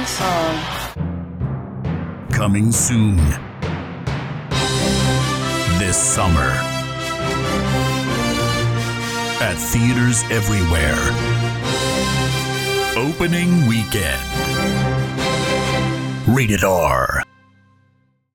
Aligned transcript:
fucking 0.00 0.06
song. 0.06 0.56
Coming 2.32 2.72
soon. 2.72 3.16
This 5.78 5.96
summer. 5.96 6.52
At 9.40 9.56
theaters 9.56 10.22
everywhere. 10.30 10.98
Opening 12.96 13.66
weekend. 13.66 14.20
Rated 16.28 16.64
R. 16.64 17.22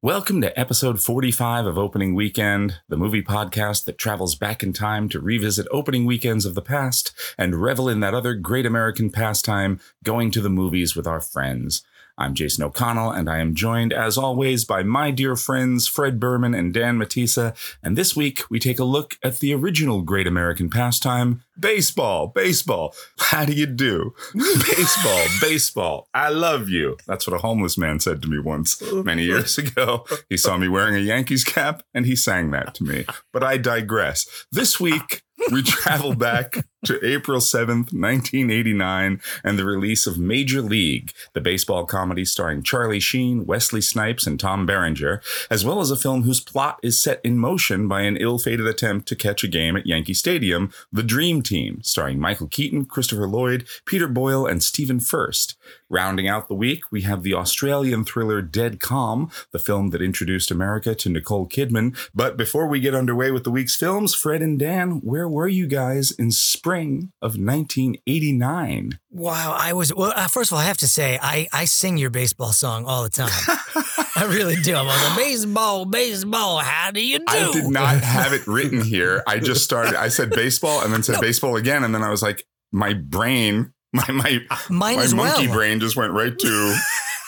Welcome 0.05 0.39
to 0.41 0.59
episode 0.59 1.01
45 1.01 1.65
of 1.65 1.79
Opening 1.79 2.13
Weekend, 2.13 2.79
the 2.87 2.95
movie 2.95 3.23
podcast 3.23 3.85
that 3.85 3.97
travels 3.97 4.35
back 4.35 4.61
in 4.61 4.71
time 4.71 5.09
to 5.09 5.19
revisit 5.19 5.65
opening 5.71 6.05
weekends 6.05 6.45
of 6.45 6.53
the 6.53 6.61
past 6.61 7.11
and 7.39 7.59
revel 7.59 7.89
in 7.89 8.01
that 8.01 8.13
other 8.13 8.35
great 8.35 8.67
American 8.67 9.09
pastime, 9.09 9.79
going 10.03 10.29
to 10.29 10.41
the 10.41 10.49
movies 10.49 10.95
with 10.95 11.07
our 11.07 11.19
friends. 11.19 11.81
I'm 12.17 12.33
Jason 12.33 12.63
O'Connell, 12.63 13.11
and 13.11 13.29
I 13.29 13.39
am 13.39 13.55
joined, 13.55 13.91
as 13.91 14.17
always, 14.17 14.63
by 14.63 14.83
my 14.83 15.11
dear 15.11 15.35
friends 15.35 15.85
Fred 15.85 16.17
Berman 16.17 16.53
and 16.53 16.73
Dan 16.73 16.97
Matissa. 16.97 17.53
And 17.83 17.97
this 17.97 18.15
week, 18.15 18.49
we 18.49 18.57
take 18.57 18.79
a 18.79 18.85
look 18.85 19.17
at 19.21 19.39
the 19.39 19.53
original 19.53 20.01
great 20.01 20.25
American 20.25 20.69
pastime 20.69 21.43
baseball. 21.59 22.27
Baseball. 22.27 22.95
How 23.19 23.43
do 23.43 23.51
you 23.51 23.65
do? 23.65 24.13
baseball. 24.33 25.25
Baseball. 25.41 26.07
I 26.13 26.29
love 26.29 26.69
you. 26.69 26.95
That's 27.05 27.27
what 27.27 27.35
a 27.35 27.39
homeless 27.39 27.77
man 27.77 27.99
said 27.99 28.21
to 28.21 28.29
me 28.29 28.39
once 28.39 28.81
many 28.93 29.23
years 29.23 29.57
ago. 29.57 30.05
He 30.29 30.37
saw 30.37 30.55
me 30.55 30.69
wearing 30.69 30.95
a 30.95 30.99
Yankees 30.99 31.43
cap, 31.43 31.83
and 31.93 32.05
he 32.05 32.15
sang 32.15 32.51
that 32.51 32.73
to 32.75 32.85
me. 32.85 33.05
But 33.33 33.43
I 33.43 33.57
digress. 33.57 34.45
This 34.53 34.79
week, 34.79 35.23
we 35.51 35.63
travel 35.63 36.15
back 36.15 36.65
to 36.85 37.03
April 37.03 37.39
7th, 37.39 37.91
1989, 37.91 39.19
and 39.43 39.59
the 39.59 39.65
release 39.65 40.05
of 40.05 40.19
Major 40.19 40.61
League, 40.61 41.13
the 41.33 41.41
baseball 41.41 41.85
comedy 41.85 42.23
starring 42.23 42.61
Charlie 42.61 42.99
Sheen, 42.99 43.45
Wesley 43.45 43.81
Snipes, 43.81 44.27
and 44.27 44.39
Tom 44.39 44.67
Berenger, 44.67 45.21
as 45.49 45.65
well 45.65 45.81
as 45.81 45.89
a 45.89 45.97
film 45.97 46.23
whose 46.23 46.39
plot 46.39 46.79
is 46.83 46.99
set 46.99 47.21
in 47.23 47.39
motion 47.39 47.87
by 47.87 48.01
an 48.01 48.17
ill 48.17 48.37
fated 48.37 48.67
attempt 48.67 49.07
to 49.07 49.15
catch 49.15 49.43
a 49.43 49.47
game 49.47 49.75
at 49.75 49.87
Yankee 49.87 50.13
Stadium, 50.13 50.71
The 50.91 51.03
Dream 51.03 51.41
Team, 51.41 51.81
starring 51.81 52.19
Michael 52.19 52.47
Keaton, 52.47 52.85
Christopher 52.85 53.27
Lloyd, 53.27 53.67
Peter 53.85 54.07
Boyle, 54.07 54.45
and 54.45 54.61
Stephen 54.61 54.99
Furst. 54.99 55.55
Rounding 55.89 56.27
out 56.27 56.47
the 56.47 56.55
week, 56.55 56.91
we 56.91 57.01
have 57.01 57.23
the 57.23 57.33
Australian 57.33 58.05
thriller 58.05 58.41
Dead 58.41 58.79
Calm, 58.79 59.31
the 59.51 59.59
film 59.59 59.89
that 59.89 60.01
introduced 60.01 60.51
America 60.51 60.93
to 60.93 61.09
Nicole 61.09 61.47
Kidman. 61.47 61.97
But 62.13 62.37
before 62.37 62.67
we 62.67 62.79
get 62.79 62.95
underway 62.95 63.31
with 63.31 63.43
the 63.43 63.51
week's 63.51 63.75
films, 63.75 64.13
Fred 64.13 64.41
and 64.41 64.59
Dan, 64.59 65.01
where 65.01 65.27
were 65.27 65.47
you 65.47 65.67
guys 65.67 66.11
in 66.11 66.31
spring 66.31 66.74
of 67.21 67.37
1989? 67.37 68.99
Wow, 69.11 69.55
I 69.57 69.73
was 69.73 69.93
well. 69.93 70.13
Uh, 70.15 70.27
first 70.27 70.51
of 70.51 70.55
all, 70.55 70.59
I 70.61 70.65
have 70.65 70.77
to 70.77 70.87
say, 70.87 71.17
I 71.21 71.47
I 71.51 71.65
sing 71.65 71.97
your 71.97 72.09
baseball 72.09 72.51
song 72.51 72.85
all 72.85 73.03
the 73.03 73.09
time. 73.09 73.29
I 74.17 74.25
really 74.25 74.55
do. 74.55 74.75
I'm 74.75 74.85
the 74.85 75.15
baseball, 75.21 75.85
baseball. 75.85 76.59
How 76.59 76.91
do 76.91 77.05
you 77.05 77.19
do? 77.19 77.25
I 77.27 77.51
did 77.51 77.67
not 77.67 77.97
have 78.03 78.33
it 78.33 78.47
written 78.47 78.81
here. 78.81 79.23
I 79.27 79.39
just 79.39 79.63
started. 79.63 79.95
I 79.95 80.07
said 80.07 80.29
baseball 80.29 80.81
and 80.81 80.93
then 80.93 81.03
said 81.03 81.19
baseball 81.19 81.55
again, 81.57 81.83
and 81.83 81.93
then 81.93 82.01
I 82.03 82.09
was 82.09 82.21
like, 82.21 82.45
my 82.71 82.93
brain, 82.93 83.73
my 83.93 84.05
my 84.09 84.39
Mine 84.69 84.95
my 84.97 85.07
monkey 85.13 85.47
well. 85.47 85.55
brain 85.55 85.79
just 85.79 85.95
went 85.95 86.13
right 86.13 86.37
to. 86.37 86.77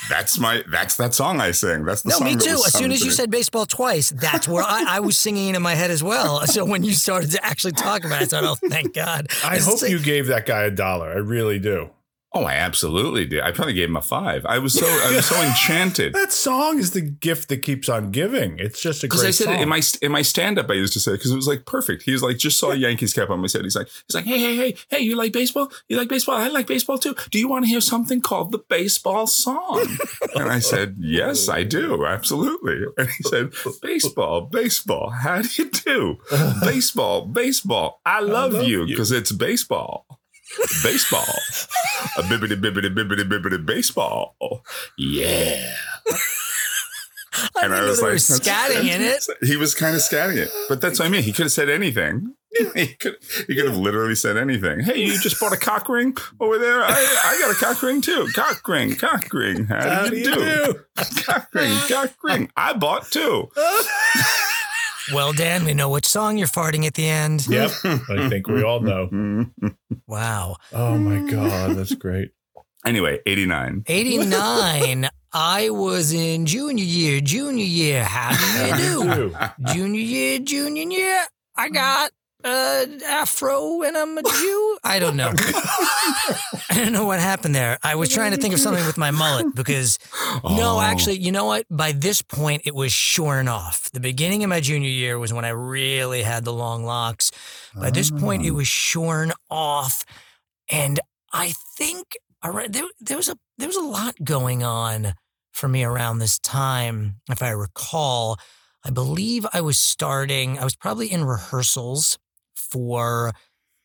That's 0.09 0.39
my. 0.39 0.63
That's 0.69 0.95
that 0.97 1.13
song 1.13 1.41
I 1.41 1.51
sing. 1.51 1.83
That's 1.85 2.01
the 2.01 2.09
No, 2.09 2.17
song. 2.17 2.25
me 2.27 2.35
too. 2.35 2.49
As 2.65 2.73
soon 2.73 2.83
sung 2.83 2.91
as 2.91 2.99
you 3.01 3.07
me. 3.07 3.11
said 3.13 3.29
baseball 3.31 3.65
twice, 3.65 4.09
that's 4.11 4.47
where 4.47 4.63
I, 4.63 4.85
I 4.87 4.99
was 5.01 5.17
singing 5.17 5.55
in 5.55 5.61
my 5.61 5.75
head 5.75 5.91
as 5.91 6.03
well. 6.03 6.41
So 6.47 6.63
when 6.65 6.83
you 6.83 6.93
started 6.93 7.31
to 7.31 7.45
actually 7.45 7.73
talk 7.73 8.03
about 8.05 8.21
it, 8.21 8.33
I 8.33 8.41
thought, 8.41 8.59
oh, 8.63 8.69
thank 8.69 8.93
God. 8.93 9.27
I 9.43 9.57
It's 9.57 9.65
hope 9.65 9.81
like- 9.81 9.91
you 9.91 9.99
gave 9.99 10.27
that 10.27 10.45
guy 10.45 10.63
a 10.63 10.71
dollar. 10.71 11.09
I 11.11 11.17
really 11.17 11.59
do. 11.59 11.89
Oh, 12.37 12.43
I 12.43 12.53
absolutely 12.53 13.25
did. 13.25 13.41
I 13.41 13.51
probably 13.51 13.73
gave 13.73 13.89
him 13.89 13.95
a 13.95 14.01
five. 14.01 14.45
I 14.45 14.59
was 14.59 14.73
so 14.73 14.85
I 14.85 15.15
was 15.15 15.25
so 15.25 15.41
enchanted. 15.49 16.13
That 16.13 16.31
song 16.31 16.77
is 16.77 16.91
the 16.91 17.01
gift 17.01 17.49
that 17.49 17.57
keeps 17.63 17.89
on 17.89 18.11
giving. 18.11 18.59
It's 18.59 18.79
just 18.79 19.03
a 19.03 19.07
Because 19.07 19.21
great 19.21 19.29
I 19.29 19.31
said 19.31 19.45
song. 19.45 19.55
it 19.55 19.61
in 19.61 19.69
my 19.69 19.81
in 20.03 20.11
my 20.11 20.21
stand 20.21 20.59
up, 20.59 20.69
I 20.69 20.73
used 20.75 20.93
to 20.93 20.99
say 20.99 21.13
because 21.13 21.31
it 21.31 21.35
was 21.35 21.47
like 21.47 21.65
perfect. 21.65 22.03
He 22.03 22.11
was 22.11 22.21
like, 22.21 22.37
just 22.37 22.59
saw 22.59 22.71
a 22.71 22.75
Yankees 22.75 23.13
cap 23.13 23.29
on 23.29 23.39
my 23.39 23.47
head. 23.51 23.63
He's 23.63 23.75
like, 23.75 23.87
he's 24.07 24.13
like, 24.15 24.25
hey, 24.25 24.37
hey, 24.39 24.55
hey, 24.55 24.75
hey, 24.89 24.99
you 24.99 25.15
like 25.15 25.31
baseball? 25.33 25.71
You 25.87 25.97
like 25.97 26.09
baseball? 26.09 26.35
I 26.35 26.47
like 26.49 26.67
baseball 26.67 26.97
too. 26.99 27.15
Do 27.31 27.39
you 27.39 27.47
want 27.47 27.65
to 27.65 27.69
hear 27.69 27.81
something 27.81 28.21
called 28.21 28.51
the 28.51 28.59
baseball 28.59 29.25
song? 29.27 29.87
and 30.35 30.49
I 30.49 30.59
said, 30.59 30.95
yes, 30.99 31.49
I 31.49 31.63
do, 31.63 32.05
absolutely. 32.05 32.85
And 32.97 33.09
he 33.09 33.23
said, 33.23 33.51
baseball, 33.81 34.41
baseball. 34.41 35.09
How 35.09 35.41
do 35.41 35.49
you 35.55 35.69
do? 35.71 36.17
baseball, 36.61 37.25
baseball. 37.25 38.01
I 38.05 38.19
love, 38.21 38.53
love 38.53 38.67
you 38.67 38.81
you. 38.83 38.87
because 38.87 39.11
it's 39.11 39.31
baseball. 39.31 40.05
Baseball, 40.83 41.25
a 42.17 42.23
bibbity 42.23 42.59
bibbity 42.59 42.93
bibbity 42.93 43.27
bibbity 43.27 43.65
baseball. 43.65 44.35
Yeah. 44.97 45.73
And 47.61 47.73
I 47.73 47.79
know 47.79 47.93
there 47.93 48.11
was 48.11 48.27
scatting 48.27 48.85
in 48.85 49.01
it. 49.01 49.25
He 49.41 49.57
was 49.57 49.75
kind 49.75 49.95
of 49.95 50.01
scatting 50.01 50.37
it, 50.37 50.49
but 50.69 50.81
that's 50.81 50.99
what 50.99 51.05
I 51.05 51.09
mean. 51.09 51.23
He 51.23 51.31
could 51.31 51.43
have 51.45 51.51
said 51.51 51.69
anything. 51.69 52.33
He 52.73 52.87
could. 52.87 53.17
He 53.45 53.55
could 53.55 53.65
have 53.65 53.77
literally 53.77 54.15
said 54.15 54.35
anything. 54.35 54.79
Hey, 54.79 55.03
you 55.03 55.19
just 55.19 55.39
bought 55.39 55.53
a 55.53 55.57
cock 55.57 55.87
ring 55.89 56.17
over 56.39 56.57
there. 56.57 56.81
I, 56.81 56.89
I 57.25 57.39
got 57.39 57.51
a 57.51 57.53
cock 57.53 57.83
ring 57.83 58.01
too. 58.01 58.27
Cock 58.33 58.67
ring, 58.67 58.95
cock 58.95 59.31
ring. 59.31 59.65
How, 59.65 59.89
How 59.89 60.07
do 60.09 60.17
you 60.17 60.33
do? 60.33 60.79
Cock 61.23 61.49
ring, 61.53 61.77
cock 61.87 62.13
ring. 62.23 62.49
I 62.57 62.73
bought 62.73 63.11
two. 63.11 63.49
Well, 65.13 65.33
Dan, 65.33 65.63
we 65.65 65.73
know 65.73 65.89
which 65.89 66.05
song 66.05 66.37
you're 66.37 66.47
farting 66.47 66.85
at 66.85 66.93
the 66.93 67.07
end. 67.07 67.47
Yep. 67.47 67.71
I 67.83 68.29
think 68.29 68.47
we 68.47 68.63
all 68.63 68.79
know. 68.81 69.09
Wow. 70.07 70.57
Oh 70.73 70.97
my 70.97 71.29
God. 71.29 71.75
That's 71.75 71.95
great. 71.95 72.31
Anyway, 72.85 73.19
eighty 73.25 73.45
nine. 73.45 73.83
89, 73.87 75.09
I 75.33 75.69
was 75.69 76.13
in 76.13 76.45
junior 76.45 76.83
year, 76.83 77.19
junior 77.21 77.65
year. 77.65 78.03
How 78.03 78.31
do 78.35 78.83
you 78.83 79.03
do? 79.03 79.35
junior 79.73 79.99
year, 79.99 80.39
junior 80.39 80.83
year. 80.89 81.25
I 81.55 81.69
got 81.69 82.11
uh 82.43 82.85
afro 83.05 83.81
and 83.81 83.97
I'm 83.97 84.17
a 84.17 84.23
Jew. 84.23 84.77
I 84.83 84.99
don't 84.99 85.15
know. 85.17 85.31
I 85.35 86.35
don't 86.75 86.93
know 86.93 87.05
what 87.05 87.19
happened 87.19 87.55
there. 87.55 87.77
I 87.83 87.95
was 87.95 88.09
trying 88.09 88.31
to 88.31 88.37
think 88.37 88.53
of 88.53 88.59
something 88.59 88.85
with 88.85 88.97
my 88.97 89.11
mullet 89.11 89.55
because 89.55 89.97
no, 90.43 90.77
Oh. 90.77 90.81
actually, 90.81 91.17
you 91.17 91.31
know 91.31 91.45
what? 91.45 91.65
By 91.69 91.91
this 91.93 92.21
point, 92.21 92.61
it 92.65 92.75
was 92.75 92.91
shorn 92.91 93.47
off. 93.47 93.89
The 93.91 93.99
beginning 93.99 94.43
of 94.43 94.49
my 94.49 94.59
junior 94.59 94.89
year 94.89 95.17
was 95.17 95.33
when 95.33 95.45
I 95.45 95.49
really 95.49 96.21
had 96.21 96.45
the 96.45 96.53
long 96.53 96.83
locks. 96.83 97.31
By 97.75 97.89
this 97.89 98.11
point, 98.11 98.45
it 98.45 98.51
was 98.51 98.67
shorn 98.67 99.31
off, 99.49 100.03
and 100.71 100.99
I 101.33 101.53
think 101.77 102.17
around, 102.43 102.73
there, 102.73 102.85
there 102.99 103.17
was 103.17 103.29
a 103.29 103.37
there 103.57 103.67
was 103.67 103.75
a 103.77 103.81
lot 103.83 104.15
going 104.23 104.63
on 104.63 105.13
for 105.53 105.67
me 105.67 105.83
around 105.83 106.19
this 106.19 106.37
time, 106.39 107.15
if 107.31 107.41
I 107.41 107.49
recall. 107.49 108.37
I 108.85 108.89
believe 108.91 109.45
I 109.53 109.61
was 109.61 109.77
starting. 109.79 110.57
I 110.59 110.63
was 110.63 110.75
probably 110.75 111.11
in 111.11 111.25
rehearsals 111.25 112.17
for 112.71 113.31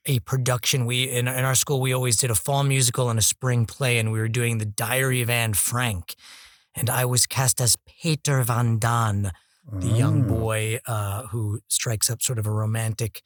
a 0.06 0.18
production. 0.20 0.84
We 0.86 1.04
in, 1.08 1.28
in 1.28 1.44
our 1.44 1.54
school 1.54 1.80
we 1.80 1.92
always 1.92 2.16
did 2.16 2.30
a 2.30 2.34
fall 2.34 2.64
musical 2.64 3.08
and 3.10 3.18
a 3.18 3.22
spring 3.22 3.66
play, 3.66 3.98
and 3.98 4.10
we 4.12 4.18
were 4.18 4.28
doing 4.28 4.58
the 4.58 4.64
Diary 4.66 5.22
of 5.22 5.30
Anne 5.30 5.54
Frank, 5.54 6.14
and 6.74 6.90
I 6.90 7.04
was 7.04 7.26
cast 7.26 7.60
as 7.60 7.76
Peter 8.02 8.42
Van 8.42 8.78
Daan, 8.78 9.30
the 9.72 9.88
young 9.88 10.24
Oh. 10.24 10.28
boy 10.38 10.80
uh, 10.86 11.26
who 11.28 11.60
strikes 11.68 12.10
up 12.10 12.20
sort 12.22 12.38
of 12.38 12.46
a 12.46 12.50
romantic 12.50 13.22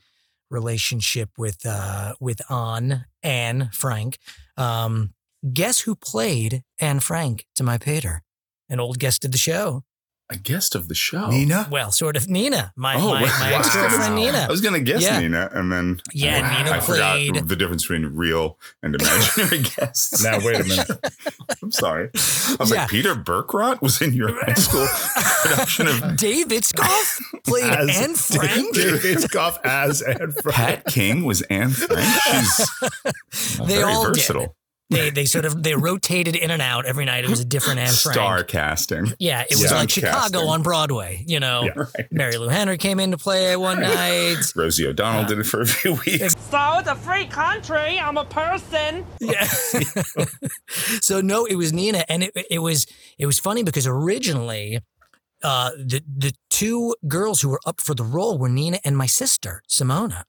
relationship 0.50 1.30
with 1.38 1.64
uh, 1.66 2.14
with 2.20 2.40
Anne 2.50 3.06
Anne 3.22 3.70
Frank. 3.72 4.18
Um, 4.56 5.14
guess 5.52 5.80
who 5.80 5.94
played 5.96 6.62
Anne 6.78 7.00
Frank 7.00 7.46
to 7.56 7.64
my 7.64 7.78
Peter? 7.78 8.22
An 8.68 8.80
old 8.80 8.98
guest 8.98 9.24
of 9.24 9.30
the 9.32 9.38
show. 9.38 9.82
A 10.28 10.36
guest 10.36 10.74
of 10.74 10.88
the 10.88 10.94
show. 10.96 11.28
Nina? 11.30 11.68
Well, 11.70 11.92
sort 11.92 12.16
of 12.16 12.28
Nina, 12.28 12.72
my 12.74 12.96
Oh, 12.96 13.14
my, 13.14 13.20
my 13.20 13.52
wow. 13.52 13.58
ex 13.60 13.72
girlfriend 13.72 14.16
Nina. 14.16 14.38
I 14.38 14.48
was 14.50 14.60
gonna 14.60 14.80
guess 14.80 15.00
Yeah. 15.02 15.20
Nina, 15.20 15.48
and 15.52 15.70
then 15.70 16.00
Yeah, 16.12 16.40
Wow. 16.42 16.58
Nina 16.58 16.70
I 16.76 16.80
played- 16.80 17.26
forgot 17.36 17.48
the 17.48 17.54
difference 17.54 17.82
between 17.84 18.06
real 18.06 18.58
and 18.82 18.96
imaginary 19.00 19.60
guests. 19.62 20.24
Now, 20.24 20.38
wait 20.44 20.60
a 20.60 20.64
minute. 20.64 20.90
I'm 21.62 21.70
sorry. 21.70 22.10
I 22.12 22.56
was 22.58 22.72
Yeah. 22.72 22.80
like, 22.82 22.88
Peter 22.90 23.14
Berkrot 23.14 23.80
was 23.82 24.02
in 24.02 24.14
your 24.14 24.34
high 24.44 24.54
school 24.54 24.88
production 25.42 25.86
of 25.86 26.16
David 26.16 26.64
Scoff 26.64 27.20
played 27.44 27.62
As 27.72 27.96
Anne 28.02 28.14
Frank. 28.16 28.74
David 28.74 29.20
Scoff 29.20 29.60
as 29.64 30.02
Anne 30.02 30.32
Frank. 30.32 30.56
Pat 30.56 30.84
King 30.86 31.24
was 31.24 31.42
Anne 31.42 31.70
Frank. 31.70 32.04
She's 33.32 33.58
They 33.58 33.64
very 33.76 33.92
all 33.92 34.10
did. 34.12 34.48
Versatile. 34.90 35.04
They 35.04 35.10
they 35.10 35.24
sort 35.24 35.44
of 35.44 35.62
they 35.62 35.74
rotated 35.74 36.36
in 36.36 36.50
and 36.50 36.62
out 36.62 36.86
every 36.86 37.04
night. 37.04 37.24
It 37.24 37.30
was 37.30 37.40
a 37.40 37.44
different 37.44 37.80
Anne 37.80 37.86
Frank. 37.92 38.14
Star 38.14 38.44
casting. 38.44 39.12
Yeah, 39.18 39.42
it 39.42 39.56
was 39.56 39.70
Yeah. 39.70 39.76
like 39.78 39.90
Chicago 39.90 40.18
Casting. 40.18 40.48
on 40.48 40.62
Broadway. 40.62 41.24
You 41.26 41.40
know, 41.40 41.64
Yeah. 41.64 41.72
Right. 41.76 42.10
Marilu 42.12 42.50
Henner 42.50 42.76
came 42.76 43.00
in 43.00 43.10
to 43.10 43.18
play 43.18 43.56
one 43.56 43.80
night. 43.80 44.36
Rosie 44.54 44.86
O'Donnell 44.86 45.24
did 45.24 45.38
it 45.40 45.44
for 45.44 45.60
a 45.60 45.66
few 45.66 45.94
weeks. 45.94 46.34
So 46.50 46.78
it's 46.78 46.88
a 46.88 46.94
free 46.94 47.26
country. 47.26 47.98
I'm 47.98 48.16
a 48.16 48.24
person. 48.24 49.04
Yeah. 49.20 49.44
so 51.00 51.20
no, 51.20 51.44
it 51.46 51.56
was 51.56 51.72
Nina, 51.72 52.04
and 52.08 52.22
it 52.24 52.32
it 52.50 52.58
was 52.60 52.86
it 53.18 53.26
was 53.26 53.38
funny 53.38 53.62
because 53.62 53.86
originally. 53.86 54.80
Uh, 55.42 55.70
the 55.76 56.02
the 56.16 56.32
two 56.48 56.94
girls 57.06 57.42
who 57.42 57.50
were 57.50 57.60
up 57.66 57.78
for 57.78 57.94
the 57.94 58.02
role 58.02 58.38
were 58.38 58.48
Nina 58.48 58.80
and 58.86 58.96
my 58.96 59.04
sister 59.04 59.62
Simona, 59.68 60.24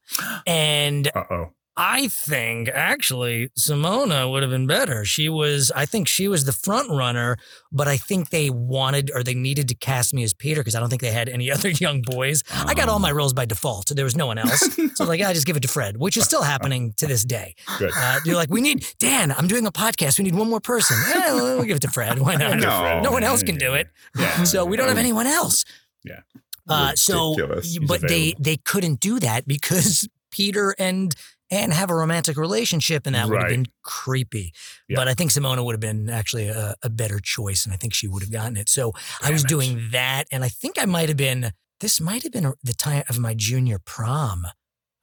and 0.45 1.07
Uh 1.15 1.23
oh. 1.31 1.45
I 1.79 2.07
think 2.07 2.69
actually 2.69 3.49
Simona 3.49 4.29
would 4.29 4.41
have 4.41 4.49
been 4.51 4.65
better. 4.65 5.05
She 5.05 5.29
was, 5.29 5.71
I 5.75 5.85
think 5.85 6.07
she 6.07 6.27
was 6.27 6.45
the 6.45 6.51
front 6.51 6.89
runner, 6.89 7.37
but 7.71 7.87
I 7.87 7.97
think 7.97 8.31
they 8.31 8.49
wanted 8.49 9.11
or 9.13 9.21
they 9.21 9.35
needed 9.35 9.67
to 9.69 9.75
cast 9.75 10.11
me 10.11 10.23
as 10.23 10.33
Peter 10.33 10.61
because 10.61 10.73
I 10.73 10.79
don't 10.79 10.89
think 10.89 11.03
they 11.03 11.11
had 11.11 11.29
any 11.29 11.51
other 11.57 11.69
young 11.69 12.01
boys. 12.01 12.43
I 12.51 12.73
got 12.73 12.89
all 12.89 12.97
my 12.97 13.11
roles 13.11 13.33
by 13.33 13.45
default, 13.45 13.89
so 13.89 13.95
there 13.95 14.05
was 14.05 14.15
no 14.15 14.25
one 14.25 14.39
else. 14.39 14.67
so 14.95 15.05
like, 15.05 15.21
I 15.21 15.33
just 15.33 15.45
give 15.45 15.55
it 15.55 15.61
to 15.61 15.67
Fred, 15.67 15.97
which 15.97 16.17
is 16.17 16.25
still 16.25 16.41
happening 16.41 16.93
to 16.97 17.05
this 17.05 17.23
day. 17.23 17.53
Good. 17.77 17.91
Uh, 17.95 18.19
they're 18.25 18.35
like, 18.35 18.49
we 18.49 18.61
need 18.61 18.83
Dan. 18.97 19.31
I'm 19.31 19.47
doing 19.47 19.67
a 19.67 19.71
podcast. 19.71 20.17
We 20.17 20.23
need 20.23 20.35
one 20.35 20.49
more 20.49 20.61
person. 20.61 20.97
Eh, 21.13 21.33
we'll 21.33 21.63
give 21.63 21.77
it 21.77 21.81
to 21.81 21.91
Fred. 21.91 22.17
Why 22.19 22.35
not? 22.35 22.57
No. 22.57 23.01
no 23.01 23.11
one 23.11 23.23
else 23.23 23.43
can 23.43 23.57
do 23.57 23.73
it. 23.75 23.87
Yeah. 24.17 24.33
So 24.47 24.65
we 24.65 24.77
don't 24.77 24.87
have 24.87 24.97
anyone 24.97 25.27
else. 25.27 25.65
Yeah. 26.05 26.21
Uh, 26.69 26.95
so, 26.95 27.35
but 27.85 28.01
they 28.07 28.33
they 28.39 28.57
couldn't 28.57 28.99
do 28.99 29.19
that 29.19 29.45
because 29.47 30.07
Peter 30.31 30.75
and 30.77 31.13
and 31.49 31.71
have 31.71 31.89
a 31.89 31.95
romantic 31.95 32.35
relationship, 32.35 33.05
and 33.07 33.15
that 33.15 33.29
would 33.29 33.35
have 33.37 33.43
Right. 33.43 33.51
been 33.55 33.67
creepy. 33.81 34.53
Yeah. 34.89 34.97
But 34.97 35.07
I 35.07 35.13
think 35.13 35.31
Simona 35.31 35.63
would 35.63 35.71
have 35.73 35.79
been 35.79 36.09
actually 36.09 36.49
a, 36.49 36.75
a 36.83 36.89
better 36.89 37.19
choice, 37.21 37.63
and 37.63 37.73
I 37.73 37.77
think 37.77 37.93
she 37.93 38.05
would 38.07 38.21
have 38.21 38.31
gotten 38.31 38.57
it. 38.57 38.67
So 38.67 38.91
I 39.23 39.31
was 39.31 39.43
it. 39.45 39.47
doing 39.47 39.87
that, 39.91 40.25
and 40.29 40.43
I 40.43 40.49
think 40.49 40.77
I 40.77 40.85
might 40.85 41.07
have 41.07 41.17
been. 41.17 41.51
This 41.79 42.01
might 42.01 42.23
have 42.23 42.31
been 42.33 42.53
the 42.63 42.73
time 42.73 43.03
of 43.07 43.17
my 43.19 43.33
junior 43.33 43.79
prom. 43.79 44.45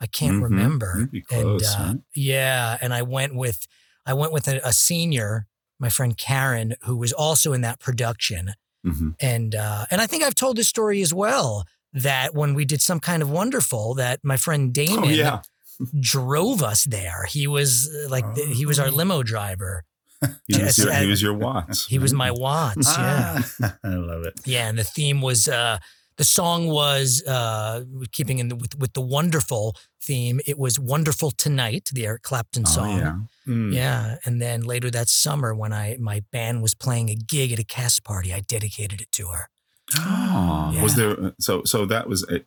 I 0.00 0.06
can't 0.06 0.36
Mhm. 0.40 0.42
remember. 0.42 1.08
You'd 1.12 1.24
and 1.30 1.62
uh, 1.62 1.76
huh? 1.76 1.94
yeah, 2.14 2.76
and 2.82 2.92
I 2.92 3.00
went 3.02 3.34
with 3.34 3.66
I 4.04 4.12
went 4.12 4.32
with 4.32 4.46
a, 4.48 4.60
a 4.66 4.72
senior, 4.74 5.46
my 5.80 5.88
friend 5.88 6.14
Karen, 6.14 6.74
who 6.82 6.96
was 6.96 7.12
also 7.12 7.52
in 7.54 7.62
that 7.62 7.80
production 7.80 8.52
Mhm. 8.86 9.14
and 9.18 9.54
uh, 9.54 9.86
and 9.90 10.02
I 10.02 10.06
think 10.06 10.22
I've 10.24 10.34
told 10.34 10.58
this 10.58 10.68
story 10.68 11.00
as 11.00 11.14
well. 11.14 11.64
That 11.94 12.34
when 12.34 12.54
we 12.54 12.64
did 12.64 12.82
some 12.82 12.98
kind 13.00 13.22
of 13.22 13.30
wonderful, 13.30 13.94
that 13.94 14.20
my 14.24 14.36
friend 14.36 14.72
Damon 14.74 15.04
Oh 15.04 15.08
yeah. 15.08 15.42
drove 16.00 16.62
us 16.62 16.84
there. 16.84 17.24
He 17.28 17.46
was 17.46 17.88
uh, 17.88 18.08
like 18.10 18.24
the- 18.34 18.46
he 18.46 18.66
was 18.66 18.78
our 18.78 18.88
Oh. 18.88 18.90
limo 18.90 19.22
driver. 19.22 19.84
He 20.48 20.62
was, 20.62 20.78
your, 20.78 20.92
he 20.92 21.06
was 21.06 21.20
your 21.22 21.34
Watts. 21.34 21.86
He 21.86 21.98
was 21.98 22.12
my 22.14 22.30
Watts. 22.44 22.96
Yeah, 22.96 23.42
Ah, 23.62 23.76
I 23.84 23.88
love 23.94 24.24
it. 24.24 24.34
yeah. 24.44 24.68
And 24.68 24.78
the 24.78 24.84
theme 24.84 25.20
was 25.20 25.48
uh, 25.48 25.78
the 26.16 26.24
song 26.24 26.68
was 26.68 27.22
uh, 27.26 27.84
keeping 28.12 28.38
in 28.38 28.48
the, 28.48 28.56
with 28.56 28.78
with 28.78 28.92
the 28.94 29.02
wonderful 29.02 29.74
theme. 30.02 30.40
It 30.46 30.58
was 30.58 30.78
"Wonderful 30.78 31.30
Tonight," 31.32 31.90
the 31.92 32.06
Eric 32.06 32.22
Clapton 32.22 32.64
Oh, 32.66 32.70
song. 32.70 32.98
yeah. 32.98 33.16
Mm. 33.46 33.74
Yeah, 33.74 34.16
and 34.24 34.40
then 34.40 34.62
later 34.62 34.90
that 34.90 35.08
summer, 35.10 35.54
when 35.54 35.72
I 35.74 35.96
my 36.00 36.22
band 36.32 36.62
was 36.62 36.74
playing 36.74 37.10
a 37.10 37.14
gig 37.16 37.52
at 37.52 37.58
a 37.58 37.64
cast 37.64 38.02
party, 38.04 38.32
I 38.32 38.40
dedicated 38.40 39.00
it 39.02 39.12
to 39.12 39.28
her. 39.28 39.50
Oh, 39.98 40.70
Yeah. 40.74 40.82
was 40.82 40.94
there? 40.96 41.32
So, 41.38 41.62
so 41.64 41.86
that 41.86 42.08
was. 42.08 42.24
Uh, 42.24 42.38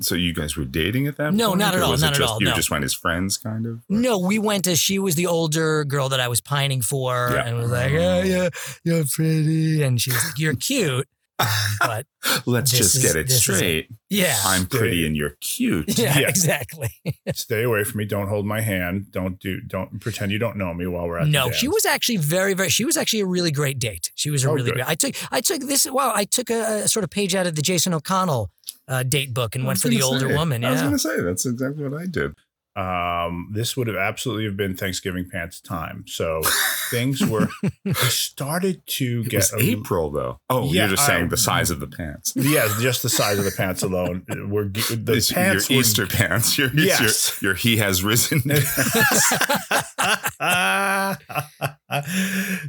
so 0.00 0.14
you 0.14 0.32
guys 0.32 0.56
were 0.56 0.64
dating 0.64 1.08
at 1.08 1.16
that? 1.16 1.34
No, 1.34 1.48
point, 1.48 1.58
not 1.60 1.74
at 1.74 1.82
all, 1.82 1.90
not 1.96 2.02
at 2.12 2.14
just- 2.18 2.20
all, 2.20 2.38
You 2.40 2.46
no. 2.46 2.54
just 2.54 2.70
went 2.70 2.84
as 2.84 2.94
friends, 2.94 3.36
kind 3.36 3.66
of. 3.66 3.80
No, 3.88 4.18
we 4.18 4.38
went 4.38 4.66
as 4.68 4.78
she 4.78 4.98
was 4.98 5.16
the 5.16 5.26
older 5.26 5.84
girl 5.84 6.08
that 6.10 6.20
I 6.20 6.28
was 6.28 6.40
pining 6.40 6.82
for, 6.82 7.30
Yeah. 7.34 7.46
and 7.46 7.56
was 7.56 7.70
like, 7.70 7.92
"Oh 7.92 8.22
yeah, 8.22 8.48
you're 8.84 9.04
pretty," 9.10 9.82
and 9.82 10.00
she 10.00 10.10
was 10.12 10.24
like, 10.24 10.38
"You're 10.38 10.54
cute," 10.54 11.08
um, 11.38 11.46
but 11.80 12.06
Let's 12.46 12.70
just 12.70 12.96
is- 12.96 13.02
get 13.02 13.16
it 13.16 13.30
straight. 13.30 13.88
yeah, 14.10 14.36
I'm 14.44 14.66
pretty 14.66 15.06
and 15.06 15.16
you're 15.16 15.36
cute. 15.40 15.98
yeah, 15.98 16.18
Yeah. 16.18 16.28
exactly. 16.28 16.90
Stay 17.34 17.62
away 17.62 17.84
from 17.84 17.98
me. 17.98 18.04
Don't 18.04 18.28
hold 18.28 18.44
my 18.46 18.60
hand. 18.60 19.10
Don't 19.10 19.38
do. 19.38 19.60
Don't 19.60 20.00
pretend 20.00 20.32
you 20.32 20.38
don't 20.38 20.56
know 20.56 20.74
me 20.74 20.86
while 20.86 21.06
we're 21.06 21.18
at. 21.18 21.24
the 21.26 21.30
No, 21.30 21.50
she 21.50 21.68
was 21.68 21.86
actually 21.86 22.16
very, 22.18 22.54
very. 22.54 22.68
She 22.70 22.84
was 22.84 22.96
actually 22.96 23.20
a 23.20 23.26
really 23.26 23.50
great 23.50 23.78
date. 23.78 24.10
She 24.14 24.30
was 24.30 24.44
a 24.44 24.48
Oh, 24.48 24.52
really 24.54 24.66
good. 24.70 24.74
great. 24.74 24.88
I 24.88 24.94
took, 24.94 25.14
I 25.32 25.40
took 25.40 25.60
this. 25.62 25.86
Wow, 25.90 26.12
I 26.14 26.24
took 26.24 26.50
a, 26.50 26.82
a 26.84 26.88
sort 26.88 27.04
of 27.04 27.10
page 27.10 27.34
out 27.34 27.46
of 27.46 27.54
the 27.54 27.62
Jason 27.62 27.94
O'Connell 27.94 28.50
uh, 28.88 29.02
date 29.02 29.32
book 29.34 29.54
and 29.54 29.64
went 29.66 29.78
for 29.78 29.88
the 29.88 30.02
older 30.02 30.28
say- 30.28 30.34
woman. 30.36 30.64
I 30.64 30.72
was 30.72 30.80
going 30.80 30.92
to 30.92 30.98
say 30.98 31.20
that's 31.20 31.46
exactly 31.46 31.86
what 31.88 32.00
I 32.00 32.06
did. 32.06 32.34
Um, 32.78 33.50
this 33.52 33.76
would 33.76 33.88
have 33.88 33.96
absolutely 33.96 34.44
have 34.44 34.56
been 34.56 34.76
Thanksgiving 34.76 35.28
pants 35.28 35.60
time. 35.60 36.04
So 36.06 36.42
things 36.90 37.24
were. 37.26 37.48
Started 37.94 38.86
to 38.86 39.22
It 39.26 39.30
get 39.30 39.50
a- 39.52 39.58
April 39.60 40.10
though. 40.10 40.38
Oh, 40.48 40.64
Yeah, 40.66 40.82
you're 40.82 40.90
just 40.94 41.06
saying 41.06 41.24
I- 41.24 41.28
the 41.28 41.36
size 41.36 41.70
of 41.70 41.80
the 41.80 41.88
pants. 41.88 42.34
Yeah, 42.36 42.68
just 42.80 43.02
the 43.02 43.08
size 43.08 43.38
of 43.38 43.44
the 43.44 43.50
pants 43.50 43.82
alone. 43.82 44.24
We're 44.48 44.64
the 44.68 45.14
It's 45.16 45.32
pants. 45.32 45.68
your 45.68 45.76
were- 45.76 45.80
Easter 45.80 46.06
pants. 46.06 46.56
Your, 46.56 46.70
Yes. 46.74 47.40
your, 47.42 47.50
your 47.50 47.56
he 47.56 47.78
has 47.78 48.04
risen. 48.04 48.42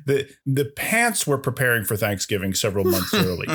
the 0.06 0.28
the 0.46 0.66
pants 0.76 1.28
were 1.28 1.38
preparing 1.38 1.84
for 1.86 1.96
Thanksgiving 1.96 2.54
several 2.54 2.86
months 2.86 3.14
early. 3.14 3.48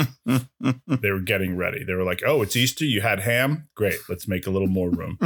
they 0.87 1.11
were 1.11 1.21
getting 1.21 1.57
ready. 1.57 1.85
They 1.85 1.95
were 1.95 2.05
like, 2.05 2.23
"Oh, 2.27 2.43
it's 2.43 2.57
Easter. 2.57 2.85
You 2.85 3.01
had 3.01 3.21
ham. 3.21 3.69
Great. 3.75 3.99
Let's 4.09 4.29
make 4.29 4.47
a 4.47 4.51
little 4.51 4.69
more 4.69 4.91
room 4.91 5.19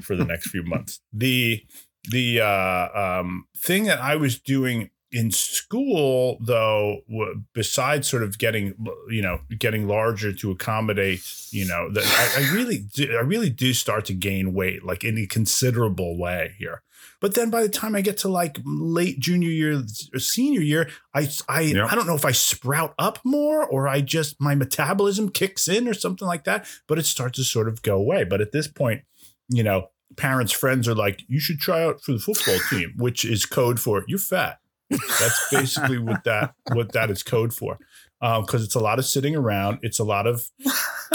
for 0.00 0.16
the 0.16 0.24
next 0.24 0.50
few 0.50 0.62
months." 0.62 1.00
The 1.12 1.64
the 2.10 2.40
uh, 2.40 3.20
um, 3.20 3.46
thing 3.56 3.84
that 3.84 4.00
I 4.00 4.16
was 4.16 4.38
doing 4.38 4.90
in 5.10 5.30
school, 5.30 6.38
though, 6.40 7.00
w- 7.08 7.42
besides 7.54 8.08
sort 8.08 8.22
of 8.22 8.38
getting 8.38 8.74
you 9.08 9.22
know 9.22 9.40
getting 9.58 9.86
larger 9.86 10.32
to 10.32 10.50
accommodate, 10.50 11.22
you 11.50 11.66
know, 11.66 11.90
that 11.92 12.04
I, 12.04 12.42
I 12.42 12.54
really 12.54 12.84
do, 12.94 13.16
I 13.16 13.22
really 13.22 13.50
do 13.50 13.72
start 13.72 14.04
to 14.06 14.14
gain 14.14 14.52
weight, 14.52 14.84
like 14.84 15.04
in 15.04 15.18
a 15.18 15.26
considerable 15.26 16.18
way 16.18 16.54
here. 16.58 16.82
But 17.20 17.34
then 17.34 17.50
by 17.50 17.62
the 17.62 17.68
time 17.68 17.96
I 17.96 18.00
get 18.00 18.18
to 18.18 18.28
like 18.28 18.58
late 18.64 19.18
junior 19.18 19.50
year, 19.50 19.82
senior 20.18 20.60
year, 20.60 20.88
I 21.14 21.28
I 21.48 21.62
Yep. 21.62 21.90
I 21.90 21.94
don't 21.94 22.06
know 22.06 22.14
if 22.14 22.24
I 22.24 22.32
sprout 22.32 22.94
up 22.98 23.18
more 23.24 23.64
or 23.64 23.88
I 23.88 24.00
just 24.00 24.40
my 24.40 24.54
metabolism 24.54 25.30
kicks 25.30 25.68
in 25.68 25.88
or 25.88 25.94
something 25.94 26.28
like 26.28 26.44
that. 26.44 26.66
But 26.86 26.98
it 26.98 27.06
starts 27.06 27.38
to 27.38 27.44
sort 27.44 27.68
of 27.68 27.82
go 27.82 27.96
away. 27.96 28.24
But 28.24 28.40
at 28.40 28.52
this 28.52 28.68
point, 28.68 29.02
you 29.48 29.62
know, 29.62 29.90
parents, 30.16 30.52
friends 30.52 30.88
are 30.88 30.94
like, 30.94 31.22
you 31.28 31.40
should 31.40 31.60
try 31.60 31.82
out 31.82 32.02
for 32.02 32.12
the 32.12 32.18
football 32.18 32.58
team, 32.70 32.94
which 32.96 33.24
is 33.24 33.46
code 33.46 33.80
for 33.80 34.04
you're 34.08 34.18
fat. 34.18 34.58
That's 34.90 35.48
basically 35.50 35.98
what 35.98 36.24
that 36.24 36.54
what 36.72 36.92
that 36.92 37.10
is 37.10 37.22
code 37.22 37.52
for. 37.52 37.78
Because 38.20 38.64
it's 38.64 38.74
a 38.74 38.80
lot 38.80 38.98
of 38.98 39.04
sitting 39.04 39.36
around, 39.36 39.78
it's 39.82 39.98
a 39.98 40.04
lot 40.04 40.26
of 40.26 40.50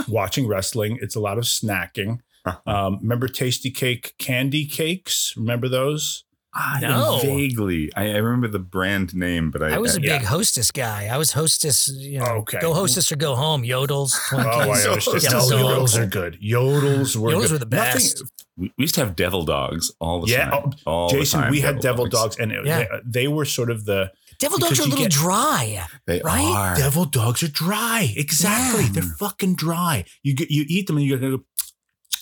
watching 0.07 0.47
wrestling, 0.47 0.99
it's 1.01 1.15
a 1.15 1.19
lot 1.19 1.37
of 1.37 1.43
snacking. 1.43 2.19
Um, 2.65 2.99
remember 3.01 3.27
Tastykake 3.27 4.17
candy 4.17 4.65
cakes? 4.65 5.33
Remember 5.37 5.67
those? 5.69 6.23
Ah, 6.55 6.77
I 6.77 6.81
No. 6.81 7.19
vaguely. 7.21 7.91
I, 7.95 8.11
I 8.11 8.17
remember 8.17 8.47
the 8.47 8.59
brand 8.59 9.15
name, 9.15 9.49
but 9.49 9.63
I, 9.63 9.75
I 9.75 9.77
was 9.79 9.97
a 9.97 10.01
yeah. 10.01 10.19
big 10.19 10.27
hostess 10.27 10.69
guy. 10.71 11.07
I 11.11 11.17
was 11.17 11.31
hostess. 11.33 11.87
You 11.89 12.19
know, 12.19 12.25
Okay. 12.43 12.59
go 12.59 12.73
hostess 12.73 13.11
or 13.11 13.15
go 13.15 13.33
home. 13.35 13.63
Yodels, 13.63 14.13
Twinkies. 14.29 14.65
Oh, 14.67 14.71
I 14.71 14.75
So 14.77 14.91
understand. 14.91 15.23
Yodels. 15.33 15.49
No, 15.49 15.57
yodels 15.57 15.97
are 15.99 16.05
good. 16.05 16.39
Yodels 16.41 17.15
were 17.15 17.31
Yodels 17.31 17.41
good. 17.41 17.51
were 17.53 17.57
the 17.57 17.65
best. 17.65 18.21
we 18.55 18.71
we 18.77 18.83
used 18.83 18.93
to 18.95 19.01
have 19.03 19.15
devil 19.15 19.43
dogs 19.43 19.91
all 19.99 20.21
the 20.21 20.27
Yeah, 20.31 20.49
time. 20.51 20.71
Oh, 20.85 20.91
all 20.91 21.09
the 21.09 21.17
Jason, 21.19 21.41
time, 21.41 21.51
we 21.51 21.61
had 21.61 21.79
devil 21.79 22.05
dogs, 22.05 22.37
and 22.37 22.51
it, 22.51 22.63
Yeah. 22.65 22.79
they, 23.03 23.21
they 23.23 23.27
were 23.27 23.45
sort 23.45 23.71
of 23.71 23.85
the 23.85 24.11
Devil 24.39 24.57
dogs 24.57 24.77
are 24.79 24.83
a 24.83 24.85
little 24.87 25.05
get- 25.05 25.11
dry. 25.11 25.85
They 26.05 26.19
right? 26.23 26.43
are. 26.43 26.75
devil 26.75 27.05
dogs 27.05 27.41
are 27.43 27.47
dry. 27.47 28.13
Exactly, 28.17 28.83
Yeah. 28.85 28.89
they're 28.93 29.03
fucking 29.17 29.55
dry. 29.55 30.03
You 30.21 30.35
get 30.35 30.51
you 30.51 30.65
eat 30.67 30.87
them 30.87 30.97
and 30.97 31.05
you 31.05 31.17
gotta 31.17 31.37
go. 31.37 31.43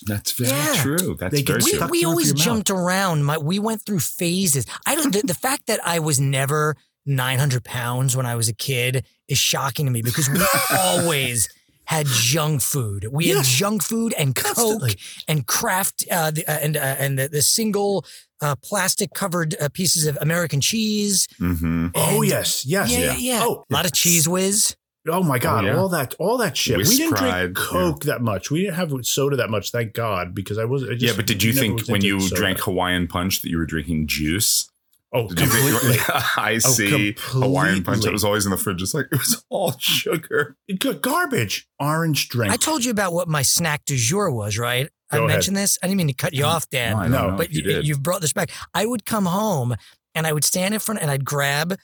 That's 0.06 0.32
very 0.32 0.50
Yeah. 0.50 0.82
true. 0.82 1.16
That's 1.18 1.34
They 1.34 1.42
very 1.42 1.58
we, 1.62 1.70
true. 1.70 1.78
stuck 1.78 1.90
we 1.90 2.04
always 2.04 2.26
your 2.28 2.36
mouth. 2.36 2.44
jumped 2.44 2.70
around. 2.70 3.24
My, 3.24 3.38
we 3.38 3.58
went 3.58 3.82
through 3.82 4.00
phases. 4.00 4.66
I 4.86 4.94
don't. 4.94 5.12
The, 5.12 5.22
the 5.22 5.34
fact 5.34 5.66
that 5.66 5.80
I 5.86 5.98
was 5.98 6.18
never 6.20 6.76
900 7.06 7.64
pounds 7.64 8.16
when 8.16 8.26
I 8.26 8.34
was 8.34 8.48
a 8.48 8.54
kid 8.54 9.04
is 9.28 9.38
shocking 9.38 9.86
to 9.86 9.92
me 9.92 10.02
because 10.02 10.28
we 10.30 10.40
always 10.78 11.48
had 11.84 12.06
junk 12.06 12.62
food. 12.62 13.08
We 13.10 13.28
had 13.28 13.44
junk 13.44 13.82
food 13.82 14.14
and 14.16 14.34
Constantly. 14.34 14.90
Coke 14.90 14.98
and 15.28 15.46
Kraft 15.46 16.04
uh, 16.10 16.30
the, 16.30 16.46
uh, 16.46 16.52
and 16.62 16.76
uh, 16.76 16.80
and 16.98 17.18
the, 17.18 17.28
the 17.28 17.42
single 17.42 18.04
uh, 18.40 18.54
plastic 18.62 19.12
covered 19.14 19.56
uh, 19.60 19.68
pieces 19.68 20.06
of 20.06 20.16
American 20.20 20.60
cheese. 20.60 21.26
hmm 21.38 21.88
Oh 21.94 22.22
yes, 22.22 22.64
yes, 22.64 22.90
Yeah, 22.90 22.98
yeah, 22.98 23.16
yeah. 23.16 23.40
Oh, 23.42 23.64
a 23.68 23.74
lot 23.74 23.84
of 23.84 23.92
Cheez 23.92 24.26
Whiz. 24.28 24.76
Oh 25.08 25.22
my 25.22 25.38
god, 25.38 25.64
yeah. 25.64 25.76
all 25.76 25.88
that, 25.88 26.14
all 26.20 26.38
that 26.38 26.56
shit. 26.56 26.76
Whisk 26.76 26.90
we 26.90 26.96
didn't 26.98 27.16
Pride, 27.16 27.40
drink 27.54 27.56
Coke 27.56 28.04
that 28.04 28.22
much. 28.22 28.50
We 28.50 28.60
didn't 28.62 28.74
have 28.74 28.92
soda 29.02 29.36
that 29.36 29.50
much. 29.50 29.70
Thank 29.72 29.94
God, 29.94 30.34
because 30.34 30.58
I 30.58 30.64
was. 30.64 30.84
I 30.84 30.92
just 30.94 31.02
Yeah, 31.02 31.12
but 31.16 31.26
did 31.26 31.42
you 31.42 31.52
think 31.52 31.88
when 31.88 32.02
you 32.02 32.20
soda. 32.20 32.34
drank 32.36 32.60
Hawaiian 32.60 33.08
Punch 33.08 33.42
that 33.42 33.50
you 33.50 33.58
were 33.58 33.66
drinking 33.66 34.06
juice? 34.06 34.68
Oh, 35.14 35.28
Did 35.28 35.40
you 35.40 35.46
completely. 35.48 35.96
think 35.98 36.10
I 36.38 36.56
see 36.58 37.12
completely. 37.12 37.40
Hawaiian 37.48 37.82
Punch 37.84 38.04
that 38.04 38.12
was 38.12 38.24
always 38.24 38.46
in 38.46 38.50
the 38.50 38.56
fridge? 38.56 38.80
It's 38.80 38.94
like 38.94 39.06
it 39.12 39.18
was 39.18 39.44
all 39.50 39.76
sugar. 39.78 40.56
G- 40.70 40.94
garbage. 40.94 41.68
Orange 41.78 42.28
drink. 42.30 42.50
I 42.50 42.56
told 42.56 42.82
you 42.84 42.90
about 42.92 43.12
what 43.12 43.28
my 43.28 43.42
snack 43.42 43.84
du 43.84 43.94
jour 43.96 44.30
was, 44.30 44.56
right? 44.56 44.88
I 45.10 45.16
Go 45.16 45.24
ahead. 45.24 45.34
mentioned 45.36 45.56
this. 45.58 45.78
I 45.82 45.86
didn't 45.88 45.98
mean 45.98 46.06
to 46.08 46.14
cut 46.14 46.32
you 46.32 46.44
off, 46.44 46.70
Dan. 46.70 46.92
No, 46.92 46.98
I 46.98 47.08
No, 47.08 47.30
know 47.30 47.36
but 47.36 47.52
you, 47.52 47.62
you 47.62 47.80
you've 47.80 48.02
brought 48.02 48.22
this 48.22 48.32
back. 48.32 48.50
I 48.72 48.86
would 48.86 49.04
come 49.04 49.26
home 49.26 49.74
and 50.14 50.26
I 50.26 50.32
would 50.32 50.44
stand 50.44 50.72
in 50.72 50.80
front 50.80 51.02
and 51.02 51.10
I'd 51.10 51.26
grab 51.26 51.76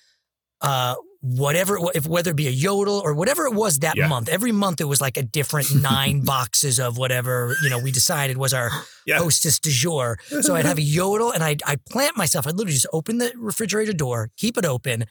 uh, 0.62 0.94
whatever, 1.20 1.78
if 1.94 2.06
whether 2.06 2.30
it 2.30 2.36
be 2.36 2.46
a 2.46 2.50
yodel 2.50 3.00
or 3.04 3.12
whatever 3.12 3.44
it 3.46 3.54
was 3.54 3.80
that 3.80 3.96
Yeah. 3.96 4.06
month. 4.08 4.28
Every 4.28 4.52
month 4.52 4.80
it 4.80 4.84
was 4.84 5.00
like 5.00 5.16
a 5.16 5.22
different 5.22 5.74
nine 5.82 6.20
boxes 6.20 6.78
of 6.78 6.96
whatever 6.96 7.56
you 7.62 7.70
know 7.70 7.78
we 7.78 7.90
decided 7.90 8.36
was 8.36 8.54
our 8.54 8.70
Yeah. 9.06 9.18
hostess 9.18 9.58
du 9.58 9.70
jour. 9.70 10.18
So 10.42 10.54
I'd 10.54 10.64
have 10.66 10.78
a 10.78 10.82
yodel 10.82 11.32
and 11.32 11.42
I'd, 11.42 11.62
I'd 11.66 11.84
plant 11.86 12.16
myself. 12.16 12.46
I'd 12.46 12.54
literally 12.54 12.74
just 12.74 12.86
open 12.92 13.18
the 13.18 13.32
refrigerator 13.36 13.92
door, 13.92 14.30
keep 14.36 14.56
it 14.56 14.64
open. 14.64 15.06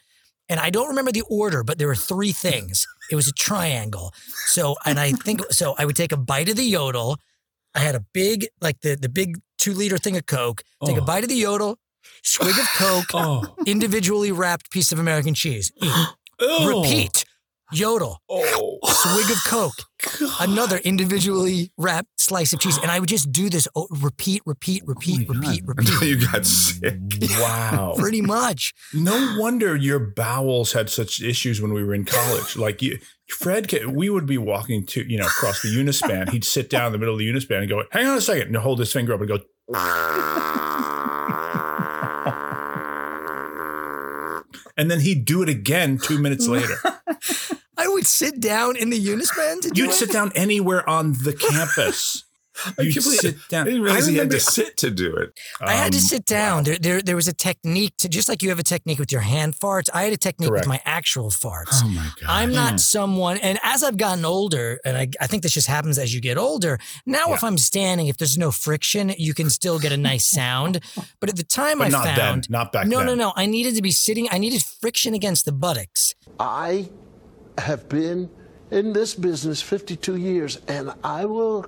And 0.50 0.58
I 0.58 0.70
don't 0.70 0.88
remember 0.88 1.12
the 1.12 1.24
order, 1.28 1.62
but 1.62 1.76
there 1.76 1.88
were 1.88 1.94
three 1.94 2.32
things. 2.32 2.86
It 3.10 3.16
was 3.16 3.28
a 3.28 3.32
triangle. 3.32 4.14
So, 4.46 4.76
and 4.86 4.98
I 4.98 5.12
think, 5.12 5.42
so 5.52 5.74
I 5.78 5.84
would 5.84 5.94
take 5.96 6.10
a 6.12 6.16
bite 6.16 6.48
of 6.48 6.56
the 6.56 6.64
yodel. 6.64 7.18
I 7.74 7.80
had 7.80 7.94
a 7.94 8.00
big, 8.14 8.46
like 8.62 8.80
the, 8.80 8.94
the 8.96 9.10
big 9.10 9.36
two 9.58 9.74
liter 9.74 9.98
thing 9.98 10.16
of 10.16 10.24
Coke, 10.24 10.62
take 10.86 10.96
a 10.96 11.02
Oh. 11.02 11.04
bite 11.04 11.22
of 11.22 11.28
the 11.28 11.36
yodel, 11.36 11.78
swig 12.22 12.58
of 12.58 12.66
Coke, 12.76 13.06
Oh. 13.14 13.54
individually 13.66 14.32
wrapped 14.32 14.70
piece 14.70 14.92
of 14.92 14.98
American 14.98 15.34
cheese. 15.34 15.72
Eat. 15.82 15.92
Oh. 16.40 16.82
Repeat. 16.82 17.24
Yodel. 17.72 18.22
Oh. 18.28 18.78
Swig 18.86 19.28
of 19.28 19.42
Coke. 19.44 19.74
Another 20.40 20.76
individually 20.78 21.72
wrapped 21.76 22.08
slice 22.20 22.52
of 22.52 22.60
cheese. 22.60 22.78
And 22.78 22.92
I 22.92 23.00
would 23.00 23.08
just 23.08 23.32
do 23.32 23.50
this 23.50 23.66
oh, 23.74 23.88
repeat, 23.90 24.42
repeat, 24.46 24.82
oh 24.84 24.90
repeat, 24.90 25.28
repeat, 25.28 25.62
repeat. 25.66 25.88
Until 25.90 26.08
you 26.08 26.26
got 26.30 26.46
sick. 26.46 26.94
Wow. 27.40 27.94
Pretty 27.98 28.22
much. 28.22 28.72
No 28.94 29.34
wonder 29.36 29.74
your 29.74 29.98
bowels 29.98 30.72
had 30.74 30.88
such 30.90 31.20
issues 31.20 31.60
when 31.60 31.72
we 31.72 31.82
were 31.82 31.92
in 31.92 32.04
college. 32.04 32.56
Like 32.56 32.80
you, 32.82 32.98
Fred, 33.28 33.68
ca- 33.68 33.86
we 33.86 34.08
would 34.08 34.26
be 34.26 34.38
walking 34.38 34.86
to, 34.86 35.02
you 35.10 35.18
know, 35.18 35.26
across 35.26 35.60
the 35.60 35.68
Unispan. 35.68 36.30
He'd 36.30 36.44
sit 36.44 36.70
down 36.70 36.86
in 36.86 36.92
the 36.92 36.98
middle 36.98 37.14
of 37.14 37.18
the 37.18 37.28
Unispan 37.28 37.58
and 37.62 37.68
go, 37.68 37.82
hang 37.90 38.06
on 38.06 38.16
a 38.16 38.20
second, 38.20 38.46
and 38.46 38.56
hold 38.58 38.78
his 38.78 38.92
finger 38.92 39.12
up 39.12 39.20
and 39.20 39.28
go, 39.28 39.38
and 44.78 44.90
then 44.90 45.00
he'd 45.00 45.24
do 45.26 45.42
it 45.42 45.48
again 45.50 45.98
two 45.98 46.18
minutes 46.18 46.46
later. 46.48 46.76
I 47.76 47.86
would 47.88 48.06
sit 48.06 48.40
down 48.40 48.76
in 48.76 48.90
the 48.90 48.96
do 49.70 49.82
You'd 49.82 49.90
it. 49.90 49.94
sit 49.94 50.10
down 50.12 50.32
anywhere 50.34 50.88
on 50.88 51.12
the 51.12 51.32
campus. 51.50 52.24
You'd 52.78 52.92
can't 52.94 53.04
sit 53.04 53.34
I 53.36 53.38
down. 53.48 53.66
didn't 53.66 53.82
realize 53.82 54.06
he 54.06 54.16
had 54.16 54.30
to 54.30 54.40
sit 54.40 54.76
to 54.78 54.90
do 54.90 55.14
it. 55.16 55.38
I 55.60 55.72
had 55.74 55.92
to 55.92 55.98
um, 55.98 56.02
sit 56.02 56.24
down. 56.24 56.64
There, 56.64 56.76
there, 56.78 57.02
there 57.02 57.16
was 57.16 57.28
a 57.28 57.32
technique 57.34 57.94
to 57.98 58.08
just 58.08 58.28
like 58.28 58.42
you 58.42 58.48
have 58.50 58.58
a 58.58 58.62
technique 58.64 58.98
with 58.98 59.12
your 59.12 59.20
hand 59.22 59.54
farts. 59.54 59.88
I 59.92 60.02
had 60.04 60.12
a 60.12 60.16
technique 60.16 60.50
Correct. 60.50 60.66
with 60.66 60.68
my 60.68 60.80
actual 60.84 61.30
farts. 61.30 61.80
Oh 61.84 61.88
my 61.88 62.08
god! 62.20 62.28
I'm 62.28 62.52
not 62.52 62.80
someone, 62.80 63.38
and 63.38 63.58
as 63.62 63.82
I've 63.82 63.96
gotten 63.96 64.24
older, 64.24 64.80
and 64.84 64.96
I, 64.96 65.08
I 65.20 65.26
think 65.26 65.42
this 65.42 65.52
just 65.52 65.66
happens 65.68 65.98
as 65.98 66.14
you 66.14 66.20
get 66.20 66.36
older. 66.38 66.78
Now, 67.06 67.32
if 67.34 67.42
I'm 67.44 67.58
standing, 67.58 68.08
if 68.08 68.16
there's 68.16 68.38
no 68.38 68.50
friction, 68.50 69.12
you 69.18 69.34
can 69.34 69.50
still 69.50 69.78
get 69.78 69.92
a 69.92 69.96
nice 69.96 70.26
sound. 70.26 70.80
But 71.20 71.30
at 71.30 71.36
the 71.36 71.42
time, 71.44 71.78
But 71.78 71.86
I 71.88 71.90
not 71.90 72.04
then. 72.04 72.16
found 72.16 72.50
Not 72.50 72.72
back 72.72 72.86
no, 72.86 72.98
then. 72.98 73.06
no, 73.06 73.14
no. 73.14 73.32
I 73.34 73.46
needed 73.46 73.74
to 73.74 73.82
be 73.82 73.90
sitting. 73.90 74.28
I 74.30 74.38
needed 74.38 74.62
friction 74.62 75.14
against 75.14 75.44
the 75.44 75.52
buttocks. 75.52 76.14
I 76.38 76.88
have 77.58 77.88
been 77.88 78.30
in 78.70 78.92
this 78.92 79.14
business 79.14 79.60
52 79.62 80.16
years, 80.16 80.58
and 80.68 80.92
I 81.02 81.24
will. 81.24 81.66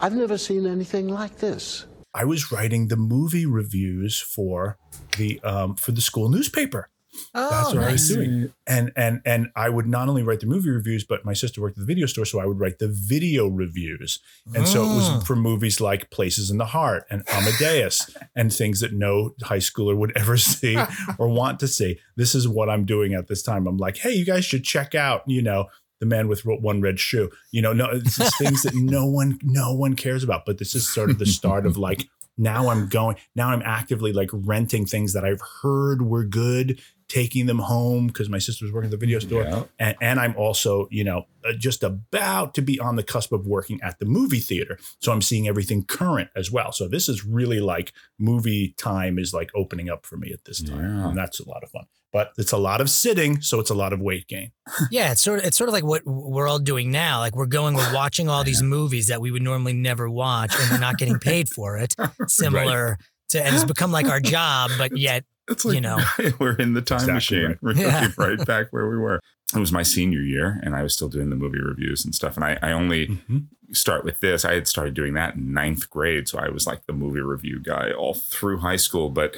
I've 0.00 0.14
never 0.16 0.38
seen 0.38 0.66
anything 0.66 1.08
like 1.08 1.38
this. 1.38 1.86
I 2.14 2.24
was 2.24 2.50
writing 2.50 2.88
the 2.88 2.96
movie 2.96 3.46
reviews 3.46 4.18
for 4.18 4.78
the 5.16 5.40
um, 5.40 5.76
for 5.76 5.92
the 5.92 6.00
school 6.00 6.28
newspaper. 6.28 6.88
That's 7.34 7.72
Oh, 7.72 7.76
what 7.76 7.84
I 7.88 7.92
was 7.92 8.08
doing. 8.08 8.52
And 8.66 8.92
and 8.96 9.20
and 9.24 9.48
I 9.56 9.68
would 9.68 9.86
not 9.86 10.08
only 10.08 10.22
write 10.22 10.40
the 10.40 10.46
movie 10.46 10.70
reviews, 10.70 11.04
but 11.04 11.24
my 11.24 11.32
sister 11.32 11.60
worked 11.60 11.76
at 11.76 11.80
the 11.80 11.86
video 11.86 12.06
store, 12.06 12.24
so 12.24 12.40
I 12.40 12.46
would 12.46 12.58
write 12.60 12.78
the 12.78 12.88
video 12.88 13.48
reviews. 13.48 14.20
And 14.54 14.66
so 14.66 14.84
it 14.84 14.86
was 14.94 15.26
for 15.26 15.36
movies 15.36 15.80
like 15.80 16.10
Places 16.10 16.50
in 16.50 16.58
the 16.58 16.66
Heart 16.66 17.06
and 17.10 17.22
Amadeus 17.28 18.16
and 18.36 18.52
things 18.52 18.80
that 18.80 18.92
no 18.92 19.34
high 19.42 19.58
schooler 19.58 19.96
would 19.96 20.16
ever 20.16 20.36
see 20.36 20.78
or 21.18 21.28
want 21.28 21.58
to 21.60 21.68
see. 21.68 21.98
This 22.16 22.34
is 22.34 22.46
what 22.48 22.70
I'm 22.70 22.84
doing 22.84 23.12
at 23.14 23.26
this 23.28 23.42
time. 23.42 23.66
I'm 23.66 23.76
like, 23.76 23.98
hey, 23.98 24.12
you 24.12 24.24
guys 24.24 24.44
should 24.44 24.64
check 24.64 24.94
out, 24.94 25.22
you 25.26 25.42
know, 25.42 25.66
the 26.00 26.06
man 26.06 26.26
with 26.26 26.44
one 26.44 26.80
red 26.80 26.98
shoe. 26.98 27.30
You 27.52 27.62
know, 27.62 27.72
no, 27.72 27.86
it's 27.90 28.16
just 28.16 28.36
things 28.38 28.62
that 28.62 28.74
no 28.74 29.06
one, 29.06 29.38
no 29.42 29.72
one 29.72 29.94
cares 29.94 30.24
about. 30.24 30.44
But 30.44 30.58
this 30.58 30.74
is 30.74 30.88
sort 30.88 31.10
of 31.10 31.18
the 31.18 31.26
start 31.26 31.66
of 31.66 31.76
like 31.76 32.08
now 32.36 32.70
I'm 32.70 32.88
going, 32.88 33.16
now 33.36 33.50
I'm 33.50 33.62
actively 33.62 34.12
like 34.12 34.30
renting 34.32 34.86
things 34.86 35.12
that 35.12 35.24
I've 35.24 35.42
heard 35.62 36.02
were 36.02 36.24
good, 36.24 36.80
taking 37.06 37.46
them 37.46 37.58
home 37.58 38.06
because 38.06 38.30
my 38.30 38.38
sister 38.38 38.64
was 38.64 38.72
working 38.72 38.86
at 38.86 38.92
the 38.92 38.96
video 38.96 39.18
store. 39.18 39.42
Yeah. 39.42 39.64
And, 39.78 39.96
and 40.00 40.20
I'm 40.20 40.34
also, 40.36 40.88
you 40.90 41.04
know, 41.04 41.26
uh, 41.44 41.52
just 41.52 41.82
about 41.82 42.54
to 42.54 42.62
be 42.62 42.80
on 42.80 42.96
the 42.96 43.02
cusp 43.02 43.32
of 43.32 43.46
working 43.46 43.78
at 43.82 43.98
the 43.98 44.06
movie 44.06 44.38
theater. 44.38 44.78
So 45.00 45.12
I'm 45.12 45.20
seeing 45.20 45.48
everything 45.48 45.84
current 45.84 46.30
as 46.34 46.50
well. 46.50 46.72
So 46.72 46.88
this 46.88 47.08
is 47.08 47.26
really 47.26 47.60
like 47.60 47.92
movie 48.18 48.74
time 48.78 49.18
is 49.18 49.34
like 49.34 49.50
opening 49.54 49.90
up 49.90 50.06
for 50.06 50.16
me 50.16 50.32
at 50.32 50.44
this 50.46 50.62
time. 50.62 50.80
Yeah. 50.80 51.08
And 51.08 51.18
that's 51.18 51.40
a 51.40 51.48
lot 51.48 51.62
of 51.62 51.70
fun. 51.70 51.84
But 52.12 52.32
it's 52.38 52.50
a 52.52 52.56
lot 52.56 52.80
of 52.80 52.90
sitting, 52.90 53.40
so 53.40 53.60
it's 53.60 53.70
a 53.70 53.74
lot 53.74 53.92
of 53.92 54.00
weight 54.00 54.26
gain. 54.26 54.50
Yeah, 54.90 55.12
it's 55.12 55.20
sort 55.22 55.38
of 55.40 55.44
it's 55.44 55.56
sort 55.56 55.68
of 55.68 55.72
like 55.74 55.84
what 55.84 56.02
we're 56.04 56.48
all 56.48 56.58
doing 56.58 56.90
now. 56.90 57.18
Like 57.20 57.36
we're 57.36 57.46
going, 57.46 57.74
we're 57.74 57.94
watching 57.94 58.28
all 58.28 58.42
these 58.44 58.62
movies 58.62 59.06
that 59.08 59.20
we 59.20 59.30
would 59.30 59.42
normally 59.42 59.72
never 59.74 60.08
watch, 60.10 60.52
and 60.58 60.70
we're 60.70 60.78
not 60.78 60.96
getting 60.98 61.18
paid 61.30 61.48
for 61.48 61.76
it. 61.78 61.94
Similar 62.26 62.98
to, 63.30 63.44
and 63.44 63.54
it's 63.54 63.64
become 63.64 63.92
like 63.92 64.06
our 64.08 64.20
job, 64.20 64.70
but 64.78 64.96
yet 64.96 65.24
It's 65.48 65.64
like 65.64 65.74
you 65.76 65.80
know. 65.80 65.98
we're 66.40 66.54
in 66.56 66.72
the 66.74 66.82
time 66.82 66.96
Exactly 67.08 67.14
machine. 67.14 67.46
right. 67.46 67.58
We're 67.62 67.74
Yeah. 67.74 68.08
right 68.18 68.44
back 68.46 68.68
where 68.72 68.88
we 68.88 68.96
were. 68.98 69.20
It 69.54 69.58
was 69.58 69.72
my 69.72 69.82
senior 69.82 70.20
year, 70.20 70.60
and 70.62 70.74
I 70.76 70.82
was 70.82 70.92
still 70.94 71.08
doing 71.08 71.28
the 71.30 71.36
movie 71.36 71.60
reviews 71.60 72.04
and 72.04 72.14
stuff. 72.14 72.36
And 72.36 72.44
I, 72.44 72.58
I 72.62 72.72
only 72.72 73.06
Mm-hmm. 73.08 73.38
start 73.72 74.04
with 74.04 74.20
this. 74.20 74.44
I 74.44 74.54
had 74.54 74.66
started 74.68 74.94
doing 74.94 75.14
that 75.14 75.34
in 75.34 75.52
ninth 75.52 75.90
grade, 75.90 76.28
so 76.28 76.38
I 76.38 76.48
was 76.50 76.66
like 76.66 76.86
the 76.86 76.92
movie 76.92 77.20
review 77.20 77.60
guy 77.60 77.90
all 77.92 78.14
through 78.14 78.58
high 78.58 78.76
school. 78.76 79.10
But 79.10 79.36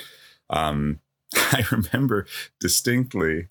um, 0.51 1.01
I 1.53 1.65
remember 1.71 2.27
distinctly 2.61 3.49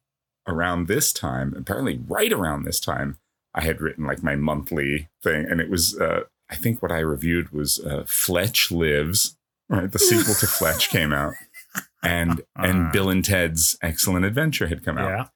around 0.47 0.87
this 0.87 1.13
time, 1.13 1.53
apparently 1.57 1.99
right 2.07 2.31
around 2.33 2.63
this 2.65 2.79
time, 2.79 3.17
I 3.53 3.61
had 3.61 3.81
written 3.81 4.05
like 4.05 4.23
my 4.23 4.35
monthly 4.35 5.09
thing, 5.23 5.45
and 5.49 5.59
it 5.61 5.69
was 5.69 5.97
uh, 5.99 6.21
I 6.49 6.55
think 6.55 6.81
what 6.81 6.91
I 6.91 6.99
reviewed 6.99 7.51
was 7.51 7.79
uh, 7.79 8.03
Fletch 8.07 8.71
Lives. 8.71 9.37
Right, 9.69 9.89
the 9.91 9.99
sequel 9.99 10.35
to 10.35 10.47
Fletch 10.47 10.89
came 10.97 11.13
out, 11.13 11.33
and 12.03 12.41
and 12.55 12.87
Ah. 12.87 12.91
Bill 12.91 13.09
and 13.09 13.23
Ted's 13.23 13.77
Excellent 13.81 14.25
Adventure 14.25 14.67
had 14.67 14.83
come 14.83 14.97
out, 14.97 15.09
Yeah. 15.09 15.27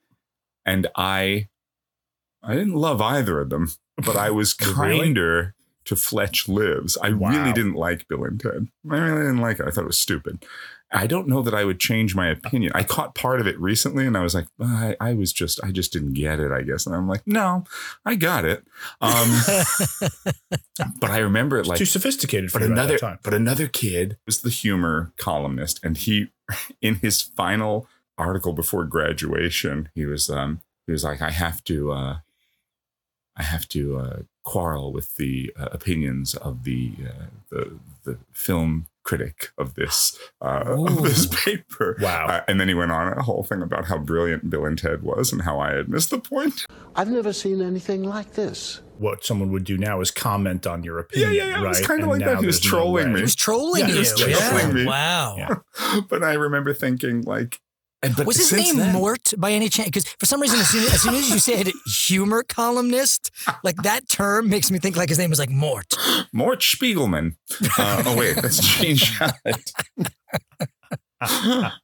and 0.65 0.87
I 0.95 1.47
I 2.43 2.53
didn't 2.55 2.75
love 2.75 3.01
either 3.01 3.39
of 3.39 3.49
them, 3.49 3.71
but 3.97 4.15
I 4.17 4.29
was 4.31 4.55
Really? 4.77 4.99
kinder 4.99 5.53
to 5.85 5.95
Fletch 5.95 6.47
Lives. 6.49 6.97
I 7.01 7.11
Wow. 7.11 7.29
really 7.29 7.53
didn't 7.53 7.75
like 7.75 8.07
Bill 8.07 8.23
and 8.25 8.39
Ted. 8.39 8.67
I 8.89 8.97
really 8.97 9.21
didn't 9.23 9.37
like 9.41 9.59
it. 9.59 9.67
I 9.67 9.71
thought 9.71 9.83
it 9.83 9.87
was 9.87 9.99
stupid. 9.99 10.43
I 10.91 11.07
don't 11.07 11.27
know 11.27 11.41
that 11.41 11.53
I 11.53 11.65
would 11.65 11.79
change 11.79 12.15
my 12.15 12.27
opinion. 12.29 12.71
I 12.75 12.83
caught 12.83 13.15
part 13.15 13.41
of 13.41 13.47
it 13.47 13.59
recently, 13.59 14.05
and 14.05 14.15
I 14.15 14.21
was 14.21 14.33
like, 14.35 14.45
I, 14.61 14.95
I 15.01 15.13
was 15.13 15.33
just, 15.33 15.59
I 15.63 15.71
just 15.71 15.91
didn't 15.91 16.13
get 16.13 16.39
it. 16.39 16.51
I 16.51 16.61
guess, 16.61 16.85
and 16.85 16.95
I'm 16.95 17.07
like, 17.07 17.23
no, 17.25 17.63
I 18.05 18.15
got 18.15 18.45
it. 18.45 18.63
Um, 19.01 19.41
but 20.99 21.09
I 21.09 21.19
remember 21.19 21.57
it 21.57 21.67
like 21.67 21.79
Too 21.79 21.85
sophisticated 21.85 22.51
for 22.51 22.59
but 22.59 22.69
another 22.71 22.97
time. 22.97 23.19
but 23.23 23.33
another 23.33 23.67
kid 23.67 24.17
was 24.25 24.41
the 24.41 24.49
humor 24.49 25.11
columnist 25.17 25.79
and 25.83 25.97
he 25.97 26.27
in 26.81 26.95
his 26.95 27.21
final 27.21 27.87
article 28.17 28.53
before 28.53 28.85
graduation 28.85 29.89
he 29.93 30.05
was 30.05 30.29
um 30.29 30.61
he 30.85 30.91
was 30.93 31.03
like 31.03 31.21
i 31.21 31.31
have 31.31 31.61
to 31.65 31.91
uh 31.91 32.17
i 33.35 33.43
have 33.43 33.67
to 33.67 33.97
uh 33.97 34.19
quarrel 34.43 34.93
with 34.93 35.15
the 35.17 35.51
uh, 35.59 35.67
opinions 35.71 36.33
of 36.35 36.63
the 36.63 36.93
uh, 37.05 37.25
the 37.49 37.77
the 38.05 38.17
film 38.31 38.85
critic 39.05 39.49
of 39.57 39.75
this 39.75 40.17
uh 40.41 40.63
of 40.67 41.03
this 41.03 41.27
paper 41.45 41.95
Wow. 42.01 42.25
Uh, 42.27 42.41
and 42.47 42.59
then 42.59 42.67
he 42.67 42.73
went 42.73 42.91
on 42.91 43.13
a 43.13 43.21
whole 43.23 43.43
thing 43.43 43.61
about 43.61 43.85
how 43.85 43.97
brilliant 43.97 44.49
bill 44.49 44.65
and 44.65 44.77
ted 44.77 45.03
was 45.03 45.31
and 45.31 45.43
how 45.43 45.59
i 45.59 45.73
had 45.73 45.87
missed 45.87 46.09
the 46.09 46.19
point 46.19 46.65
I've 46.97 47.09
never 47.11 47.33
seen 47.33 47.61
anything 47.61 48.03
like 48.03 48.31
this. 48.35 48.81
What 48.99 49.25
someone 49.25 49.51
would 49.51 49.65
do 49.65 49.77
now 49.77 49.99
is 49.99 50.11
comment 50.11 50.65
on 50.65 50.81
your 50.85 50.97
yeah 50.97 51.03
opinion. 51.03 51.33
yeah, 51.33 51.43
yeah 51.47 51.59
it 51.59 51.61
right? 51.63 51.67
was 51.67 51.85
kind 51.85 52.01
of 52.03 52.07
like 52.07 52.19
that 52.19 52.35
now 52.35 52.39
he 52.39 52.45
was 52.45 52.61
there's 52.61 52.71
no 52.71 52.79
trolling 52.79 53.11
me 53.11 53.17
he 53.19 53.21
was 53.23 53.35
trolling 53.35 53.81
Yeah, 53.81 53.87
you. 53.87 53.93
he 53.95 53.99
was 53.99 54.19
yeah. 54.27 54.49
trolling 54.49 54.73
me. 54.73 54.85
Wow. 54.85 55.35
Yeah. 55.37 55.99
but 56.09 56.23
I 56.23 56.33
remember 56.35 56.73
thinking 56.73 57.21
like, 57.23 57.59
and, 58.03 58.15
Was 58.25 58.37
his 58.37 58.51
name 58.53 58.77
then- 58.77 58.93
Mort 58.93 59.33
by 59.37 59.51
any 59.51 59.69
chance? 59.69 59.87
Because 59.89 60.07
for 60.19 60.25
some 60.25 60.41
reason, 60.41 60.59
as 60.59 60.69
soon, 60.69 60.83
as 60.85 61.01
soon 61.01 61.15
as 61.15 61.29
you 61.29 61.39
said 61.39 61.71
humor 61.87 62.43
columnist, 62.47 63.31
like 63.63 63.75
that 63.77 64.07
term 64.09 64.49
makes 64.49 64.69
me 64.71 64.79
think 64.79 64.95
like 64.97 65.09
his 65.09 65.17
name 65.17 65.29
was 65.29 65.39
like 65.39 65.49
Mort. 65.49 65.93
Mort 66.33 66.59
Spiegelman. 66.59 67.35
Uh, 67.77 68.03
oh 68.05 68.15
wait, 68.17 68.35
that's 68.35 68.59
Gene 68.59 68.97
Shalit. 68.97 69.71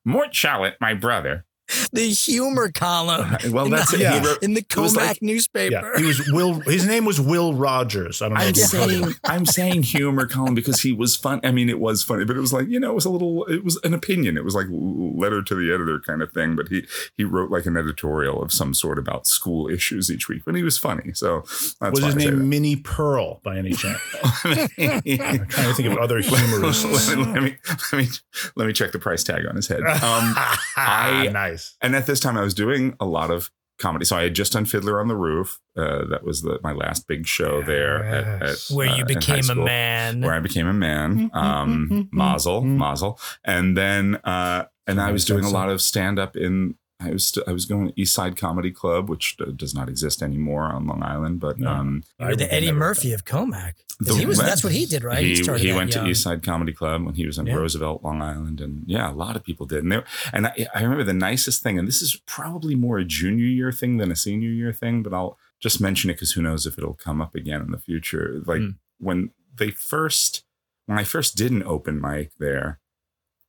Mort 0.06 0.32
Shalit, 0.32 0.74
my 0.80 0.94
brother. 0.94 1.46
The 1.94 2.10
humor 2.10 2.72
column. 2.72 3.38
Well, 3.52 3.66
in 3.66 3.72
that's 3.72 3.92
the, 3.98 3.98
it. 3.98 4.02
Yeah. 4.02 4.34
In 4.42 4.54
the 4.54 4.62
Commack 4.62 4.96
like- 4.96 5.22
newspaper. 5.22 5.74
Yeah, 5.74 5.98
he 5.98 6.06
was 6.06 6.32
Will. 6.32 6.60
His 6.62 6.86
name 6.86 7.06
was 7.06 7.20
Will 7.20 7.54
Rogers. 7.54 8.22
I 8.22 8.30
don't 8.30 8.38
know. 8.38 8.44
I'm 8.44 8.50
if 8.50 8.58
you've 8.58 8.72
heard 8.72 8.84
of 8.84 8.90
him. 8.92 9.02
saying 9.04 9.16
I'm 9.26 9.46
saying 9.46 9.84
humor 9.84 10.26
column 10.26 10.56
because 10.56 10.82
he 10.82 10.94
was 10.94 11.16
fun. 11.16 11.42
I 11.44 11.52
mean, 11.52 11.70
it 11.70 11.80
was 11.80 12.04
funny, 12.04 12.24
but 12.26 12.38
it 12.38 12.40
was 12.40 12.54
like 12.54 12.68
you 12.70 12.80
know, 12.80 12.92
it 12.92 12.96
was 12.96 13.06
a 13.06 13.10
little. 13.10 13.46
It 13.46 13.64
was 13.66 13.78
an 13.84 13.94
opinion. 13.94 14.38
It 14.38 14.46
was 14.46 14.56
like 14.56 14.68
letter 14.72 15.42
to 15.44 15.56
the 15.56 15.74
editor 15.74 16.00
kind 16.00 16.22
of 16.22 16.32
thing. 16.32 16.56
But 16.56 16.70
he 16.70 16.86
he 17.18 17.24
wrote 17.24 17.52
like 17.52 17.66
an 17.66 17.76
editorial 17.78 18.42
of 18.42 18.54
some 18.54 18.74
sort 18.74 18.98
about 18.98 19.28
school 19.28 19.68
issues 19.70 20.10
each 20.10 20.30
week. 20.30 20.44
But 20.46 20.56
he 20.56 20.64
was 20.64 20.78
funny. 20.78 21.14
So 21.14 21.42
that's 21.82 22.00
Was 22.00 22.04
his 22.06 22.16
I 22.16 22.18
name 22.30 22.48
Minnie 22.50 22.76
Pearl 22.78 23.42
by 23.44 23.58
any 23.58 23.74
chance? 23.74 24.00
I'm 24.46 24.68
trying 24.68 25.48
to 25.48 25.74
think 25.74 25.90
of 25.92 25.98
other 25.98 26.20
humorists. 26.20 26.86
let, 26.86 27.18
me, 27.18 27.26
let 27.34 27.44
me 27.44 27.58
let 27.92 28.02
me 28.02 28.08
let 28.56 28.68
me 28.68 28.74
check 28.74 28.92
the 28.92 29.00
price 29.00 29.24
tag 29.24 29.46
on 29.46 29.56
his 29.56 29.68
head. 29.68 29.82
Um, 29.82 30.34
I- 30.78 31.30
nice. 31.32 31.76
And 31.82 31.96
at 31.96 32.06
this 32.06 32.20
time, 32.20 32.38
I 32.38 32.42
was 32.42 32.54
doing 32.54 32.96
a 33.00 33.06
lot 33.06 33.32
of 33.32 33.52
comedy. 33.80 34.06
So 34.06 34.16
I 34.16 34.24
had 34.24 34.36
just 34.36 34.54
done 34.54 34.66
Fiddler 34.66 35.02
on 35.02 35.08
the 35.08 35.16
Roof. 35.16 35.60
Uh, 35.76 36.06
that 36.10 36.24
was 36.24 36.44
the, 36.44 36.60
my 36.64 36.72
last 36.72 37.08
big 37.08 37.26
show 37.26 37.64
there 37.64 38.04
at, 38.04 38.42
at 38.44 38.58
where 38.70 38.90
uh, 38.90 38.96
you 38.96 39.04
in 39.04 39.16
high 39.16 39.38
became 39.38 39.50
a 39.50 39.56
man. 39.56 40.22
Where 40.22 40.34
I 40.34 40.40
became 40.40 40.68
a 40.68 40.74
man. 40.74 41.32
Um, 41.34 42.10
Mazel, 42.12 42.62
Mazel, 42.62 43.20
and 43.44 43.76
then 43.76 44.16
uh, 44.24 44.66
and 44.88 45.02
I 45.02 45.12
was 45.12 45.26
doing 45.26 45.44
a 45.44 45.50
lot 45.50 45.70
of 45.70 45.82
stand 45.82 46.20
up 46.20 46.36
in 46.36 46.76
I 47.04 47.12
was 47.12 47.26
st- 47.26 47.48
I 47.48 47.52
was 47.52 47.66
going 47.66 47.88
to 47.88 48.00
East 48.00 48.14
Side 48.14 48.38
Comedy 48.38 48.72
Club, 48.72 49.10
which 49.10 49.36
uh, 49.42 49.52
does 49.56 49.74
not 49.74 49.90
exist 49.90 50.22
anymore 50.22 50.64
on 50.64 50.86
Long 50.88 51.02
Island, 51.04 51.40
but 51.40 51.60
No. 51.60 51.70
um, 51.72 52.04
You 52.20 52.26
I 52.28 52.36
the 52.36 52.54
Eddie 52.54 52.68
never- 52.68 52.80
Murphy 52.80 53.14
of 53.14 53.26
Commack. 53.26 53.74
'Cause 54.04 54.16
The 54.16 54.16
he 54.16 54.26
was, 54.26 54.40
that's 54.40 54.64
what 54.64 54.74
he 54.74 54.86
did, 54.88 55.04
right? 55.04 55.24
He, 55.24 55.36
started 55.36 55.64
he 55.64 55.74
went 55.74 55.94
young. 55.94 56.06
to 56.06 56.12
East 56.12 56.24
Side 56.24 56.42
Comedy 56.44 56.74
Club 56.74 57.04
when 57.06 57.14
he 57.16 57.26
was 57.28 57.38
in 57.38 57.46
Yeah. 57.46 57.54
Roosevelt, 57.56 58.04
Long 58.04 58.22
Island, 58.22 58.60
and 58.60 58.84
yeah, 58.88 59.12
a 59.12 59.14
lot 59.14 59.36
of 59.36 59.44
people 59.44 59.66
did. 59.68 59.84
And 59.84 59.92
there, 59.92 60.04
and 60.34 60.48
I, 60.48 60.68
I 60.74 60.82
remember 60.82 61.04
the 61.04 61.14
nicest 61.14 61.62
thing, 61.62 61.78
and 61.78 61.88
this 61.88 62.02
is 62.02 62.16
probably 62.26 62.74
more 62.76 62.98
a 62.98 63.06
junior 63.06 63.46
year 63.46 63.72
thing 63.72 63.98
than 63.98 64.12
a 64.12 64.16
senior 64.16 64.50
year 64.50 64.74
thing, 64.74 65.04
but 65.04 65.14
I'll 65.14 65.38
just 65.60 65.80
mention 65.80 66.10
it 66.10 66.14
because 66.14 66.32
who 66.32 66.42
knows 66.42 66.66
if 66.66 66.78
it'll 66.80 66.96
come 66.96 67.22
up 67.22 67.36
again 67.36 67.62
in 67.62 67.70
the 67.72 67.78
future. 67.78 68.42
Like 68.46 68.62
Mm. 68.62 68.76
when 68.98 69.30
they 69.56 69.70
first, 69.70 70.44
when 70.88 70.98
I 70.98 71.04
first 71.04 71.36
did 71.38 71.52
an 71.52 71.62
open 71.64 72.02
mic 72.02 72.32
there, 72.40 72.80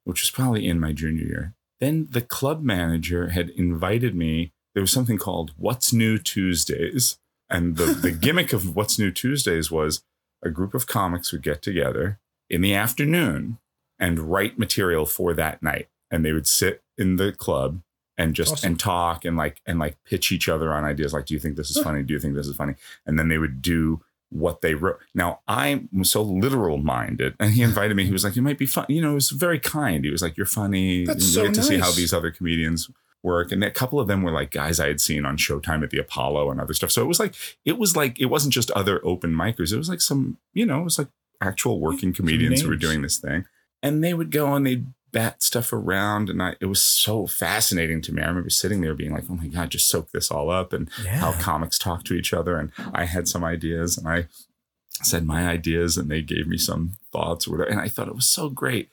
which 0.05 0.21
was 0.21 0.31
probably 0.31 0.67
in 0.67 0.79
my 0.81 0.93
junior 0.93 1.25
year, 1.25 1.55
then 1.83 2.07
the 2.11 2.21
club 2.21 2.63
manager 2.63 3.31
had 3.31 3.51
invited 3.51 4.15
me. 4.15 4.53
There 4.75 4.83
was 4.83 4.93
something 4.93 5.19
called 5.19 5.51
What's 5.57 5.93
New 5.93 6.17
Tuesdays. 6.17 7.19
And 7.51 7.77
the, 7.77 7.87
the 7.87 8.11
gimmick 8.27 8.53
of 8.53 8.77
What's 8.77 8.99
New 8.99 9.11
Tuesdays 9.11 9.71
was 9.71 10.03
a 10.45 10.49
group 10.49 10.75
of 10.75 10.87
comics 10.87 11.33
would 11.33 11.43
get 11.43 11.61
together 11.61 12.21
in 12.49 12.61
the 12.61 12.75
afternoon 12.75 13.59
and 13.99 14.31
write 14.31 14.59
material 14.59 15.07
for 15.07 15.35
that 15.35 15.63
night. 15.63 15.89
And 16.11 16.25
they 16.25 16.33
would 16.33 16.47
sit 16.47 16.83
in 16.97 17.17
the 17.17 17.33
club 17.33 17.83
and 18.17 18.35
just 18.35 18.53
Awesome. 18.53 18.69
and 18.73 18.81
talk 18.81 19.25
and 19.25 19.37
like 19.37 19.61
and 19.67 19.79
like 19.79 19.97
pitch 20.05 20.31
each 20.31 20.49
other 20.49 20.73
on 20.73 20.85
ideas 20.85 21.15
like 21.15 21.25
do 21.25 21.33
you 21.35 21.41
think 21.41 21.57
this 21.57 21.71
is 21.71 21.83
funny 21.83 22.03
do 22.03 22.13
you 22.13 22.21
think 22.21 22.35
this 22.35 22.47
is 22.47 22.55
funny 22.55 22.75
and 23.07 23.19
then 23.19 23.29
they 23.29 23.39
would 23.39 23.63
do 23.63 24.03
what 24.33 24.61
they 24.61 24.75
wrote. 24.75 24.99
Now 25.15 25.41
i'm 25.49 25.89
so 26.05 26.23
literal 26.23 26.79
minded 26.79 27.35
and 27.39 27.53
he 27.53 27.63
invited 27.71 27.97
me. 27.97 28.05
He 28.05 28.13
was 28.13 28.25
like 28.25 28.37
you 28.37 28.43
might 28.43 28.59
be 28.59 28.67
fun 28.67 28.87
you 28.89 29.01
know 29.01 29.13
it 29.13 29.15
was 29.15 29.31
very 29.31 29.59
kind. 29.61 30.05
He 30.05 30.11
was 30.11 30.23
like 30.23 30.37
you're 30.37 30.47
funny. 30.47 31.05
That's 31.05 31.25
you 31.25 31.33
so 31.33 31.45
get 31.45 31.55
to 31.55 31.63
see 31.63 31.79
how 31.79 31.91
these 31.93 32.13
other 32.13 32.31
comedians 32.31 32.91
work. 33.23 33.53
And 33.53 33.63
a 33.63 33.71
couple 33.71 34.01
of 34.01 34.09
them 34.09 34.23
were 34.23 34.33
like 34.33 34.51
guys 34.51 34.81
i 34.81 34.89
had 34.89 35.01
seen 35.01 35.25
on 35.25 35.37
showtime 35.37 35.83
at 35.83 35.91
the 35.91 35.99
apollo 35.99 36.51
and 36.51 36.61
other 36.61 36.75
stuff. 36.75 36.91
So 36.91 37.03
it 37.03 37.09
was 37.09 37.21
like 37.21 37.35
it 37.65 37.79
was 37.79 37.97
like 37.97 38.21
it 38.21 38.27
wasn't 38.27 38.55
just 38.55 38.71
other 38.73 39.01
open 39.05 39.33
micers. 39.33 39.73
It 39.73 39.79
was 39.79 39.89
like 39.89 40.01
some 40.01 40.39
you 40.53 40.67
know 40.67 40.81
it 40.81 40.85
was 40.85 40.99
like 40.99 41.09
actual 41.41 41.81
working 41.81 42.13
comedians 42.13 42.61
who 42.61 42.69
were 42.69 42.77
doing 42.77 43.03
this 43.03 43.19
thing. 43.19 43.45
And 43.83 44.03
they 44.03 44.15
would 44.15 44.31
go 44.31 44.55
and 44.55 44.65
they'd 44.65 44.87
bat 45.13 45.43
stuff 45.43 45.73
around 45.73 46.31
and 46.31 46.43
I 46.43 46.57
it 46.61 46.67
was 46.67 46.83
so 46.83 47.27
fascinating 47.27 48.01
to 48.03 48.13
me. 48.13 48.23
I 48.23 48.27
remember 48.29 48.51
sitting 48.51 48.81
there 48.81 48.95
being 48.95 49.13
like, 49.13 49.25
oh 49.31 49.35
my 49.35 49.47
God, 49.49 49.71
just 49.71 49.89
soak 49.89 50.11
this 50.13 50.31
all 50.31 50.51
up 50.51 50.73
and 50.73 50.89
Yeah. 51.05 51.19
how 51.19 51.33
comics 51.33 51.79
talk 51.79 52.05
to 52.05 52.15
each 52.15 52.33
other. 52.33 52.57
And 52.57 52.73
I 52.95 53.05
had 53.05 53.29
some 53.29 53.45
ideas 53.45 53.99
and 53.99 54.09
I 54.09 54.27
said 55.03 55.25
my 55.27 55.47
ideas 55.49 55.97
and 55.99 56.11
they 56.11 56.23
gave 56.23 56.47
me 56.47 56.57
some 56.57 56.93
thoughts 57.13 57.47
or 57.47 57.53
whatever. 57.53 57.71
And 57.71 57.81
I 57.81 57.89
thought 57.89 58.09
it 58.09 58.15
was 58.15 58.29
so 58.29 58.49
great. 58.49 58.91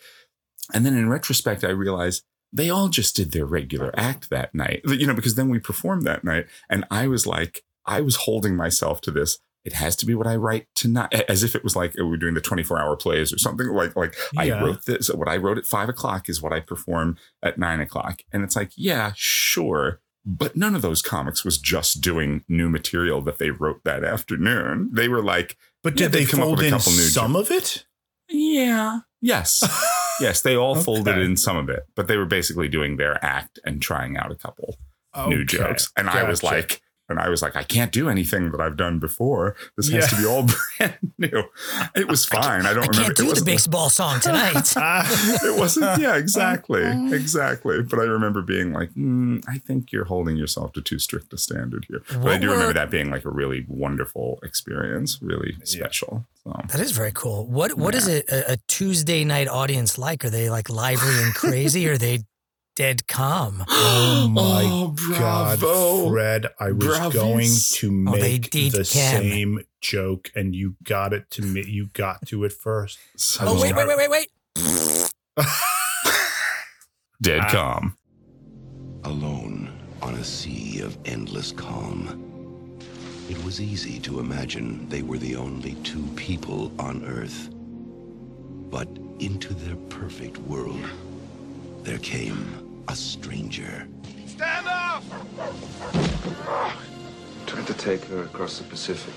And 0.73 0.85
then 0.85 0.97
in 0.97 1.09
retrospect, 1.09 1.63
I 1.63 1.69
realized 1.69 2.23
they 2.51 2.69
all 2.69 2.89
just 2.89 3.15
did 3.15 3.31
their 3.31 3.45
regular 3.45 3.91
act 3.97 4.29
that 4.29 4.53
night, 4.55 4.81
you 4.85 5.05
know, 5.07 5.13
because 5.13 5.35
then 5.35 5.49
we 5.49 5.59
performed 5.59 6.03
that 6.03 6.23
night. 6.23 6.47
And 6.69 6.83
I 6.91 7.07
was 7.07 7.25
like, 7.27 7.63
I 7.85 8.01
was 8.01 8.15
holding 8.17 8.55
myself 8.55 9.01
to 9.01 9.11
this. 9.11 9.39
It 9.69 9.75
has 9.75 9.95
to 9.97 10.07
be 10.07 10.15
what 10.15 10.25
I 10.25 10.35
write 10.35 10.65
tonight, 10.73 11.13
as 11.29 11.43
if 11.43 11.53
it 11.55 11.63
was 11.63 11.75
like 11.75 11.93
we 11.93 12.01
were 12.01 12.17
doing 12.17 12.33
the 12.33 12.41
24 12.41 12.79
hour 12.79 12.95
plays 12.95 13.31
or 13.31 13.37
something 13.37 13.67
like, 13.67 13.95
like 13.95 14.15
I 14.35 14.49
wrote 14.59 14.85
this. 14.85 15.09
What 15.13 15.27
I 15.27 15.37
wrote 15.37 15.59
at 15.59 15.67
five 15.67 15.89
o'clock 15.89 16.27
is 16.27 16.41
what 16.41 16.51
I 16.51 16.59
perform 16.59 17.17
at 17.43 17.59
nine 17.59 17.79
o'clock. 17.79 18.23
And 18.33 18.43
it's 18.43 18.55
like, 18.55 18.71
yeah, 18.75 19.11
sure. 19.15 20.01
But 20.25 20.55
none 20.55 20.73
of 20.73 20.81
those 20.81 21.03
comics 21.03 21.45
was 21.45 21.59
just 21.59 22.01
doing 22.01 22.43
new 22.47 22.67
material 22.67 23.21
that 23.21 23.37
they 23.37 23.51
wrote 23.51 23.83
that 23.83 24.03
afternoon. 24.03 24.89
They 24.91 25.07
were 25.07 25.21
like, 25.21 25.55
But 25.83 25.99
Yeah, 25.99 26.07
did 26.07 26.13
they 26.13 26.19
they'd 26.23 26.29
come 26.31 26.39
up 26.39 26.45
fold 26.47 26.57
with 26.57 26.63
a 26.65 26.67
in 26.69 26.73
couple 26.73 26.91
new 26.93 26.97
some 26.97 27.35
of 27.35 27.51
it? 27.51 27.85
yeah, 28.27 29.01
yes, 29.21 29.63
yes, 30.19 30.41
they 30.41 30.55
all 30.55 30.75
folded 30.75 31.19
in 31.19 31.37
some 31.37 31.57
of 31.57 31.69
it, 31.69 31.85
but 31.95 32.07
they 32.07 32.17
were 32.17 32.25
basically 32.25 32.67
doing 32.69 32.97
their 32.97 33.23
act 33.23 33.59
and 33.63 33.81
trying 33.83 34.17
out 34.17 34.31
a 34.31 34.35
couple 34.35 34.77
new 35.27 35.45
jokes. 35.45 35.91
And 35.95 36.09
I 36.09 36.23
was 36.23 36.41
like, 36.43 36.81
and 37.09 37.19
I 37.19 37.29
was 37.29 37.41
like, 37.41 37.55
I 37.55 37.63
can't 37.63 37.91
do 37.91 38.07
anything 38.09 38.51
that 38.51 38.61
I've 38.61 38.77
done 38.77 38.99
before. 38.99 39.55
This 39.75 39.89
has 39.89 40.09
to 40.11 40.17
be 40.17 40.25
all 40.25 40.43
brand 40.77 40.97
new. 41.17 41.43
It 41.95 42.07
was 42.07 42.25
fine. 42.25 42.65
I 42.65 42.73
don't 42.73 42.83
I 42.83 42.87
remember. 42.87 42.93
can't 42.93 43.09
it 43.11 43.17
do 43.17 43.23
the 43.23 43.29
wasn't- 43.29 43.45
baseball 43.47 43.89
song 43.89 44.19
tonight. 44.27 44.73
It 45.43 45.57
wasn't 45.59 45.99
yeah 46.01 46.15
exactly 46.15 46.83
exactly 47.13 47.81
but 47.81 47.99
i 47.99 48.03
remember 48.03 48.41
being 48.41 48.71
like 48.73 48.91
mm, 48.93 49.43
i 49.47 49.57
think 49.57 49.91
you're 49.91 50.05
holding 50.05 50.37
yourself 50.37 50.71
to 50.73 50.81
too 50.81 50.99
strict 50.99 51.33
a 51.33 51.37
standard 51.37 51.85
here 51.89 52.01
but 52.21 52.27
i 52.31 52.37
do 52.37 52.47
were- 52.47 52.53
remember 52.53 52.73
that 52.73 52.89
being 52.89 53.09
like 53.09 53.25
a 53.25 53.29
really 53.29 53.65
wonderful 53.67 54.39
experience 54.43 55.19
really 55.21 55.53
Yeah. 55.59 55.63
special 55.65 56.25
so 56.43 56.53
That 56.71 56.79
is 56.79 56.91
very 56.91 57.11
cool. 57.13 57.45
What 57.47 57.73
what 57.75 57.93
is 57.95 58.07
it 58.07 58.29
a, 58.29 58.53
a 58.53 58.57
Tuesday 58.67 59.25
night 59.25 59.47
audience 59.49 59.97
like? 59.97 60.23
Are 60.23 60.29
they 60.29 60.49
like 60.49 60.69
lively 60.69 61.15
and 61.23 61.33
crazy? 61.35 61.87
or 61.89 61.93
are 61.95 61.97
they 61.97 62.19
dead 62.79 63.05
calm? 63.07 63.65
Oh 63.69 64.27
my 64.29 64.63
Oh, 64.65 64.95
God, 65.17 65.59
bravo. 65.59 66.09
Fred, 66.09 66.47
I 66.59 66.71
was 66.71 66.85
Bravis. 66.85 67.13
going 67.13 67.49
to 67.79 68.05
Oh, 68.09 68.17
make 68.17 68.49
did 68.49 68.71
the 68.71 68.83
Cam. 68.85 69.21
same 69.21 69.59
joke, 69.81 70.31
and 70.35 70.55
you 70.55 70.75
got 70.83 71.11
it 71.13 71.29
to 71.31 71.41
me. 71.41 71.63
You 71.67 71.87
got 71.93 72.25
to 72.27 72.43
it 72.45 72.53
first. 72.53 72.97
so 73.17 73.43
Oh 73.47 73.61
wait, 73.61 73.75
wait, 73.75 73.85
wait, 73.87 73.97
wait, 73.97 74.09
wait. 74.09 74.27
dead 77.21 77.41
Ah. 77.43 77.49
calm 77.51 77.95
alone 79.03 79.69
on 80.01 80.13
a 80.15 80.23
sea 80.23 80.79
of 80.81 80.97
endless 81.05 81.51
calm. 81.51 82.25
It 83.29 83.41
was 83.43 83.59
easy 83.61 83.99
to 84.01 84.19
imagine 84.21 84.87
they 84.89 85.01
were 85.01 85.17
the 85.17 85.35
only 85.35 85.73
two 85.83 86.03
people 86.15 86.71
on 86.79 87.03
Earth. 87.05 87.49
But 88.71 88.87
into 89.19 89.53
their 89.53 89.75
perfect 89.89 90.37
world, 90.39 90.81
there 91.83 91.99
came 91.99 92.65
a 92.89 92.95
stranger. 92.95 93.87
Stand 94.25 94.67
up! 94.67 95.03
Tried 97.45 97.67
to 97.67 97.73
take 97.75 98.03
her 98.05 98.23
across 98.23 98.57
the 98.57 98.63
Pacific 98.63 99.13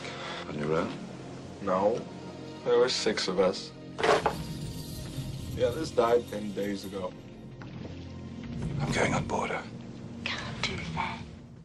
on 0.47 0.59
your 0.59 0.75
own? 0.75 0.93
No. 1.63 1.99
There 2.67 2.77
were 2.79 2.91
six 2.91 3.29
of 3.29 3.41
us. 3.41 3.71
Yeah, 5.57 5.71
this 5.71 5.91
died 5.91 6.31
ten 6.31 6.53
days 6.53 6.85
ago. 6.85 7.13
I'm 8.81 8.93
going 8.93 9.15
on 9.15 9.25
board 9.25 9.51
her. 9.51 9.63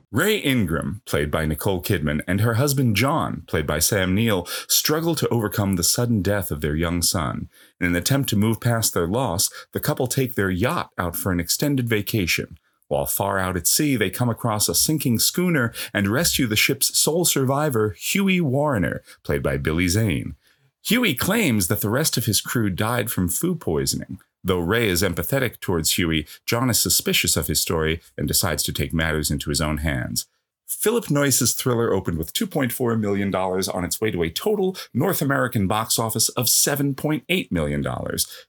Rae 0.10 0.38
Ingram, 0.38 1.02
played 1.06 1.30
by 1.30 1.46
Nicole 1.46 1.82
Kidman, 1.82 2.22
and 2.26 2.40
her 2.40 2.54
husband 2.54 2.96
John, 2.96 3.44
played 3.46 3.68
by 3.68 3.80
Sam 3.80 4.16
Neill, 4.16 4.46
struggle 4.70 5.16
to 5.16 5.28
overcome 5.28 5.76
the 5.76 5.84
sudden 5.84 6.22
death 6.22 6.50
of 6.50 6.62
their 6.62 6.76
young 6.76 7.02
son. 7.02 7.50
In 7.82 7.88
an 7.88 7.96
attempt 7.96 8.30
to 8.30 8.38
move 8.38 8.62
past 8.62 8.94
their 8.94 9.06
loss, 9.06 9.50
the 9.74 9.82
couple 9.82 10.08
take 10.08 10.36
their 10.36 10.50
yacht 10.50 10.92
out 10.98 11.18
for 11.18 11.34
an 11.34 11.42
extended 11.42 11.90
vacation. 11.90 12.58
While 12.88 13.06
far 13.06 13.38
out 13.38 13.58
at 13.58 13.68
sea, 13.68 13.98
they 13.98 14.10
come 14.10 14.30
across 14.30 14.70
a 14.70 14.76
sinking 14.76 15.20
schooner 15.20 15.74
and 15.94 16.08
rescue 16.08 16.48
the 16.48 16.56
ship's 16.56 16.98
sole 16.98 17.26
survivor, 17.26 17.94
Hughie 18.00 18.40
Warriner, 18.40 19.04
played 19.24 19.44
by 19.44 19.58
Billy 19.58 19.90
Zane. 19.90 20.36
Hughie 20.84 21.16
claims 21.16 21.68
that 21.68 21.82
the 21.82 21.90
rest 21.90 22.16
of 22.16 22.28
his 22.28 22.40
crew 22.40 22.70
died 22.70 23.12
from 23.12 23.28
food 23.28 23.60
poisoning. 23.60 24.20
Though 24.48 24.60
Rae 24.60 24.88
is 24.88 25.02
empathetic 25.02 25.60
towards 25.60 25.98
Hughie, 25.98 26.26
John 26.46 26.70
is 26.70 26.80
suspicious 26.80 27.36
of 27.36 27.48
his 27.48 27.60
story 27.60 28.00
and 28.18 28.30
decides 28.30 28.64
to 28.64 28.72
take 28.72 28.94
matters 28.94 29.30
into 29.30 29.50
his 29.50 29.60
own 29.60 29.80
hands. 29.80 30.26
Philip 30.66 31.12
Noyce's 31.12 31.54
thriller 31.54 31.94
opened 31.94 32.18
with 32.18 32.32
$2.4 32.32 32.98
million 32.98 33.36
on 33.36 33.84
its 33.84 34.00
way 34.00 34.10
to 34.10 34.24
a 34.24 34.30
total 34.30 34.78
North 34.94 35.22
American 35.22 35.68
box 35.68 36.00
office 36.00 36.30
of 36.30 36.46
$7.8 36.46 37.52
million. 37.52 37.86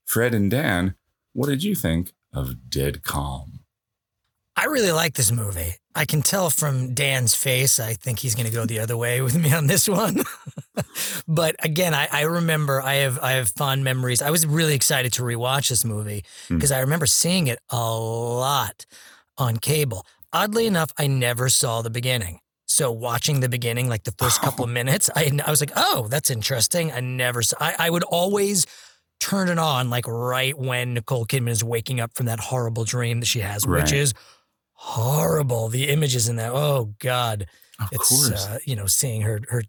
Fred 0.04 0.34
and 0.34 0.48
Dan, 0.48 0.94
what 1.32 1.48
did 1.48 1.64
you 1.64 1.74
think 1.74 2.12
of 2.32 2.70
Dead 2.70 3.02
Calm? 3.02 3.60
I 4.56 4.66
really 4.66 4.92
like 4.92 5.14
this 5.14 5.32
movie. 5.32 5.74
I 5.98 6.04
can 6.06 6.22
tell 6.22 6.48
from 6.50 6.94
Dan's 6.94 7.34
face. 7.34 7.80
I 7.80 7.94
think 7.94 8.20
he's 8.20 8.34
going 8.34 8.46
to 8.46 8.52
go 8.52 8.64
the 8.66 8.78
other 8.78 8.96
way 8.96 9.20
with 9.20 9.36
me 9.36 9.52
on 9.52 9.66
this 9.66 9.88
one. 9.88 10.22
but 11.28 11.56
again, 11.64 11.92
I, 11.92 12.08
I 12.12 12.22
remember 12.22 12.80
I 12.80 12.94
have 12.96 13.18
I 13.20 13.32
have 13.32 13.50
fond 13.50 13.82
memories. 13.84 14.22
I 14.22 14.30
was 14.30 14.46
really 14.46 14.74
excited 14.74 15.12
to 15.14 15.22
rewatch 15.22 15.68
this 15.68 15.84
movie 15.84 16.24
Hmm. 16.46 16.56
because 16.56 16.72
I 16.72 16.80
remember 16.80 17.06
seeing 17.06 17.48
it 17.48 17.58
a 17.70 17.90
lot 17.98 18.86
on 19.36 19.56
cable. 19.56 20.06
Oddly 20.32 20.66
enough, 20.66 20.92
I 20.98 21.06
never 21.06 21.48
saw 21.48 21.82
the 21.82 21.90
beginning. 21.90 22.40
So 22.66 22.92
watching 22.92 23.40
the 23.40 23.48
beginning, 23.48 23.88
like 23.88 24.04
the 24.04 24.14
first 24.18 24.40
couple 24.42 24.64
of 24.64 24.70
minutes, 24.70 25.10
I 25.16 25.30
I 25.44 25.50
was 25.50 25.60
like, 25.60 25.72
oh, 25.74 26.06
that's 26.08 26.30
interesting. 26.30 26.92
I 26.92 27.00
never 27.00 27.42
saw. 27.42 27.56
I, 27.60 27.74
I 27.78 27.90
would 27.90 28.04
always 28.04 28.66
turn 29.20 29.48
it 29.48 29.58
on 29.58 29.90
like 29.90 30.06
right 30.06 30.56
when 30.56 30.94
Nicole 30.94 31.26
Kidman 31.26 31.50
is 31.50 31.64
waking 31.64 31.98
up 31.98 32.12
from 32.14 32.26
that 32.26 32.38
horrible 32.38 32.84
dream 32.84 33.18
that 33.20 33.26
she 33.26 33.40
has, 33.40 33.66
which 33.66 33.92
is 33.92 34.14
horrible. 34.78 35.68
The 35.68 35.88
images 35.88 36.28
in 36.28 36.36
that, 36.36 36.52
oh 36.52 36.94
God. 37.00 37.46
Of 37.80 37.88
It's 37.92 38.08
course. 38.08 38.46
uh, 38.46 38.58
you 38.64 38.74
know, 38.76 38.86
seeing 38.86 39.22
her 39.22 39.40
her 39.48 39.62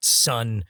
son 0.00 0.64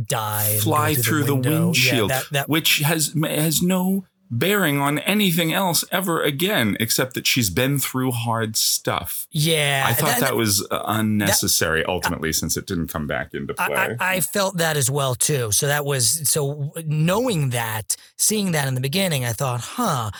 die 0.00 0.58
Fly 0.60 0.94
through 0.94 1.24
the. 1.24 1.36
Yeah, 1.36 1.58
windshield, 1.60 2.10
that, 2.10 2.24
that, 2.30 2.48
which 2.48 2.78
has 2.78 3.14
has 3.22 3.62
no 3.62 4.06
bearing 4.30 4.78
on 4.78 4.98
anything 5.00 5.52
else 5.52 5.84
ever 5.92 6.22
again, 6.22 6.74
except 6.80 7.12
that 7.14 7.26
she's 7.26 7.50
been 7.50 7.78
through 7.78 8.10
hard 8.10 8.56
stuff. 8.56 9.26
yeah. 9.30 9.84
I 9.86 9.92
thought 9.92 10.20
that, 10.20 10.34
was 10.34 10.66
uh, 10.70 10.82
unnecessary 10.86 11.84
ultimately, 11.84 12.32
since 12.32 12.56
it 12.56 12.66
didn't 12.66 12.88
come 12.88 13.06
back 13.06 13.34
into 13.34 13.54
I, 13.58 13.66
play. 13.66 13.96
I, 14.00 14.14
I 14.14 14.20
felt 14.20 14.56
that 14.56 14.78
as 14.78 14.90
well 14.90 15.14
too. 15.14 15.52
So 15.52 15.66
that 15.66 15.84
was 15.84 16.26
so 16.30 16.72
knowing 16.86 17.50
that, 17.50 17.96
seeing 18.16 18.52
that 18.52 18.66
in 18.68 18.74
the 18.74 18.80
beginning, 18.80 19.26
I 19.26 19.32
thought, 19.32 19.60
huh. 19.60 20.10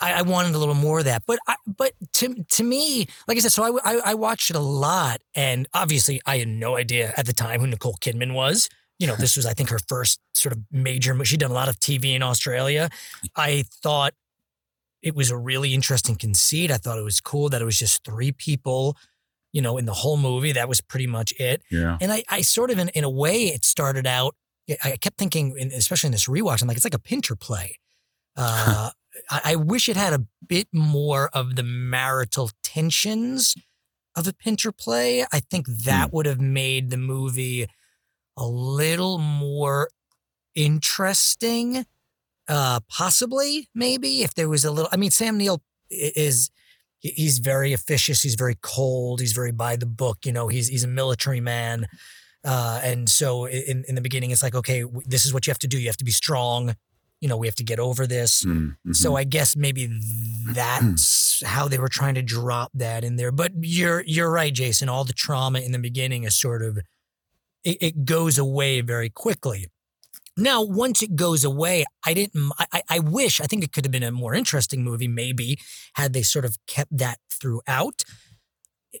I, 0.00 0.14
I 0.14 0.22
wanted 0.22 0.54
a 0.54 0.58
little 0.58 0.74
more 0.74 0.98
of 0.98 1.04
that. 1.06 1.22
But 1.26 1.38
I, 1.46 1.56
but 1.66 1.92
to 2.14 2.44
to 2.44 2.64
me, 2.64 3.06
like 3.26 3.36
I 3.36 3.40
said, 3.40 3.52
so 3.52 3.62
I, 3.62 3.78
I 3.84 4.00
I 4.06 4.14
watched 4.14 4.50
it 4.50 4.56
a 4.56 4.60
lot, 4.60 5.20
and 5.34 5.68
obviously 5.74 6.20
I 6.26 6.38
had 6.38 6.48
no 6.48 6.76
idea 6.76 7.12
at 7.16 7.26
the 7.26 7.32
time 7.32 7.60
who 7.60 7.66
Nicole 7.66 7.96
Kidman 8.00 8.34
was. 8.34 8.68
You 8.98 9.06
know, 9.06 9.16
this 9.16 9.36
was 9.36 9.46
I 9.46 9.52
think 9.52 9.70
her 9.70 9.78
first 9.88 10.20
sort 10.34 10.52
of 10.52 10.60
major. 10.70 11.22
She'd 11.24 11.40
done 11.40 11.50
a 11.50 11.54
lot 11.54 11.68
of 11.68 11.78
TV 11.78 12.14
in 12.14 12.22
Australia. 12.22 12.88
I 13.34 13.64
thought 13.82 14.14
it 15.02 15.14
was 15.14 15.30
a 15.30 15.36
really 15.36 15.74
interesting 15.74 16.16
conceit. 16.16 16.70
I 16.70 16.78
thought 16.78 16.98
it 16.98 17.04
was 17.04 17.20
cool 17.20 17.48
that 17.50 17.62
it 17.62 17.64
was 17.64 17.78
just 17.78 18.04
three 18.04 18.32
people. 18.32 18.96
You 19.52 19.62
know, 19.62 19.78
in 19.78 19.86
the 19.86 19.94
whole 19.94 20.18
movie, 20.18 20.52
that 20.52 20.68
was 20.68 20.82
pretty 20.82 21.06
much 21.06 21.32
it. 21.38 21.62
Yeah. 21.70 21.96
And 22.00 22.12
I, 22.12 22.24
I 22.28 22.42
sort 22.42 22.70
of, 22.70 22.78
in, 22.78 22.90
in 22.90 23.04
a 23.04 23.08
way, 23.10 23.44
it 23.44 23.64
started 23.64 24.06
out. 24.06 24.34
I 24.84 24.96
kept 24.96 25.16
thinking, 25.16 25.56
especially 25.74 26.08
in 26.08 26.12
this 26.12 26.26
rewatch, 26.26 26.60
I'm 26.60 26.68
like, 26.68 26.76
it's 26.76 26.84
like 26.84 26.92
a 26.92 26.98
Pinter 26.98 27.36
play. 27.36 27.78
Uh, 28.38 28.90
I, 29.30 29.40
I 29.44 29.56
wish 29.56 29.88
it 29.88 29.96
had 29.96 30.12
a 30.12 30.26
bit 30.46 30.68
more 30.72 31.28
of 31.32 31.56
the 31.56 31.62
marital 31.62 32.50
tensions 32.62 33.54
of 34.14 34.26
a 34.26 34.32
Pinter 34.32 34.72
play. 34.72 35.24
I 35.32 35.40
think 35.40 35.66
that 35.68 36.12
would 36.12 36.26
have 36.26 36.40
made 36.40 36.90
the 36.90 36.96
movie 36.96 37.66
a 38.36 38.46
little 38.46 39.18
more 39.18 39.88
interesting. 40.54 41.86
Uh, 42.48 42.80
possibly, 42.88 43.68
maybe 43.74 44.22
if 44.22 44.34
there 44.34 44.48
was 44.48 44.64
a 44.64 44.70
little. 44.70 44.88
I 44.92 44.96
mean, 44.96 45.10
Sam 45.10 45.36
Neill 45.36 45.62
is 45.90 46.50
he's 47.00 47.38
very 47.38 47.72
officious. 47.72 48.22
He's 48.22 48.36
very 48.36 48.56
cold. 48.62 49.20
He's 49.20 49.32
very 49.32 49.52
by 49.52 49.76
the 49.76 49.86
book. 49.86 50.18
You 50.24 50.32
know, 50.32 50.48
he's 50.48 50.68
he's 50.68 50.84
a 50.84 50.88
military 50.88 51.40
man. 51.40 51.86
Uh, 52.44 52.80
and 52.84 53.08
so 53.08 53.46
in, 53.46 53.84
in 53.88 53.96
the 53.96 54.00
beginning, 54.00 54.30
it's 54.30 54.42
like, 54.42 54.54
okay, 54.54 54.84
this 55.04 55.26
is 55.26 55.34
what 55.34 55.46
you 55.46 55.50
have 55.50 55.58
to 55.58 55.66
do. 55.66 55.78
You 55.78 55.88
have 55.88 55.96
to 55.96 56.04
be 56.04 56.12
strong. 56.12 56.76
You 57.20 57.28
know, 57.28 57.36
we 57.36 57.46
have 57.46 57.56
to 57.56 57.64
get 57.64 57.78
over 57.78 58.06
this. 58.06 58.44
Mm, 58.44 58.76
mhm. 58.86 58.94
So 58.96 59.16
I 59.16 59.24
guess 59.24 59.56
maybe 59.56 59.88
that's 60.48 61.42
how 61.46 61.66
they 61.68 61.78
were 61.78 61.88
trying 61.88 62.14
to 62.16 62.22
drop 62.22 62.70
that 62.74 63.04
in 63.04 63.16
there. 63.16 63.32
But 63.32 63.52
you're 63.60 64.02
you're 64.06 64.30
right, 64.30 64.52
Jason. 64.52 64.88
All 64.88 65.04
the 65.04 65.12
trauma 65.14 65.60
in 65.60 65.72
the 65.72 65.78
beginning 65.78 66.24
is 66.24 66.38
sort 66.38 66.62
of 66.62 66.78
it, 67.64 67.78
it 67.80 68.04
goes 68.04 68.38
away 68.38 68.80
very 68.82 69.08
quickly. 69.10 69.68
Now, 70.36 70.62
once 70.62 71.02
it 71.02 71.16
goes 71.16 71.44
away, 71.44 71.84
I 72.04 72.12
didn't. 72.12 72.52
I, 72.58 72.82
I- 72.90 72.98
wish. 72.98 73.40
I 73.40 73.46
think 73.46 73.64
it 73.64 73.72
could 73.72 73.86
have 73.86 73.92
been 73.92 74.02
a 74.02 74.12
more 74.12 74.34
interesting 74.34 74.84
movie, 74.84 75.08
maybe 75.08 75.58
had 75.94 76.12
they 76.12 76.22
sort 76.22 76.44
of 76.44 76.58
kept 76.66 76.94
that 76.98 77.16
throughout. 77.30 78.02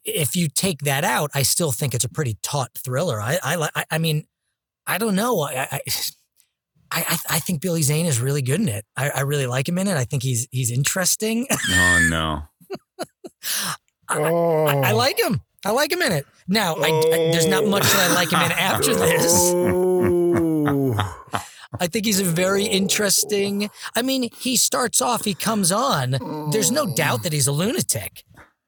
If 0.04 0.34
you 0.34 0.48
take 0.48 0.80
that 0.80 1.04
out, 1.04 1.30
I 1.34 1.42
still 1.42 1.72
think 1.72 1.94
it's 1.94 2.04
a 2.04 2.08
pretty 2.08 2.38
taut 2.42 2.70
thriller. 2.74 3.20
I 3.20 3.38
I 3.42 3.68
I, 3.74 3.84
I 3.92 3.98
mean, 3.98 4.24
I 4.86 4.96
don't 4.96 5.14
know. 5.14 5.40
I, 5.42 5.68
I 5.72 5.80
I 6.90 7.04
I 7.08 7.36
I 7.36 7.38
think 7.40 7.60
Billy 7.60 7.82
Zane 7.82 8.06
is 8.06 8.20
really 8.20 8.42
good 8.42 8.60
in 8.60 8.68
it. 8.68 8.84
I, 8.96 9.10
I 9.10 9.20
really 9.22 9.46
like 9.46 9.68
him 9.68 9.78
in 9.78 9.88
it. 9.88 9.96
I 9.96 10.04
think 10.04 10.22
he's 10.22 10.48
he's 10.50 10.70
interesting. 10.70 11.46
oh 11.70 12.08
no. 12.10 12.42
I, 14.08 14.18
Oh. 14.18 14.66
I, 14.66 14.90
I 14.90 14.92
oh. 14.92 14.96
like 14.96 15.18
him. 15.18 15.40
I 15.64 15.72
like 15.72 15.90
him 15.90 16.00
in 16.00 16.12
it. 16.12 16.26
Now, 16.46 16.76
I, 16.76 16.86
I- 16.86 17.30
there's 17.32 17.46
not 17.46 17.66
much 17.66 17.82
that 17.82 18.10
I 18.10 18.14
like 18.14 18.30
him 18.30 18.40
in 18.40 18.52
after 18.52 18.92
oh. 18.92 18.94
this. 18.94 19.52
Oh. 19.54 21.12
I 21.80 21.86
think 21.86 22.06
he's 22.06 22.20
a 22.20 22.24
very 22.24 22.64
interesting. 22.64 23.70
I 23.94 24.02
mean, 24.02 24.30
he 24.38 24.56
starts 24.56 25.00
off, 25.00 25.24
he 25.24 25.34
comes 25.34 25.72
on. 25.72 26.16
There's 26.52 26.70
no 26.70 26.86
doubt 26.86 27.22
that 27.24 27.32
he's 27.32 27.46
a 27.46 27.52
lunatic, 27.52 28.24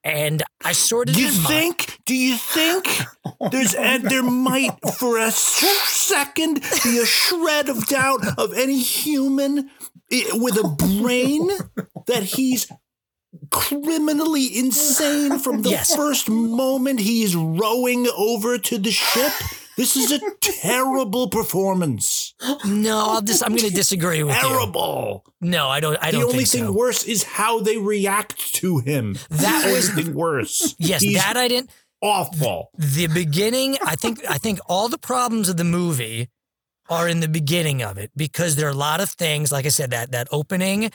and 0.09 0.43
I 0.65 0.73
sort 0.73 1.09
of 1.11 1.15
Do 1.15 1.23
you 1.23 1.31
think? 1.31 1.99
Do 2.07 2.15
you 2.15 2.37
think 2.37 2.87
oh 3.41 3.49
there's 3.51 3.75
and 3.75 4.05
there 4.05 4.23
might 4.23 4.77
for 4.99 5.19
a 5.19 5.31
second 5.31 6.63
be 6.85 6.99
a 6.99 7.07
shred 7.07 7.69
of 7.69 7.87
doubt 7.87 8.21
of 8.39 8.55
any 8.55 8.79
human 8.81 9.71
with 10.35 10.57
a 10.57 10.69
brain 10.69 11.49
that 12.07 12.23
he's 12.23 12.71
criminally 13.51 14.57
insane 14.59 15.39
from 15.39 15.63
the 15.63 15.71
Yes. 15.71 15.95
first 15.95 16.29
moment 16.31 17.01
he's 17.01 17.37
rowing 17.37 18.07
over 18.17 18.59
to 18.59 18.79
the 18.79 18.91
ship? 18.91 19.33
This 19.79 19.97
is 19.97 20.11
a 20.13 20.21
terrible 20.41 21.29
performance. 21.31 22.35
No, 22.67 22.99
I'll 23.11 23.23
just. 23.23 23.43
I'm 23.43 23.51
going 23.57 23.71
to 23.71 23.75
disagree 23.75 24.23
with 24.25 24.35
you. 24.35 24.43
Terrible. 24.49 25.25
No, 25.41 25.69
I 25.69 25.81
don't. 25.81 25.97
I 26.03 26.11
the 26.11 26.19
don't 26.19 26.21
The 26.21 26.27
only 26.27 26.39
think 26.45 26.49
thing 26.49 26.65
so. 26.65 26.73
worse 26.73 27.05
is 27.05 27.23
how 27.23 27.61
they 27.61 27.77
react 27.79 28.55
to 28.57 28.79
him. 28.81 29.17
That 29.31 29.65
was- 29.73 29.89
only 29.91 30.03
thing 30.05 30.15
worse. 30.15 30.75
Yes, 30.79 31.01
He's 31.03 31.17
that 31.17 31.37
I 31.37 31.49
didn't. 31.49 31.71
awful. 32.03 32.71
the 32.79 33.07
beginning 33.09 33.77
i 33.85 33.97
think 33.97 34.21
i 34.31 34.39
think 34.39 34.61
all 34.69 34.89
the 34.89 34.99
problems 34.99 35.49
of 35.49 35.57
the 35.57 35.65
movie 35.65 36.29
are 36.89 37.09
in 37.09 37.19
the 37.19 37.27
beginning 37.29 37.83
of 37.83 37.99
it 37.99 38.11
because 38.17 38.55
there 38.55 38.69
are 38.69 38.77
a 38.81 38.85
lot 38.91 39.01
of 39.01 39.11
things 39.11 39.51
like 39.51 39.67
i 39.67 39.69
said 39.69 39.91
that 39.91 40.13
that 40.13 40.29
opening 40.31 40.91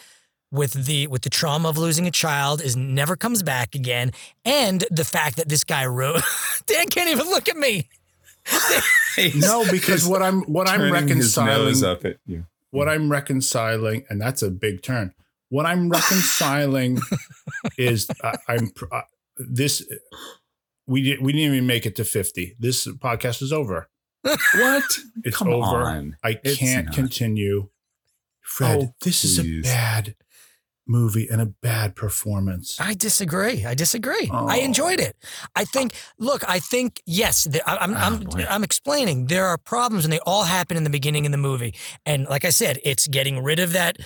with 0.50 0.72
the 0.86 1.06
with 1.08 1.22
the 1.24 1.30
trauma 1.30 1.68
of 1.68 1.78
losing 1.78 2.08
a 2.08 2.12
child 2.12 2.62
is 2.62 2.78
never 2.78 3.18
comes 3.18 3.44
back 3.44 3.76
again 3.76 4.12
and 4.46 4.86
the 4.92 5.04
fact 5.04 5.36
that 5.36 5.50
this 5.50 5.66
guy 5.66 5.86
wrote 5.86 6.22
dan 6.68 6.88
can't 6.88 7.10
even 7.10 7.28
look 7.28 7.50
at 7.50 7.58
me 7.58 7.90
No, 9.36 9.66
because 9.72 10.06
what 10.06 10.22
I'm 10.22 10.42
what 10.44 10.68
I'm 10.68 10.92
reconciling 10.92 11.84
up 11.84 12.06
at 12.06 12.18
what 12.72 12.90
I'm 12.90 13.10
reconciling, 13.10 14.06
and 14.10 14.20
that's 14.22 14.42
a 14.42 14.50
big 14.50 14.82
turn. 14.82 15.14
What 15.50 15.66
I'm 15.66 15.90
reconciling 15.90 17.00
is 17.78 18.08
I, 18.24 18.36
I'm 18.48 18.70
pr- 18.72 18.86
uh, 18.92 19.02
this. 19.38 19.86
We 20.88 21.02
did, 21.04 21.22
we 21.22 21.32
didn't 21.32 21.54
even 21.54 21.68
make 21.68 21.86
it 21.86 21.96
to 21.98 22.04
50. 22.04 22.56
This 22.60 22.88
podcast 22.88 23.42
is 23.42 23.54
over. 23.54 23.90
What? 24.56 24.84
It's 25.24 25.38
Come 25.38 25.50
over. 25.50 25.84
on. 25.84 26.18
I 26.24 26.34
can't 26.34 26.92
continue. 26.92 27.70
Fred, 28.42 28.80
Oh, 28.82 28.94
this 29.02 29.24
is 29.24 29.40
a 29.40 29.62
bad 29.62 30.16
movie 30.88 31.28
and 31.32 31.42
a 31.42 31.46
bad 31.46 31.96
performance. 31.96 32.78
i 32.80 32.94
disagree 32.94 33.66
i 33.66 33.74
disagree 33.74 34.30
i 34.34 34.60
Oh. 34.60 34.64
enjoyed 34.64 35.00
it 35.00 35.16
i 35.56 35.64
think 35.66 35.94
look 36.20 36.48
i 36.50 36.60
think 36.60 37.02
yes 37.06 37.46
the, 37.46 37.68
I, 37.70 37.78
i'm 37.78 37.94
Oh, 37.94 37.98
I'm, 37.98 38.14
ah, 38.16 38.18
boy. 38.32 38.46
I'm 38.50 38.64
explaining 38.64 39.28
there 39.28 39.46
are 39.46 39.58
problems 39.58 40.04
and 40.06 40.12
they 40.14 40.20
all 40.26 40.44
happen 40.44 40.76
in 40.78 40.84
the 40.84 40.90
beginning 40.90 41.26
of 41.26 41.32
the 41.32 41.38
movie 41.38 41.74
and 42.06 42.26
like 42.28 42.44
i 42.46 42.50
said 42.50 42.80
it's 42.84 43.08
getting 43.08 43.42
rid 43.44 43.60
of 43.60 43.72
that 43.74 43.98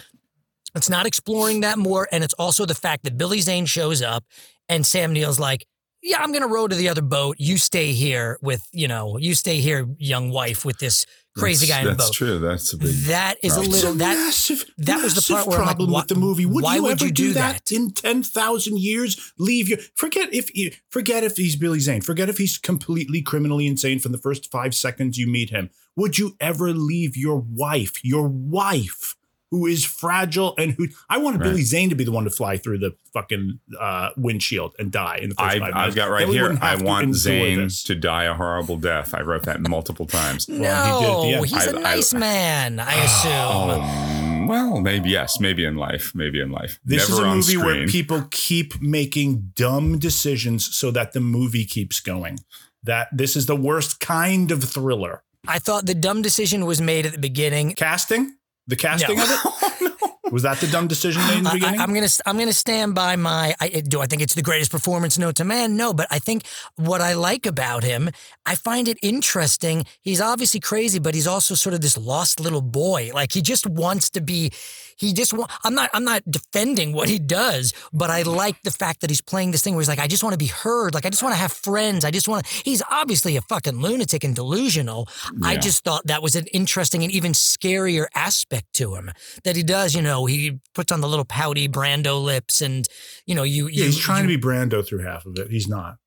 It's 0.76 0.90
not 0.90 1.06
exploring 1.08 1.62
that 1.62 1.78
more. 1.80 2.08
And 2.12 2.24
it's 2.24 2.36
also 2.38 2.66
the 2.66 2.76
fact 2.76 3.04
that 3.06 3.18
Billy 3.18 3.40
Zane 3.42 3.66
shows 3.66 4.02
up 4.02 4.24
and 4.70 4.86
Sam 4.86 5.12
Neill's 5.13 5.40
like, 5.40 5.66
yeah, 6.04 6.20
I'm 6.22 6.32
going 6.32 6.44
to 6.48 6.54
row 6.56 6.68
to 6.68 6.76
the 6.76 6.90
other 6.90 7.02
boat. 7.02 7.36
You 7.40 7.58
stay 7.58 7.94
here 7.94 8.38
with, 8.42 8.62
you 8.74 8.88
know, 8.88 9.18
you 9.18 9.34
stay 9.34 9.58
here, 9.60 9.88
young 9.98 10.30
wife, 10.30 10.66
with 10.66 10.78
this 10.78 11.06
crazy 11.38 11.67
That's- 11.67 11.84
guy 11.86 11.89
in 11.91 11.97
the 11.97 12.04
That's 12.04 12.12
true. 12.15 12.39
That's 12.39 12.73
a 12.73 12.78
big. 12.78 12.95
That 13.06 13.36
is 13.43 13.56
a 13.56 13.60
little, 13.62 13.73
It's 13.76 13.84
a 13.84 13.91
that, 13.93 14.13
massive, 14.15 14.65
that 14.80 15.04
was 15.04 15.15
the 15.15 15.34
part 15.34 15.47
where 15.47 15.60
I'm 15.60 15.65
like, 15.67 15.76
problem 15.78 15.93
with 15.93 16.08
the 16.08 16.15
movie. 16.15 16.45
Would 16.45 16.63
why 16.63 16.76
you 16.76 16.84
would 16.84 16.91
ever 16.93 17.06
you 17.06 17.12
do 17.12 17.28
do 17.28 17.34
that, 17.34 17.65
that? 17.65 17.71
in 17.71 17.91
ten 17.91 18.23
thousand 18.23 18.80
years? 18.80 19.34
Leave 19.38 19.69
your 19.69 19.80
forget 19.95 20.34
if 20.34 20.54
you 20.56 20.71
forget 20.89 21.23
if 21.23 21.38
he's 21.38 21.56
Billy 21.56 21.80
Zane. 21.80 22.02
Forget 22.02 22.30
if 22.30 22.38
he's 22.38 22.58
completely 22.58 23.21
criminally 23.21 23.67
insane 23.67 24.00
from 24.00 24.12
the 24.12 24.17
first 24.17 24.52
five 24.52 24.73
seconds 24.76 25.17
you 25.17 25.28
meet 25.28 25.50
him. 25.50 25.69
Would 25.95 26.17
you 26.17 26.36
ever 26.39 26.73
leave 26.73 27.17
your 27.17 27.38
wife, 27.38 28.04
your 28.04 28.28
wife, 28.28 29.15
who 29.52 29.66
is 29.66 29.86
fragile 29.86 30.54
and 30.58 30.74
who 30.74 30.88
I 31.10 31.18
wanted 31.20 31.42
Right. 31.42 31.50
Billy 31.52 31.62
Zane 31.64 31.90
to 31.90 31.96
be 31.96 32.04
the 32.04 32.12
one 32.12 32.26
to 32.26 32.30
fly 32.30 32.58
through 32.58 32.80
the 32.80 32.96
fucking 33.14 33.60
uh, 33.80 34.10
windshield 34.18 34.76
and 34.78 34.92
die 34.92 35.20
in 35.22 35.30
the 35.30 35.36
first 35.36 35.56
I, 35.56 35.60
five 35.60 35.72
I've 35.74 35.96
got 35.96 36.10
right 36.10 36.28
here. 36.28 36.44
wouldn't 36.44 36.62
I 36.64 36.72
have 36.72 36.80
to 36.80 36.86
want 36.86 37.16
Zane 37.16 37.60
this. 37.64 37.84
to 37.84 37.96
die 37.96 38.26
a 38.26 38.34
horrible 38.34 38.78
death. 38.78 39.14
I 39.14 39.22
wrote 39.22 39.44
that 39.44 39.62
multiple 39.62 40.06
times. 40.06 40.50
no, 40.50 40.60
Well, 40.60 41.00
he 41.00 41.06
did 41.06 41.10
at 41.10 41.22
the 41.22 41.34
end. 41.38 41.46
he's 41.46 41.68
a 41.68 41.76
I- 41.76 41.80
I- 41.80 41.96
nice 41.96 42.14
man, 42.14 42.80
I 42.80 42.94
assume. 43.04 44.32
Um, 44.42 44.48
well, 44.48 44.80
maybe 44.82 45.10
yes, 45.10 45.40
maybe 45.40 45.66
in 45.66 45.76
life, 45.76 46.14
maybe 46.16 46.40
in 46.40 46.52
life. 46.52 46.80
This 46.86 47.10
Never 47.10 47.22
is 47.22 47.26
a 47.26 47.30
on 47.30 47.38
movie 47.38 47.58
where 47.58 47.88
people 47.88 48.28
keep 48.32 48.82
making 48.82 49.52
dumb 49.56 50.00
decisions 50.00 50.74
so 50.76 50.90
that 50.92 51.14
the 51.14 51.20
movie 51.20 51.66
keeps 51.66 52.00
going. 52.00 52.40
That 52.84 53.10
this 53.12 53.36
is 53.36 53.46
the 53.48 53.56
worst 53.58 54.00
kind 54.00 54.52
of 54.52 54.64
thriller. 54.64 55.24
I 55.46 55.60
thought 55.60 55.86
the 55.86 55.96
dumb 55.96 56.22
decision 56.22 56.66
was 56.66 56.80
made 56.82 57.06
at 57.06 57.12
the 57.12 57.18
beginning. 57.20 57.74
Casting, 57.74 58.36
the 58.67 58.75
casting 58.75 59.17
No. 59.17 59.23
of 59.23 59.30
it. 59.32 59.93
Oh, 60.27 60.30
Was 60.30 60.43
that 60.43 60.58
the 60.60 60.67
dumb 60.67 60.88
decision 60.88 61.25
made 61.27 61.38
in 61.38 61.43
the 61.45 61.51
beginning? 61.51 61.80
I, 61.80 61.84
am 61.84 61.93
gonna 61.93 62.10
I'm 62.25 62.38
gonna 62.38 62.51
stand 62.51 62.93
by 62.93 63.15
my. 63.15 63.56
I, 63.62 63.69
do 63.69 64.01
I 64.01 64.08
think 64.08 64.21
it's 64.21 64.34
the 64.34 64.41
greatest 64.41 64.71
performance 64.71 65.17
known 65.17 65.34
to 65.36 65.45
man? 65.45 65.77
No, 65.77 65.93
but 65.93 66.06
I 66.12 66.19
think 66.19 66.43
what 66.75 66.99
I 66.99 67.13
like 67.13 67.45
about 67.45 67.86
him, 67.86 68.10
I 68.45 68.56
find 68.56 68.89
it 68.89 68.97
interesting. 69.01 69.86
He's 70.01 70.19
obviously 70.19 70.60
crazy, 70.60 70.99
but 70.99 71.15
he's 71.15 71.27
also 71.27 71.56
sort 71.56 71.73
of 71.75 71.80
this 71.80 71.97
lost 71.97 72.41
little 72.41 72.62
boy. 72.62 73.12
Like 73.13 73.32
he 73.32 73.41
just 73.41 73.65
wants 73.67 74.10
to 74.12 74.21
be. 74.21 74.51
He 74.98 75.14
just 75.14 75.34
want. 75.34 75.52
I'm 75.64 75.74
not. 75.76 75.90
I'm 75.94 76.04
not 76.04 76.24
defending 76.30 76.92
what 76.94 77.08
he 77.08 77.20
does, 77.20 77.74
but 77.94 78.10
I 78.10 78.24
like 78.24 78.62
the 78.64 78.72
fact 78.72 79.02
that 79.02 79.10
he's 79.10 79.22
playing 79.22 79.52
this 79.52 79.62
thing 79.62 79.74
where 79.76 79.82
he's 79.82 79.88
like, 79.88 80.00
I 80.00 80.08
just 80.08 80.24
want 80.24 80.34
to 80.34 80.38
be 80.38 80.48
heard. 80.48 80.94
Like 80.94 81.06
I 81.06 81.10
just 81.10 81.22
want 81.24 81.34
to 81.34 81.40
have 81.40 81.52
friends. 81.54 82.04
I 82.04 82.12
just 82.12 82.28
want 82.28 82.46
to. 82.46 82.62
He's 82.66 82.82
obviously 82.90 83.38
a 83.38 83.42
fucking 83.42 83.80
lunatic 83.80 84.24
and 84.24 84.36
delusional. 84.36 85.08
I 85.44 85.58
just 85.58 85.84
thought 85.84 86.08
that 86.08 86.22
was 86.24 86.36
an 86.36 86.48
interesting 86.48 87.04
and 87.04 87.12
even 87.12 87.34
scarier 87.34 88.08
aspect 88.16 88.74
to 88.74 88.96
him 88.96 89.12
that 89.44 89.56
he 89.56 89.64
does. 89.64 89.94
You 89.96 90.02
know, 90.02 90.26
he 90.26 90.60
puts 90.74 90.92
on 90.92 91.02
the 91.02 91.08
little 91.08 91.26
pouty 91.26 91.68
Brando 91.70 92.22
lips, 92.24 92.62
and 92.62 92.88
you 93.26 93.36
know, 93.36 93.44
you. 93.44 93.68
yeah, 93.68 93.80
you 93.80 93.84
he's 93.86 94.00
trying 94.00 94.28
you- 94.28 94.36
to 94.36 94.38
be 94.40 94.44
Brando 94.48 94.86
through 94.86 95.04
half 95.04 95.26
of 95.26 95.38
it. 95.38 95.50
He's 95.52 95.68
not. 95.68 95.98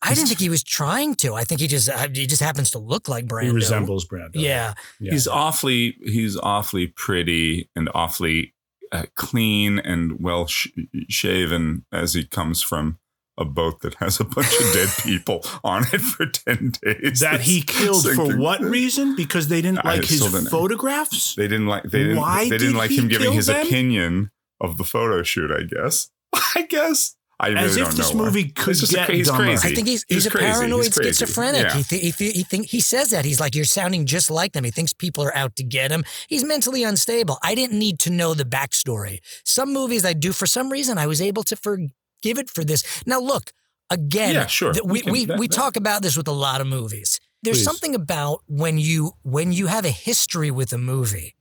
I 0.00 0.14
didn't 0.14 0.28
think 0.28 0.40
he 0.40 0.48
was 0.48 0.62
trying 0.62 1.14
to. 1.16 1.34
I 1.34 1.42
think 1.44 1.60
he 1.60 1.66
just 1.66 1.88
uh, 1.88 2.08
he 2.12 2.26
just 2.26 2.42
happens 2.42 2.70
to 2.70 2.78
look 2.78 3.08
like 3.08 3.26
Brando. 3.26 3.44
He 3.44 3.50
resembles 3.50 4.06
Brando. 4.06 4.30
Yeah, 4.34 4.74
Yeah. 5.00 5.12
He's 5.12 5.26
awfully 5.26 5.96
he's 6.04 6.36
awfully 6.36 6.86
pretty 6.86 7.68
and 7.74 7.88
awfully 7.94 8.54
uh, 8.92 9.04
clean 9.16 9.78
and 9.80 10.20
well 10.20 10.46
sh- 10.46 10.68
shaven 11.08 11.84
as 11.92 12.14
he 12.14 12.24
comes 12.24 12.62
from 12.62 12.98
a 13.36 13.44
boat 13.44 13.80
that 13.82 13.94
has 13.94 14.18
a 14.18 14.24
bunch 14.24 14.52
of 14.60 14.72
dead 14.72 14.88
people 15.04 15.42
on 15.62 15.82
it 15.92 16.00
for 16.00 16.26
10 16.26 16.72
days. 16.82 17.20
that 17.20 17.40
he 17.42 17.58
It's 17.58 17.72
killed 17.72 18.04
for 18.14 18.36
what 18.36 18.60
reason? 18.60 19.14
Because 19.14 19.46
they 19.48 19.60
didn't 19.62 19.84
I 19.84 19.94
like 19.96 20.04
his 20.04 20.18
still 20.20 20.30
didn't- 20.32 20.50
photographs. 20.50 21.34
They 21.36 21.46
didn't 21.48 21.66
like 21.66 21.84
they 21.84 22.02
didn't 22.04 22.16
Why 22.18 22.44
they 22.48 22.58
didn't 22.58 22.72
did 22.72 22.78
like 22.78 22.90
him 22.90 23.08
giving 23.08 23.26
kill 23.26 23.32
his 23.34 23.46
them? 23.46 23.64
opinion 23.66 24.30
of 24.60 24.76
the 24.76 24.84
photo 24.84 25.22
shoot, 25.22 25.50
I 25.52 25.62
guess. 25.62 26.10
I 26.54 26.62
guess. 26.62 27.14
I 27.40 27.48
really 27.48 27.60
As 27.66 27.76
if 27.76 27.84
don't 27.84 27.96
this 27.96 28.12
know 28.12 28.18
why. 28.18 28.24
movie 28.26 28.48
could 28.48 28.70
It's 28.72 28.80
just 28.80 28.92
a 28.92 28.96
get 28.96 29.06
cra- 29.06 29.22
dumber. 29.22 29.44
crazy. 29.44 29.68
I 29.68 29.74
think 29.74 29.86
he's 29.86 30.04
He's 30.08 30.16
he's, 30.24 30.26
a 30.26 30.30
crazy. 30.30 30.46
paranoid 30.46 30.84
He's 30.86 30.94
schizophrenic. 30.94 31.62
Yeah. 31.62 31.74
He, 31.76 31.82
th- 31.84 32.02
he, 32.02 32.12
th- 32.12 32.34
he 32.36 32.42
think 32.42 32.66
he 32.66 32.80
says 32.80 33.10
that 33.10 33.24
he's 33.24 33.38
like 33.38 33.54
you're 33.54 33.64
sounding 33.64 34.06
just 34.06 34.28
like 34.30 34.52
them. 34.54 34.64
He 34.64 34.70
thinks 34.72 34.92
people 34.92 35.22
are 35.24 35.34
out 35.36 35.54
to 35.56 35.62
get 35.62 35.92
him. 35.92 36.04
He's 36.28 36.42
mentally 36.42 36.82
unstable. 36.82 37.38
I 37.42 37.54
didn't 37.54 37.78
need 37.78 38.00
to 38.00 38.10
know 38.10 38.34
the 38.34 38.44
backstory. 38.44 39.18
Some 39.44 39.72
movies 39.72 40.04
I 40.04 40.14
do 40.14 40.32
for 40.32 40.46
some 40.46 40.68
reason 40.70 40.98
I 40.98 41.06
was 41.06 41.20
able 41.22 41.44
to 41.44 41.54
forgive 41.54 41.92
it 42.24 42.50
for 42.50 42.64
this. 42.64 42.82
Now 43.06 43.20
look 43.20 43.52
again. 43.88 44.34
Yeah, 44.34 44.46
sure. 44.46 44.72
th- 44.72 44.82
We 44.84 44.90
We 44.94 45.00
can- 45.02 45.12
we, 45.12 45.24
that- 45.26 45.38
we 45.38 45.46
that- 45.48 45.54
talk 45.54 45.76
about 45.76 46.02
this 46.02 46.16
with 46.16 46.26
a 46.28 46.32
lot 46.32 46.60
of 46.60 46.66
movies. 46.66 47.20
There's 47.44 47.58
Please. 47.58 47.64
something 47.64 47.94
about 47.94 48.40
when 48.48 48.78
you 48.78 49.12
when 49.22 49.52
you 49.52 49.68
have 49.68 49.84
a 49.84 49.90
history 49.90 50.50
with 50.50 50.72
a 50.72 50.78
movie. 50.78 51.36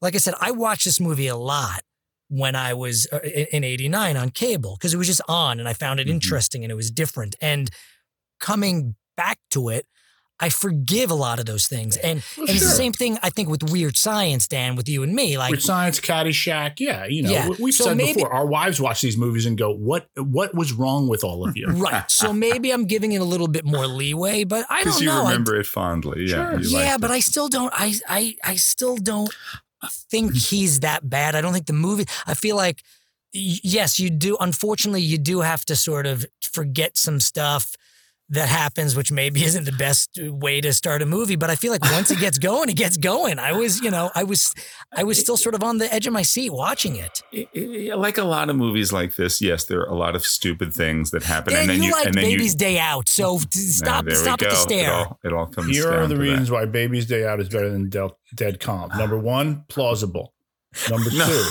Like 0.00 0.14
I 0.14 0.18
said, 0.18 0.34
I 0.40 0.52
watched 0.52 0.84
this 0.84 1.00
movie 1.00 1.26
a 1.26 1.36
lot 1.36 1.82
when 2.34 2.56
I 2.56 2.72
was 2.72 3.06
uh, 3.12 3.18
in 3.20 3.46
in 3.52 3.64
89 3.64 4.16
on 4.16 4.30
cable 4.30 4.76
because 4.78 4.94
it 4.94 4.96
was 4.96 5.06
just 5.06 5.20
on 5.28 5.60
and 5.60 5.68
I 5.68 5.74
found 5.74 6.00
it 6.00 6.06
Mhm. 6.06 6.12
interesting 6.12 6.64
and 6.64 6.70
it 6.72 6.76
was 6.76 6.90
different. 6.90 7.36
And 7.42 7.68
coming 8.40 8.96
back 9.16 9.38
to 9.50 9.68
it, 9.68 9.86
I 10.40 10.48
forgive 10.48 11.10
a 11.10 11.14
lot 11.14 11.38
of 11.38 11.44
those 11.46 11.66
things. 11.66 11.96
And, 11.98 12.22
and 12.38 12.48
it's 12.48 12.60
the 12.62 12.70
same 12.70 12.92
thing, 12.92 13.16
I 13.22 13.30
think, 13.30 13.48
with 13.48 13.62
Weird 13.70 13.96
Science, 13.96 14.48
Dan, 14.48 14.74
with 14.76 14.88
you 14.88 15.02
and 15.04 15.14
me. 15.14 15.38
Like, 15.38 15.50
Weird 15.50 15.62
Science, 15.62 16.00
Caddyshack, 16.00 16.80
yeah, 16.80 17.04
you 17.06 17.22
know, 17.22 17.30
Yeah. 17.30 17.48
we- 17.50 17.56
we've 17.60 17.74
So 17.74 17.84
said 17.84 17.96
maybe- 17.98 18.14
before, 18.14 18.32
our 18.32 18.46
wives 18.46 18.80
watch 18.80 19.02
these 19.02 19.16
movies 19.16 19.46
and 19.46 19.56
go, 19.58 19.70
"What? 19.70 20.08
What 20.16 20.52
was 20.54 20.72
wrong 20.72 21.06
with 21.06 21.22
all 21.22 21.46
of 21.46 21.56
you?" 21.56 21.66
right. 21.88 22.10
So 22.10 22.32
maybe 22.32 22.72
I'm 22.72 22.86
giving 22.86 23.12
it 23.12 23.20
a 23.20 23.24
little 23.24 23.46
bit 23.46 23.64
more 23.64 23.86
leeway, 23.86 24.42
but 24.44 24.64
I 24.70 24.82
don't 24.84 24.98
you 25.00 25.06
know. 25.06 25.22
I- 25.26 25.30
remember 25.30 25.54
it 25.60 25.66
fondly. 25.66 26.24
Yeah. 26.28 26.52
Sure. 26.52 26.80
yeah, 26.80 26.96
but 26.98 27.10
it. 27.10 27.14
I 27.14 27.20
still 27.20 27.48
don't. 27.48 27.72
I 27.76 27.94
I 28.08 28.34
I 28.42 28.56
still 28.56 28.96
don't 28.96 29.32
think 29.88 30.30
mm-hmm. 30.30 30.56
he's 30.56 30.80
that 30.80 31.08
bad. 31.08 31.34
I 31.34 31.40
don't 31.40 31.52
think 31.52 31.66
the 31.66 31.72
movie. 31.72 32.06
I 32.26 32.34
feel 32.34 32.56
like 32.56 32.82
yes, 33.32 33.98
you 33.98 34.10
do. 34.10 34.36
Unfortunately, 34.40 35.02
you 35.02 35.18
do 35.18 35.40
have 35.40 35.64
to 35.66 35.76
sort 35.76 36.06
of 36.06 36.26
forget 36.40 36.96
some 36.96 37.20
stuff 37.20 37.72
that 38.32 38.48
happens, 38.48 38.96
which 38.96 39.12
maybe 39.12 39.44
isn't 39.44 39.64
the 39.64 39.72
best 39.72 40.18
way 40.20 40.60
to 40.60 40.72
start 40.72 41.00
a 41.02 41.06
movie. 41.06 41.36
But 41.36 41.50
I 41.50 41.54
feel 41.54 41.70
like 41.70 41.82
once 41.84 42.10
it 42.10 42.18
gets 42.18 42.38
going, 42.50 42.68
it 42.68 42.76
gets 42.76 42.96
going. 42.96 43.38
I 43.38 43.52
was, 43.52 43.80
you 43.80 43.90
know, 43.90 44.10
I 44.14 44.24
was, 44.24 44.54
I 44.96 45.04
was 45.04 45.18
still 45.18 45.36
sort 45.36 45.54
of 45.54 45.62
on 45.62 45.78
the 45.78 45.92
edge 45.92 46.06
of 46.06 46.12
my 46.12 46.22
seat 46.22 46.50
watching 46.50 46.96
it. 46.96 47.22
I- 47.34 47.46
I- 47.92 47.94
like 47.94 48.18
a 48.18 48.24
lot 48.24 48.50
of 48.50 48.56
movies 48.56 48.92
like 48.92 49.14
this, 49.16 49.40
yes, 49.40 49.64
there 49.64 49.80
are 49.80 49.86
a 49.88 49.94
lot 49.94 50.16
of 50.16 50.24
stupid 50.24 50.72
things 50.74 51.10
that 51.12 51.22
happen, 51.22 51.52
Dan, 51.52 51.62
and 51.62 51.70
then 51.70 51.76
you, 51.82 51.88
you, 51.88 51.92
liked 51.92 52.06
and 52.06 52.14
then 52.14 52.24
Baby's 52.24 52.52
you 52.54 52.58
Day 52.58 52.78
Out, 52.78 53.08
so 53.08 53.38
t- 53.38 53.58
stop, 53.60 54.04
there 54.06 54.14
stop 54.14 54.40
at 54.42 54.48
the 54.50 54.54
go. 54.54 54.54
It 54.54 54.62
stare. 54.62 54.92
all, 54.92 55.18
it 55.24 55.32
all 55.32 55.46
comes. 55.46 55.68
Here 55.76 55.88
are 55.92 56.06
the 56.06 56.14
to 56.14 56.14
that. 56.14 56.20
reasons 56.20 56.50
why 56.50 56.64
Baby's 56.64 57.06
Day 57.06 57.26
Out 57.26 57.38
is 57.40 57.48
better 57.48 57.68
than 57.70 57.88
Del- 57.90 58.18
Dead 58.34 58.58
Calm. 58.60 58.90
Number 58.96 59.18
one, 59.18 59.64
plausible. 59.68 60.32
Number 60.90 61.10
two, 61.10 61.44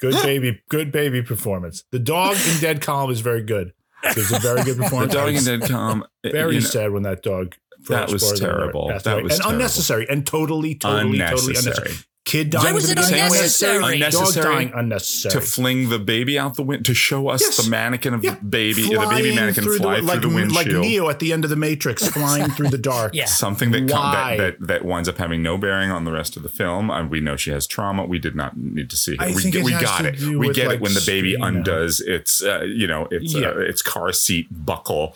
good 0.02 0.14
baby, 0.24 0.62
good 0.70 0.92
baby 0.92 1.22
performance. 1.22 1.84
The 1.92 2.00
dog 2.00 2.36
in 2.36 2.60
Dead 2.60 2.82
Calm 2.82 3.10
is 3.12 3.22
very 3.22 3.44
good. 3.44 3.74
There's 4.04 4.32
a 4.32 4.40
very 4.40 4.64
good 4.64 4.78
performance. 4.82 5.14
The 5.14 5.20
dog 5.20 5.34
in 5.34 5.44
Dead 5.44 5.70
Calm. 5.70 6.04
Very 6.24 6.56
you 6.56 6.62
know, 6.62 6.68
sad 6.68 6.92
when 6.92 7.04
that 7.04 7.24
dog. 7.24 7.56
That 7.90 8.12
was 8.12 8.40
terrible. 8.40 8.88
That 8.90 9.24
was 9.24 9.34
and 9.34 9.42
terrible. 9.42 9.50
unnecessary 9.50 10.06
and 10.10 10.26
totally, 10.26 10.76
totally, 10.76 11.18
totally 11.18 11.56
unnecessary. 11.58 11.94
Unnecessary. 12.34 12.44
Kid 12.44 12.50
dying. 12.52 12.65
Why 12.65 12.72
was 12.74 12.86
the 12.86 12.91
it 12.94 12.96
beginning. 12.96 13.24
unnecessary? 13.24 14.00
Dog 14.00 14.34
dying 14.34 14.72
unnecessary. 14.76 15.32
to 15.34 15.41
fling 15.41 15.89
the 15.89 16.00
baby 16.00 16.38
out 16.39 16.56
the 16.56 16.63
window 16.63 16.84
to 16.84 16.94
show 16.94 17.28
us 17.30 17.41
Yes. 17.41 17.58
the 17.63 17.70
mannequin 17.70 18.13
of 18.13 18.24
Yeah. 18.24 18.36
the 18.36 18.46
baby, 18.46 18.84
the 18.84 19.08
baby 19.10 19.36
mannequin 19.36 19.63
through 19.63 19.78
fly 19.78 19.96
the, 20.02 20.20
through 20.20 20.30
like, 20.48 20.67
the 20.67 20.74
like. 20.74 20.82
Neo 20.82 21.10
at 21.10 21.20
the 21.20 21.34
end 21.34 21.44
of 21.44 21.50
the 21.50 21.56
Matrix, 21.56 22.08
flying 22.17 22.50
through 22.52 22.70
the 22.70 22.78
dark. 22.78 23.13
Yeah. 23.13 23.26
Something 23.26 23.72
that, 23.72 23.89
com- 23.89 24.00
Why? 24.13 24.38
that 24.38 24.60
that 24.60 24.67
that 24.67 24.86
winds 24.86 25.08
up 25.10 25.17
having 25.17 25.44
no 25.44 25.58
bearing 25.58 25.91
on 25.91 26.06
the 26.06 26.12
rest 26.12 26.38
of 26.38 26.44
the 26.44 26.50
film. 26.50 26.89
And 26.89 27.10
we 27.10 27.20
know 27.22 27.36
she 27.36 27.52
has 27.52 27.67
trauma. 27.67 28.06
We 28.06 28.20
did 28.20 28.36
not 28.36 28.58
need 28.58 28.89
to 28.89 28.98
see 28.98 29.15
her. 29.17 29.24
I 29.24 29.28
we 29.28 29.41
think 29.41 29.56
it 29.56 29.63
we 29.63 29.72
got 29.72 30.06
it. 30.06 30.20
We 30.22 30.52
get 30.54 30.67
like, 30.67 30.76
it 30.76 30.82
when 30.82 30.94
the 30.94 31.04
baby 31.06 31.32
you 31.32 31.44
undoes 31.44 32.00
its 32.00 32.41
uh, 32.44 32.62
you 32.63 32.88
know 32.88 33.08
its 33.12 33.34
Yeah. 33.34 33.50
uh, 33.50 33.60
its 33.60 33.82
car 33.82 34.12
seat 34.13 34.48
buckle. 34.52 35.15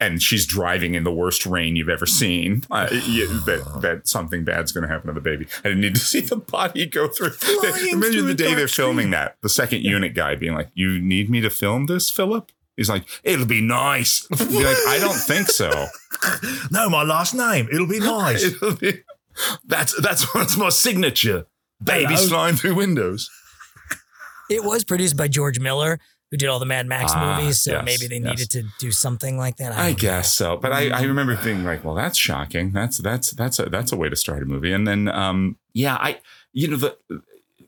And 0.00 0.20
she's 0.22 0.44
driving 0.44 0.94
in 0.94 1.04
the 1.04 1.12
worst 1.12 1.46
rain 1.46 1.76
you've 1.76 1.88
ever 1.88 2.04
seen. 2.04 2.62
Uh, 2.70 2.88
yeah, 3.06 3.26
that 3.46 3.78
that 3.82 4.08
something 4.08 4.44
bad's 4.44 4.72
going 4.72 4.82
to 4.82 4.88
happen 4.88 5.06
to 5.06 5.12
the 5.12 5.20
baby. 5.20 5.46
I 5.60 5.68
didn't 5.68 5.80
need 5.80 5.94
to 5.94 6.00
see 6.04 6.20
the 6.20 6.36
body 6.36 6.86
go 6.86 7.08
through. 7.08 7.30
Imagine 7.62 8.00
through 8.00 8.22
the 8.22 8.34
day 8.34 8.54
they're 8.54 8.68
filming 8.68 9.10
that. 9.10 9.36
The 9.42 9.48
second 9.48 9.82
unit 9.84 10.14
guy 10.14 10.34
being 10.34 10.54
like, 10.54 10.70
"You 10.74 11.00
need 11.00 11.30
me 11.30 11.40
to 11.40 11.50
film 11.50 11.86
this, 11.86 12.10
Philip?" 12.10 12.50
He's 12.76 12.90
like, 12.90 13.04
"It'll 13.22 13.46
be 13.46 13.60
nice." 13.60 14.26
Be 14.28 14.64
like, 14.64 14.76
I 14.88 14.98
don't 15.00 15.14
think 15.14 15.46
so. 15.48 15.86
No, 16.72 16.90
my 16.90 17.04
last 17.04 17.32
name. 17.32 17.68
It'll 17.72 17.86
be 17.86 18.00
nice. 18.00 18.42
It'll 18.42 18.74
be- 18.74 19.02
that's 19.64 20.00
that's 20.02 20.34
what's 20.34 20.56
my 20.56 20.70
signature. 20.70 21.46
Babies 21.82 22.18
Hello. 22.18 22.28
flying 22.30 22.56
through 22.56 22.74
windows. 22.74 23.30
It 24.50 24.62
was 24.64 24.84
produced 24.84 25.16
by 25.16 25.28
George 25.28 25.58
Miller, 25.58 25.98
who 26.30 26.36
did 26.36 26.48
all 26.48 26.58
the 26.58 26.66
Mad 26.66 26.86
Max 26.86 27.12
Ah, 27.14 27.38
movies. 27.38 27.60
So 27.60 27.72
yes, 27.72 27.84
maybe 27.84 28.08
they 28.08 28.18
yes. 28.22 28.30
needed 28.30 28.50
to 28.50 28.64
do 28.80 28.90
something 28.90 29.36
like 29.38 29.56
that. 29.58 29.72
I 29.72 29.88
don't 29.88 29.98
guess 30.00 30.32
so, 30.32 30.56
but 30.56 30.72
I, 30.72 30.88
I 30.88 31.02
remember 31.02 31.38
being 31.42 31.64
like, 31.64 31.84
well, 31.84 31.94
that's 31.94 32.18
shocking. 32.18 32.72
That's 32.72 32.98
that's 32.98 33.30
that's 33.32 33.58
a 33.58 33.68
that's 33.68 33.92
a 33.92 33.96
way 33.96 34.08
to 34.08 34.16
start 34.16 34.42
a 34.42 34.46
movie. 34.46 34.72
And 34.72 34.86
then, 34.86 35.08
um, 35.08 35.58
yeah, 35.72 35.94
I 35.94 36.20
you 36.52 36.68
know 36.68 36.76
the, 36.76 36.96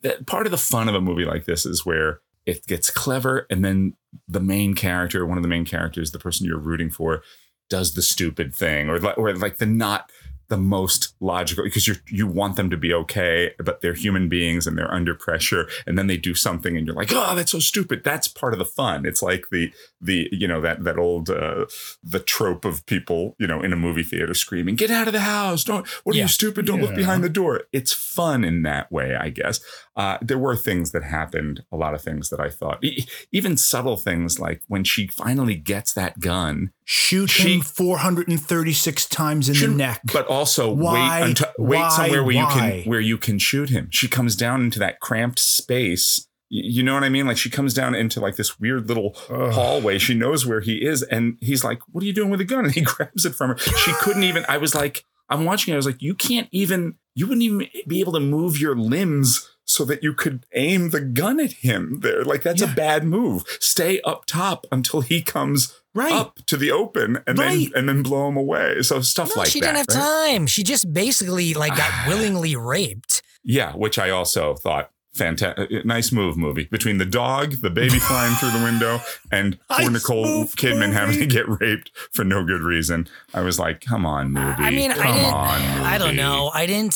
the 0.03 0.25
part 0.27 0.47
of 0.47 0.51
the 0.51 0.59
fun 0.59 0.88
of 0.88 0.95
a 0.95 1.01
movie 1.01 1.25
like 1.25 1.45
this 1.45 1.64
is 1.66 1.87
where 1.87 2.21
it 2.45 2.66
gets 2.66 2.90
clever, 2.90 3.47
and 3.51 3.64
then 3.64 3.95
the 4.29 4.40
main 4.40 4.75
character, 4.75 5.27
one 5.27 5.37
of 5.38 5.42
the 5.42 5.49
main 5.49 5.64
characters, 5.64 6.11
the 6.12 6.19
person 6.19 6.47
you're 6.47 6.59
rooting 6.59 6.90
for, 6.90 7.23
does 7.69 7.95
the 7.95 8.03
stupid 8.03 8.55
thing, 8.55 8.88
or 8.88 9.05
or 9.14 9.35
like 9.35 9.59
the 9.59 9.66
not 9.66 10.11
the 10.49 10.57
most 10.57 11.15
logical 11.21 11.65
because 11.65 11.87
you 11.89 11.97
you 12.09 12.27
want 12.27 12.57
them 12.57 12.71
to 12.71 12.77
be 12.77 12.93
okay, 12.95 13.53
but 13.59 13.81
they're 13.81 13.95
human 13.95 14.29
beings 14.29 14.67
and 14.67 14.77
they're 14.79 14.93
under 14.93 15.15
pressure, 15.15 15.69
and 15.87 15.99
then 15.99 16.07
they 16.07 16.17
do 16.17 16.35
something, 16.35 16.77
and 16.77 16.87
you're 16.87 16.97
like, 16.97 17.13
oh, 17.13 17.35
that's 17.35 17.53
so 17.53 17.59
stupid. 17.59 18.03
That's 18.05 18.29
part 18.29 18.53
of 18.53 18.59
the 18.59 18.65
fun. 18.65 19.07
It's 19.07 19.23
like 19.23 19.47
the 19.51 19.73
the 20.01 20.29
you 20.33 20.47
know 20.47 20.61
that 20.61 20.85
that 20.85 20.99
old 20.99 21.31
uh, 21.31 21.67
the 22.03 22.21
trope 22.21 22.65
of 22.65 22.85
people 22.87 23.35
you 23.39 23.47
know 23.47 23.63
in 23.63 23.73
a 23.73 23.77
movie 23.77 24.03
theater 24.03 24.35
screaming, 24.35 24.77
"Get 24.77 24.91
out 24.91 25.07
of 25.07 25.13
the 25.13 25.21
house! 25.21 25.65
Don't 25.65 25.87
what 26.05 26.15
are 26.15 26.19
Yeah. 26.19 26.25
you 26.25 26.29
stupid? 26.29 26.67
Don't 26.67 26.81
look 26.81 26.95
behind 26.95 27.25
the 27.25 27.29
door." 27.29 27.63
It's 27.73 27.93
fun 27.93 28.45
in 28.45 28.63
that 28.63 28.91
way, 28.93 29.15
I 29.17 29.31
guess. 29.31 29.61
Uh, 29.97 30.19
there 30.21 30.37
were 30.39 30.55
things 30.55 30.93
that 30.93 31.03
happened, 31.03 31.65
a 31.73 31.77
lot 31.77 31.95
of 31.95 32.03
things 32.03 32.29
that 32.29 32.39
I 32.39 32.51
thought, 32.51 32.85
e- 32.85 33.07
even 33.33 33.57
subtle 33.57 33.97
things 33.97 34.39
like 34.39 34.61
when 34.69 34.85
she 34.85 35.07
finally 35.07 35.55
gets 35.55 35.93
that 35.95 36.21
gun, 36.21 36.73
Shoot 36.85 37.31
She- 37.31 37.55
him 37.55 37.61
436 37.63 39.07
times 39.07 39.49
in 39.49 39.71
the 39.71 39.77
neck. 39.77 40.01
but 40.13 40.27
also 40.27 40.71
Why? 40.73 41.21
wait 41.21 41.27
until 41.29 41.47
wait 41.59 41.79
Why? 41.81 41.89
somewhere 41.89 42.23
where 42.23 42.35
you 42.35 42.47
can 42.47 42.83
where 42.85 43.01
you 43.01 43.19
can 43.19 43.39
shoot 43.39 43.71
him. 43.71 43.89
She 43.91 44.09
comes 44.09 44.37
down 44.37 44.63
into 44.63 44.79
that 44.81 45.01
cramped 45.01 45.39
space. 45.39 46.27
You 46.49 46.83
know 46.85 46.95
what 46.95 47.03
I 47.03 47.09
mean? 47.09 47.27
Like 47.27 47.39
she 47.39 47.51
comes 47.51 47.75
down 47.75 47.95
into 47.97 48.21
like 48.21 48.37
this 48.37 48.61
weird 48.61 48.87
little 48.89 49.17
Ugh. 49.31 49.53
hallway. 49.53 49.99
She 49.99 50.15
knows 50.15 50.47
where 50.47 50.61
he 50.61 50.85
is, 50.87 51.03
and 51.03 51.37
he's 51.41 51.65
like, 51.65 51.81
"What 51.91 52.05
are 52.05 52.07
you 52.07 52.13
doing 52.13 52.31
with 52.31 52.41
a 52.41 52.45
gun?" 52.45 52.65
And 52.67 52.73
he 52.75 52.81
grabs 52.83 53.25
it 53.25 53.35
from 53.35 53.51
her. 53.51 53.59
She 53.59 53.93
couldn't 53.95 54.23
even. 54.23 54.45
I 54.49 54.59
was 54.59 54.73
like, 54.75 55.03
I'm 55.29 55.45
watching. 55.45 55.73
it, 55.73 55.75
I 55.75 55.79
was 55.79 55.87
like, 55.87 56.01
you 56.03 56.15
can't 56.15 56.49
even. 56.53 56.95
You 57.17 57.27
wouldn't 57.27 57.43
even 57.43 57.67
be 57.89 57.99
able 58.01 58.13
to 58.13 58.21
move 58.21 58.61
your 58.61 58.77
limbs 58.77 59.51
so 59.77 59.85
that 59.85 60.03
you 60.03 60.15
could 60.15 60.45
aim 60.55 60.91
the 60.91 61.01
gun 61.01 61.39
at 61.39 61.53
him. 61.53 62.01
There, 62.01 62.25
like 62.25 62.43
that's 62.43 62.62
a 62.62 62.67
bad 62.67 63.05
move. 63.05 63.45
Stay 63.61 64.01
up 64.03 64.25
top 64.27 64.67
until 64.73 65.03
he 65.03 65.23
comes 65.23 65.73
Right. 65.95 66.12
up 66.12 66.37
to 66.47 66.57
the 66.59 66.71
open, 66.73 67.19
and 67.27 67.39
Right. 67.39 67.71
then 67.73 67.79
and 67.79 67.89
then 67.89 68.03
blow 68.03 68.29
him 68.29 68.37
away. 68.37 68.83
So 68.83 69.01
stuff 69.01 69.31
No, 69.35 69.41
like 69.43 69.49
she 69.51 69.61
that. 69.61 69.67
She 69.67 69.73
didn't 69.73 69.77
have 69.77 70.03
right? 70.03 70.31
time. 70.33 70.47
She 70.47 70.62
just 70.62 70.93
basically 70.93 71.55
like 71.55 71.77
got 71.77 71.91
willingly 72.09 72.55
raped. 72.57 73.23
Yeah, 73.45 73.73
which 73.75 73.99
I 73.99 74.11
also 74.11 74.55
thought 74.55 74.91
fantastic. 75.17 75.71
Uh, 75.73 75.79
uh, 75.79 75.83
nice 75.85 76.13
move, 76.13 76.37
movie 76.37 76.65
between 76.71 76.99
the 76.99 77.05
dog, 77.05 77.53
the 77.63 77.71
baby 77.71 77.99
flying 78.09 78.35
through 78.37 78.51
the 78.51 78.63
window, 78.65 79.01
and 79.33 79.59
poor 79.69 79.91
Nice 79.91 79.93
Nicole 79.93 80.45
Kidman 80.45 80.93
having 80.93 81.19
to 81.19 81.27
get 81.27 81.49
raped 81.61 81.91
for 82.13 82.25
no 82.25 82.45
good 82.45 82.61
reason. 82.61 83.09
I 83.35 83.41
was 83.43 83.59
like, 83.59 83.81
come 83.81 84.07
on, 84.07 84.33
movie. 84.33 84.63
I 84.63 84.71
mean, 84.71 84.93
come 84.93 85.01
I 85.07 85.13
didn't. 85.13 85.35
on, 85.35 85.61
I 85.85 85.99
don't 85.99 86.17
know. 86.17 86.51
I 86.55 86.67
didn't. 86.67 86.95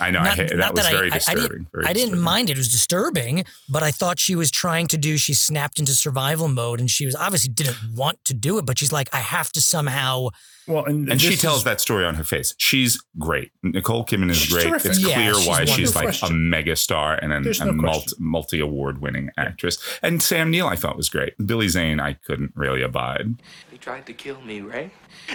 I 0.00 0.10
know. 0.10 0.20
I 0.20 0.24
Not- 0.24 0.36
hate, 0.36 0.48
that 0.50 0.56
not 0.56 0.74
was 0.74 0.84
that 0.84 0.92
I- 0.92 0.96
very 0.96 1.10
I- 1.12 1.14
I 1.14 1.18
didn't- 1.18 1.34
disturbing. 1.36 1.66
very 1.72 1.84
I 1.84 1.92
didn't 1.92 1.96
disturbing. 2.10 2.24
mind 2.24 2.50
it. 2.50 2.52
It 2.54 2.58
was 2.58 2.72
disturbing, 2.72 3.44
but 3.68 3.82
I 3.82 3.90
thought 3.90 4.18
she 4.18 4.34
was 4.34 4.50
trying 4.50 4.86
to 4.88 4.96
do. 4.96 5.16
She 5.18 5.34
snapped 5.34 5.78
into 5.78 5.92
survival 5.92 6.48
mode, 6.48 6.80
and 6.80 6.90
she 6.90 7.04
was 7.06 7.14
obviously 7.14 7.52
didn't 7.52 7.76
want 7.94 8.24
to 8.26 8.34
do 8.34 8.58
it. 8.58 8.66
But 8.66 8.78
she's 8.78 8.92
like, 8.92 9.08
I 9.12 9.18
have 9.18 9.50
to 9.52 9.60
somehow. 9.60 10.28
Well, 10.66 10.84
and, 10.84 11.08
And 11.10 11.20
she 11.20 11.36
tells 11.36 11.58
is- 11.58 11.64
that 11.64 11.80
story 11.80 12.04
on 12.06 12.14
her 12.14 12.24
face. 12.24 12.54
She's 12.58 13.02
great. 13.18 13.50
Nicole 13.62 14.04
Kidman 14.04 14.30
is 14.30 14.46
great. 14.46 14.66
terrific. 14.68 14.92
It's 14.92 15.00
Yeah, 15.00 15.14
clear 15.14 15.34
she's 15.34 15.46
why 15.46 15.64
she's 15.66 15.94
wonderful. 15.94 16.28
like 16.28 16.30
a 16.30 16.34
mega 16.34 16.76
star 16.76 17.14
and 17.14 17.32
an, 17.32 17.42
There's 17.42 17.60
a 17.60 17.66
no 17.66 17.72
multi, 17.72 18.12
multi 18.18 18.60
award 18.60 19.00
winning 19.02 19.30
actress. 19.36 19.78
And 20.02 20.22
Sam 20.22 20.50
Neill, 20.50 20.66
I 20.66 20.76
thought 20.76 20.96
was 20.96 21.08
great. 21.08 21.34
Billy 21.44 21.68
Zane, 21.68 22.00
I 22.00 22.14
couldn't 22.14 22.52
really 22.54 22.82
abide. 22.82 23.42
They 23.70 23.76
tried 23.76 24.06
to 24.06 24.12
kill 24.14 24.40
me, 24.40 24.60
Rae. 24.62 24.90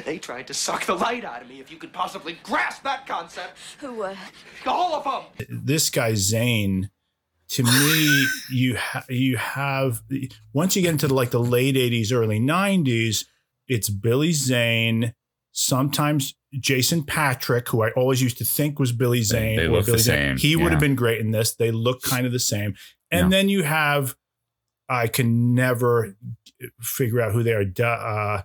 They 0.05 0.17
tried 0.17 0.47
to 0.47 0.53
suck 0.53 0.85
the 0.85 0.95
light 0.95 1.23
out 1.25 1.41
of 1.41 1.49
me, 1.49 1.59
if 1.59 1.71
you 1.71 1.77
could 1.77 1.93
possibly 1.93 2.37
grasp 2.43 2.83
that 2.83 3.05
concept. 3.07 3.57
Who, 3.79 4.01
uh, 4.03 4.15
the 4.63 4.71
All 4.71 4.95
of 4.95 5.03
them! 5.37 5.47
this 5.65 5.89
guy 5.89 6.13
Zane, 6.15 6.89
to 7.49 7.63
me, 7.63 8.27
you 8.51 8.77
ha- 8.77 9.05
you 9.09 9.37
have 9.37 10.01
once 10.53 10.75
you 10.75 10.81
get 10.83 10.91
into 10.91 11.07
the, 11.07 11.13
like 11.13 11.31
the 11.31 11.39
late 11.39 11.75
'80s, 11.75 12.11
early 12.13 12.39
'90s, 12.39 13.25
it's 13.67 13.89
Billy 13.89 14.31
Zane, 14.31 15.13
sometimes 15.51 16.35
Jason 16.59 17.03
Patric, 17.03 17.67
who 17.69 17.83
I 17.83 17.91
always 17.91 18.21
used 18.21 18.37
to 18.39 18.45
think 18.45 18.79
was 18.79 18.91
Billy 18.91 19.21
Zane. 19.21 19.57
they 19.57 19.65
or 19.65 19.71
look 19.73 19.85
the 19.85 19.91
Billy 19.93 20.03
Zane. 20.03 20.15
same, 20.29 20.37
He 20.37 20.55
would 20.55 20.71
have 20.71 20.81
been 20.81 20.95
great 20.95 21.21
in 21.21 21.31
this. 21.31 21.53
They 21.55 21.71
look 21.71 22.01
kind 22.01 22.25
of 22.25 22.31
the 22.31 22.39
same, 22.39 22.75
and 23.11 23.31
Yeah. 23.31 23.37
then 23.37 23.49
you 23.49 23.63
have 23.63 24.15
I 24.91 25.07
can 25.07 25.53
never 25.53 26.17
figure 26.81 27.21
out 27.21 27.31
who 27.33 27.43
they 27.43 27.53
are. 27.53 27.63
Du- 27.63 27.85
uh, 27.85 28.41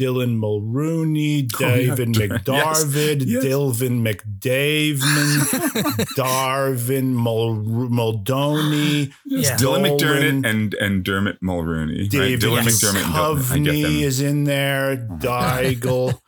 Dylan 0.00 0.34
Mulrooney, 0.36 1.46
Oh, 1.54 1.58
yeah, 1.64 1.76
David 1.76 2.12
Dar- 2.12 2.28
McDarvid, 2.38 3.20
yes, 3.24 3.28
yes. 3.28 3.44
Dilvin 3.44 4.02
McDaveman, 4.02 6.06
Darvin 6.16 7.12
Mul- 7.12 7.88
Muldoney, 7.88 9.12
Yeah. 9.24 9.56
Dylan 9.56 9.96
McDermott 9.96 10.44
and 10.48 10.74
and 10.74 11.04
Dermot 11.04 11.40
Mulroney. 11.40 12.00
right? 12.02 12.10
David 12.10 12.40
Dylan 12.40 12.62
McDermott 12.62 13.04
and 13.04 13.14
Dylan- 13.14 13.52
I 13.52 13.58
get 13.58 13.74
Coveney 13.74 14.02
is 14.02 14.20
in 14.20 14.44
there, 14.44 14.96
Deigel. 14.96 16.18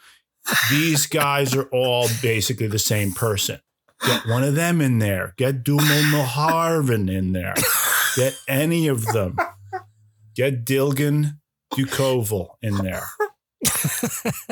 These 0.70 1.06
guys 1.06 1.54
are 1.54 1.64
all 1.72 2.08
basically 2.22 2.66
the 2.68 2.78
same 2.78 3.12
person. 3.12 3.60
Get 4.06 4.26
one 4.26 4.44
of 4.44 4.54
them 4.54 4.80
in 4.80 4.98
there. 4.98 5.34
Get 5.36 5.64
Dumal 5.64 6.02
Moharvin 6.12 7.10
in 7.12 7.32
there. 7.32 7.54
Get 8.16 8.34
any 8.46 8.86
of 8.88 9.04
them. 9.06 9.36
Get 10.34 10.64
Dilgan 10.64 11.38
Dukoval 11.74 12.50
in 12.62 12.76
there. 12.76 13.04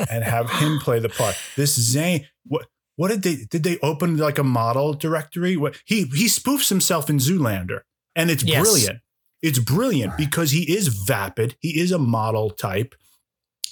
and 0.09 0.23
have 0.23 0.49
him 0.51 0.79
play 0.79 0.99
the 0.99 1.09
part. 1.09 1.35
This 1.55 1.79
Zane, 1.79 2.27
what 2.45 2.67
what 2.97 3.07
did 3.09 3.23
they 3.23 3.45
did 3.49 3.63
they 3.63 3.77
open 3.79 4.17
like 4.17 4.37
a 4.37 4.43
model 4.43 4.93
directory? 4.93 5.55
What 5.55 5.77
he 5.85 6.03
he 6.07 6.25
spoofs 6.25 6.69
himself 6.69 7.09
in 7.09 7.17
Zoolander, 7.17 7.81
and 8.15 8.29
it's 8.29 8.43
Yes. 8.43 8.61
brilliant. 8.61 8.99
It's 9.41 9.59
brilliant 9.59 10.17
because 10.17 10.51
he 10.51 10.63
is 10.75 10.87
vapid. 10.89 11.55
He 11.61 11.79
is 11.79 11.91
a 11.91 11.99
model 11.99 12.49
type. 12.49 12.95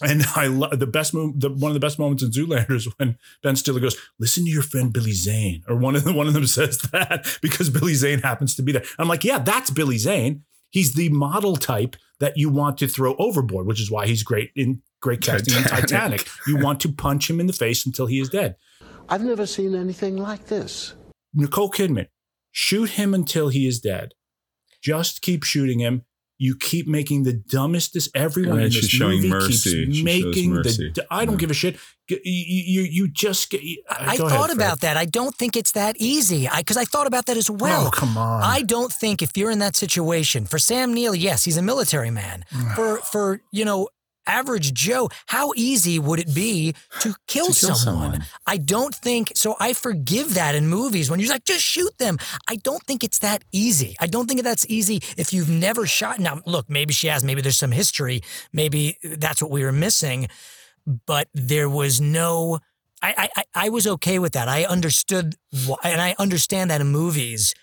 And 0.01 0.23
I 0.35 0.47
love 0.47 0.79
the 0.79 0.87
best 0.87 1.13
move. 1.13 1.39
The, 1.39 1.49
one 1.49 1.71
of 1.71 1.73
the 1.73 1.79
best 1.79 1.99
moments 1.99 2.23
in 2.23 2.31
Zoolander 2.31 2.71
is 2.71 2.87
when 2.97 3.17
Ben 3.43 3.55
Stiller 3.55 3.79
goes, 3.79 3.97
"Listen 4.19 4.45
to 4.45 4.49
your 4.49 4.61
friend 4.61 4.91
Billy 4.91 5.13
Zane," 5.13 5.63
or 5.67 5.75
one 5.75 5.95
of 5.95 6.03
the, 6.03 6.13
one 6.13 6.27
of 6.27 6.33
them 6.33 6.47
says 6.47 6.77
that 6.91 7.37
because 7.41 7.69
Billy 7.69 7.93
Zane 7.93 8.19
happens 8.19 8.55
to 8.55 8.61
be 8.61 8.71
there. 8.71 8.83
I'm 8.99 9.07
like, 9.07 9.23
yeah, 9.23 9.39
that's 9.39 9.69
Billy 9.69 9.97
Zane. 9.97 10.43
He's 10.69 10.93
the 10.93 11.09
model 11.09 11.55
type 11.55 11.95
that 12.19 12.37
you 12.37 12.49
want 12.49 12.77
to 12.79 12.87
throw 12.87 13.15
overboard, 13.15 13.65
which 13.65 13.81
is 13.81 13.91
why 13.91 14.07
he's 14.07 14.23
great 14.23 14.51
in 14.55 14.81
great 15.01 15.21
casting 15.21 15.55
in 15.55 15.63
Titanic. 15.63 16.21
Titanic. 16.21 16.27
You 16.47 16.57
want 16.57 16.79
to 16.81 16.91
punch 16.91 17.29
him 17.29 17.39
in 17.39 17.47
the 17.47 17.53
face 17.53 17.85
until 17.85 18.07
he 18.07 18.19
is 18.19 18.29
dead. 18.29 18.55
I've 19.07 19.23
never 19.23 19.45
seen 19.45 19.75
anything 19.75 20.17
like 20.17 20.47
this. 20.47 20.95
Nicole 21.33 21.69
Kidman, 21.69 22.07
shoot 22.51 22.91
him 22.91 23.13
until 23.13 23.49
he 23.49 23.67
is 23.67 23.79
dead. 23.79 24.13
Just 24.81 25.21
keep 25.21 25.43
shooting 25.43 25.79
him. 25.79 26.03
You 26.37 26.55
keep 26.57 26.85
making 26.87 27.23
the 27.23 27.33
dumbest. 27.33 27.93
This 27.93 28.09
everyone 28.13 28.57
And 28.59 28.67
in 28.67 28.71
this 28.73 28.87
showing 28.89 29.17
movie 29.17 29.29
mercy. 29.29 29.85
Keeps 29.85 29.95
shows 29.97 30.03
making 30.03 30.51
mercy. 30.51 30.91
the. 30.93 31.05
I 31.09 31.23
don't 31.25 31.35
Yeah. 31.35 31.39
give 31.39 31.51
a 31.51 31.53
shit. 31.53 31.77
You 32.09 32.19
you, 32.23 32.81
you 32.81 33.07
just 33.07 33.49
get. 33.49 33.61
I 33.89 34.17
go 34.17 34.27
thought 34.27 34.31
ahead, 34.35 34.45
Fred. 34.47 34.57
about 34.57 34.81
that. 34.81 34.97
I 34.97 35.05
don't 35.05 35.33
think 35.33 35.55
it's 35.55 35.71
that 35.71 35.95
easy. 35.97 36.47
I 36.47 36.57
because 36.59 36.77
I 36.77 36.83
thought 36.85 37.07
about 37.07 37.25
that 37.27 37.37
as 37.37 37.49
well. 37.49 37.87
Oh 37.87 37.89
come 37.89 38.17
on! 38.17 38.43
I 38.43 38.61
don't 38.61 38.91
think 38.91 39.21
if 39.21 39.35
you're 39.37 39.49
in 39.49 39.59
that 39.59 39.75
situation, 39.75 40.45
for 40.45 40.59
Sam 40.59 40.93
Neill, 40.93 41.15
yes, 41.15 41.45
he's 41.45 41.57
a 41.57 41.61
military 41.63 42.11
man. 42.11 42.43
For 42.75 42.97
for 42.99 43.41
you 43.51 43.65
know 43.65 43.87
average 44.27 44.73
Joe, 44.73 45.09
how 45.27 45.53
easy 45.55 45.99
would 45.99 46.19
it 46.19 46.33
be 46.33 46.73
to 47.01 47.15
kill, 47.27 47.47
To 47.47 47.53
kill 47.53 47.75
someone? 47.75 48.11
someone. 48.11 48.25
I 48.47 48.57
don't 48.57 48.93
think 48.95 49.31
so. 49.35 49.55
I 49.59 49.73
forgive 49.73 50.33
that 50.35 50.55
in 50.55 50.67
movies 50.67 51.09
when 51.09 51.19
you're 51.19 51.29
like, 51.29 51.45
just 51.45 51.63
shoot 51.63 51.97
them. 51.97 52.17
I 52.47 52.55
don't 52.57 52.83
think 52.83 53.03
it's 53.03 53.19
that 53.19 53.43
easy. 53.51 53.95
I 53.99 54.07
don't 54.07 54.27
think 54.27 54.43
that's 54.43 54.65
easy 54.69 55.01
if 55.17 55.33
you've 55.33 55.49
never 55.49 55.85
shot. 55.85 56.19
Now, 56.19 56.41
look, 56.45 56.69
maybe 56.69 56.93
she 56.93 57.07
has. 57.07 57.23
Maybe 57.23 57.41
there's 57.41 57.57
some 57.57 57.71
history. 57.71 58.21
Maybe 58.53 58.97
that's 59.03 59.41
what 59.41 59.51
we 59.51 59.63
were 59.63 59.71
missing. 59.71 60.27
But 61.05 61.27
there 61.33 61.69
was 61.69 61.99
no. 62.01 62.59
I 63.01 63.13
I, 63.17 63.29
I- 63.35 63.65
I 63.65 63.69
was 63.69 63.87
okay 63.87 64.19
with 64.19 64.33
that. 64.33 64.47
I 64.47 64.65
understood, 64.65 65.35
why, 65.65 65.77
and 65.83 66.01
I 66.01 66.15
understand 66.19 66.69
that 66.71 66.81
in 66.81 66.87
movies 66.87 67.53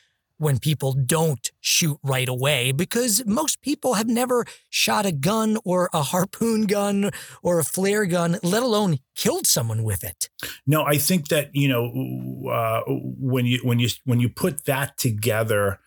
when 0.42 0.58
people 0.58 0.92
don't 0.92 1.52
shoot 1.60 1.96
right 2.02 2.28
away 2.28 2.72
because 2.72 3.24
most 3.26 3.62
people 3.62 3.94
have 3.94 4.08
never 4.08 4.44
shot 4.68 5.06
a 5.06 5.12
gun 5.12 5.56
or 5.64 5.88
a 5.92 6.02
harpoon 6.02 6.64
gun 6.66 7.12
or 7.44 7.60
a 7.60 7.64
flare 7.64 8.04
gun, 8.06 8.36
let 8.42 8.62
alone 8.62 8.98
killed 9.14 9.46
someone 9.46 9.84
with 9.84 10.02
it. 10.02 10.28
No, 10.66 10.82
I 10.82 10.98
think 10.98 11.28
that 11.28 11.50
you 11.54 11.68
know 11.68 12.50
uh, 12.50 12.82
when 12.86 13.46
you 13.46 13.60
when 13.62 13.78
you 13.78 13.88
when 14.04 14.18
you 14.18 14.28
put 14.28 14.64
that 14.64 14.98
together 14.98 15.78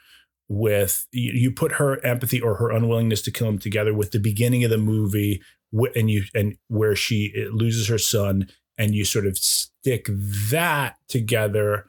with 0.48 1.06
you, 1.12 1.34
you 1.34 1.52
put 1.52 1.74
her 1.74 2.04
empathy 2.06 2.40
or 2.40 2.56
her 2.56 2.72
unwillingness 2.72 3.22
to 3.24 3.32
kill 3.32 3.50
him 3.50 3.60
together 3.60 3.94
with 3.94 4.12
the 4.12 4.20
beginning 4.20 4.64
of 4.64 4.70
the 4.70 4.78
movie 4.78 5.42
and 5.96 6.10
you 6.10 6.24
and 6.34 6.58
where 6.70 6.96
she 6.96 7.48
loses 7.52 7.90
her 7.90 7.98
son 7.98 8.48
and 8.78 8.96
you 8.96 9.04
sort 9.04 9.26
of 9.26 9.38
stick 9.38 10.08
that 10.50 10.96
together 11.10 11.88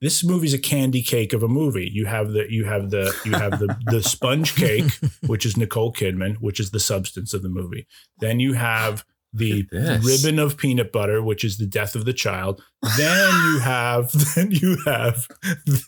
this 0.00 0.22
movie's 0.22 0.54
a 0.54 0.58
candy 0.58 1.02
cake 1.02 1.32
of 1.32 1.42
a 1.42 1.48
movie. 1.48 1.90
You 1.92 2.06
have 2.06 2.32
the 2.32 2.46
you 2.50 2.64
have 2.64 2.90
the 2.90 3.14
you 3.24 3.32
have 3.32 3.58
the 3.58 3.76
the 3.86 4.02
sponge 4.02 4.54
cake 4.54 4.90
which 5.26 5.46
is 5.46 5.56
Nicole 5.56 5.92
Kidman 5.92 6.36
which 6.40 6.60
is 6.60 6.70
the 6.70 6.80
substance 6.80 7.32
of 7.32 7.42
the 7.42 7.48
movie. 7.48 7.86
Then 8.18 8.40
you 8.40 8.52
have 8.54 9.04
the 9.32 9.66
Look 9.70 9.82
at 9.82 10.02
this. 10.02 10.22
ribbon 10.24 10.38
of 10.38 10.56
peanut 10.56 10.92
butter 10.92 11.22
which 11.22 11.44
is 11.44 11.58
the 11.58 11.66
death 11.66 11.94
of 11.94 12.04
the 12.04 12.12
child. 12.12 12.62
Then 12.96 13.32
you 13.46 13.58
have 13.62 14.12
then 14.34 14.50
you 14.50 14.78
have 14.84 15.26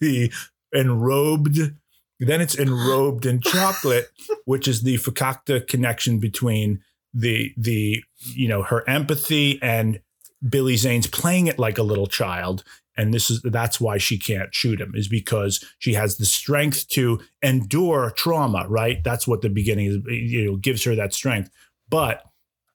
the 0.01 0.33
enrobed 0.75 1.75
then 2.21 2.41
it's 2.41 2.57
enrobed 2.57 3.25
in 3.27 3.41
chocolate 3.41 4.09
which 4.45 4.67
is 4.67 4.83
the 4.83 4.97
fakakta 4.97 5.67
connection 5.67 6.19
between 6.19 6.81
the 7.15 7.53
the 7.57 8.03
you 8.35 8.49
know 8.49 8.63
her 8.63 8.89
empathy 8.89 9.59
and 9.63 10.01
Billy 10.47 10.77
Zane's 10.77 11.07
playing 11.07 11.47
it 11.47 11.59
like 11.59 11.79
a 11.79 11.83
little 11.83 12.07
child 12.07 12.65
and 12.99 13.15
this 13.15 13.31
is 13.31 13.41
that's 13.43 13.81
why 13.81 13.97
she 13.97 14.19
can't 14.19 14.55
shoot 14.55 14.81
him 14.81 14.93
is 14.95 15.09
because 15.09 15.65
she 15.79 15.95
has 15.95 16.19
the 16.19 16.27
strength 16.27 16.89
to 16.89 17.21
endure 17.43 18.13
trauma 18.17 18.67
right? 18.69 19.03
That's 19.03 19.27
what 19.27 19.41
the 19.41 19.49
beginning 19.49 19.87
is 19.87 19.99
you 20.09 20.45
know 20.45 20.57
gives 20.57 20.85
her 20.85 20.95
that 20.97 21.15
strength. 21.15 21.51
But 21.89 22.25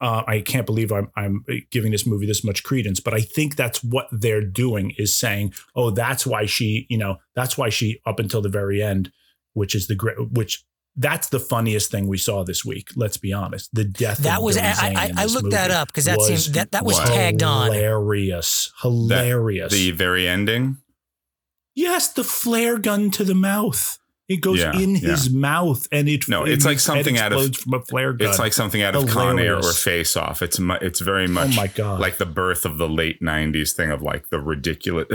uh, 0.01 0.23
I 0.27 0.41
can't 0.41 0.65
believe 0.65 0.91
I'm, 0.91 1.09
I'm 1.15 1.45
giving 1.71 1.91
this 1.91 2.05
movie 2.05 2.25
this 2.25 2.43
much 2.43 2.63
credence, 2.63 2.99
but 2.99 3.13
I 3.13 3.21
think 3.21 3.55
that's 3.55 3.81
what 3.81 4.07
they're 4.11 4.43
doing 4.43 4.93
is 4.97 5.17
saying, 5.17 5.53
oh, 5.77 5.91
that's 5.91 6.25
why 6.25 6.45
she, 6.45 6.85
you 6.89 6.97
know, 6.97 7.17
that's 7.35 7.57
why 7.57 7.69
she 7.69 8.01
up 8.05 8.19
until 8.19 8.41
the 8.41 8.49
very 8.49 8.83
end, 8.83 9.11
which 9.53 9.73
is 9.73 9.87
the 9.87 9.95
great, 9.95 10.17
which 10.31 10.65
that's 10.95 11.29
the 11.29 11.39
funniest 11.39 11.89
thing 11.91 12.07
we 12.07 12.17
saw 12.17 12.43
this 12.43 12.63
week. 12.63 12.89
Let's 12.95 13.17
be 13.17 13.33
honest, 13.33 13.73
the 13.73 13.83
death. 13.83 14.19
That 14.19 14.37
of 14.37 14.43
was 14.43 14.55
Billy 14.57 14.67
I, 14.67 14.73
Zane 14.73 14.97
I, 14.97 15.05
in 15.07 15.17
I 15.17 15.23
this 15.23 15.33
looked 15.35 15.51
that 15.51 15.71
up 15.71 15.87
because 15.87 16.05
that 16.05 16.17
was 16.17 16.45
seemed 16.45 16.55
that 16.55 16.71
that 16.71 16.85
was 16.85 16.95
What? 16.97 17.07
tagged 17.07 17.41
on. 17.43 17.71
hilarious, 17.71 18.71
hilarious. 18.81 19.71
The 19.73 19.91
very 19.91 20.27
ending. 20.27 20.77
yes, 21.75 22.11
the 22.13 22.23
flare 22.23 22.77
gun 22.77 23.11
to 23.11 23.23
the 23.23 23.35
mouth. 23.35 23.97
It 24.29 24.37
goes 24.37 24.59
Yeah, 24.59 24.77
in 24.79 24.91
yeah. 24.95 25.09
his 25.11 25.29
mouth, 25.29 25.85
and 25.91 26.07
it 26.07 26.29
No, 26.29 26.45
it's 26.45 26.63
like 26.63 26.79
something 26.79 27.17
out 27.17 27.33
of- 27.33 27.57
from 27.57 27.73
a 27.73 27.81
flare 27.81 28.13
gun. 28.13 28.29
It's 28.29 28.39
like 28.39 28.53
something 28.53 28.81
out 28.81 28.95
of 28.95 29.09
Con 29.09 29.37
Air 29.37 29.57
or 29.57 29.73
Face 29.73 30.15
Off. 30.15 30.41
It's 30.41 30.59
mu- 30.59 30.77
it's 30.81 31.01
very 31.01 31.25
oh 31.25 31.29
much 31.31 31.49
Oh 31.51 31.55
my 31.61 31.67
God. 31.67 31.99
like 31.99 32.17
the 32.17 32.25
birth 32.25 32.63
of 32.65 32.77
the 32.77 32.87
late 32.87 33.21
'90s 33.21 33.73
thing 33.73 33.91
of 33.91 34.01
like 34.01 34.29
the 34.29 34.39
ridiculous 34.39 35.07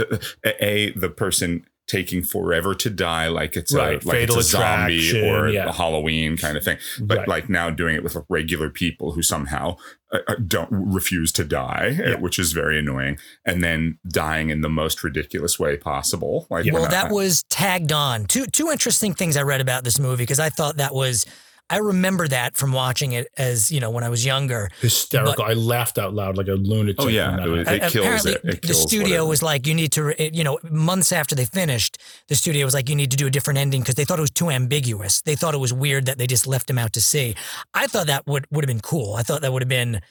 a, 0.45 0.63
a 0.63 0.91
the 0.91 1.09
person 1.09 1.65
taking 1.89 2.21
forever 2.23 2.73
to 2.75 2.89
die, 2.89 3.27
like 3.27 3.57
it's 3.57 3.73
Right, 3.73 4.01
a 4.01 4.07
like 4.07 4.15
Fatal 4.17 4.37
it's 4.37 4.47
a 4.47 4.51
zombie 4.51 5.27
or 5.27 5.49
yeah. 5.49 5.65
the 5.65 5.71
Halloween 5.73 6.37
kind 6.37 6.55
of 6.55 6.63
thing. 6.63 6.77
But 7.01 7.17
Right. 7.17 7.27
like 7.27 7.49
now 7.49 7.69
doing 7.71 7.95
it 7.95 8.03
with 8.03 8.15
regular 8.29 8.69
people 8.69 9.11
who 9.13 9.21
somehow 9.23 9.75
uh, 10.13 10.19
uh, 10.27 10.35
don't 10.47 10.69
refuse 10.71 11.31
to 11.33 11.43
die, 11.43 11.97
uh, 11.99 12.09
Yeah. 12.11 12.15
which 12.19 12.39
is 12.39 12.51
very 12.51 12.79
annoying, 12.79 13.17
and 13.45 13.63
then 13.63 13.97
dying 14.07 14.49
in 14.49 14.61
the 14.61 14.69
most 14.69 15.03
ridiculous 15.03 15.59
way 15.59 15.77
possible. 15.77 16.47
Like 16.49 16.65
Yeah. 16.65 16.73
Well, 16.73 16.83
when 16.83 16.91
I- 16.91 17.03
that 17.03 17.11
was 17.11 17.43
tagged 17.49 17.91
on. 17.91 18.25
Two 18.25 18.45
two 18.45 18.69
interesting 18.71 19.13
things 19.13 19.35
I 19.35 19.41
read 19.41 19.59
about 19.61 19.83
this 19.83 19.99
movie 19.99 20.23
because 20.23 20.39
I 20.39 20.49
thought 20.49 20.77
that 20.77 20.93
was 20.95 21.25
I 21.69 21.77
remember 21.77 22.27
that 22.27 22.55
from 22.57 22.71
watching 22.71 23.11
it 23.11 23.27
as 23.37 23.71
you 23.71 23.79
know 23.79 23.89
when 23.91 24.03
I 24.03 24.09
was 24.09 24.25
younger. 24.25 24.69
hysterical. 24.81 25.43
I 25.43 25.53
laughed 25.53 25.97
out 25.97 26.13
loud 26.13 26.37
like 26.37 26.47
a 26.47 26.53
lunatic. 26.53 26.95
Oh, 26.99 27.07
yeah, 27.07 27.31
when 27.31 27.39
it 27.39 27.47
was- 27.49 27.67
happened. 27.67 27.83
It 27.83 27.91
kills 27.91 28.05
Apparently, 28.25 28.31
it. 28.31 28.55
It 28.55 28.61
the 28.67 28.73
studio 28.73 29.07
whatever. 29.09 29.25
was 29.27 29.43
like, 29.43 29.67
you 29.67 29.75
need 29.75 29.91
to, 29.93 30.13
you 30.35 30.43
know, 30.43 30.57
months 30.69 31.11
after 31.11 31.35
they 31.35 31.45
finished, 31.45 31.97
the 32.27 32.35
studio 32.35 32.65
was 32.65 32.73
like, 32.73 32.89
you 32.89 32.95
need 32.95 33.11
to 33.11 33.17
do 33.17 33.27
a 33.27 33.29
different 33.29 33.59
ending 33.59 33.81
because 33.81 33.95
they 33.95 34.05
thought 34.05 34.17
it 34.19 34.21
was 34.21 34.31
too 34.31 34.49
ambiguous. 34.49 35.21
They 35.21 35.35
thought 35.35 35.53
it 35.53 35.59
was 35.59 35.73
weird 35.73 36.05
that 36.07 36.17
they 36.17 36.27
just 36.27 36.47
left 36.47 36.69
him 36.69 36.77
out 36.77 36.93
to 36.93 37.01
sea. 37.01 37.35
I 37.73 37.87
thought 37.87 38.07
that 38.07 38.25
would 38.27 38.45
would 38.51 38.63
have 38.63 38.67
been 38.67 38.81
cool. 38.81 39.15
I 39.15 39.23
thought 39.23 39.41
that 39.41 39.53
would 39.53 39.61
have 39.61 39.69
been 39.69 40.01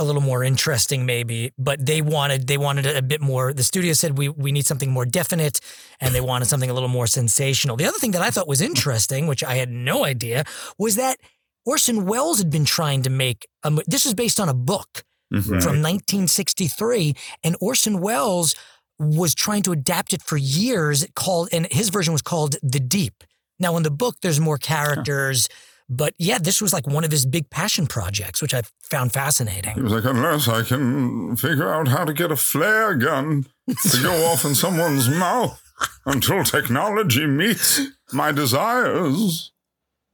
a 0.00 0.04
little 0.04 0.22
more 0.22 0.42
interesting, 0.42 1.04
maybe. 1.06 1.52
But 1.58 1.84
they 1.84 2.00
wanted 2.02 2.46
they 2.46 2.58
wanted 2.58 2.86
a 2.86 3.02
bit 3.02 3.20
more. 3.20 3.52
The 3.52 3.62
studio 3.62 3.92
said 3.92 4.18
we 4.18 4.28
we 4.28 4.50
need 4.52 4.66
something 4.66 4.90
more 4.90 5.06
definite, 5.06 5.60
and 6.00 6.14
they 6.14 6.20
wanted 6.20 6.46
something 6.46 6.70
a 6.70 6.74
little 6.74 6.88
more 6.88 7.06
sensational. 7.06 7.76
The 7.76 7.86
other 7.86 7.98
thing 7.98 8.12
that 8.12 8.22
I 8.22 8.30
thought 8.30 8.48
was 8.48 8.60
interesting, 8.60 9.26
which 9.26 9.44
I 9.44 9.54
had 9.56 9.70
no 9.70 10.04
idea, 10.04 10.44
was 10.78 10.96
that 10.96 11.16
Orson 11.66 12.06
Welles 12.06 12.38
had 12.38 12.50
been 12.50 12.64
trying 12.64 13.02
to 13.02 13.10
make 13.10 13.46
a, 13.62 13.70
mo- 13.70 13.82
this 13.86 14.06
is 14.06 14.14
based 14.14 14.40
on 14.40 14.48
a 14.48 14.54
book 14.54 15.04
Mhm. 15.32 15.62
from 15.62 15.80
1963, 15.82 17.14
and 17.44 17.56
Orson 17.60 18.00
Welles 18.00 18.54
was 18.98 19.34
trying 19.34 19.62
to 19.62 19.72
adapt 19.72 20.12
it 20.12 20.22
for 20.22 20.36
years. 20.36 21.06
Called 21.14 21.48
and 21.52 21.66
his 21.70 21.88
version 21.90 22.12
was 22.12 22.22
called 22.22 22.56
The 22.62 22.80
Deep. 22.80 23.24
Now 23.58 23.76
in 23.76 23.82
the 23.82 23.90
book, 23.90 24.16
there's 24.22 24.40
more 24.40 24.58
characters, 24.58 25.48
but 25.90 26.14
yeah, 26.18 26.38
this 26.38 26.62
was 26.62 26.72
like 26.72 26.86
one 26.86 27.04
of 27.04 27.10
his 27.10 27.26
big 27.26 27.50
passion 27.50 27.86
projects, 27.86 28.40
which 28.40 28.54
I 28.54 28.62
found 28.82 29.10
He 29.10 29.14
fascinating. 29.18 29.82
was 29.82 29.92
like, 29.92 30.04
unless 30.04 30.48
I 30.48 30.62
can 30.62 31.36
figure 31.36 31.72
out 31.72 31.88
how 31.88 32.04
to 32.04 32.12
get 32.14 32.30
a 32.30 32.36
flare 32.36 32.94
gun 32.94 33.44
to 33.68 34.02
go 34.02 34.26
off 34.30 34.44
in 34.44 34.54
someone's 34.54 35.08
mouth 35.08 35.60
until 36.06 36.44
technology 36.44 37.26
meets 37.26 37.80
my 38.12 38.32
desires, 38.32 39.52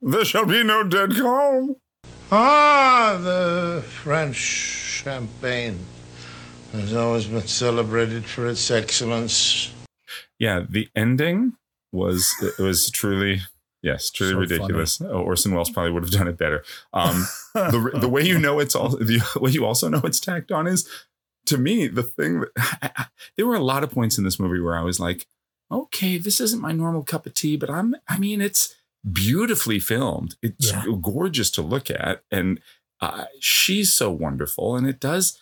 there 0.01 0.25
shall 0.25 0.47
be 0.47 0.63
no 0.65 0.83
dead 0.83 1.15
calm. 1.17 1.77
Ah, 2.33 3.19
the 3.23 3.85
French 4.03 4.37
champagne 4.37 5.79
has 6.73 6.95
always 6.95 7.27
been 7.27 7.47
celebrated 7.47 8.25
for 8.25 8.47
its 8.49 8.71
excellence. 8.71 9.73
Yeah, 10.39 10.65
the 10.69 10.89
ending 10.97 11.53
was 11.93 12.35
it 12.43 12.59
was 12.63 12.91
truly 12.91 13.41
yes, 13.87 14.11
truly 14.11 14.33
So 14.33 14.39
ridiculous. 14.39 15.01
Oh, 15.01 15.23
Orson 15.23 15.53
Welles 15.55 15.71
probably 15.71 15.93
would 15.93 16.03
have 16.03 16.13
done 16.13 16.29
it 16.29 16.37
better. 16.39 16.65
Um, 16.93 17.27
the 17.55 17.91
the 18.01 18.09
way 18.09 18.23
you 18.23 18.39
know 18.39 18.59
it's 18.59 18.75
all 18.75 18.91
the 18.91 19.21
way 19.41 19.51
you 19.51 19.65
also 19.65 19.89
know 19.89 20.01
it's 20.05 20.21
tacked 20.21 20.51
on 20.53 20.67
is 20.67 20.89
to 21.47 21.57
me 21.59 21.87
the 21.87 22.03
thing 22.03 22.41
that 22.41 23.11
there 23.37 23.47
were 23.47 23.55
a 23.55 23.61
lot 23.73 23.83
of 23.85 23.91
points 23.91 24.19
in 24.19 24.25
this 24.25 24.39
movie 24.41 24.61
where 24.61 24.77
I 24.77 24.83
was 24.83 24.99
like, 25.01 25.27
okay, 25.71 26.19
this 26.19 26.41
isn't 26.41 26.61
my 26.61 26.73
normal 26.73 27.05
cup 27.05 27.25
of 27.27 27.35
tea, 27.35 27.57
but 27.57 27.71
I'm 27.71 27.95
I 28.09 28.19
mean 28.19 28.41
it's 28.41 28.75
beautifully 29.11 29.79
filmed. 29.79 30.35
It's 30.43 30.71
Yeah. 30.73 30.85
gorgeous 31.01 31.51
to 31.53 31.63
look 31.63 31.91
at, 31.91 32.23
and 32.31 32.61
uh, 33.01 33.27
she's 33.41 33.93
so 33.93 34.11
wonderful, 34.11 34.77
and 34.77 34.87
it 34.87 34.99
does. 35.01 35.39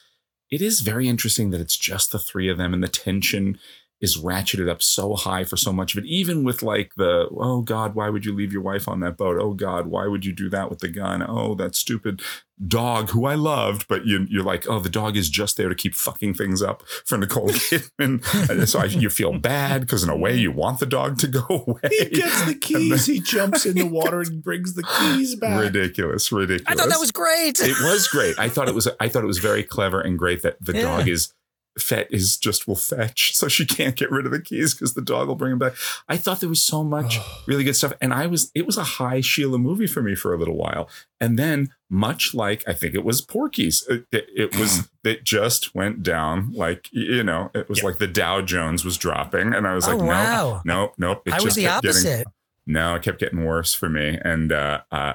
It 0.50 0.60
is 0.60 0.80
very 0.82 1.08
interesting 1.08 1.50
that 1.50 1.60
it's 1.60 1.76
just 1.76 2.12
the 2.12 2.18
three 2.18 2.48
of 2.50 2.58
them, 2.58 2.74
and 2.74 2.82
the 2.82 2.88
tension 2.88 3.58
is 4.00 4.18
ratcheted 4.18 4.68
up 4.68 4.82
so 4.82 5.14
high 5.14 5.44
for 5.44 5.56
so 5.56 5.72
much 5.72 5.94
of 5.96 6.04
it. 6.04 6.06
Even 6.08 6.44
with 6.44 6.62
like 6.62 6.92
the 6.96 7.26
oh 7.36 7.62
God, 7.62 7.94
why 7.94 8.08
would 8.10 8.24
you 8.26 8.34
leave 8.34 8.52
your 8.52 8.62
wife 8.62 8.86
on 8.88 9.00
that 9.00 9.16
boat? 9.16 9.38
Oh 9.40 9.54
God, 9.54 9.86
why 9.86 10.06
would 10.06 10.24
you 10.24 10.32
do 10.32 10.50
that 10.50 10.68
with 10.68 10.80
the 10.80 10.88
gun? 10.88 11.24
Oh, 11.26 11.54
that 11.54 11.74
stupid 11.74 12.20
dog 12.68 13.10
who 13.10 13.24
I 13.26 13.34
loved, 13.34 13.88
but 13.88 14.06
you, 14.06 14.26
you're 14.30 14.44
like, 14.44 14.68
oh, 14.68 14.78
the 14.78 14.88
dog 14.90 15.16
is 15.16 15.28
just 15.28 15.56
there 15.56 15.68
to 15.68 15.74
keep 15.74 15.94
fucking 15.94 16.34
things 16.34 16.62
up 16.62 16.84
for 17.04 17.18
Nicole 17.18 17.48
Kidman. 17.50 18.48
And 18.48 18.68
so 18.68 18.78
I, 18.80 18.84
you 18.84 19.10
feel 19.10 19.36
bad 19.38 19.80
because 19.80 20.04
in 20.04 20.08
a 20.10 20.16
way 20.16 20.36
you 20.36 20.52
want 20.52 20.78
the 20.78 20.86
dog 20.86 21.18
to 21.18 21.26
go 21.26 21.44
away. 21.66 21.80
He 21.90 22.10
gets 22.10 22.44
the 22.44 22.54
keys. 22.54 23.06
He 23.06 23.20
jumps 23.20 23.66
in 23.66 23.74
the 23.76 23.82
water 23.88 24.20
and 24.20 24.42
brings 24.42 24.74
the 24.74 24.84
keys 24.84 25.34
back. 25.34 25.60
ridiculous, 25.60 26.30
ridiculous. 26.30 26.64
I 26.68 26.74
thought 26.80 26.90
that 26.90 27.00
was 27.00 27.10
great. 27.10 27.58
it 27.60 27.76
was 27.82 28.06
great. 28.06 28.38
I 28.38 28.48
thought 28.48 28.68
it 28.68 28.74
was. 28.74 28.86
I 29.00 29.08
thought 29.08 29.24
it 29.24 29.28
was 29.28 29.38
very 29.38 29.64
clever 29.64 30.00
and 30.00 30.16
great 30.18 30.42
that 30.42 30.56
the 30.60 30.74
Yeah. 30.74 30.82
dog 30.82 31.08
is 31.08 31.32
fet 31.78 32.06
is 32.10 32.36
just 32.36 32.68
will 32.68 32.76
fetch, 32.76 33.34
so 33.36 33.48
she 33.48 33.64
can't 33.66 33.96
get 33.96 34.10
rid 34.10 34.26
of 34.26 34.32
the 34.32 34.40
keys 34.40 34.74
because 34.74 34.94
the 34.94 35.02
dog 35.02 35.28
will 35.28 35.34
bring 35.34 35.50
them 35.50 35.58
back. 35.58 35.74
I 36.08 36.16
thought 36.16 36.40
there 36.40 36.48
was 36.48 36.62
so 36.62 36.84
much 36.84 37.18
really 37.46 37.64
good 37.64 37.76
stuff, 37.76 37.92
and 38.00 38.12
I 38.14 38.26
was. 38.26 38.50
It 38.54 38.66
was 38.66 38.76
a 38.78 38.84
high 38.84 39.20
Sheila 39.20 39.58
movie 39.58 39.86
for 39.86 40.02
me 40.02 40.14
for 40.14 40.32
a 40.34 40.38
little 40.38 40.56
while, 40.56 40.88
and 41.20 41.38
then 41.38 41.70
much 41.90 42.34
like 42.34 42.62
I 42.68 42.72
think 42.72 42.94
it 42.94 43.04
was 43.04 43.20
Porky's, 43.20 43.84
it, 43.88 44.06
it, 44.12 44.26
it 44.36 44.56
was. 44.58 44.88
It 45.04 45.22
just 45.22 45.74
went 45.74 46.02
down 46.02 46.52
like 46.54 46.88
you 46.90 47.22
know. 47.22 47.50
It 47.54 47.68
was 47.68 47.82
like 47.82 47.98
the 47.98 48.06
Dow 48.06 48.40
Jones 48.40 48.86
was 48.86 48.96
dropping, 48.96 49.52
and 49.52 49.66
I 49.66 49.74
was 49.74 49.86
Oh, 49.86 49.96
like, 49.98 50.08
wow. 50.08 50.62
no, 50.64 50.86
no, 50.86 50.92
nope. 50.96 51.22
It 51.26 51.34
I 51.34 51.36
was 51.36 51.44
just 51.44 51.56
the 51.56 51.64
kept 51.64 51.82
getting- 51.82 51.96
opposite. 51.98 52.26
no, 52.66 52.94
it 52.94 53.02
kept 53.02 53.20
getting 53.20 53.44
worse 53.44 53.74
for 53.74 53.90
me. 53.90 54.18
And 54.24 54.50
uh, 54.50 54.80
uh, 54.90 55.12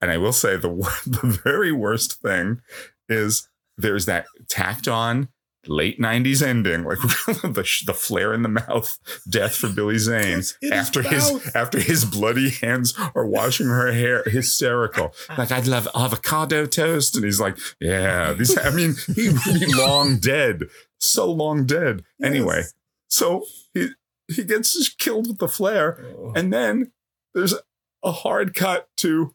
and 0.00 0.12
I 0.12 0.18
will 0.18 0.32
say 0.32 0.56
the 0.56 0.68
the 1.04 1.40
very 1.42 1.72
worst 1.72 2.20
thing 2.22 2.60
is 3.08 3.48
there's 3.76 4.06
that 4.06 4.26
tacked 4.48 4.86
on 4.86 5.30
late 5.68 5.98
90s 6.00 6.42
ending 6.42 6.84
like 6.84 6.98
the 7.26 7.82
the 7.86 7.94
flare 7.94 8.32
in 8.34 8.42
the 8.42 8.48
mouth 8.48 8.98
death 9.28 9.56
for 9.56 9.68
Billy 9.68 9.98
Zane 9.98 10.42
Yes, 10.60 10.72
after 10.72 11.02
his 11.02 11.32
mouth. 11.32 11.56
after 11.56 11.78
his 11.80 12.04
bloody 12.04 12.50
hands 12.50 12.94
are 13.14 13.26
washing 13.26 13.66
her 13.66 13.92
hair 13.92 14.22
hysterical. 14.24 15.14
Like 15.36 15.50
I'd 15.52 15.66
love 15.66 15.88
avocado 15.94 16.66
toast. 16.66 17.16
And 17.16 17.24
he's 17.24 17.40
like 17.40 17.58
yeah 17.80 18.32
these 18.32 18.56
I 18.58 18.70
mean 18.70 18.94
he 19.14 19.28
would 19.30 19.44
be 19.60 19.66
long 19.76 20.18
dead 20.18 20.62
so 20.98 21.30
long 21.30 21.66
dead. 21.66 22.04
Anyway 22.22 22.62
so 23.08 23.44
he 23.72 23.88
he 24.28 24.44
gets 24.44 24.88
killed 24.94 25.28
with 25.28 25.38
the 25.38 25.48
flare 25.48 26.04
and 26.34 26.52
then 26.52 26.92
there's 27.34 27.54
a 28.02 28.12
hard 28.12 28.54
cut 28.54 28.88
to 28.98 29.34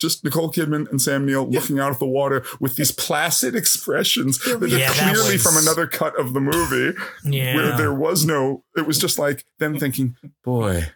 just 0.00 0.22
Nicole 0.24 0.52
Kidman 0.52 0.90
and 0.90 1.00
Sam 1.00 1.24
Neill 1.24 1.48
looking 1.48 1.78
out 1.78 1.90
of 1.90 1.98
the 1.98 2.06
water 2.06 2.44
with 2.60 2.76
these 2.76 2.90
placid 3.06 3.54
expressions 3.56 4.38
that 4.44 4.62
are 4.62 4.66
Yeah, 4.66 4.92
clearly 4.92 5.34
was- 5.34 5.42
from 5.42 5.56
another 5.56 5.86
cut 5.86 6.18
of 6.20 6.32
the 6.34 6.40
movie 6.40 6.96
Yeah. 7.24 7.54
where 7.56 7.76
there 7.76 7.94
was 7.94 8.24
no 8.26 8.64
it 8.76 8.86
was 8.86 8.98
just 8.98 9.18
like 9.18 9.44
them 9.58 9.78
thinking 9.78 10.16
boy 10.44 10.88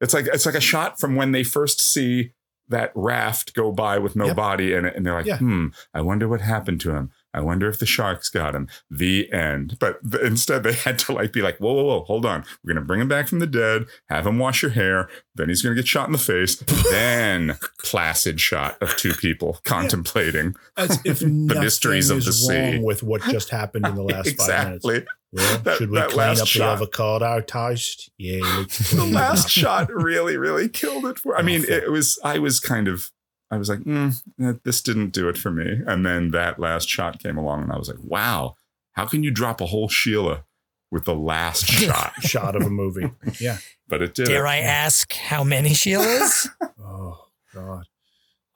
it's 0.00 0.14
like 0.14 0.26
it's 0.26 0.46
like 0.46 0.54
a 0.54 0.60
shot 0.60 0.98
from 0.98 1.14
when 1.16 1.32
they 1.32 1.44
first 1.44 1.80
see 1.80 2.32
that 2.68 2.92
raft 2.94 3.54
go 3.54 3.72
by 3.72 3.98
with 3.98 4.16
no 4.16 4.26
Yep. 4.26 4.36
body 4.36 4.72
in 4.72 4.84
it 4.84 4.96
and 4.96 5.06
they're 5.06 5.14
like 5.14 5.26
Yeah. 5.26 5.38
hmm 5.38 5.68
i 5.94 6.00
wonder 6.00 6.28
what 6.28 6.40
happened 6.40 6.80
to 6.82 6.90
him 6.94 7.10
i 7.34 7.40
wonder 7.40 7.68
if 7.68 7.78
the 7.78 7.86
sharks 7.86 8.28
got 8.28 8.54
him 8.54 8.68
the 8.90 9.30
end 9.32 9.76
but 9.78 9.98
th- 10.10 10.22
instead 10.24 10.62
they 10.62 10.72
had 10.72 10.98
to 10.98 11.12
like 11.12 11.32
be 11.32 11.42
like 11.42 11.58
whoa 11.58 11.72
whoa 11.72 11.84
whoa 11.84 12.04
hold 12.04 12.24
on 12.26 12.44
we're 12.64 12.72
gonna 12.74 12.84
bring 12.84 13.00
him 13.00 13.08
back 13.08 13.28
from 13.28 13.38
the 13.38 13.46
dead 13.46 13.84
have 14.08 14.26
him 14.26 14.38
wash 14.38 14.62
your 14.62 14.70
hair 14.70 15.08
then 15.34 15.48
he's 15.48 15.62
gonna 15.62 15.74
get 15.74 15.86
shot 15.86 16.06
in 16.08 16.12
the 16.12 16.18
face 16.18 16.56
then 16.90 17.56
placid 17.82 18.40
shot 18.40 18.76
of 18.82 18.96
two 18.96 19.12
people 19.14 19.58
contemplating 19.64 20.54
As 20.76 21.00
if 21.04 21.20
the 21.20 21.26
mysteries 21.28 22.10
of 22.10 22.24
the 22.24 22.32
sea. 22.32 22.78
with 22.78 23.02
what 23.02 23.22
just 23.22 23.50
happened 23.50 23.86
in 23.86 23.94
the 23.94 24.02
last 24.04 24.36
five 24.36 24.66
minutes. 24.66 24.84
exactly 24.84 25.06
Well, 25.32 25.58
That- 25.58 25.76
should 25.76 25.90
we 25.90 25.96
that 25.98 26.08
clean 26.10 26.28
up 26.40 26.46
shot. 26.46 26.58
the 26.78 26.84
avocado 26.84 27.40
toast? 27.42 28.10
Yeah, 28.16 28.38
the 28.94 29.10
last 29.12 29.50
shot 29.50 29.92
really, 29.92 30.36
really 30.38 30.68
killed 30.70 31.04
it 31.04 31.18
for. 31.18 31.36
I 31.36 31.40
oh, 31.40 31.42
mean, 31.42 31.64
it 31.68 31.90
was. 31.90 32.18
I 32.24 32.38
was 32.38 32.58
kind 32.60 32.88
of. 32.88 33.10
I 33.50 33.56
was 33.56 33.68
like, 33.68 33.80
mm, 33.80 34.22
eh, 34.40 34.54
this 34.64 34.82
didn't 34.82 35.10
do 35.10 35.28
it 35.28 35.38
for 35.38 35.50
me. 35.50 35.80
And 35.86 36.04
then 36.04 36.30
that 36.32 36.58
last 36.58 36.88
shot 36.88 37.18
came 37.18 37.38
along, 37.38 37.62
and 37.62 37.72
I 37.72 37.78
was 37.78 37.88
like, 37.88 38.02
wow, 38.02 38.56
how 38.92 39.06
can 39.06 39.22
you 39.22 39.30
drop 39.30 39.60
a 39.60 39.66
whole 39.66 39.88
Sheila 39.88 40.44
with 40.90 41.04
the 41.04 41.14
last 41.14 41.66
shot? 41.68 42.12
shot 42.22 42.56
of 42.56 42.62
a 42.62 42.70
movie. 42.70 43.10
Yeah. 43.40 43.58
But 43.88 44.02
it 44.02 44.14
did. 44.14 44.26
Dare 44.26 44.44
it. 44.44 44.50
I 44.50 44.58
ask 44.58 45.12
how 45.14 45.44
many 45.44 45.70
Sheilas? 45.70 46.48
Oh 46.80 47.26
God. 47.54 47.84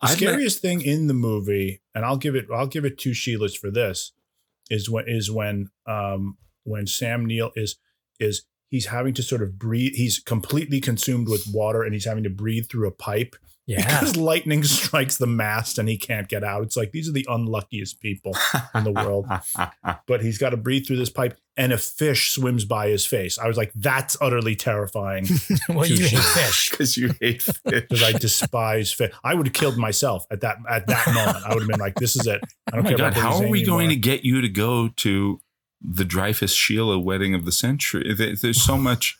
The 0.00 0.08
I've 0.08 0.10
met- 0.10 0.16
scariest 0.18 0.60
thing 0.60 0.82
in 0.82 1.06
the 1.06 1.14
movie, 1.14 1.80
and 1.94 2.04
I'll 2.04 2.16
give 2.16 2.34
it 2.34 2.46
I'll 2.52 2.66
give 2.66 2.84
it 2.84 2.98
two 2.98 3.12
Sheilas 3.12 3.56
for 3.56 3.70
this, 3.70 4.12
is 4.68 4.90
when 4.90 5.04
is 5.06 5.30
when 5.30 5.70
um 5.86 6.36
when 6.64 6.86
Sam 6.86 7.24
Neill 7.24 7.52
is 7.56 7.76
is 8.20 8.42
he's 8.68 8.86
having 8.86 9.14
to 9.14 9.22
sort 9.22 9.42
of 9.42 9.58
breathe 9.58 9.94
he's 9.94 10.18
completely 10.18 10.80
consumed 10.80 11.28
with 11.28 11.46
water 11.52 11.82
and 11.82 11.92
he's 11.94 12.04
having 12.04 12.24
to 12.24 12.30
breathe 12.30 12.66
through 12.70 12.88
a 12.88 12.92
pipe 12.92 13.36
Yeah. 13.72 14.00
because 14.00 14.16
lightning 14.16 14.62
strikes 14.64 15.16
the 15.16 15.26
mast 15.26 15.78
and 15.78 15.88
he 15.88 15.96
can't 15.96 16.28
get 16.28 16.44
out. 16.44 16.62
It's 16.62 16.76
like 16.76 16.92
these 16.92 17.08
are 17.08 17.12
the 17.12 17.26
unluckiest 17.28 18.00
people 18.00 18.36
in 18.74 18.84
the 18.84 18.92
world. 18.92 19.26
but 20.06 20.22
he's 20.22 20.38
got 20.38 20.50
to 20.50 20.56
breathe 20.56 20.86
through 20.86 20.96
this 20.96 21.10
pipe 21.10 21.38
and 21.56 21.72
a 21.72 21.78
fish 21.78 22.30
swims 22.30 22.64
by 22.64 22.88
his 22.88 23.04
face. 23.04 23.38
I 23.38 23.46
was 23.46 23.56
like, 23.56 23.72
that's 23.74 24.16
utterly 24.20 24.56
terrifying 24.56 25.26
well, 25.68 25.86
you 25.86 26.04
hate 26.06 26.18
fish. 26.18 26.70
because 26.70 26.96
you 26.96 27.12
hate 27.20 27.42
fish. 27.42 27.54
because 27.64 28.02
I 28.02 28.12
despise 28.12 28.92
fish. 28.92 29.12
I 29.22 29.34
would 29.34 29.46
have 29.46 29.54
killed 29.54 29.76
myself 29.76 30.26
at 30.30 30.40
that 30.40 30.56
at 30.68 30.86
that 30.86 31.06
moment. 31.14 31.44
I 31.46 31.54
would 31.54 31.62
have 31.62 31.68
been 31.70 31.80
like, 31.80 31.94
"This 31.96 32.16
is 32.16 32.26
it." 32.26 32.40
I 32.72 32.72
Oh 32.72 32.76
don't 32.76 32.84
my 32.84 32.88
care 32.90 32.98
God, 32.98 33.12
about 33.12 33.22
how 33.22 33.28
are 33.34 33.38
Zane 33.40 33.50
we 33.50 33.64
going 33.64 33.88
to 33.90 33.96
get 33.96 34.24
you 34.24 34.40
to 34.40 34.48
go 34.48 34.88
to 34.88 35.40
the 35.82 36.04
Dreyfus 36.04 36.52
Sheila 36.54 36.98
wedding 36.98 37.34
of 37.34 37.44
the 37.44 37.52
century? 37.52 38.14
There's 38.14 38.62
so 38.62 38.78
much, 38.78 39.18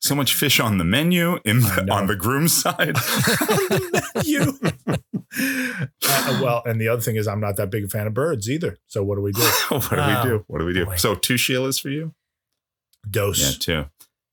so 0.00 0.14
much 0.14 0.34
fish 0.34 0.60
on 0.60 0.78
the 0.78 0.84
menu 0.84 1.38
in 1.44 1.60
the, 1.60 1.88
on 1.90 2.06
the 2.06 2.16
groom's 2.16 2.52
side. 2.54 2.96
you? 4.24 4.58
Uh, 6.10 6.40
well, 6.42 6.62
and 6.64 6.80
the 6.80 6.88
other 6.88 7.02
thing 7.02 7.16
is, 7.16 7.28
I'm 7.28 7.38
not 7.40 7.56
that 7.56 7.70
big 7.70 7.84
a 7.84 7.88
fan 7.88 8.06
of 8.06 8.14
birds 8.14 8.48
either. 8.50 8.78
So 8.86 9.04
what 9.04 9.16
do 9.16 9.20
we 9.22 9.32
do? 9.32 9.40
what 9.68 9.90
do 9.90 9.96
Wow. 9.96 10.24
we 10.24 10.30
do? 10.30 10.44
What 10.46 10.58
do 10.58 10.64
we 10.64 10.72
do? 10.72 10.86
Boy. 10.86 10.96
So 10.96 11.14
two 11.14 11.34
Sheilas 11.34 11.80
for 11.80 11.90
you? 11.90 12.14
Dose. 13.08 13.38
Yeah, 13.38 13.46
Dose. 13.48 13.58
two. 13.58 13.84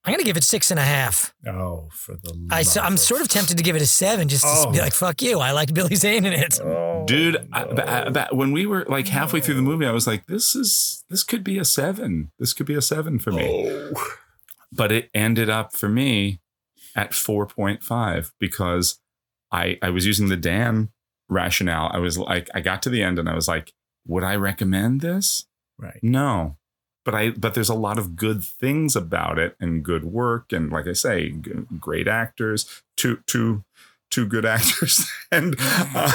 I'm 0.05 0.13
gonna 0.13 0.23
give 0.23 0.37
it 0.37 0.43
six 0.43 0.71
and 0.71 0.79
a 0.79 0.83
half. 0.83 1.33
Oh, 1.47 1.89
for 1.91 2.13
the 2.15 2.47
I, 2.51 2.61
so 2.61 2.79
I'm 2.81 2.91
love 2.93 2.99
sort 2.99 3.21
of 3.21 3.27
tempted 3.27 3.57
to 3.57 3.63
give 3.63 3.75
it 3.75 3.81
a 3.81 3.85
seven, 3.87 4.27
just 4.29 4.43
to 4.43 4.49
Oh. 4.67 4.71
be 4.71 4.79
like, 4.79 4.93
"Fuck 4.93 5.21
you." 5.21 5.39
I 5.39 5.51
liked 5.51 5.73
Billy 5.73 5.95
Zane 5.95 6.25
in 6.25 6.33
it. 6.33 6.59
Oh, 6.63 7.05
Dude, 7.05 7.47
I, 7.51 7.65
no. 7.65 7.73
ba- 7.75 8.09
ba- 8.11 8.27
when 8.31 8.51
we 8.51 8.65
were 8.65 8.85
like 8.87 9.07
halfway 9.07 9.39
through 9.41 9.55
the 9.55 9.61
movie, 9.61 9.85
I 9.85 9.91
was 9.91 10.07
like, 10.07 10.25
"This 10.27 10.55
is 10.55 11.03
this 11.09 11.23
could 11.23 11.43
be 11.43 11.57
a 11.59 11.65
seven. 11.65 12.31
This 12.39 12.53
could 12.53 12.65
be 12.65 12.75
a 12.75 12.81
seven 12.81 13.19
for 13.19 13.31
me." 13.31 13.67
Oh. 13.95 14.15
But 14.75 14.91
it 14.91 15.09
ended 15.13 15.49
up 15.49 15.75
for 15.75 15.89
me 15.89 16.41
at 16.95 17.13
four 17.13 17.45
point 17.45 17.83
five 17.83 18.33
because 18.39 18.99
I 19.51 19.77
I 19.81 19.89
was 19.89 20.05
using 20.05 20.29
the 20.29 20.37
Dan 20.37 20.89
rationale. 21.29 21.89
I 21.93 21.99
was 21.99 22.17
like, 22.17 22.49
I 22.53 22.61
got 22.61 22.81
to 22.83 22.89
the 22.89 23.03
end 23.03 23.19
and 23.19 23.29
I 23.29 23.35
was 23.35 23.47
like, 23.47 23.73
"Would 24.07 24.23
I 24.23 24.35
recommend 24.35 25.01
this?" 25.01 25.45
right. 25.77 25.99
No. 26.01 26.57
But 27.03 27.15
I 27.15 27.29
but 27.31 27.53
there's 27.53 27.69
a 27.69 27.75
lot 27.75 27.99
of 27.99 28.15
good 28.15 28.43
things 28.43 28.95
about 28.95 29.37
it 29.37 29.55
and 29.59 29.83
good 29.83 30.05
work 30.05 30.51
and 30.51 30.71
like 30.71 30.87
I 30.87 30.93
say, 30.93 31.29
g- 31.29 31.51
great 31.79 32.07
actors, 32.07 32.83
two 32.97 33.19
two 33.27 33.63
two 34.09 34.25
good 34.25 34.45
actors, 34.57 35.07
and 35.31 35.55
uh, 35.59 36.11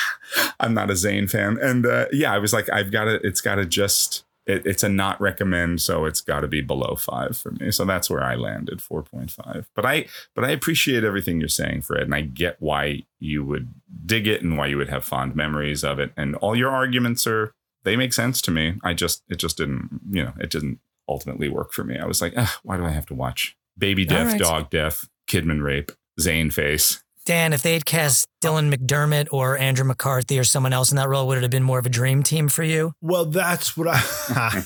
I'm 0.60 0.74
not 0.74 0.90
a 0.90 0.96
Zane 0.96 1.26
fan. 1.26 1.58
And 1.60 1.86
uh, 1.86 2.06
yeah, 2.12 2.32
I 2.32 2.38
was 2.38 2.52
like, 2.52 2.70
I've 2.70 2.92
got 2.92 3.04
to. 3.04 3.14
It's 3.26 3.40
got 3.40 3.56
to 3.56 3.64
just. 3.64 4.24
It, 4.48 4.66
it's 4.66 4.82
a 4.82 4.88
not 4.88 5.20
recommend, 5.20 5.80
so 5.80 6.06
it's 6.06 6.22
got 6.22 6.40
to 6.40 6.48
be 6.48 6.62
below 6.62 6.96
five 6.96 7.36
for 7.36 7.52
me. 7.52 7.70
So 7.70 7.84
that's 7.84 8.08
where 8.08 8.24
I 8.24 8.34
landed, 8.34 8.82
four 8.82 9.02
point 9.02 9.30
five. 9.30 9.68
But 9.76 9.86
I, 9.86 10.06
but 10.34 10.44
I 10.44 10.50
appreciate 10.50 11.04
everything 11.04 11.38
you're 11.38 11.48
saying, 11.48 11.82
Fred, 11.82 12.02
and 12.02 12.14
I 12.14 12.22
get 12.22 12.56
why 12.58 13.04
you 13.20 13.44
would 13.44 13.74
dig 14.04 14.26
it 14.26 14.42
and 14.42 14.56
why 14.56 14.66
you 14.66 14.78
would 14.78 14.88
have 14.88 15.04
fond 15.04 15.36
memories 15.36 15.84
of 15.84 16.00
it, 16.00 16.12
and 16.16 16.34
all 16.36 16.56
your 16.56 16.70
arguments 16.70 17.26
are 17.26 17.52
they 17.84 17.94
make 17.94 18.12
sense 18.12 18.42
to 18.42 18.50
me. 18.50 18.74
I 18.82 18.94
just, 18.94 19.22
it 19.28 19.36
just 19.36 19.56
didn't, 19.56 20.00
you 20.10 20.24
know, 20.24 20.32
it 20.40 20.50
didn't 20.50 20.80
ultimately 21.08 21.48
work 21.48 21.72
for 21.72 21.84
me. 21.84 21.96
I 21.96 22.06
was 22.06 22.20
like, 22.20 22.34
why 22.62 22.76
do 22.76 22.84
I 22.84 22.90
have 22.90 23.06
to 23.06 23.14
watch 23.14 23.56
baby 23.78 24.04
death, 24.04 24.32
right. 24.32 24.40
dog 24.40 24.70
death, 24.70 25.08
Kidman 25.30 25.62
rape, 25.62 25.92
Zane 26.18 26.50
face? 26.50 27.04
Dan, 27.28 27.52
if 27.52 27.60
they 27.60 27.74
had 27.74 27.84
cast 27.84 28.26
Dylan 28.42 28.74
McDermott 28.74 29.28
or 29.30 29.58
Andrew 29.58 29.84
McCarthy 29.84 30.38
or 30.38 30.44
someone 30.44 30.72
else 30.72 30.90
in 30.90 30.96
that 30.96 31.10
role, 31.10 31.26
would 31.26 31.36
it 31.36 31.42
have 31.42 31.50
been 31.50 31.62
more 31.62 31.78
of 31.78 31.84
a 31.84 31.90
dream 31.90 32.22
team 32.22 32.48
for 32.48 32.62
you? 32.62 32.94
Well, 33.02 33.26
that's 33.26 33.76
what 33.76 33.86
I 33.86 34.00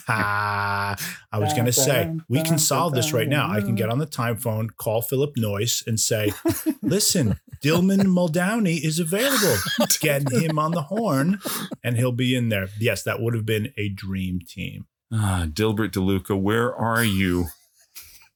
I 1.32 1.38
was 1.40 1.52
going 1.54 1.64
to 1.64 1.72
say. 1.72 2.14
We 2.28 2.40
can 2.44 2.58
solve 2.58 2.92
this 2.92 3.12
right 3.12 3.26
now. 3.26 3.50
I 3.50 3.62
can 3.62 3.74
get 3.74 3.88
on 3.88 3.98
the 3.98 4.06
time 4.06 4.36
phone, 4.36 4.70
call 4.70 5.02
Philip 5.02 5.34
Noyce, 5.34 5.84
and 5.88 5.98
say, 5.98 6.34
"Listen, 6.82 7.40
Dillman 7.64 8.02
Muldowney 8.02 8.80
is 8.80 9.00
available. 9.00 9.56
Get 9.98 10.30
him 10.30 10.56
on 10.56 10.70
the 10.70 10.82
horn, 10.82 11.40
and 11.82 11.96
he'll 11.96 12.12
be 12.12 12.36
in 12.36 12.48
there." 12.48 12.68
Yes, 12.78 13.02
that 13.02 13.20
would 13.20 13.34
have 13.34 13.44
been 13.44 13.72
a 13.76 13.88
dream 13.88 14.38
team. 14.38 14.86
Ah, 15.12 15.46
Dilbert 15.48 15.90
DeLuca, 15.90 16.40
where 16.40 16.72
are 16.72 17.02
you 17.02 17.46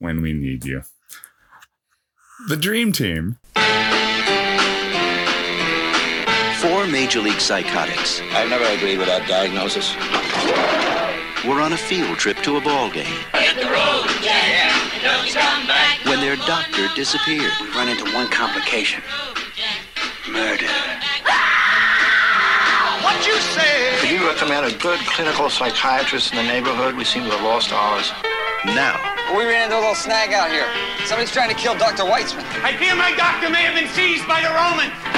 when 0.01 0.21
we 0.21 0.33
need 0.33 0.65
you? 0.65 0.83
The 2.49 2.57
dream 2.57 2.91
team. 2.91 3.39
Major 7.07 7.21
league 7.21 7.39
psychotics. 7.39 8.21
I've 8.35 8.51
never 8.51 8.65
agreed 8.65 8.99
with 8.99 9.07
that 9.07 9.31
diagnosis. 9.31 9.95
Were 11.47 11.63
on 11.63 11.71
a 11.71 11.79
field 11.79 12.19
trip 12.19 12.35
to 12.43 12.59
a 12.59 12.61
ball 12.61 12.91
game 12.91 13.15
Hit 13.31 13.63
the 13.63 13.71
road, 13.71 14.11
Jack. 14.27 14.75
Don't 15.07 15.31
come 15.31 15.71
back. 15.71 16.03
when 16.03 16.19
their 16.19 16.35
doctor 16.51 16.91
disappeared. 16.99 17.55
We 17.63 17.71
run 17.79 17.87
into 17.87 18.03
one 18.11 18.27
complication. 18.27 19.07
Murder. 20.27 20.67
Ah! 21.31 22.99
What 23.07 23.23
you 23.23 23.39
say? 23.55 24.03
Could 24.03 24.11
you 24.11 24.27
recommend 24.27 24.67
a 24.67 24.75
good 24.75 24.99
clinical 25.07 25.47
psychiatrist 25.47 26.35
in 26.35 26.43
the 26.43 26.49
neighborhood? 26.51 26.99
We 26.99 27.07
seem 27.07 27.23
to 27.23 27.31
have 27.31 27.47
lost 27.47 27.71
ours. 27.71 28.11
Now, 28.75 28.99
We 29.31 29.47
ran 29.47 29.71
into 29.71 29.79
a 29.79 29.83
little 29.87 29.95
snag 29.95 30.35
out 30.35 30.51
here. 30.51 30.67
Somebody's 31.07 31.31
trying 31.31 31.55
to 31.55 31.59
kill 31.59 31.79
Dr. 31.79 32.03
Weitzman. 32.03 32.43
I 32.67 32.75
fear 32.75 32.99
my 32.99 33.15
doctor 33.15 33.47
may 33.47 33.63
have 33.63 33.79
been 33.79 33.87
seized 33.95 34.27
by 34.27 34.43
the 34.43 34.51
Romans. 34.51 35.16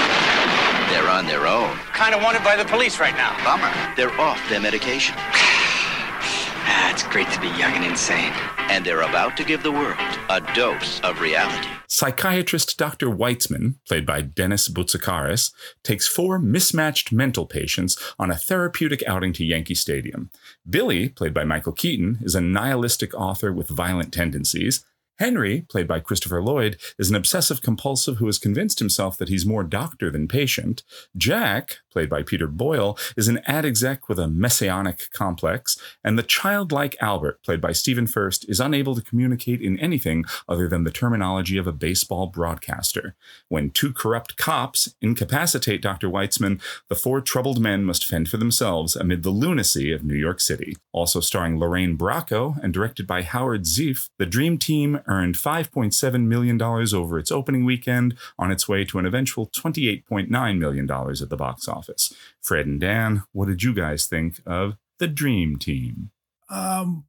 They're 0.98 1.08
on 1.08 1.26
their 1.26 1.46
own. 1.46 1.76
Kind 1.92 2.12
of 2.12 2.22
wanted 2.22 2.42
by 2.42 2.56
the 2.56 2.64
police 2.64 2.98
right 2.98 3.14
now. 3.14 3.32
Bummer. 3.44 3.72
They're 3.94 4.20
off 4.20 4.40
their 4.48 4.60
medication. 4.60 5.14
Ah, 5.16 6.90
it's 6.92 7.04
great 7.04 7.30
to 7.30 7.40
be 7.40 7.46
young 7.48 7.72
and 7.74 7.84
insane. 7.84 8.32
And 8.58 8.84
they're 8.84 9.02
about 9.02 9.36
to 9.36 9.44
give 9.44 9.62
the 9.62 9.70
world 9.70 9.96
a 10.28 10.40
dose 10.54 11.00
of 11.00 11.20
reality. 11.20 11.68
Psychiatrist 11.86 12.76
Dr. 12.76 13.06
Weitzman, 13.06 13.76
played 13.86 14.04
by 14.04 14.22
Dennis 14.22 14.68
Boutsikaris, 14.68 15.52
takes 15.84 16.08
four 16.08 16.38
mismatched 16.40 17.12
mental 17.12 17.46
patients 17.46 17.96
on 18.18 18.30
a 18.30 18.36
therapeutic 18.36 19.02
outing 19.06 19.32
to 19.34 19.44
Yankee 19.44 19.76
Stadium. 19.76 20.30
Billy, 20.68 21.08
played 21.08 21.32
by 21.32 21.44
Michael 21.44 21.72
Keaton, 21.72 22.18
is 22.22 22.34
a 22.34 22.40
nihilistic 22.40 23.14
author 23.14 23.52
with 23.52 23.68
violent 23.68 24.12
tendencies. 24.12 24.84
Henry, 25.18 25.62
played 25.68 25.88
by 25.88 25.98
Christopher 25.98 26.40
Lloyd, 26.40 26.78
is 26.96 27.10
an 27.10 27.16
obsessive 27.16 27.60
compulsive 27.60 28.18
who 28.18 28.26
has 28.26 28.38
convinced 28.38 28.78
himself 28.78 29.18
that 29.18 29.28
he's 29.28 29.44
more 29.44 29.64
doctor 29.64 30.12
than 30.12 30.28
patient. 30.28 30.84
Jack, 31.16 31.78
played 31.90 32.08
by 32.08 32.22
Peter 32.22 32.46
Boyle, 32.46 32.96
is 33.16 33.26
an 33.26 33.40
ad 33.44 33.64
exec 33.64 34.08
with 34.08 34.20
a 34.20 34.28
messianic 34.28 35.10
complex. 35.12 35.76
And 36.04 36.16
the 36.16 36.22
childlike 36.22 36.96
Albert, 37.00 37.42
played 37.42 37.60
by 37.60 37.72
Stephen 37.72 38.06
Furst, 38.06 38.48
is 38.48 38.60
unable 38.60 38.94
to 38.94 39.02
communicate 39.02 39.60
in 39.60 39.76
anything 39.80 40.24
other 40.48 40.68
than 40.68 40.84
the 40.84 40.92
terminology 40.92 41.58
of 41.58 41.66
a 41.66 41.72
baseball 41.72 42.28
broadcaster. 42.28 43.16
When 43.48 43.70
two 43.70 43.92
corrupt 43.92 44.36
cops 44.36 44.94
incapacitate 45.02 45.82
Dr. 45.82 46.08
Weitzman, 46.08 46.60
the 46.88 46.94
four 46.94 47.20
troubled 47.20 47.60
men 47.60 47.84
must 47.84 48.06
fend 48.06 48.28
for 48.28 48.36
themselves 48.36 48.94
amid 48.94 49.24
the 49.24 49.30
lunacy 49.30 49.90
of 49.90 50.04
New 50.04 50.14
York 50.14 50.40
City. 50.40 50.76
Also 50.92 51.18
starring 51.18 51.58
Lorraine 51.58 51.98
Bracco 51.98 52.62
and 52.62 52.72
directed 52.72 53.06
by 53.06 53.22
Howard 53.22 53.64
Zieff, 53.64 54.10
the 54.18 54.26
Dream 54.26 54.58
Team 54.58 55.00
earned 55.08 55.34
$5.7 55.34 56.26
million 56.26 56.60
over 56.62 57.18
its 57.18 57.32
opening 57.32 57.64
weekend 57.64 58.16
on 58.38 58.50
its 58.52 58.68
way 58.68 58.84
to 58.84 58.98
an 58.98 59.06
eventual 59.06 59.46
$28.9 59.48 60.58
million 60.58 60.90
at 60.90 61.28
the 61.30 61.36
box 61.36 61.66
office. 61.66 62.12
Fred 62.40 62.66
and 62.66 62.80
Dan, 62.80 63.22
what 63.32 63.48
did 63.48 63.62
you 63.62 63.74
guys 63.74 64.06
think 64.06 64.40
of 64.46 64.76
the 64.98 65.08
Dream 65.08 65.56
Team? 65.56 66.10
Um, 66.50 67.06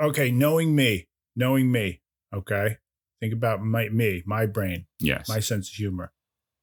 okay, 0.00 0.30
knowing 0.30 0.74
me, 0.74 1.08
knowing 1.36 1.70
me. 1.70 2.00
Okay, 2.34 2.76
think 3.20 3.32
about 3.32 3.62
my 3.62 3.88
me, 3.88 4.22
my 4.24 4.46
brain, 4.46 4.86
Yes. 5.00 5.28
my 5.28 5.40
sense 5.40 5.68
of 5.68 5.74
humor. 5.74 6.12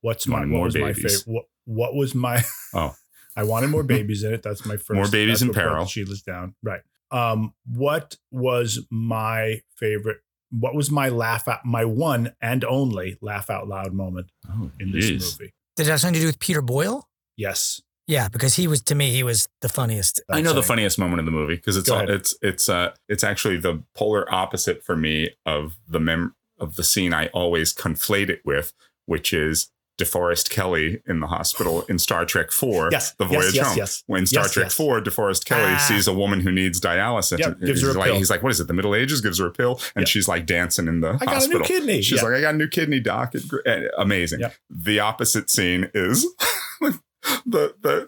What's 0.02 0.28
my 0.28 0.40
what 0.40 0.48
more 0.48 0.64
was 0.66 0.76
my 0.76 0.94
babies. 0.94 1.24
favorite? 1.24 1.34
What 1.34 1.46
what 1.66 1.96
was 1.96 2.16
my? 2.16 2.44
Oh. 2.74 2.96
I 3.36 3.44
wanted 3.44 3.70
more 3.70 3.84
babies 3.84 4.24
in 4.24 4.34
it. 4.34 4.42
That's 4.42 4.66
my 4.66 4.78
first. 4.78 4.94
More 4.96 5.08
babies 5.08 5.42
in 5.44 5.54
peril. 5.54 5.84
the 5.84 5.90
Sheila's 5.90 6.22
down. 6.24 6.56
Right. 6.64 6.82
Um, 7.12 7.54
what 7.66 8.16
was 8.32 8.86
my 8.92 9.62
favorite? 9.78 10.18
What 10.52 10.76
was 10.76 10.90
my 10.92 11.10
laugh 11.10 11.48
out? 11.48 11.66
My 11.66 11.86
one 11.86 12.34
and 12.42 12.64
only 12.64 13.18
laugh 13.22 13.50
out 13.50 13.68
loud 13.68 13.94
moment 13.94 14.28
Oh, 14.50 14.72
in 14.80 14.92
this 14.92 15.06
jeez. 15.10 15.40
movie. 15.40 15.54
Did 15.76 15.88
it 15.88 15.90
have 15.92 16.00
something 16.02 16.16
to 16.16 16.20
do 16.22 16.26
with 16.28 16.40
Peter 16.40 16.62
Boyle? 16.62 17.08
Yes. 17.36 17.82
Yeah, 18.08 18.30
because 18.30 18.56
he 18.56 18.68
was 18.68 18.82
to 18.84 18.96
me 18.96 19.12
he 19.12 19.22
was 19.24 19.50
the 19.62 19.68
funniest. 19.70 20.22
I 20.30 20.40
know 20.42 20.54
the 20.54 20.64
funniest 20.64 20.98
moment 20.98 21.20
in 21.20 21.26
the 21.26 21.32
movie 21.32 21.56
because 21.56 21.76
it's 21.76 21.90
all, 21.90 22.10
it's 22.10 22.36
it's 22.42 22.70
uh 22.70 22.92
it's 23.10 23.24
actually 23.24 23.58
the 23.58 23.84
polar 23.96 24.34
opposite 24.34 24.84
for 24.86 24.96
me 24.96 25.32
of 25.46 25.78
the 25.88 26.00
mem 26.00 26.34
of 26.58 26.76
the 26.78 26.84
scene 26.86 27.14
I 27.14 27.28
always 27.28 27.74
conflate 27.74 28.30
it 28.30 28.42
with, 28.46 28.72
which 29.08 29.34
is 29.34 29.70
DeForest 29.98 30.50
Kelley 30.50 31.02
in 31.08 31.20
the 31.20 31.28
hospital 31.28 31.82
in 31.90 31.98
Star 32.00 32.26
Trek 32.26 32.52
Four, 32.52 32.90
Yes, 32.92 33.14
The 33.14 33.26
Voyage 33.26 33.56
yes, 33.56 33.68
Home. 33.68 33.78
yes. 33.78 34.04
When 34.08 34.26
Star 34.26 34.48
Trek 34.48 34.66
yes. 34.68 34.74
Four, 34.74 35.02
DeForest 35.02 35.46
Kelley 35.46 35.74
Ah. 35.74 35.78
sees 35.88 36.08
a 36.08 36.14
woman 36.14 36.40
who 36.42 36.52
needs 36.52 36.80
dialysis. 36.80 37.40
Yep, 37.40 37.60
gives 37.62 37.82
her 37.82 37.88
he's 37.90 37.96
a 37.96 38.00
like, 38.00 38.08
pill. 38.10 38.18
He's 38.18 38.30
like, 38.30 38.44
"What 38.44 38.52
is 38.52 38.60
it? 38.60 38.68
The 38.68 38.74
Middle 38.74 38.94
Ages?" 38.96 39.22
Gives 39.22 39.40
her 39.40 39.48
a 39.48 39.52
pill, 39.52 39.80
and 39.96 40.02
Yep. 40.04 40.08
she's 40.08 40.28
like 40.28 40.46
dancing 40.46 40.88
in 40.88 41.02
the 41.02 41.18
I 41.22 41.26
got 41.26 41.44
a 41.44 41.48
new 41.48 41.62
kidney. 41.62 42.02
She's 42.02 42.20
Yeah. 42.22 42.28
like, 42.28 42.36
"I 42.38 42.42
got 42.42 42.54
a 42.54 42.58
new 42.58 42.68
kidney, 42.68 43.00
doc." 43.00 43.34
Amazing. 43.98 44.42
Yep. 44.42 44.54
The 44.70 45.00
opposite 45.00 45.50
scene 45.50 45.90
is 45.94 46.26
the 47.46 47.74
the 47.82 48.08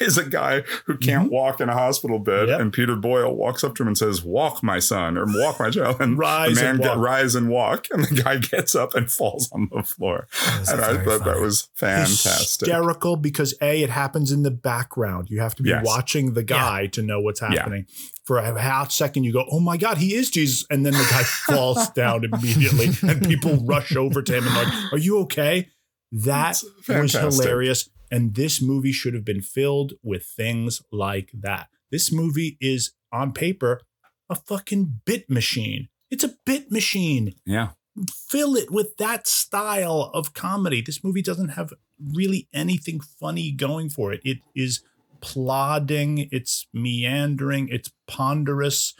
is 0.06 0.16
a 0.18 0.24
guy 0.24 0.62
who 0.86 0.96
can't 0.96 1.30
walk 1.30 1.60
in 1.60 1.68
a 1.68 1.72
hospital 1.74 2.18
bed, 2.18 2.30
Mm-hmm. 2.40 2.48
Yep. 2.50 2.60
and 2.60 2.72
Peter 2.72 2.96
Boyle 2.96 3.34
walks 3.34 3.62
up 3.64 3.74
to 3.76 3.82
him 3.82 3.88
and 3.88 3.98
says, 3.98 4.22
"Walk, 4.22 4.62
my 4.62 4.78
son," 4.78 5.16
or 5.18 5.24
"Walk, 5.26 5.60
my 5.60 5.70
child," 5.70 6.00
and 6.00 6.18
Rise 6.18 6.56
the 6.56 6.62
man 6.62 6.74
and 6.76 6.82
get 6.84 6.96
rise 6.96 7.34
and 7.34 7.48
walk, 7.48 7.86
and 7.90 8.04
the 8.04 8.22
guy 8.22 8.36
gets 8.52 8.74
up 8.74 8.94
and 8.94 9.10
falls 9.10 9.50
on 9.52 9.68
the 9.72 9.82
floor, 9.82 10.26
and 10.68 10.80
I 10.80 11.04
thought 11.04 11.24
that 11.24 11.40
was 11.40 11.68
fantastic. 11.74 12.66
hysterical 12.68 13.16
because 13.16 13.54
a 13.60 13.82
it 13.82 13.90
happens 13.90 14.32
in 14.32 14.42
the 14.42 14.50
background. 14.50 15.28
You 15.30 15.40
have 15.40 15.54
to 15.56 15.62
be 15.62 15.70
Yes. 15.70 15.84
watching 15.84 16.34
the 16.34 16.42
guy 16.42 16.86
to 16.88 17.02
know 17.02 17.20
what's 17.20 17.40
Yeah. 17.42 17.48
happening. 17.50 17.86
For 18.24 18.38
a 18.38 18.60
half 18.60 18.92
second, 18.92 19.24
you 19.24 19.32
go, 19.32 19.44
"Oh 19.50 19.60
my 19.60 19.76
god, 19.76 19.98
he 19.98 20.14
is 20.14 20.30
Jesus!" 20.30 20.64
and 20.70 20.86
then 20.86 20.92
the 20.92 21.06
guy 21.10 21.22
falls 21.46 21.90
down 21.90 22.24
immediately, 22.24 22.90
and 23.02 23.26
people 23.26 23.56
rush 23.56 23.94
over 23.96 24.22
to 24.22 24.32
him 24.36 24.46
and 24.46 24.54
like, 24.54 24.92
"Are 24.92 24.98
you 24.98 25.18
okay?" 25.20 25.68
That 26.12 26.60
was 26.88 27.12
hilarious, 27.12 27.88
and 28.10 28.34
this 28.34 28.60
movie 28.60 28.92
should 28.92 29.14
have 29.14 29.24
been 29.24 29.42
filled 29.42 29.94
with 30.02 30.24
things 30.24 30.82
like 30.90 31.30
that. 31.34 31.68
This 31.90 32.12
movie 32.12 32.56
is 32.60 32.92
on 33.12 33.32
paper 33.32 33.82
a 34.28 34.34
fucking 34.34 35.00
bit 35.04 35.28
machine. 35.28 35.88
It's 36.10 36.24
a 36.24 36.36
bit 36.44 36.70
machine 36.70 37.34
Yeah, 37.44 37.70
fill 38.08 38.56
it 38.56 38.70
with 38.70 38.96
that 38.96 39.26
style 39.26 40.10
of 40.14 40.34
comedy. 40.34 40.80
This 40.80 41.04
movie 41.04 41.22
doesn't 41.22 41.50
have 41.50 41.72
really 42.12 42.48
anything 42.52 43.00
funny 43.00 43.50
going 43.50 43.90
for 43.90 44.12
it. 44.12 44.20
It 44.24 44.38
is 44.54 44.82
plodding, 45.20 46.28
it's 46.30 46.66
meandering, 46.72 47.68
it's 47.68 47.92
ponderous. 48.06 48.94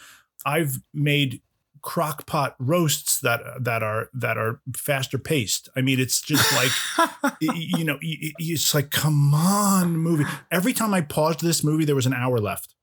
I've 0.45 0.81
made 0.93 1.43
crockpot 1.83 2.55
roasts 2.59 3.21
that 3.21 3.41
that 3.61 3.83
are 3.83 4.09
that 4.15 4.37
are 4.39 4.61
faster 4.77 5.19
paced. 5.19 5.69
I 5.77 5.81
mean, 5.81 5.99
it's 6.01 6.21
just 6.23 6.51
like 6.53 6.71
y- 7.41 7.55
you 7.55 7.85
know, 7.85 7.99
y- 8.03 8.19
y- 8.23 8.33
it's 8.39 8.75
like 8.75 8.91
come 8.91 9.35
on, 9.35 9.97
movie. 9.97 10.25
Every 10.51 10.73
time 10.73 10.95
I 10.95 11.01
paused 11.01 11.41
this 11.41 11.65
movie, 11.65 11.85
there 11.85 11.95
was 11.97 12.07
an 12.07 12.15
hour 12.15 12.39
left. 12.39 12.75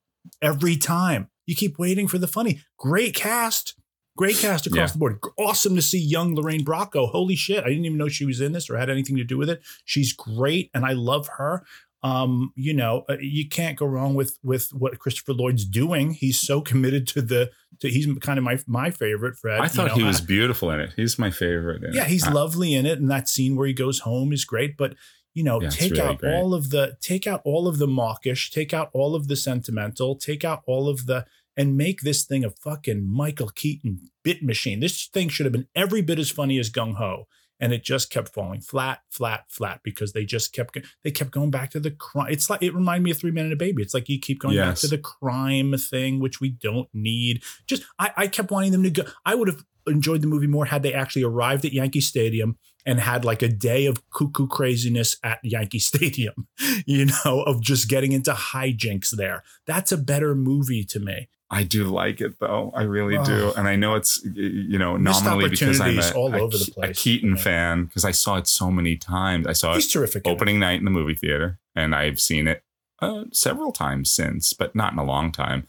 Every 0.41 0.75
time 0.77 1.29
you 1.45 1.55
keep 1.55 1.79
waiting 1.79 2.07
for 2.07 2.17
the 2.17 2.27
funny. 2.27 2.61
Great 2.77 3.15
cast. 3.15 3.75
Great 4.17 4.37
cast 4.37 4.65
across 4.65 4.89
Yeah. 4.89 4.93
the 4.93 4.97
board. 4.97 5.19
Awesome 5.37 5.75
to 5.75 5.81
see 5.81 5.99
young 5.99 6.33
Lorraine 6.35 6.65
Bracco. 6.65 7.07
Holy 7.11 7.35
shit. 7.35 7.63
I 7.63 7.67
didn't 7.69 7.85
even 7.85 7.99
know 7.99 8.07
she 8.09 8.25
was 8.25 8.41
in 8.41 8.51
this 8.51 8.67
or 8.67 8.75
had 8.75 8.89
anything 8.89 9.15
to 9.17 9.23
do 9.23 9.37
with 9.37 9.47
it. 9.49 9.61
She's 9.85 10.11
great 10.11 10.71
and 10.73 10.83
I 10.85 10.93
love 10.93 11.27
her. 11.37 11.63
Um, 12.03 12.53
you 12.55 12.73
know, 12.73 13.03
uh, 13.09 13.17
you 13.19 13.49
can't 13.49 13.77
go 13.77 13.85
wrong 13.85 14.13
with 14.13 14.37
with 14.43 14.69
what 14.71 14.99
Christopher 14.99 15.33
Lloyd's 15.33 15.65
doing. 15.65 16.11
He's 16.11 16.39
so 16.39 16.61
committed 16.61 17.07
to 17.07 17.21
the 17.21 17.49
to 17.79 17.89
he's 17.89 18.07
kind 18.21 18.37
of 18.37 18.43
my 18.45 18.59
my 18.67 18.91
favorite 18.91 19.35
Fred. 19.35 19.59
I 19.59 19.63
you 19.63 19.69
thought 19.69 19.87
know. 19.89 19.95
he 19.95 20.03
was 20.03 20.21
I- 20.21 20.25
beautiful 20.25 20.69
in 20.71 20.79
it. 20.79 20.93
He's 20.95 21.17
my 21.17 21.31
favorite. 21.31 21.81
yeah, 21.93 22.03
it. 22.03 22.09
he's 22.09 22.25
I- 22.27 22.31
lovely 22.31 22.73
in 22.75 22.85
it, 22.85 22.99
and 22.99 23.09
that 23.09 23.27
scene 23.27 23.55
where 23.55 23.67
he 23.67 23.73
goes 23.73 23.99
home 23.99 24.31
is 24.31 24.45
great. 24.45 24.77
But 24.77 24.93
you 25.33 25.43
know, 25.43 25.61
Yeah, 25.61 25.69
take 25.69 25.91
really 25.91 26.03
out 26.03 26.19
great. 26.19 26.33
all 26.35 26.53
of 26.53 26.69
the 26.69 26.97
take 27.01 27.25
out 27.27 27.41
all 27.43 27.67
of 27.67 27.77
the 27.79 27.87
mawkish, 27.87 28.51
take 28.51 28.73
out 28.73 28.89
all 28.93 29.15
of 29.15 29.27
the 29.27 29.35
sentimental, 29.35 30.15
take 30.15 30.45
out 30.45 30.61
all 30.67 30.87
of 30.89 31.07
the 31.07 31.25
and 31.55 31.75
make 31.75 32.01
this 32.01 32.23
thing 32.23 32.45
a 32.45 32.51
fucking 32.51 33.11
Michael 33.11 33.49
Keaton 33.49 34.11
bit 34.23 34.43
machine. 34.43 34.79
This 34.79 35.07
thing 35.07 35.29
should 35.29 35.47
have 35.47 35.53
been 35.53 35.67
every 35.75 36.01
bit 36.03 36.19
as 36.19 36.29
funny 36.29 36.59
as 36.59 36.69
Gung 36.69 36.95
Ho. 36.97 37.27
And 37.59 37.73
it 37.73 37.83
just 37.83 38.09
kept 38.11 38.29
falling 38.29 38.61
flat, 38.61 38.99
flat, 39.09 39.45
flat 39.49 39.81
because 39.83 40.13
they 40.13 40.25
just 40.25 40.53
kept 40.53 40.77
they 41.03 41.11
kept 41.11 41.31
going 41.31 41.49
back 41.49 41.71
to 41.71 41.79
the 41.79 41.91
crime. 41.91 42.27
It's 42.29 42.49
like 42.49 42.61
it 42.61 42.75
reminded 42.75 43.03
me 43.03 43.11
of 43.11 43.17
Three 43.17 43.31
Men 43.31 43.45
and 43.45 43.53
a 43.53 43.57
Baby. 43.57 43.81
It's 43.81 43.93
like 43.93 44.09
you 44.09 44.19
keep 44.19 44.39
going 44.39 44.55
back 44.57 44.75
to 44.77 44.87
the 44.87 44.97
crime 44.97 45.75
thing, 45.77 46.19
which 46.19 46.39
we 46.39 46.49
don't 46.49 46.89
need. 46.93 47.43
Just 47.65 47.83
I, 47.97 48.11
I 48.15 48.27
kept 48.27 48.51
wanting 48.51 48.71
them 48.71 48.83
to 48.83 48.89
go. 48.89 49.03
I 49.25 49.35
would 49.35 49.47
have 49.47 49.63
enjoyed 49.87 50.21
the 50.21 50.27
movie 50.27 50.47
more 50.47 50.65
had 50.65 50.83
they 50.83 50.93
actually 50.93 51.23
arrived 51.23 51.65
at 51.65 51.73
Yankee 51.73 52.01
Stadium 52.01 52.57
and 52.85 52.99
had 52.99 53.25
like 53.25 53.41
a 53.41 53.47
day 53.47 53.85
of 53.85 54.09
cuckoo 54.11 54.47
craziness 54.47 55.17
at 55.23 55.39
Yankee 55.43 55.79
Stadium, 55.79 56.47
you 56.85 57.05
know, 57.05 57.41
of 57.41 57.61
just 57.61 57.89
getting 57.89 58.11
into 58.11 58.31
hijinks 58.31 59.09
there. 59.11 59.43
That's 59.65 59.91
a 59.91 59.97
better 59.97 60.35
movie 60.35 60.83
to 60.85 60.99
me. 60.99 61.29
I 61.49 61.63
do 61.63 61.85
like 61.85 62.19
it 62.19 62.39
though. 62.39 62.71
I 62.75 62.83
really 62.83 63.17
do, 63.23 63.51
Oh. 63.51 63.53
and 63.57 63.67
I 63.67 63.75
know 63.77 63.95
it's 63.95 64.21
you 64.33 64.77
know 64.77 64.97
Missed 64.97 65.23
nominally 65.23 65.49
because 65.49 65.79
I'm 65.79 65.97
a, 65.97 66.11
all 66.13 66.33
a 66.33 66.39
over 66.39 66.57
the 66.57 66.65
Ke- 66.65 66.67
a 66.69 66.71
place. 66.71 66.99
Keaton 67.01 67.37
fan 67.37 67.85
because 67.85 68.03
I 68.03 68.11
saw 68.11 68.35
it 68.35 68.47
so 68.47 68.69
many 68.69 68.97
times. 68.97 69.47
I 69.47 69.53
saw 69.53 69.73
He's 69.75 69.85
it 69.87 69.91
terrific. 69.93 70.25
in 70.25 70.31
it. 70.31 70.35
opening 70.35 70.59
night 70.59 70.79
in 70.79 70.85
the 70.85 70.91
movie 70.91 71.15
theater, 71.15 71.59
and 71.75 71.95
I've 71.95 72.19
seen 72.19 72.47
it 72.49 72.63
uh, 73.01 73.25
several 73.31 73.71
times 73.71 74.11
since, 74.11 74.51
but 74.53 74.75
not 74.75 74.91
in 74.91 74.99
a 74.99 75.03
long 75.05 75.31
time. 75.31 75.67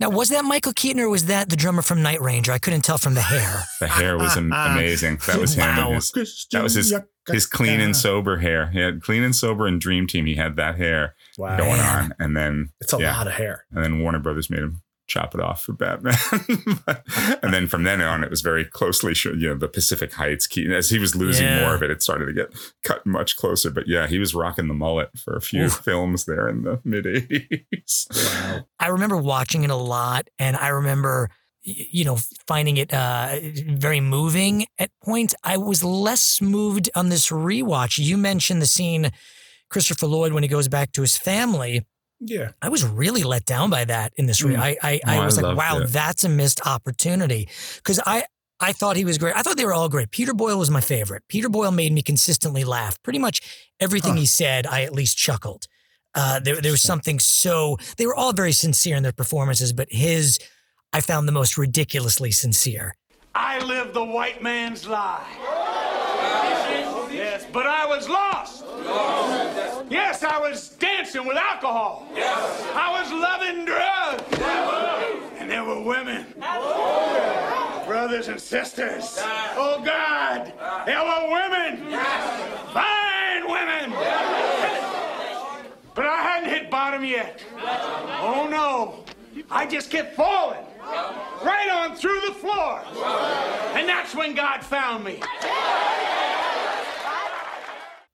Now, 0.00 0.08
was 0.10 0.30
that 0.30 0.44
Michael 0.44 0.72
Keaton 0.72 1.00
or 1.00 1.08
was 1.10 1.26
that 1.26 1.48
the 1.50 1.54
drummer 1.56 1.82
from 1.82 2.02
Night 2.02 2.20
Ranger? 2.22 2.50
I 2.52 2.58
couldn't 2.58 2.80
tell 2.82 2.98
from 2.98 3.14
the 3.14 3.20
hair. 3.20 3.64
The 3.80 3.86
hair 3.86 4.16
was 4.18 4.36
am- 4.36 4.52
amazing. 4.56 5.18
That 5.28 5.38
was 5.38 5.54
him. 5.54 5.76
Wow. 5.76 5.92
His, 5.92 6.46
that 6.52 6.62
was 6.62 6.74
his 6.74 6.92
his 7.30 7.46
clean 7.46 7.80
and 7.80 7.94
sober 7.94 8.38
hair. 8.38 8.70
He 8.70 8.80
had 8.80 9.02
clean 9.02 9.22
and 9.22 9.36
sober 9.36 9.66
and 9.68 9.80
Dream 9.80 10.06
Team. 10.08 10.26
He 10.26 10.34
had 10.34 10.56
that 10.56 10.76
hair 10.76 11.14
Wow. 11.38 11.56
going 11.58 11.78
on, 11.80 12.14
and 12.18 12.36
then 12.36 12.70
It's 12.80 12.92
a 12.92 12.98
yeah. 12.98 13.16
lot 13.16 13.26
of 13.28 13.34
hair. 13.34 13.66
And 13.70 13.84
then 13.84 14.00
Warner 14.00 14.18
Brothers 14.18 14.50
made 14.50 14.60
him 14.60 14.82
chop 15.10 15.34
it 15.34 15.40
off 15.40 15.62
for 15.64 15.72
Batman. 15.72 16.14
But- 16.86 17.04
and 17.42 17.52
then 17.52 17.66
from 17.66 17.82
then 17.82 18.00
on, 18.00 18.22
it 18.24 18.30
was 18.30 18.40
very 18.42 18.64
closely, 18.64 19.12
sh- 19.12 19.26
you 19.26 19.48
know, 19.48 19.54
the 19.56 19.68
Pacific 19.68 20.12
Heights. 20.14 20.46
Keaton, 20.46 20.72
as 20.72 20.88
he 20.90 20.98
was 20.98 21.14
losing 21.16 21.46
Yeah. 21.46 21.60
more 21.60 21.74
of 21.74 21.82
it, 21.82 21.90
it 21.90 22.02
started 22.02 22.26
to 22.26 22.32
get 22.32 22.54
cut 22.84 23.04
much 23.04 23.36
closer. 23.36 23.70
But 23.70 23.88
yeah, 23.88 24.06
he 24.06 24.18
was 24.18 24.34
rocking 24.34 24.68
the 24.68 24.74
mullet 24.74 25.10
for 25.18 25.34
a 25.36 25.40
few 25.40 25.64
Oof. 25.64 25.74
films 25.84 26.24
there 26.24 26.48
in 26.48 26.62
the 26.62 26.80
mid 26.84 27.04
80s. 27.04 28.64
I 28.78 28.86
remember 28.88 29.16
watching 29.16 29.64
it 29.64 29.70
a 29.70 29.74
lot, 29.76 30.28
and 30.38 30.56
I 30.56 30.68
remember, 30.68 31.28
you 31.62 32.04
know, 32.04 32.18
finding 32.46 32.76
it 32.76 32.92
uh, 32.94 33.36
very 33.68 34.00
moving 34.00 34.66
at 34.78 34.90
points. 35.04 35.34
I 35.44 35.56
was 35.56 35.82
less 35.84 36.40
moved 36.40 36.88
on 36.94 37.08
this 37.08 37.30
rewatch. 37.30 37.98
You 37.98 38.16
mentioned 38.16 38.62
the 38.62 38.66
scene, 38.66 39.10
Christopher 39.68 40.06
Lloyd, 40.06 40.32
when 40.32 40.42
he 40.42 40.48
goes 40.48 40.68
back 40.68 40.92
to 40.92 41.00
his 41.02 41.16
family. 41.18 41.84
Yeah. 42.20 42.50
I 42.60 42.68
was 42.68 42.84
really 42.84 43.22
let 43.22 43.44
down 43.46 43.70
by 43.70 43.84
that 43.86 44.12
in 44.16 44.26
this. 44.26 44.42
Re- 44.42 44.54
Mm. 44.54 44.60
I 44.60 44.76
I, 44.82 45.00
Oh, 45.04 45.10
I 45.10 45.16
I 45.16 45.24
was 45.24 45.40
like, 45.40 45.56
wow, 45.56 45.78
it. 45.78 45.88
that's 45.88 46.22
a 46.24 46.28
missed 46.28 46.66
opportunity 46.66 47.48
because 47.76 48.00
I. 48.06 48.24
I 48.62 48.72
thought 48.74 48.96
he 48.96 49.06
was 49.06 49.16
great. 49.16 49.34
I 49.34 49.40
thought 49.40 49.56
they 49.56 49.64
were 49.64 49.72
all 49.72 49.88
great. 49.88 50.10
Peter 50.10 50.34
Boyle 50.34 50.58
was 50.58 50.70
my 50.70 50.82
favorite. 50.82 51.22
Peter 51.28 51.48
Boyle 51.48 51.70
made 51.70 51.92
me 51.94 52.02
consistently 52.02 52.62
laugh. 52.62 53.02
Pretty 53.02 53.18
much 53.18 53.40
everything 53.80 54.12
Huh. 54.12 54.18
he 54.20 54.26
said, 54.26 54.66
I 54.66 54.82
at 54.82 54.92
least 54.92 55.16
chuckled. 55.16 55.64
Uh, 56.14 56.40
there, 56.40 56.60
there 56.60 56.70
was 56.70 56.82
something 56.82 57.18
so. 57.18 57.78
They 57.96 58.04
were 58.04 58.14
all 58.14 58.34
very 58.34 58.52
sincere 58.52 58.96
in 58.96 59.02
their 59.02 59.14
performances, 59.14 59.72
but 59.72 59.88
his, 59.90 60.38
I 60.92 61.00
found 61.00 61.26
the 61.26 61.32
most 61.32 61.56
ridiculously 61.56 62.32
sincere. 62.32 62.96
I 63.34 63.60
live 63.60 63.94
the 63.94 64.04
white 64.04 64.42
man's 64.42 64.86
lie. 64.86 65.24
Yes, 67.40 67.48
but 67.52 67.66
I 67.66 67.86
was 67.86 68.08
lost. 68.08 68.64
Yes, 69.90 70.22
I 70.22 70.38
was 70.38 70.70
dancing 70.70 71.26
with 71.26 71.36
alcohol. 71.36 72.06
Yes. 72.14 72.66
I 72.74 73.00
was 73.00 73.10
loving 73.12 73.64
drugs. 73.64 74.22
And 75.38 75.50
there 75.50 75.64
were 75.64 75.82
women. 75.82 76.26
Brothers 77.86 78.28
and 78.28 78.40
sisters. 78.40 79.18
Oh, 79.56 79.80
God. 79.84 80.52
There 80.86 81.02
were 81.02 81.28
women. 81.32 81.92
Fine 82.72 83.48
women. 83.48 83.90
But 85.94 86.06
I 86.06 86.22
hadn't 86.22 86.50
hit 86.50 86.70
bottom 86.70 87.04
yet. 87.04 87.42
Oh, 88.20 88.48
no. 88.50 89.04
I 89.50 89.66
just 89.66 89.90
kept 89.90 90.14
falling. 90.14 90.64
Right 91.42 91.70
on 91.70 91.96
through 91.96 92.20
the 92.26 92.34
floor. 92.34 92.82
And 93.74 93.88
that's 93.88 94.14
when 94.14 94.34
God 94.34 94.62
found 94.62 95.04
me. 95.04 95.22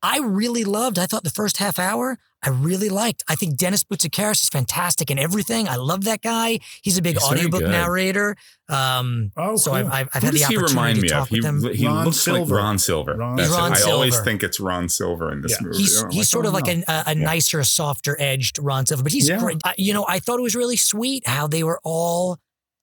I 0.02 0.18
really 0.18 0.62
loved. 0.64 0.98
I 0.98 1.06
thought 1.06 1.24
the 1.24 1.30
first 1.30 1.56
half 1.56 1.78
hour 1.78 2.18
I 2.42 2.50
really 2.50 2.88
liked. 2.90 3.24
I 3.28 3.34
think 3.34 3.56
Dennis 3.56 3.82
Boutsikaris 3.82 4.42
is 4.42 4.48
fantastic 4.48 5.10
in 5.10 5.18
everything. 5.18 5.68
I 5.68 5.76
love 5.76 6.04
that 6.04 6.22
guy. 6.22 6.60
He's 6.82 6.96
a 6.96 7.02
big 7.02 7.16
He's 7.16 7.24
audiobook 7.24 7.62
narrator. 7.62 8.36
Um, 8.68 9.32
Oh, 9.36 9.56
so 9.56 9.70
cool. 9.70 9.78
I've, 9.78 9.86
I've, 9.86 10.08
I've 10.14 10.22
had 10.22 10.32
the 10.34 10.38
does 10.38 10.46
he 10.48 10.56
opportunity 10.56 10.74
remind 10.74 10.96
to 10.96 11.02
me 11.02 11.08
talk 11.08 11.22
of? 11.22 11.28
He, 11.30 11.40
with 11.40 11.44
him. 11.44 11.74
he 11.74 11.86
Ron 11.86 12.04
looks 12.04 12.20
Silver. 12.20 12.54
like 12.54 12.62
Ron 12.62 12.78
Silver. 12.78 13.14
Ron 13.16 13.36
That's 13.36 13.50
it. 13.50 13.56
Ron 13.56 13.72
I 13.74 13.80
always 13.90 14.20
think 14.20 14.42
it's 14.44 14.60
Ron 14.60 14.88
Silver 14.88 15.32
in 15.32 15.40
this 15.42 15.52
Yeah. 15.52 15.66
movie. 15.66 15.78
He's 15.78 16.02
I'm 16.02 16.10
he's 16.10 16.18
like, 16.18 16.26
sort 16.26 16.44
oh, 16.44 16.48
of 16.48 16.54
like 16.54 16.66
no. 16.66 16.82
a, 16.86 17.04
a 17.08 17.14
nicer, 17.14 17.64
softer 17.64 18.16
edged 18.20 18.58
Ron 18.60 18.86
Silver, 18.86 19.02
but 19.02 19.12
he's 19.12 19.28
Yeah. 19.28 19.38
great. 19.40 19.58
I, 19.64 19.74
you 19.78 19.92
know, 19.92 20.04
I 20.08 20.18
thought 20.20 20.38
it 20.38 20.42
was 20.42 20.54
really 20.54 20.76
sweet 20.76 21.26
how 21.26 21.48
they 21.48 21.64
were 21.64 21.80
all 21.82 22.38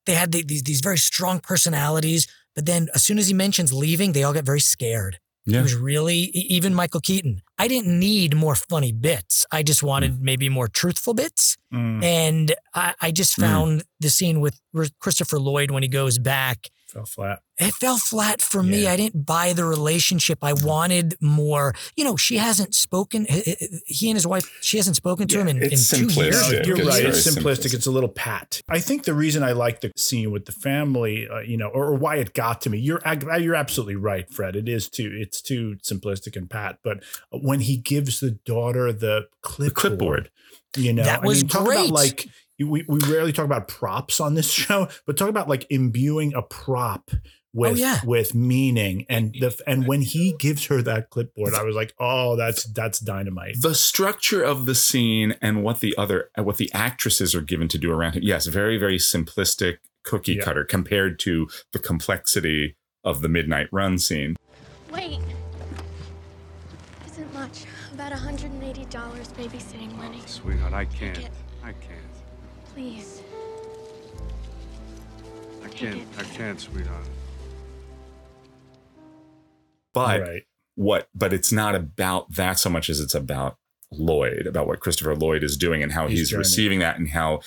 they 0.08 0.16
had 0.16 0.32
the, 0.34 0.44
these 0.44 0.64
these 0.64 0.82
very 0.82 0.98
strong 0.98 1.40
personalities, 1.40 2.28
but 2.56 2.66
then 2.66 2.90
as 2.94 3.04
soon 3.04 3.18
as 3.18 3.28
he 3.28 3.34
mentions 3.34 3.72
leaving, 3.72 4.12
they 4.12 4.24
all 4.24 4.34
get 4.34 4.44
very 4.46 4.60
scared. 4.60 5.20
It 5.46 5.54
Yeah. 5.54 5.62
was 5.62 5.76
really 5.76 6.18
even 6.34 6.74
Michael 6.74 7.02
Keaton. 7.02 7.42
I 7.58 7.68
didn't 7.68 7.98
need 8.00 8.36
more 8.36 8.56
funny 8.56 8.92
bits. 8.94 9.46
I 9.52 9.62
just 9.64 9.84
wanted 9.84 10.22
maybe 10.22 10.48
more 10.50 10.68
truthful 10.68 11.14
bits. 11.14 11.58
Mm, 11.74 12.04
And 12.04 12.56
I, 12.74 12.94
I 13.02 13.12
just 13.12 13.38
Mm. 13.38 13.42
found 13.42 13.84
the 14.00 14.10
scene 14.10 14.40
with 14.40 14.60
Christopher 15.00 15.40
Lloyd 15.40 15.72
when 15.72 15.84
he 15.84 15.90
goes 15.90 16.18
back 16.18 16.70
fell 16.94 17.06
flat. 17.06 17.40
it 17.58 17.74
fell 17.74 17.98
flat 17.98 18.42
for 18.42 18.62
me. 18.64 18.88
I 18.88 18.96
didn't 18.96 19.26
buy 19.26 19.54
the 19.54 19.66
relationship. 19.66 20.40
I 20.44 20.54
wanted 20.54 21.16
more. 21.22 21.74
You 21.96 22.04
know, 22.06 22.16
she 22.16 22.38
hasn't 22.38 22.74
spoken. 22.76 23.26
He 23.86 24.10
and 24.10 24.16
his 24.16 24.26
wife, 24.28 24.50
she 24.62 24.78
hasn't 24.78 24.96
spoken 24.96 25.28
to 25.30 25.40
him 25.40 25.48
in, 25.48 25.58
in 25.62 25.70
two 25.72 25.76
years. 25.76 25.84
simplistic. 26.12 26.66
You're 26.66 26.78
It's 26.78 26.88
right. 26.88 27.02
very 27.02 27.10
It's 27.10 27.28
simplistic. 27.28 27.44
simplistic. 27.70 27.74
It's 27.74 27.86
a 27.88 27.92
little 27.92 28.10
pat. 28.10 28.62
I 28.70 28.80
think 28.80 29.04
the 29.04 29.14
reason 29.14 29.44
I 29.44 29.52
like 29.54 29.82
the 29.82 29.92
scene 29.98 30.32
with 30.32 30.46
the 30.46 30.52
family, 30.52 31.28
uh, 31.28 31.40
you 31.40 31.58
know, 31.58 31.68
or, 31.68 31.88
or 31.88 31.96
why 31.96 32.16
it 32.18 32.34
got 32.34 32.62
to 32.62 32.70
me, 32.70 32.78
you're 32.78 33.02
you're 33.40 33.56
absolutely 33.56 33.96
right, 33.96 34.30
Fred. 34.32 34.56
It 34.56 34.70
is 34.70 34.90
too. 34.90 35.12
It's 35.14 35.42
too 35.42 35.78
simplistic 35.84 36.36
and 36.36 36.50
pat. 36.50 36.80
But 36.84 37.04
when 37.32 37.60
he 37.62 37.78
gives 37.78 38.20
the 38.20 38.32
daughter 38.32 38.94
the 38.94 39.28
clipboard, 39.42 39.76
clipboard. 39.76 40.30
you 40.78 40.94
know, 40.94 41.04
That 41.04 41.24
was 41.24 41.40
I 41.40 41.42
mean, 41.42 41.48
talk 41.50 41.66
great. 41.66 41.80
about 41.80 41.90
like 41.92 42.28
we 42.60 42.84
we 42.88 43.00
rarely 43.08 43.32
talk 43.34 43.46
about 43.46 43.68
props 43.68 44.20
on 44.20 44.34
this 44.36 44.52
show, 44.64 44.88
but 45.06 45.18
talk 45.18 45.30
about 45.30 45.50
like 45.50 45.66
imbuing 45.70 46.34
a 46.34 46.42
prop. 46.42 47.10
Oh, 47.12 47.20
with, 47.56 47.74
Oh, 47.74 47.76
yeah. 47.76 48.00
with 48.04 48.34
meaning 48.34 49.06
and 49.10 49.32
the 49.40 49.56
and 49.68 49.86
when 49.86 50.02
he 50.02 50.34
gives 50.40 50.66
her 50.66 50.82
that 50.82 51.12
clipboard, 51.12 51.54
I 51.54 51.62
was 51.62 51.76
like, 51.76 51.94
oh, 52.00 52.36
that's 52.36 52.64
that's 52.66 53.00
dynamite. 53.00 53.62
the 53.62 53.76
structure 53.76 54.42
of 54.42 54.66
the 54.66 54.74
scene 54.74 55.36
and 55.40 55.64
what 55.64 55.80
the 55.80 55.96
other 55.96 56.32
what 56.36 56.58
the 56.58 56.72
actresses 56.74 57.36
are 57.36 57.42
given 57.42 57.68
to 57.68 57.78
do 57.78 57.92
around 57.92 58.14
him 58.16 58.24
yes 58.24 58.48
very 58.48 58.78
very 58.80 58.98
simplistic 58.98 59.78
cookie 60.04 60.34
Yeah. 60.34 60.44
cutter 60.46 60.64
compared 60.66 61.20
to 61.20 61.48
the 61.74 61.80
complexity 61.80 62.76
of 63.04 63.22
the 63.22 63.30
midnight 63.30 63.68
run 63.72 64.00
scene 64.00 64.36
Wait. 64.92 65.20
Isn't 67.08 67.34
much. 67.36 67.66
About 67.94 68.12
$180 68.14 68.88
babysitting 68.90 69.96
money. 69.98 70.22
Sweetheart, 70.26 70.74
I 70.74 70.86
can't. 70.86 71.18
it. 71.20 71.30
I 71.64 71.74
can't. 71.74 72.00
Please. 72.74 73.22
I 75.64 75.68
can't. 75.70 76.04
I 76.18 76.24
can't, 76.24 76.60
sweetheart. 76.60 77.06
but 79.94 80.22
right. 80.22 80.44
what 80.76 81.08
but 81.16 81.32
it's 81.32 81.52
not 81.52 81.76
about 81.76 82.32
that 82.34 82.60
so 82.60 82.70
much 82.70 82.90
as 82.90 83.00
it's 83.00 83.16
about 83.16 83.58
lloyd 83.92 84.48
about 84.48 84.66
what 84.68 84.80
christopher 84.80 85.16
lloyd 85.16 85.44
is 85.44 85.56
doing 85.56 85.84
and 85.84 85.92
how 85.92 86.08
His 86.08 86.20
he's 86.20 86.34
receiving 86.34 86.80
that 86.80 86.98
and 86.98 87.10
how 87.10 87.42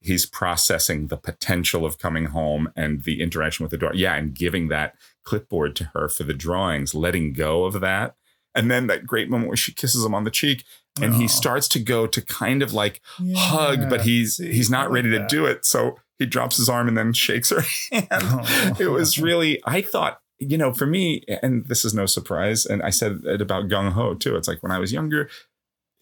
he's 0.00 0.26
processing 0.26 1.06
the 1.06 1.16
potential 1.16 1.86
of 1.86 1.98
coming 1.98 2.26
home 2.26 2.72
and 2.74 3.04
the 3.04 3.22
interaction 3.22 3.62
with 3.62 3.70
the 3.70 3.78
daughter 3.78 3.96
yeah 3.96 4.14
and 4.14 4.34
giving 4.34 4.68
that 4.68 4.96
clipboard 5.22 5.76
to 5.76 5.84
her 5.94 6.08
for 6.08 6.24
the 6.24 6.34
drawings 6.34 6.92
letting 6.92 7.32
go 7.32 7.64
of 7.64 7.80
that 7.80 8.16
and 8.54 8.70
then 8.70 8.86
that 8.86 9.06
great 9.06 9.28
moment 9.30 9.48
where 9.48 9.56
she 9.56 9.72
kisses 9.72 10.04
him 10.04 10.14
on 10.14 10.24
the 10.24 10.30
cheek 10.30 10.64
and 11.00 11.14
Aw. 11.14 11.18
he 11.18 11.28
starts 11.28 11.68
to 11.68 11.78
go 11.80 12.06
to 12.06 12.20
kind 12.20 12.62
of 12.62 12.72
like 12.72 13.00
hug 13.36 13.88
but 13.88 14.02
he's 14.02 14.36
he's 14.36 14.70
not 14.70 14.86
like 14.90 14.94
ready 14.96 15.10
to 15.10 15.26
do 15.26 15.46
it 15.46 15.64
so 15.64 15.96
he 16.18 16.26
drops 16.26 16.56
his 16.56 16.68
arm 16.68 16.88
and 16.88 16.96
then 16.98 17.12
shakes 17.12 17.50
her 17.50 17.62
hand 17.90 18.78
it 18.80 18.88
was 18.90 19.18
really 19.18 19.60
i 19.66 19.80
thought 19.80 20.20
you 20.38 20.58
know 20.58 20.72
for 20.72 20.86
me 20.86 21.22
and 21.42 21.66
this 21.66 21.84
is 21.84 21.94
no 21.94 22.04
surprise 22.06 22.66
and 22.66 22.82
i 22.82 22.90
said 22.90 23.20
it 23.24 23.40
about 23.40 23.68
gung 23.68 23.92
ho 23.92 24.14
too 24.14 24.36
it's 24.36 24.48
like 24.48 24.62
when 24.62 24.72
i 24.72 24.78
was 24.78 24.92
younger 24.92 25.28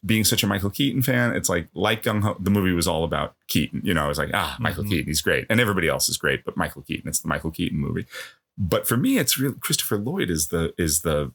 being 0.05 0.24
such 0.24 0.42
a 0.42 0.46
Michael 0.46 0.70
Keaton 0.70 1.03
fan, 1.03 1.36
it's 1.36 1.51
like 1.51 1.68
like 1.74 2.03
Gung 2.03 2.22
Ho. 2.22 2.34
The 2.40 2.48
movie 2.51 2.72
was 2.72 2.88
all 2.88 3.05
about 3.05 3.34
Keaton. 3.48 3.82
You 3.84 3.92
know, 3.92 4.03
I 4.03 4.09
was 4.09 4.16
like, 4.16 4.30
ah, 4.32 4.57
Michael 4.59 4.82
Mhm. 4.84 4.88
Keaton, 4.88 5.07
he's 5.09 5.20
great, 5.20 5.44
and 5.51 5.61
everybody 5.61 5.88
else 5.88 6.09
is 6.09 6.16
great, 6.16 6.42
but 6.42 6.57
Michael 6.57 6.80
Keaton, 6.80 7.07
it's 7.07 7.20
the 7.20 7.28
Michael 7.28 7.51
Keaton 7.51 7.76
movie. 7.78 8.07
But 8.57 8.88
for 8.88 8.96
me, 8.96 9.18
it's 9.18 9.38
real. 9.38 9.53
Christopher 9.53 9.98
Lloyd 9.98 10.30
is 10.30 10.48
the 10.48 10.72
is 10.78 11.01
the 11.03 11.34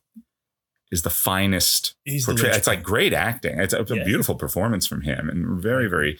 is 0.91 1.01
the 1.01 1.09
finest. 1.09 1.95
He's 2.03 2.25
the 2.25 2.33
it's 2.53 2.67
like 2.67 2.83
great 2.83 3.13
acting. 3.13 3.59
It's 3.59 3.73
a, 3.73 3.81
it's 3.81 3.91
a 3.91 3.97
Yeah. 3.97 4.03
beautiful 4.03 4.35
performance 4.35 4.85
from 4.87 5.01
him, 5.01 5.29
and 5.29 5.61
very 5.61 5.87
very 5.89 6.17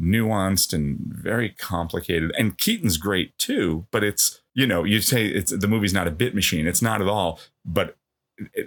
nuanced 0.00 0.72
and 0.72 0.98
very 1.00 1.50
complicated. 1.50 2.32
And 2.38 2.56
Keaton's 2.56 2.96
great 2.96 3.36
too, 3.38 3.86
but 3.90 4.04
it's 4.04 4.40
you 4.54 4.66
know 4.66 4.84
you 4.84 5.00
say 5.00 5.26
it's 5.26 5.50
the 5.56 5.68
movie's 5.68 5.92
not 5.94 6.06
a 6.06 6.10
bit 6.12 6.34
machine. 6.34 6.66
It's 6.66 6.82
not 6.82 7.00
at 7.02 7.08
all. 7.08 7.40
But 7.64 7.96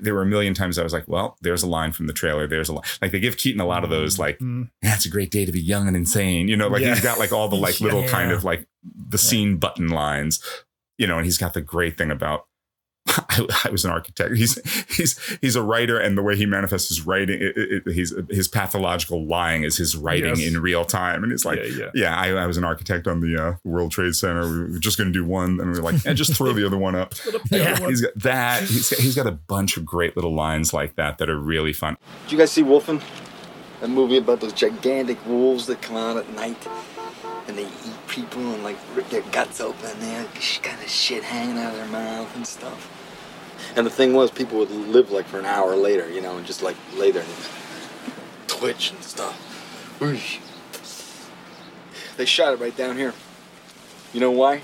there 0.02 0.14
were 0.14 0.22
a 0.24 0.26
million 0.26 0.54
times 0.54 0.78
I 0.78 0.84
was 0.84 0.92
like, 0.92 1.08
well, 1.08 1.38
there's 1.40 1.64
a 1.64 1.68
line 1.68 1.94
from 1.94 2.08
the 2.08 2.12
trailer. 2.14 2.46
There's 2.46 2.68
a 2.68 2.74
line. 2.74 2.84
Like 3.02 3.12
they 3.12 3.22
give 3.22 3.38
Keaton 3.38 3.62
a 3.62 3.66
lot 3.66 3.86
of 3.86 3.90
those 3.90 4.20
like, 4.20 4.38
Mm. 4.40 4.70
yeah, 4.84 4.96
it's 4.96 5.06
a 5.06 5.10
great 5.10 5.32
day 5.32 5.46
to 5.46 5.52
be 5.54 5.62
young 5.62 5.88
and 5.88 5.96
insane. 5.96 6.50
You 6.50 6.58
know, 6.58 6.68
like 6.68 6.82
Yeah. 6.82 6.94
he's 6.94 7.02
got 7.04 7.20
like 7.20 7.32
all 7.32 7.48
the 7.48 7.56
like 7.56 7.80
little 7.80 8.06
kind 8.10 8.30
Yeah. 8.32 8.36
of 8.36 8.44
like 8.44 8.68
the 8.84 9.18
scene 9.18 9.56
button 9.58 9.88
lines. 9.88 10.42
You 10.98 11.08
know, 11.08 11.16
and 11.18 11.26
he's 11.26 11.38
got 11.38 11.54
the 11.54 11.62
great 11.62 11.98
thing 11.98 12.12
about. 12.12 12.46
I, 13.30 13.48
I 13.66 13.70
was 13.70 13.84
an 13.86 13.92
architect. 13.92 14.36
He's 14.36 14.56
he's 14.96 15.20
he's 15.42 15.56
a 15.56 15.62
writer, 15.64 15.98
and 16.00 16.18
the 16.18 16.22
way 16.22 16.36
he 16.36 16.46
manifests 16.46 16.90
his 16.90 17.06
writing, 17.06 17.42
it, 17.42 17.58
it, 17.58 17.84
it- 17.88 17.94
he's 17.94 18.14
his 18.30 18.48
pathological 18.48 19.26
lying 19.26 19.64
is 19.64 19.78
his 19.78 19.96
writing 19.98 20.36
Yes. 20.38 20.42
in 20.54 20.62
real 20.62 20.86
time. 20.86 21.24
And 21.24 21.32
it's 21.34 21.44
like, 21.46 21.60
Yeah, 21.60 21.66
yeah, 21.78 21.90
yeah. 21.94 22.16
I, 22.16 22.30
I 22.44 22.48
was 22.48 22.58
an 22.58 22.64
architect 22.64 23.08
on 23.08 23.20
the 23.22 23.36
uh, 23.42 23.54
World 23.64 23.92
Trade 23.92 24.16
Center. 24.16 24.44
We 24.50 24.72
were 24.74 24.80
just 24.80 24.98
going 24.98 25.12
to 25.12 25.14
do 25.14 25.26
one, 25.26 25.60
and 25.60 25.72
we 25.72 25.78
are 25.78 25.82
like, 25.82 26.04
yeah, 26.06 26.14
just 26.14 26.34
throw 26.36 26.54
the 26.54 26.66
other 26.66 26.78
one 26.78 26.96
up. 26.96 27.14
Yeah. 27.52 27.78
He's 27.88 28.02
got 28.02 28.14
that. 28.18 28.64
He's 28.64 28.90
got, 28.90 29.00
he's 29.00 29.16
got 29.16 29.28
a 29.28 29.32
bunch 29.32 29.76
of 29.78 29.86
great 29.86 30.16
little 30.16 30.34
lines 30.34 30.74
like 30.74 30.96
that 30.96 31.18
that 31.18 31.30
are 31.30 31.38
really 31.40 31.74
fun. 31.74 31.98
Did 32.24 32.32
you 32.34 32.38
guys 32.38 32.52
see 32.52 32.64
Wolfen? 32.64 33.02
That 33.82 33.90
movie 33.90 34.18
about 34.18 34.40
those 34.40 34.54
gigantic 34.54 35.18
wolves 35.26 35.66
that 35.68 35.82
come 35.82 35.98
out 35.98 36.16
at 36.18 36.30
night 36.34 36.68
and 37.48 37.58
they 37.58 37.64
eat 37.66 38.08
people 38.08 38.42
and 38.54 38.64
like 38.64 38.78
rip 38.96 39.10
their 39.10 39.24
guts 39.32 39.60
open 39.60 39.90
and 39.90 40.02
they 40.02 40.10
have 40.12 40.34
kind 40.62 40.80
of 40.82 40.88
shit 40.90 41.24
hanging 41.24 41.58
out 41.58 41.72
of 41.72 41.78
their 41.78 41.88
mouth 41.88 42.34
and 42.36 42.46
stuff. 42.46 42.91
And 43.76 43.86
the 43.86 43.92
thing 43.92 44.14
was, 44.14 44.32
people 44.32 44.58
would 44.60 44.72
live 44.72 45.12
like 45.12 45.26
for 45.26 45.40
an 45.40 45.46
hour 45.46 45.76
later, 45.76 46.10
you 46.10 46.22
know, 46.22 46.38
and 46.38 46.46
just 46.46 46.62
like 46.62 46.76
lay 46.96 47.12
there 47.12 47.24
and 47.24 47.32
twitch 48.48 48.92
and 48.92 49.04
stuff. 49.04 49.48
They 52.18 52.26
shot 52.26 52.54
it 52.54 52.60
right 52.60 52.76
down 52.76 52.98
here. 52.98 53.14
You 54.14 54.20
know 54.20 54.32
why? 54.32 54.62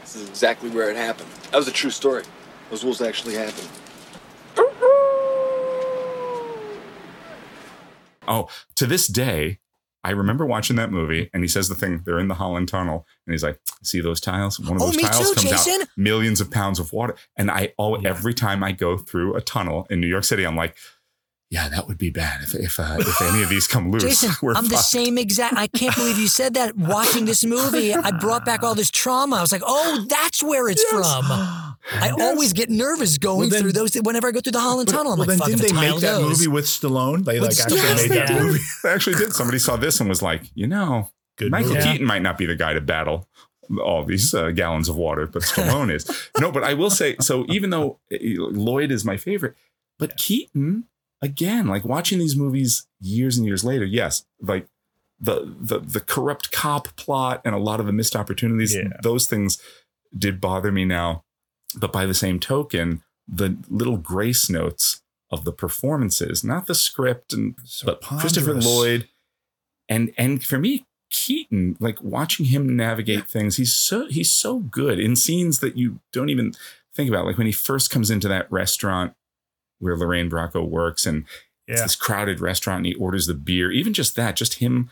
This 0.00 0.16
is 0.16 0.28
exactly 0.28 0.70
where 0.70 0.90
it 0.90 0.96
happened. 0.96 1.28
That 1.50 1.58
was 1.58 1.68
a 1.68 1.72
true 1.72 1.90
story. 1.90 2.24
Those 2.70 2.84
wolves 2.84 3.00
actually 3.00 3.34
happened. 3.34 3.68
Oh, 8.26 8.48
to 8.74 8.86
this 8.86 9.06
day, 9.06 9.58
I 10.08 10.12
remember 10.12 10.46
watching 10.46 10.76
that 10.76 10.90
movie, 10.90 11.28
and 11.34 11.44
he 11.44 11.48
says 11.48 11.68
the 11.68 11.74
thing. 11.74 12.00
They're 12.06 12.18
in 12.18 12.28
the 12.28 12.34
Holland 12.34 12.68
Tunnel, 12.68 13.06
and 13.26 13.34
he's 13.34 13.42
like, 13.42 13.60
"See 13.82 14.00
those 14.00 14.20
tiles? 14.20 14.58
One 14.58 14.76
of 14.76 14.82
Oh, 14.82 14.86
those 14.86 14.96
me 14.96 15.02
tiles 15.02 15.28
too, 15.28 15.34
comes 15.34 15.50
Jason. 15.50 15.82
out 15.82 15.88
millions 15.98 16.40
of 16.40 16.50
pounds 16.50 16.78
of 16.78 16.94
water." 16.94 17.14
And 17.36 17.50
I, 17.50 17.74
oh, 17.78 17.96
every 17.96 18.32
time 18.32 18.64
I 18.64 18.72
go 18.72 18.96
through 18.96 19.34
a 19.34 19.42
tunnel 19.42 19.86
in 19.90 20.00
New 20.00 20.06
York 20.06 20.24
City, 20.24 20.44
I'm 20.46 20.56
like, 20.56 20.76
"Yeah, 21.50 21.68
that 21.68 21.86
would 21.88 21.98
be 21.98 22.10
bad 22.10 22.42
if 22.42 22.54
if 22.54 22.78
uh, 22.80 22.96
if 22.98 23.22
any 23.22 23.42
of 23.42 23.48
these 23.48 23.66
come 23.66 23.90
loose." 23.90 24.02
Jason, 24.02 24.30
we're 24.42 24.54
I'm 24.54 24.68
the 24.68 24.76
same 24.76 25.18
exact. 25.18 25.56
I 25.56 25.66
can't 25.66 25.94
believe 25.96 26.18
you 26.18 26.28
said 26.28 26.54
that. 26.54 26.76
Watching 26.76 27.24
this 27.24 27.44
movie, 27.44 27.94
I 27.94 28.10
brought 28.12 28.44
back 28.44 28.62
all 28.62 28.74
this 28.74 28.90
trauma. 28.90 29.36
I 29.36 29.40
was 29.40 29.52
like, 29.52 29.62
"Oh, 29.64 30.06
that's 30.08 30.42
where 30.42 30.68
it's 30.68 30.84
from." 30.84 31.24
I 31.90 32.10
always 32.20 32.52
get 32.52 32.68
nervous 32.68 33.16
going 33.18 33.38
Well, 33.40 33.48
then- 33.50 33.62
through 33.62 33.72
those. 33.72 33.94
Whenever 33.94 34.28
I 34.28 34.30
go 34.32 34.40
through 34.40 34.52
the 34.52 34.60
Holland 34.60 34.88
Tunnel, 34.88 35.12
I'm 35.12 35.18
well, 35.18 35.26
like, 35.28 35.38
then 35.38 35.38
"Fuck, 35.38 35.46
didn't 35.48 35.60
if 35.64 35.68
they 35.68 35.74
tile 35.74 35.94
make 35.94 36.00
that 36.02 36.18
goes." 36.20 36.28
movie 36.38 36.48
with 36.48 36.64
Stallone? 36.66 37.24
They 37.24 37.40
like 37.40 37.50
With 37.50 37.60
actually 37.60 37.78
Stallone, 37.80 37.96
made 38.08 38.10
that 38.18 38.30
yeah. 38.30 38.42
movie. 38.42 38.60
They 38.82 38.90
actually 38.90 39.16
did. 39.16 39.32
Somebody 39.32 39.58
saw 39.58 39.76
this 39.76 40.00
and 40.00 40.08
was 40.08 40.20
like, 40.22 40.42
you 40.54 40.66
know, 40.66 41.10
Good 41.36 41.50
Michael 41.50 41.74
movie. 41.74 41.82
Keaton 41.92 42.06
might 42.06 42.22
not 42.22 42.36
be 42.36 42.44
the 42.46 42.56
guy 42.56 42.74
to 42.74 42.80
battle 42.80 43.26
all 43.82 44.04
these 44.04 44.34
uh, 44.34 44.50
gallons 44.50 44.88
of 44.88 44.96
water, 44.96 45.26
but 45.26 45.42
Stallone 45.42 45.92
is. 45.92 46.06
No, 46.40 46.50
but 46.52 46.62
I 46.64 46.74
will 46.74 46.90
say, 46.90 47.16
so 47.20 47.44
even 47.48 47.70
though 47.70 47.98
uh, 48.12 48.16
Lloyd 48.20 48.90
is 48.90 49.04
my 49.04 49.16
favorite, 49.16 49.54
but 49.98 50.16
Keaton, 50.16 50.84
again, 51.22 51.66
like 51.66 51.84
watching 51.84 52.18
these 52.18 52.36
movies 52.36 52.86
years 53.00 53.36
and 53.36 53.46
years 53.46 53.64
later, 53.64 53.84
yes, 53.84 54.24
like 54.40 54.66
the 55.20 55.54
the 55.60 55.80
the 55.80 56.00
corrupt 56.00 56.52
cop 56.52 56.88
plot 56.96 57.40
and 57.44 57.54
a 57.54 57.58
lot 57.58 57.80
of 57.80 57.86
the 57.86 57.92
missed 57.92 58.14
opportunities, 58.16 58.74
Yeah. 58.74 58.88
those 59.02 59.26
things 59.26 59.60
did 60.16 60.40
bother 60.40 60.70
me 60.72 60.84
now. 60.84 61.24
But 61.76 61.92
by 61.92 62.06
the 62.06 62.14
same 62.14 62.38
token, 62.40 63.02
the 63.26 63.56
little 63.68 63.96
grace 63.98 64.48
notes 64.48 65.02
of 65.30 65.44
the 65.44 65.52
performances, 65.52 66.42
not 66.42 66.66
the 66.66 66.74
script, 66.74 67.32
and 67.32 67.56
So 67.64 67.86
but 67.86 68.00
Christopher. 68.00 68.54
Lloyd, 68.54 69.08
and 69.88 70.12
and 70.16 70.42
for 70.42 70.58
me, 70.58 70.86
Keaton, 71.10 71.76
like 71.80 72.02
watching 72.02 72.46
him 72.46 72.74
navigate 72.76 73.26
things, 73.28 73.56
he's 73.56 73.74
so 73.74 74.06
he's 74.06 74.32
so 74.32 74.60
good 74.60 74.98
in 74.98 75.16
scenes 75.16 75.58
that 75.60 75.76
you 75.76 76.00
don't 76.12 76.30
even 76.30 76.52
think 76.94 77.10
about. 77.10 77.26
Like 77.26 77.36
when 77.38 77.46
he 77.46 77.52
first 77.52 77.90
comes 77.90 78.10
into 78.10 78.28
that 78.28 78.50
restaurant 78.52 79.14
where 79.78 79.96
Lorraine 79.96 80.30
Bracco 80.30 80.66
works, 80.68 81.06
and 81.06 81.24
it's 81.66 81.82
this 81.82 81.96
crowded 81.96 82.40
restaurant, 82.40 82.78
and 82.78 82.86
he 82.86 82.94
orders 82.94 83.26
the 83.26 83.34
beer. 83.34 83.70
Even 83.70 83.92
just 83.92 84.16
that, 84.16 84.36
just 84.36 84.54
him. 84.54 84.90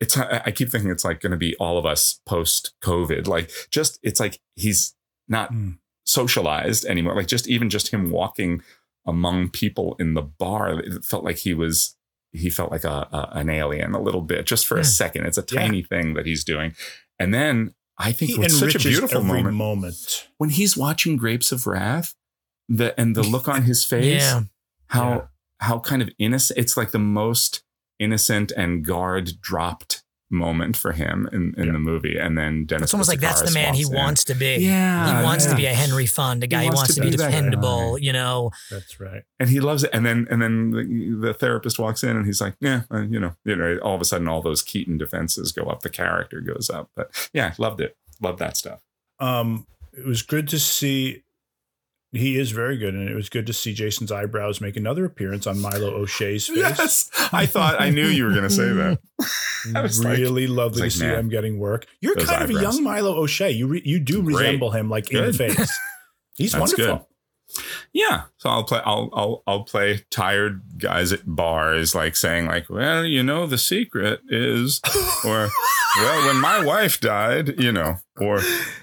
It's 0.00 0.16
I 0.16 0.42
I 0.46 0.50
keep 0.50 0.70
thinking 0.70 0.90
it's 0.90 1.04
like 1.04 1.20
going 1.20 1.30
to 1.32 1.36
be 1.36 1.54
all 1.56 1.78
of 1.78 1.86
us 1.86 2.20
post 2.26 2.74
COVID. 2.82 3.26
Like 3.26 3.50
just 3.70 3.98
it's 4.02 4.20
like 4.20 4.38
he's 4.56 4.94
not 5.28 5.52
Mm. 5.52 5.78
socialized 6.06 6.84
anymore. 6.84 7.14
Like 7.16 7.26
just 7.28 7.48
even 7.48 7.70
just 7.70 7.88
him 7.88 8.10
walking 8.10 8.62
among 9.06 9.50
people 9.50 9.96
in 9.98 10.14
the 10.14 10.22
bar, 10.22 10.78
it 10.80 11.04
felt 11.04 11.24
like 11.24 11.38
he 11.38 11.54
was 11.54 11.96
he 12.32 12.48
felt 12.50 12.70
like 12.70 12.84
a, 12.84 13.08
a 13.12 13.28
an 13.32 13.48
alien 13.50 13.94
a 13.94 14.00
little 14.00 14.22
bit 14.22 14.46
just 14.46 14.66
for 14.66 14.76
a 14.76 14.80
Hmm. 14.80 14.84
second. 14.84 15.26
It's 15.26 15.38
a 15.38 15.44
Yeah. 15.50 15.60
tiny 15.60 15.82
thing 15.82 16.14
that 16.14 16.26
he's 16.26 16.44
doing, 16.44 16.74
and 17.18 17.32
then 17.34 17.74
I 17.98 18.10
think 18.12 18.32
He 18.32 18.38
what's 18.38 18.58
such 18.58 18.74
a 18.74 18.78
beautiful 18.78 19.18
every 19.18 19.42
moment 19.42 19.56
moment. 19.56 20.28
when 20.38 20.50
he's 20.50 20.76
watching 20.76 21.16
Grapes 21.16 21.52
of 21.52 21.66
Wrath, 21.66 22.14
the 22.68 22.98
and 23.00 23.14
the 23.16 23.22
look 23.22 23.48
on 23.48 23.62
his 23.62 23.84
face, 23.92 24.22
Yeah. 24.22 24.42
how 24.88 25.08
Yeah. 25.10 25.20
how 25.60 25.78
kind 25.78 26.02
of 26.02 26.10
innocent. 26.18 26.58
It's 26.58 26.76
like 26.76 26.90
the 26.90 26.98
most 26.98 27.62
innocent 27.98 28.52
and 28.56 28.84
guard 28.84 29.40
dropped 29.40 30.02
moment 30.30 30.78
for 30.78 30.92
him 30.92 31.28
in, 31.30 31.52
in 31.58 31.66
Yeah. 31.66 31.72
the 31.72 31.78
movie. 31.78 32.16
And 32.16 32.38
then 32.38 32.64
Dennis. 32.64 32.84
It's 32.86 32.94
almost 32.94 33.10
like 33.10 33.20
that's 33.20 33.42
the 33.42 33.50
man 33.52 33.74
he 33.74 33.82
in. 33.82 33.92
wants 33.92 34.24
to 34.24 34.34
be. 34.34 34.56
Yeah, 34.56 35.18
he 35.18 35.24
wants 35.24 35.44
yeah. 35.44 35.50
to 35.50 35.56
be 35.56 35.66
a 35.66 35.74
Henry 35.74 36.06
Fonda 36.06 36.46
guy. 36.46 36.62
He, 36.62 36.70
wants, 36.70 36.94
to 36.94 37.00
be, 37.02 37.10
that 37.10 37.18
guy. 37.18 37.26
dependable. 37.26 37.98
You 37.98 38.14
know, 38.14 38.50
That's 38.70 38.98
right. 38.98 39.24
and 39.38 39.50
he 39.50 39.60
loves 39.60 39.84
it. 39.84 39.90
And 39.92 40.06
then 40.06 40.26
and 40.30 40.40
then 40.40 40.70
the, 40.70 41.26
the 41.28 41.34
therapist 41.34 41.78
walks 41.78 42.02
in 42.02 42.16
and 42.16 42.24
he's 42.24 42.40
like, 42.40 42.54
yeah, 42.60 42.82
uh, 42.90 43.02
you 43.02 43.20
know, 43.20 43.34
you 43.44 43.54
know, 43.54 43.76
all 43.82 43.94
of 43.94 44.00
a 44.00 44.06
sudden 44.06 44.26
all 44.26 44.40
those 44.40 44.62
Keaton 44.62 44.96
defenses 44.96 45.52
go 45.52 45.64
up, 45.64 45.82
the 45.82 45.90
character 45.90 46.40
goes 46.40 46.70
up. 46.70 46.90
But 46.96 47.28
yeah, 47.34 47.52
loved 47.58 47.82
it, 47.82 47.94
loved 48.22 48.38
that 48.38 48.56
stuff. 48.56 48.80
Um, 49.20 49.66
it 49.92 50.06
was 50.06 50.22
good 50.22 50.48
to 50.48 50.58
see. 50.58 51.24
He 52.14 52.38
is 52.38 52.50
very 52.50 52.76
good, 52.76 52.92
and 52.94 53.08
it 53.08 53.14
was 53.14 53.30
good 53.30 53.46
to 53.46 53.54
see 53.54 53.72
Jason's 53.72 54.12
eyebrows 54.12 54.60
make 54.60 54.76
another 54.76 55.06
appearance 55.06 55.46
on 55.46 55.58
Milo 55.58 55.94
O'Shea's 55.94 56.46
face. 56.46 56.56
Yes, 56.58 57.10
I 57.32 57.46
thought 57.46 57.80
I 57.80 57.88
knew 57.88 58.06
you 58.06 58.24
were 58.24 58.32
going 58.32 58.42
to 58.42 58.50
say 58.50 58.68
that. 58.68 58.98
I 59.74 59.80
was 59.80 60.04
like- 60.04 60.18
really 60.18 60.46
lovely 60.46 60.82
I 60.82 60.84
was 60.84 60.94
to 60.94 61.00
see 61.00 61.06
man, 61.06 61.18
him 61.20 61.28
getting 61.30 61.58
work. 61.58 61.86
You're 62.02 62.14
those 62.14 62.26
kind 62.26 62.42
of 62.42 62.50
a 62.50 62.60
young 62.60 62.82
Milo 62.82 63.14
O'Shea. 63.16 63.50
You 63.52 63.66
re, 63.66 63.82
you 63.84 63.98
do 63.98 64.22
Great. 64.22 64.36
resemble 64.36 64.72
him 64.72 64.90
like 64.90 65.10
in 65.10 65.32
face. 65.32 65.56
He's 66.36 66.52
That's 66.52 66.76
wonderful. 66.76 67.08
Yeah, 67.92 68.24
so 68.38 68.48
I'll 68.48 68.64
play. 68.64 68.80
I'll 68.84 69.10
I'll 69.12 69.42
I'll 69.46 69.64
play 69.64 70.04
tired 70.10 70.62
guys 70.78 71.12
at 71.12 71.20
bars, 71.26 71.94
like 71.94 72.16
saying 72.16 72.46
like, 72.46 72.70
well, 72.70 73.04
you 73.04 73.22
know, 73.22 73.46
the 73.46 73.58
secret 73.58 74.20
is, 74.28 74.80
or 75.26 75.48
well, 75.98 76.26
when 76.26 76.40
my 76.40 76.64
wife 76.64 77.00
died, 77.00 77.60
you 77.60 77.72
know, 77.72 77.98
or 78.20 78.40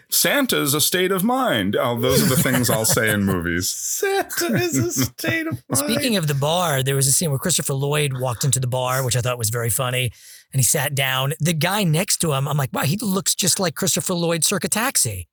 Santa's 0.10 0.74
a 0.74 0.82
state 0.82 1.12
of 1.12 1.24
mind. 1.24 1.76
Oh, 1.76 1.99
those 1.99 2.24
are 2.24 2.36
the 2.36 2.41
things 2.41 2.70
I'll 2.70 2.86
say 2.86 3.12
in 3.12 3.24
movies. 3.24 3.70
Santa 3.70 4.55
is 4.55 4.78
a 4.78 4.91
state 4.91 5.47
of 5.47 5.62
mind. 5.70 5.78
Speaking 5.78 6.18
of 6.18 6.28
the 6.28 6.34
bar, 6.36 6.84
there 6.84 6.95
was 6.95 7.07
a 7.07 7.12
scene 7.12 7.30
where 7.30 7.39
Christopher 7.39 7.74
Lloyd 7.74 8.14
walked 8.20 8.43
into 8.43 8.60
the 8.60 8.68
bar, 8.68 9.03
which 9.03 9.16
I 9.16 9.22
thought 9.22 9.38
was 9.38 9.49
very 9.49 9.70
funny, 9.70 10.12
and 10.51 10.60
he 10.60 10.64
sat 10.64 10.95
down. 10.95 11.34
The 11.39 11.53
guy 11.53 11.84
next 11.84 12.18
to 12.18 12.34
him, 12.34 12.47
I'm 12.47 12.57
like, 12.57 12.72
wow, 12.74 12.82
he 12.84 12.97
looks 12.97 13.36
just 13.36 13.60
like 13.60 13.76
Christopher 13.76 14.14
Lloyd 14.14 14.43
circa 14.43 14.68
taxi. 14.68 15.28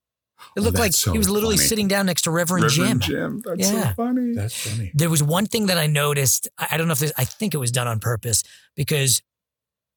It 0.55 0.61
Oh, 0.61 0.63
looked 0.63 0.79
like 0.79 0.93
so 0.93 1.13
he 1.13 1.19
was 1.19 1.31
literally 1.31 1.57
funny. 1.57 1.69
sitting 1.69 1.89
down 1.89 2.07
next 2.07 2.23
to 2.23 2.31
Reverend, 2.31 2.65
Reverend 2.65 3.01
Jim. 3.03 3.17
Jim, 3.17 3.43
that's 3.45 3.71
Yeah. 3.73 3.89
so 3.89 3.95
funny. 3.95 4.35
That's 4.35 4.55
funny. 4.69 4.93
There 4.95 5.09
was 5.11 5.23
one 5.23 5.47
thing 5.47 5.67
that 5.67 5.79
I 5.79 5.87
noticed. 5.87 6.49
I 6.59 6.69
I 6.73 6.77
don't 6.77 6.87
know 6.89 6.93
if 6.93 6.99
this, 6.99 7.13
I 7.17 7.25
think 7.25 7.55
it 7.55 7.59
was 7.59 7.71
done 7.73 7.89
on 7.89 8.01
purpose 8.01 8.43
because, 8.77 9.23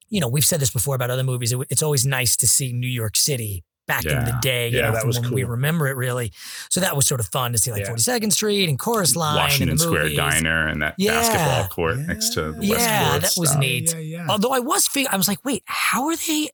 you 0.09 0.19
know, 0.19 0.27
we've 0.27 0.45
said 0.45 0.59
this 0.59 0.71
before 0.71 0.95
about 0.95 1.09
other 1.09 1.23
movies. 1.23 1.51
It- 1.53 1.59
it's 1.69 1.83
always 1.83 2.05
nice 2.05 2.35
to 2.37 2.47
see 2.47 2.71
New 2.73 2.87
York 2.87 3.15
City 3.15 3.63
back 3.87 4.05
in 4.05 4.23
the 4.23 4.37
day. 4.41 4.67
you 4.69 4.77
Yeah, 4.77 4.83
know, 4.83 4.91
that 4.91 4.99
from 5.01 5.07
was 5.07 5.19
when 5.19 5.31
We 5.33 5.43
remember 5.43 5.87
it 5.87 5.95
really. 5.95 6.31
So 6.69 6.79
that 6.79 6.95
was 6.95 7.07
sort 7.07 7.19
of 7.19 7.27
fun 7.29 7.53
to 7.53 7.57
see 7.57 7.71
like 7.71 7.81
Yeah. 7.81 7.87
42nd 7.89 8.31
Street 8.31 8.69
and 8.69 8.77
Chorus 8.77 9.15
Line. 9.15 9.35
Washington 9.35 9.69
and 9.69 9.79
Square. 9.81 10.09
Diner 10.15 10.67
and 10.67 10.81
that 10.83 10.93
Yeah. 10.99 11.13
basketball 11.19 11.67
court 11.69 11.97
next 11.97 12.29
to 12.35 12.51
the 12.51 12.57
West 12.59 12.63
Yeah, 12.63 13.09
Court 13.09 13.21
that 13.23 13.33
was 13.35 13.49
stuff. 13.49 13.59
neat. 13.59 13.91
Yeah, 13.91 13.99
yeah. 13.99 14.25
Although 14.29 14.51
I 14.51 14.59
was, 14.59 14.87
fig- 14.87 15.07
I 15.09 15.17
was 15.17 15.27
like, 15.27 15.39
wait, 15.43 15.63
how 15.65 16.05
are 16.07 16.15
they? 16.15 16.49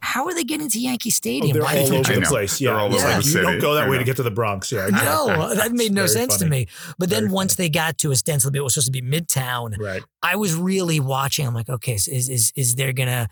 How 0.00 0.26
are 0.26 0.34
they 0.34 0.44
getting 0.44 0.68
to 0.68 0.78
Yankee 0.78 1.08
Oh, 1.08 1.10
Stadium? 1.10 1.52
they're 1.54 1.62
Why 1.62 1.78
all 1.78 1.84
did 1.84 1.92
they 1.92 1.98
over 1.98 2.20
the 2.20 2.26
place. 2.26 2.60
Yeah, 2.60 2.70
They're 2.70 2.78
all 2.80 2.86
It's 2.94 3.02
over 3.02 3.12
like, 3.14 3.24
the 3.24 3.30
you 3.30 3.42
don't 3.42 3.60
go 3.60 3.74
that 3.74 3.88
way 3.88 3.98
to 3.98 4.04
get 4.04 4.16
to 4.16 4.22
the 4.22 4.30
Bronx. 4.30 4.70
Yeah, 4.70 4.88
No, 4.88 5.54
that 5.54 5.72
made 5.72 5.92
no 5.92 6.02
Very 6.02 6.08
sense 6.08 6.36
to 6.38 6.46
me. 6.46 6.66
But 6.98 7.10
then 7.10 7.24
Very 7.24 7.32
once 7.32 7.56
they 7.56 7.68
got 7.68 7.98
to 7.98 8.12
ostensibly 8.12 8.58
it 8.58 8.62
was 8.62 8.74
supposed 8.74 8.92
to 8.92 8.92
be 8.92 9.02
Midtown, 9.02 9.76
right. 9.78 10.02
I 10.22 10.36
was 10.36 10.54
really 10.54 11.00
watching. 11.00 11.46
I'm 11.46 11.54
like, 11.54 11.68
okay, 11.68 11.96
so 11.96 12.12
is 12.12 12.28
is 12.28 12.52
is 12.56 12.74
there 12.74 12.92
gonna 12.92 13.28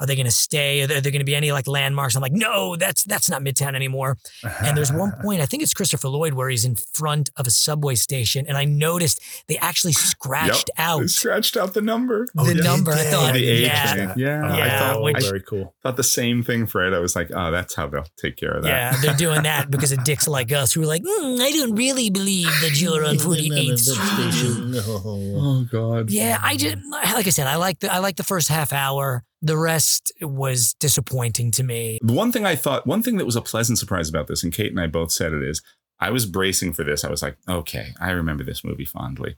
are 0.00 0.06
they 0.06 0.16
gonna 0.16 0.30
stay? 0.30 0.82
Are 0.82 0.86
there, 0.86 1.00
there 1.00 1.12
gonna 1.12 1.24
be 1.24 1.34
any 1.34 1.52
like 1.52 1.66
landmarks? 1.66 2.14
I'm 2.16 2.22
like, 2.22 2.32
no, 2.32 2.76
that's 2.76 3.04
that's 3.04 3.28
not 3.28 3.42
Midtown 3.42 3.74
anymore. 3.74 4.16
And 4.62 4.76
there's 4.76 4.92
one 4.92 5.12
point, 5.22 5.40
I 5.40 5.46
think 5.46 5.62
it's 5.62 5.74
Christopher 5.74 6.08
Lloyd, 6.08 6.34
where 6.34 6.48
he's 6.48 6.64
in 6.64 6.76
front 6.94 7.30
of 7.36 7.46
a 7.46 7.50
subway 7.50 7.94
station, 7.94 8.46
and 8.48 8.56
I 8.56 8.64
noticed 8.64 9.20
they 9.48 9.58
actually 9.58 9.92
scratched 10.12 10.70
out 10.78 11.00
They 11.00 11.06
scratched 11.08 11.56
out 11.56 11.74
the 11.74 11.82
number. 11.82 12.26
the 12.34 12.54
number. 12.54 12.92
I 12.92 13.04
thought, 13.04 13.34
the 13.34 13.46
age 13.48 13.62
yeah, 13.66 13.94
thing. 13.94 14.12
Yeah, 14.16 14.42
Oh, 14.44 14.52
I 14.62 14.78
thought, 14.78 15.02
which- 15.02 15.16
I 15.16 15.20
very 15.20 15.42
cool. 15.42 15.74
thought 15.82 15.96
the 15.96 16.02
same 16.04 16.42
thing 16.42 16.66
Fred. 16.66 16.94
I 16.94 16.98
was 16.98 17.16
like, 17.16 17.30
oh, 17.34 17.50
that's 17.50 17.74
how 17.74 17.86
they'll 17.88 18.06
take 18.16 18.36
care 18.36 18.52
of 18.52 18.62
that. 18.64 18.68
yeah, 18.68 19.00
they're 19.00 19.16
doing 19.16 19.42
that 19.42 19.70
because 19.70 19.92
of 19.92 20.04
dicks 20.04 20.26
like 20.28 20.52
us 20.52 20.72
who 20.72 20.82
are 20.82 20.86
like, 20.86 21.02
"Mm, 21.02 21.40
I 21.40 21.50
don't 21.52 21.74
really 21.74 22.10
believe 22.10 22.46
that 22.62 22.80
you're 22.80 23.04
on 23.04 23.16
48th 23.16 23.78
Street. 23.78 24.84
Oh 24.98 25.66
God. 25.70 26.10
Yeah, 26.10 26.38
I 26.42 26.56
just 26.56 26.76
like 26.92 27.26
I 27.26 27.30
said, 27.30 27.46
I 27.46 27.56
like 27.56 27.80
the 27.80 27.92
I 27.92 27.98
like 27.98 28.16
the 28.16 28.24
first 28.24 28.48
half 28.48 28.72
hour. 28.72 29.24
The 29.40 29.56
rest 29.56 30.12
was 30.20 30.74
disappointing 30.80 31.50
to 31.52 31.62
me. 31.62 31.98
The 32.02 32.12
one 32.12 32.32
thing 32.32 32.44
I 32.44 32.56
thought, 32.56 32.86
one 32.86 33.02
thing 33.02 33.18
that 33.18 33.24
was 33.24 33.36
a 33.36 33.40
pleasant 33.40 33.78
surprise 33.78 34.08
about 34.08 34.26
this, 34.26 34.42
and 34.42 34.52
Kate 34.52 34.70
and 34.70 34.80
I 34.80 34.86
both 34.88 35.12
said 35.12 35.32
it 35.32 35.42
is, 35.42 35.62
I 36.00 36.10
was 36.10 36.26
bracing 36.26 36.72
for 36.72 36.84
this. 36.84 37.04
I 37.04 37.10
was 37.10 37.22
like, 37.22 37.36
okay, 37.48 37.92
I 38.00 38.10
remember 38.10 38.44
this 38.44 38.64
movie 38.64 38.84
fondly. 38.84 39.36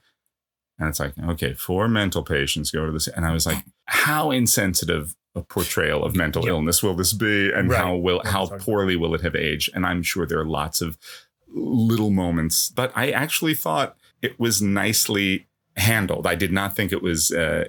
And 0.79 0.89
it's 0.89 1.01
like, 1.01 1.13
okay, 1.19 1.53
four 1.55 1.89
mental 1.89 2.23
patients 2.23 2.71
go 2.71 2.87
to 2.87 2.93
this. 2.93 3.09
And 3.09 3.27
I 3.27 3.33
was 3.33 3.45
like, 3.47 3.65
how 3.87 4.31
insensitive 4.31 5.15
a 5.35 5.43
portrayal 5.43 6.05
of 6.05 6.17
mental 6.17 6.47
illness 6.47 6.83
will 6.83 6.95
this 6.95 7.13
be? 7.13 7.53
And 7.53 7.69
Right. 7.69 7.79
how 7.79 7.97
will, 7.97 8.23
how 8.25 8.47
poorly 8.47 8.97
will 8.97 9.15
it 9.15 9.21
have 9.21 9.37
aged? 9.37 9.71
And 9.75 9.85
I'm 9.85 10.03
sure 10.03 10.27
there 10.27 10.41
are 10.41 10.47
lots 10.47 10.81
of 10.81 10.97
little 11.49 12.11
moments, 12.11 12.71
but 12.71 12.93
I 12.97 13.11
actually 13.11 13.55
thought 13.55 13.97
it 14.23 14.41
was 14.41 14.63
nicely 14.63 15.49
handled. 15.81 16.27
I 16.27 16.35
did 16.37 16.53
not 16.53 16.77
think 16.77 16.93
it 16.93 17.03
was, 17.03 17.33
uh, 17.33 17.65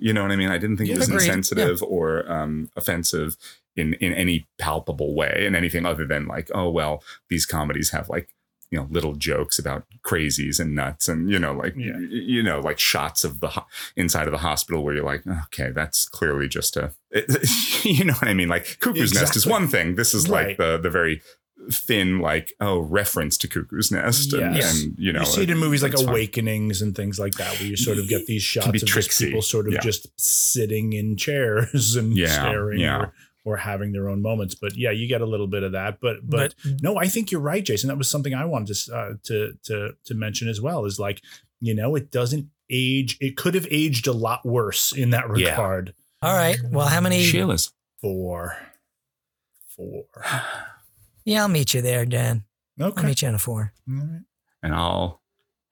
you 0.00 0.12
know 0.12 0.22
what 0.22 0.32
I 0.32 0.36
mean? 0.36 0.50
I 0.50 0.58
didn't 0.58 0.76
think 0.78 0.90
it 0.90 0.96
was 0.98 1.08
Agreed. 1.08 1.22
insensitive 1.26 1.82
or 1.82 2.30
um, 2.30 2.70
offensive 2.76 3.36
in 3.76 3.94
in 3.94 4.12
any 4.14 4.46
palpable 4.58 5.14
way, 5.14 5.44
and 5.46 5.54
anything 5.54 5.84
other 5.84 6.06
than 6.06 6.26
like, 6.26 6.50
oh 6.54 6.70
well, 6.70 7.02
these 7.28 7.44
comedies 7.46 7.90
have 7.90 8.08
like 8.08 8.28
you 8.70 8.78
know 8.78 8.88
little 8.90 9.14
jokes 9.14 9.58
about 9.58 9.84
crazies 10.04 10.58
and 10.58 10.74
nuts, 10.74 11.08
and 11.08 11.30
you 11.30 11.38
know 11.38 11.52
like 11.52 11.74
Yeah. 11.76 11.98
you 11.98 12.42
know 12.42 12.60
like 12.60 12.78
shots 12.78 13.22
of 13.24 13.40
the 13.40 13.48
ho- 13.48 13.66
inside 13.96 14.26
of 14.26 14.32
the 14.32 14.38
hospital 14.38 14.82
where 14.82 14.94
you're 14.94 15.04
like, 15.04 15.24
okay, 15.46 15.70
that's 15.70 16.08
clearly 16.08 16.48
just 16.48 16.76
a, 16.76 16.92
you 17.82 18.04
know 18.04 18.14
what 18.14 18.28
I 18.28 18.34
mean? 18.34 18.48
Like 18.48 18.78
Cuckoo's 18.80 19.14
Nest 19.14 19.36
is 19.36 19.46
one 19.46 19.68
thing. 19.68 19.94
This 19.96 20.14
is 20.14 20.28
Right. 20.28 20.48
like 20.48 20.56
the 20.56 20.78
the 20.78 20.90
very 20.90 21.20
thin 21.70 22.20
like 22.20 22.52
oh 22.60 22.80
reference 22.80 23.36
to 23.38 23.48
Cuckoo's 23.48 23.90
Nest, 23.90 24.32
and, 24.32 24.54
Yes. 24.56 24.82
and 24.82 24.94
you 24.98 25.12
know 25.12 25.20
you 25.20 25.26
see 25.26 25.42
it 25.42 25.50
in 25.50 25.58
movies 25.58 25.82
like 25.82 25.92
it's 25.92 26.02
fine. 26.02 26.10
Awakenings 26.10 26.82
and 26.82 26.94
things 26.94 27.18
like 27.18 27.34
that, 27.34 27.58
where 27.58 27.68
you 27.68 27.76
sort 27.76 27.98
of 27.98 28.08
get 28.08 28.26
these 28.26 28.42
shots 28.42 28.66
of 28.68 28.74
just 28.74 28.86
tricksy. 28.86 29.26
people 29.26 29.42
sort 29.42 29.66
of 29.66 29.74
Yeah. 29.74 29.80
just 29.80 30.08
sitting 30.20 30.92
in 30.92 31.16
chairs 31.16 31.96
and 32.00 32.16
Yeah, 32.16 32.28
staring 32.28 32.80
yeah. 32.80 32.96
or, 32.98 33.12
or 33.44 33.56
having 33.58 33.92
their 33.92 34.08
own 34.08 34.22
moments. 34.22 34.54
But 34.54 34.76
yeah, 34.76 34.90
you 34.90 35.06
get 35.08 35.20
a 35.20 35.26
little 35.26 35.46
bit 35.46 35.62
of 35.62 35.72
that. 35.72 36.00
But 36.00 36.28
but, 36.28 36.54
no, 36.82 36.96
I 36.98 37.06
think 37.08 37.30
you're 37.30 37.40
right, 37.40 37.64
Jason. 37.64 37.88
That 37.88 37.98
was 37.98 38.08
something 38.10 38.34
I 38.34 38.44
wanted 38.44 38.74
to 38.76 38.96
uh, 38.96 39.12
to 39.24 39.52
to 39.64 39.90
to 40.04 40.14
mention 40.14 40.48
as 40.48 40.60
well. 40.60 40.84
Is 40.84 40.98
like 40.98 41.20
you 41.60 41.74
know, 41.74 41.94
it 41.94 42.10
doesn't 42.10 42.50
age. 42.70 43.16
It 43.20 43.36
could 43.36 43.54
have 43.54 43.66
aged 43.70 44.06
a 44.06 44.12
lot 44.12 44.44
worse 44.44 44.92
in 44.92 45.10
that 45.10 45.24
Yeah. 45.36 45.50
regard. 45.52 45.94
All 46.22 46.34
right. 46.34 46.56
Well, 46.70 46.86
how 46.88 47.00
many? 47.00 47.22
Sheila's. 47.22 47.72
Four, 48.00 48.56
four. 49.74 50.04
Yeah, 51.26 51.42
I'll 51.42 51.48
meet 51.48 51.74
you 51.74 51.82
there, 51.82 52.06
Dan. 52.06 52.44
I'll 52.80 52.94
meet 53.02 53.20
you 53.20 53.28
on 53.28 53.34
a 53.34 53.38
four. 53.38 53.72
and 53.86 54.24
I'll 54.74 55.20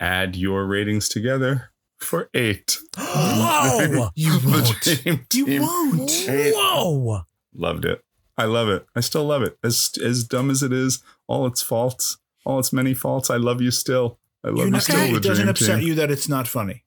add 0.01 0.37
your 0.37 0.67
ratings 0.67 1.09
together 1.09 1.71
for 1.99 2.29
eight. 2.35 2.77
Whoa! 2.99 4.11
You 4.17 4.39
The 4.41 4.49
won't. 4.51 4.81
dream 5.03 5.27
You 5.33 5.47
team. 5.47 5.63
won't. 5.63 6.29
Eight. 6.29 6.53
Whoa! 6.55 7.23
Loved 7.55 7.85
it. 7.85 8.05
I 8.37 8.45
love 8.47 8.69
it. 8.69 8.85
I 8.97 9.01
still 9.01 9.25
love 9.25 9.43
it. 9.43 9.57
As 9.63 9.93
as 10.03 10.25
dumb 10.25 10.51
as 10.51 10.63
it 10.63 10.73
is, 10.73 11.03
all 11.29 11.47
its 11.47 11.63
faults, 11.63 12.19
all 12.45 12.59
its 12.59 12.73
many 12.73 12.93
faults, 12.95 13.31
I 13.31 13.37
love 13.37 13.61
you 13.63 13.71
still. 13.71 14.19
I 14.43 14.49
love 14.49 14.57
You're 14.59 14.67
you 14.67 14.73
not, 14.73 14.83
still. 14.83 14.97
The 15.13 15.17
it 15.17 15.23
doesn't 15.23 15.49
upset 15.49 15.79
team. 15.79 15.89
you 15.89 15.95
that 15.95 16.11
it's 16.11 16.29
not 16.29 16.49
funny. 16.49 16.85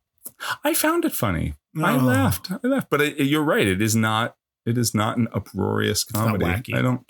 I 0.63 0.73
found 0.73 1.05
it 1.05 1.13
funny. 1.13 1.53
I 1.81 1.95
Oh. 1.95 1.99
laughed. 1.99 2.51
I 2.51 2.59
laughed. 2.67 2.89
But 2.89 3.01
it, 3.01 3.19
you're 3.21 3.43
right. 3.43 3.65
It 3.65 3.81
is 3.81 3.95
not. 3.95 4.35
It 4.65 4.77
is 4.77 4.93
not 4.93 5.17
an 5.17 5.29
uproarious 5.33 6.05
not 6.13 6.25
comedy. 6.25 6.45
wacky. 6.45 6.77
I 6.77 6.81
don't. 6.81 7.09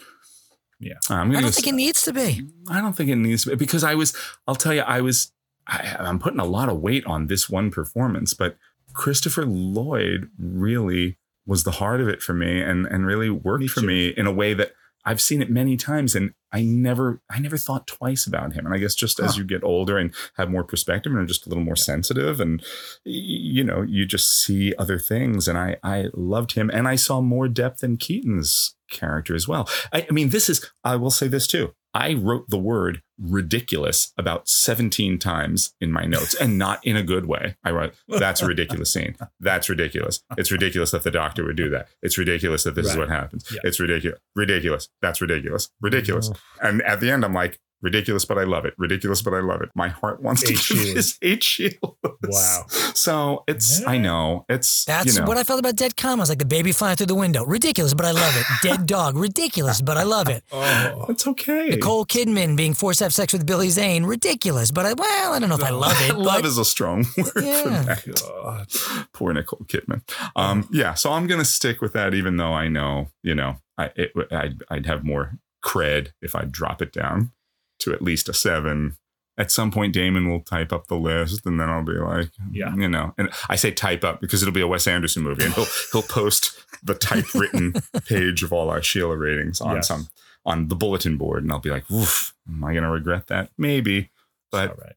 Yeah. 0.80 0.94
Um, 1.10 1.18
I'm 1.20 1.28
gonna. 1.28 1.38
I 1.40 1.42
don't 1.42 1.48
s- 1.50 1.56
think 1.56 1.68
it 1.68 1.76
needs 1.76 2.02
to 2.04 2.14
be. 2.14 2.44
I 2.70 2.82
don't 2.82 2.94
think 2.94 3.10
it 3.10 3.16
needs 3.16 3.44
to 3.44 3.50
be 3.52 3.56
because 3.56 3.84
I 3.84 3.96
was. 3.96 4.16
I'll 4.48 4.56
tell 4.56 4.74
you, 4.74 4.82
I 4.82 5.02
was. 5.02 5.32
I, 5.68 5.96
I'm 6.00 6.20
putting 6.20 6.40
a 6.40 6.46
lot 6.46 6.70
of 6.70 6.80
weight 6.80 7.06
on 7.06 7.28
this 7.28 7.50
one 7.50 7.72
performance, 7.72 8.34
but 8.34 8.58
Christopher 8.94 9.46
Lloyd 9.46 10.30
really 10.40 11.18
was 11.46 11.64
the 11.64 11.72
heart 11.72 12.00
of 12.02 12.08
it 12.08 12.22
for 12.22 12.34
me, 12.34 12.62
and 12.62 12.86
and 12.86 13.06
really 13.06 13.30
worked 13.30 13.62
Me 13.62 13.68
for 13.68 13.82
too. 13.82 13.88
me 13.88 14.08
in 14.10 14.28
a 14.28 14.32
way 14.32 14.54
that 14.54 14.72
I've 15.06 15.22
seen 15.22 15.42
it 15.42 15.50
many 15.50 15.78
times, 15.78 16.16
and 16.16 16.34
I 16.52 16.62
never, 16.64 17.22
I 17.30 17.40
never 17.40 17.58
thought 17.58 17.88
twice 17.88 18.26
about 18.28 18.54
him. 18.54 18.66
And 18.66 18.74
I 18.76 18.78
guess 18.78 18.94
just 18.96 19.20
as 19.20 19.38
you 19.38 19.44
get 19.46 19.64
older 19.64 19.98
and 19.98 20.14
have 20.36 20.50
more 20.50 20.64
perspective 20.66 21.12
and 21.12 21.22
are 21.22 21.26
just 21.26 21.46
a 21.46 21.50
little 21.50 21.64
more 21.64 21.76
sensitive, 21.78 22.40
and 22.40 22.64
you 23.04 23.64
know, 23.64 23.82
you 23.82 24.06
just 24.06 24.30
see 24.42 24.74
other 24.78 25.00
things. 25.00 25.48
And 25.48 25.58
I, 25.58 25.78
I 25.84 26.06
loved 26.14 26.54
him, 26.54 26.70
and 26.74 26.88
I 26.88 26.96
saw 26.96 27.22
more 27.22 27.48
depth 27.48 27.84
in 27.84 27.98
Keaton's 27.98 28.76
character 28.90 29.36
as 29.36 29.48
well. 29.48 29.70
I, 29.94 30.06
I 30.10 30.14
mean, 30.14 30.30
this 30.30 30.50
is, 30.50 30.70
I 30.84 30.96
will 30.96 31.12
say 31.12 31.28
this 31.28 31.48
too. 31.48 31.74
I 31.94 32.14
wrote 32.14 32.50
the 32.50 32.60
word 32.60 33.02
ridiculous 33.20 34.14
about 34.18 34.48
17 34.48 35.18
times 35.18 35.74
in 35.82 35.92
my 35.92 36.06
notes 36.06 36.36
and 36.36 36.58
not 36.58 36.86
in 36.86 36.96
a 36.96 37.02
good 37.02 37.26
way. 37.26 37.56
I 37.64 37.72
wrote, 37.72 37.96
that's 38.08 38.42
a 38.42 38.46
ridiculous 38.46 38.94
scene. 38.94 39.16
That's 39.40 39.68
ridiculous. 39.68 40.22
It's 40.38 40.52
ridiculous 40.52 40.92
that 40.92 41.02
the 41.04 41.10
doctor 41.10 41.44
would 41.44 41.56
do 41.56 41.72
that. 41.72 41.88
It's 42.04 42.18
ridiculous 42.18 42.66
that 42.66 42.76
this 42.76 42.86
is 42.86 42.98
what 42.98 43.10
happens. 43.10 43.52
Yeah. 43.52 43.62
It's 43.64 43.80
ridiculous. 43.80 44.20
Ridiculous. 44.36 44.90
That's 45.02 45.22
ridiculous. 45.22 45.70
Ridiculous. 45.82 46.30
And 46.62 46.84
at 46.84 47.00
the 47.00 47.10
end, 47.10 47.26
I'm 47.26 47.34
like, 47.34 47.60
ridiculous, 47.82 48.26
but 48.26 48.38
I 48.38 48.44
love 48.44 48.66
it. 48.66 48.74
Ridiculous, 48.78 49.22
but 49.22 49.34
I 49.34 49.40
love 49.40 49.62
it. 49.62 49.70
My 49.76 49.88
heart 49.90 50.22
wants 50.22 50.42
to 50.44 50.48
Eight 50.50 50.56
give 50.56 50.60
shields. 50.62 50.94
this 50.94 51.18
eight 51.22 51.44
shields. 51.44 51.78
Wow. 52.24 52.66
So 52.94 53.44
it's, 53.48 53.86
I 53.86 53.98
know, 53.98 54.46
it's, 54.50 54.86
That's 54.86 55.06
you 55.16 55.22
know, 55.22 55.28
what 55.28 55.38
I 55.38 55.44
felt 55.44 55.60
about 55.60 55.76
Dead 55.76 55.96
Commas, 55.96 56.30
like 56.30 56.40
the 56.40 56.46
baby 56.46 56.72
flying 56.72 56.96
through 56.98 57.06
the 57.08 57.16
window. 57.16 57.46
Ridiculous, 57.46 57.94
but 57.94 58.06
I 58.06 58.12
love 58.12 58.36
it. 58.36 58.46
Dead 58.62 58.86
dog. 58.86 59.18
Ridiculous, 59.18 59.82
but 59.82 59.98
I 59.98 60.04
love 60.04 60.30
it. 60.30 60.44
Oh, 60.90 61.06
it's 61.10 61.28
okay. 61.28 61.70
Nicole 61.70 62.06
Kidman 62.06 62.56
being 62.58 62.74
forced 62.74 63.00
to 63.00 63.06
have 63.06 63.14
sex 63.14 63.32
with 63.34 63.46
Billy 63.46 63.70
Zane. 63.70 64.04
Ridiculous, 64.06 64.72
but 64.72 64.86
I, 64.86 64.94
well, 64.94 65.34
I 65.34 65.40
don't 65.40 65.50
know 65.50 65.56
if 65.56 65.64
I 65.64 65.70
love 65.70 65.96
it. 66.02 66.16
love 66.18 66.42
but 66.42 66.46
is 66.46 66.58
a 66.58 66.66
strong 66.66 67.06
word 67.18 67.28
for 67.34 67.42
Yeah. 67.42 67.82
that. 67.84 68.04
God. 68.06 69.08
Poor 69.14 69.34
Nicole 69.34 69.62
Kidman. 69.66 70.02
Um, 70.36 70.68
yeah, 70.72 70.94
so 70.96 71.12
I'm 71.14 71.28
gonna 71.28 71.46
stick 71.46 71.82
with 71.82 71.94
that, 71.94 72.14
even 72.14 72.38
though 72.38 72.54
I 72.54 72.68
know, 72.68 73.10
you 73.24 73.36
know, 73.36 73.58
I 73.78 73.92
it, 73.96 74.12
I'd, 74.32 74.64
I'd 74.70 74.86
have 74.88 75.04
more 75.04 75.38
cred 75.64 76.10
if 76.22 76.36
I 76.36 76.46
drop 76.46 76.82
it 76.82 76.92
down 76.92 77.32
to 77.80 77.94
at 77.94 78.02
least 78.02 78.30
a 78.30 78.34
seven. 78.34 78.98
At 79.40 79.52
some 79.52 79.70
point, 79.70 79.94
Damon 79.94 80.28
will 80.30 80.40
type 80.42 80.74
up 80.74 80.88
the 80.88 80.96
list, 80.98 81.46
and 81.46 81.60
then 81.60 81.70
I'll 81.70 81.84
be 81.86 81.92
like, 81.94 82.30
Yeah. 82.52 82.74
you 82.76 82.90
know, 82.90 83.14
and 83.20 83.30
I 83.50 83.56
say 83.56 83.70
type 83.72 84.04
up 84.04 84.20
because 84.20 84.42
it'll 84.42 84.52
be 84.54 84.62
a 84.62 84.68
Wes 84.68 84.88
Anderson 84.88 85.22
movie, 85.24 85.46
and 85.46 85.54
he'll 85.54 85.68
he'll 85.92 86.02
post 86.02 86.58
the 86.84 86.96
typewritten 86.96 87.74
page 88.08 88.42
of 88.42 88.52
all 88.52 88.70
our 88.72 88.82
Sheila 88.82 89.16
ratings 89.16 89.62
on 89.62 89.76
Yes. 89.76 89.88
some 89.90 90.08
on 90.46 90.70
the 90.70 90.76
bulletin 90.76 91.18
board, 91.18 91.44
and 91.44 91.52
I'll 91.52 91.60
be 91.60 91.70
like, 91.70 91.90
Oof, 91.92 92.34
am 92.50 92.64
I 92.64 92.74
gonna 92.74 92.90
regret 92.90 93.28
that? 93.28 93.52
Maybe, 93.60 94.10
but 94.52 94.78
right. 94.80 94.96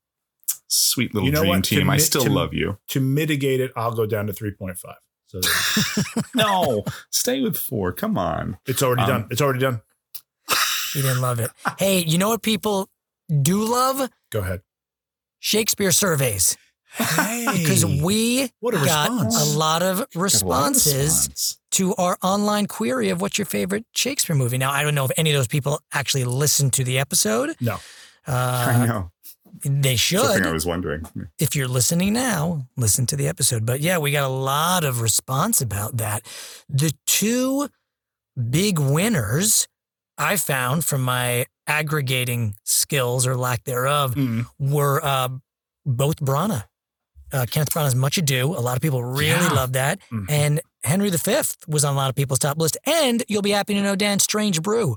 sweet 0.69 1.15
little 1.15 1.27
You 1.27 1.33
know 1.33 1.41
dream 1.41 1.51
what? 1.51 1.65
To 1.65 1.77
team. 1.77 1.91
I 1.91 1.99
still 1.99 2.25
to- 2.25 2.31
love 2.33 2.55
you. 2.55 2.79
To 2.89 3.01
mitigate 3.01 3.61
it, 3.61 3.73
I'll 3.77 3.93
go 3.95 4.07
down 4.07 4.27
to 4.29 4.33
3.5. 4.33 4.77
So 5.27 5.41
there 5.41 5.51
you 5.77 6.13
go. 6.15 6.23
No, 6.35 6.85
stay 7.11 7.41
with 7.43 7.57
four. 7.57 7.93
Come 7.93 8.17
on. 8.17 8.59
it's 8.67 8.83
already 8.83 9.03
Um, 9.03 9.09
done. 9.09 9.27
It's 9.31 9.41
already 9.43 9.61
done. 9.61 9.83
He 10.93 11.03
didn't 11.03 11.21
love 11.21 11.41
it. 11.41 11.51
Hey, 11.79 11.99
you 12.05 12.19
know 12.19 12.29
what 12.29 12.43
people 12.43 12.89
do 13.43 13.65
love? 13.65 14.11
Go 14.31 14.41
ahead. 14.41 14.63
Shakespeare 15.39 15.91
surveys. 15.93 16.57
Hey, 16.93 17.47
Because 17.53 17.87
we 17.87 18.51
what 18.61 18.75
a 18.75 18.79
got 18.79 19.11
response. 19.11 19.55
a 19.55 19.59
lot 19.59 19.83
of 19.83 19.99
Got 19.99 20.07
a 20.15 20.15
lot 20.15 20.17
of 20.17 20.23
responses 20.23 21.05
response. 21.29 21.59
to 21.73 21.95
our 21.95 22.19
online 22.23 22.67
query 22.67 23.11
of 23.11 23.21
what's 23.21 23.39
your 23.39 23.45
favorite 23.47 23.85
Shakespeare 23.95 24.35
movie. 24.35 24.59
Now, 24.59 24.73
I 24.73 24.83
don't 24.83 24.95
know 24.97 25.05
if 25.05 25.13
any 25.17 25.31
of 25.31 25.37
those 25.37 25.47
people 25.47 25.81
actually 25.93 26.25
listened 26.25 26.73
to 26.75 26.85
the 26.85 26.99
episode. 26.99 27.55
No. 27.61 27.75
Uh, 28.27 28.75
I 28.83 28.87
know. 28.87 29.11
They 29.63 29.95
should. 29.97 30.21
Something 30.21 30.39
should. 30.43 30.47
I 30.49 30.53
was 30.53 30.67
wondering. 30.67 31.05
if 31.39 31.55
you're 31.55 31.69
listening 31.69 32.13
now, 32.13 32.67
listen 32.77 33.07
to 33.07 33.17
the 33.17 33.29
episode. 33.29 33.65
But 33.67 33.81
yeah, 33.81 33.99
we 33.99 34.11
got 34.11 34.25
a 34.25 34.33
lot 34.33 34.85
of 34.85 35.01
response 35.01 35.61
about 35.61 35.97
that. 35.99 36.27
The 36.69 36.93
two 37.07 37.69
big 38.51 38.79
winners 38.79 39.69
I 40.21 40.37
found 40.37 40.85
from 40.85 41.01
my 41.03 41.47
aggregating 41.67 42.55
skills 42.65 43.27
or 43.27 43.37
lack 43.37 43.65
thereof 43.65 44.15
Mm. 44.15 44.47
were 44.59 45.03
uh, 45.05 45.29
both 45.87 46.17
Branagh. 46.21 46.65
Uh, 47.33 47.47
Kenneth 47.51 47.71
Branagh's 47.71 47.95
Much 47.95 48.19
Ado. 48.19 48.55
A 48.57 48.61
lot 48.61 48.77
of 48.77 48.83
people 48.83 49.03
really 49.03 49.29
Yeah. 49.31 49.53
love 49.53 49.73
that. 49.73 49.99
Mhm. 50.13 50.27
And 50.29 50.61
Henry 50.85 51.11
V 51.11 51.19
was 51.69 51.85
on 51.85 51.95
a 51.95 51.97
lot 51.97 52.11
of 52.11 52.17
people's 52.17 52.39
top 52.41 52.59
list. 52.59 52.77
And 52.87 53.23
you'll 53.29 53.43
be 53.43 53.51
happy 53.53 53.75
to 53.75 53.83
know, 53.83 53.95
Dan, 53.97 54.19
Strange 54.19 54.61
Brew 54.63 54.97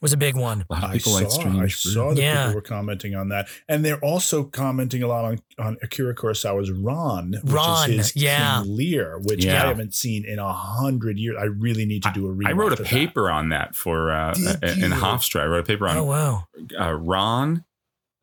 was 0.00 0.12
a 0.12 0.16
big 0.16 0.34
one. 0.36 0.64
A 0.70 0.72
lot 0.72 0.84
of 0.84 0.90
I 0.90 0.92
people 0.94 1.12
saw, 1.12 1.18
like 1.18 1.30
Strange 1.30 1.56
I 1.56 1.58
Brew. 1.60 1.68
saw 1.68 2.14
that 2.14 2.20
Yeah. 2.22 2.42
people 2.46 2.54
were 2.54 2.60
commenting 2.62 3.14
on 3.14 3.28
that, 3.28 3.48
and 3.68 3.84
they're 3.84 3.98
also 4.00 4.44
commenting 4.44 5.02
a 5.02 5.06
lot 5.08 5.24
on, 5.24 5.38
on 5.58 5.76
Akira 5.82 6.14
Kurosawa's 6.14 6.70
Ran, 6.70 7.32
which 7.42 7.52
Ran, 7.52 7.90
is 7.90 8.12
his 8.12 8.16
yeah. 8.22 8.62
King 8.62 8.76
Lear, 8.76 9.18
which 9.24 9.44
Yeah. 9.44 9.62
I 9.62 9.66
haven't 9.66 9.94
seen 9.94 10.24
in 10.24 10.38
a 10.38 10.52
hundred 10.52 11.18
years. 11.18 11.36
I 11.38 11.44
really 11.44 11.84
need 11.86 12.02
to 12.04 12.12
do 12.14 12.26
a 12.26 12.30
read. 12.32 12.48
I 12.48 12.52
wrote 12.52 12.70
a 12.70 12.72
of 12.72 12.78
that. 12.78 12.86
paper 12.86 13.30
on 13.30 13.50
that 13.50 13.74
for 13.76 14.10
uh, 14.10 14.34
in? 14.62 14.90
Hofstra. 14.92 15.40
I 15.40 15.46
wrote 15.46 15.60
a 15.60 15.66
paper 15.66 15.86
on 15.86 15.96
Oh, 15.98 16.04
wow. 16.04 16.44
uh, 16.78 16.94
Ran, 16.94 17.64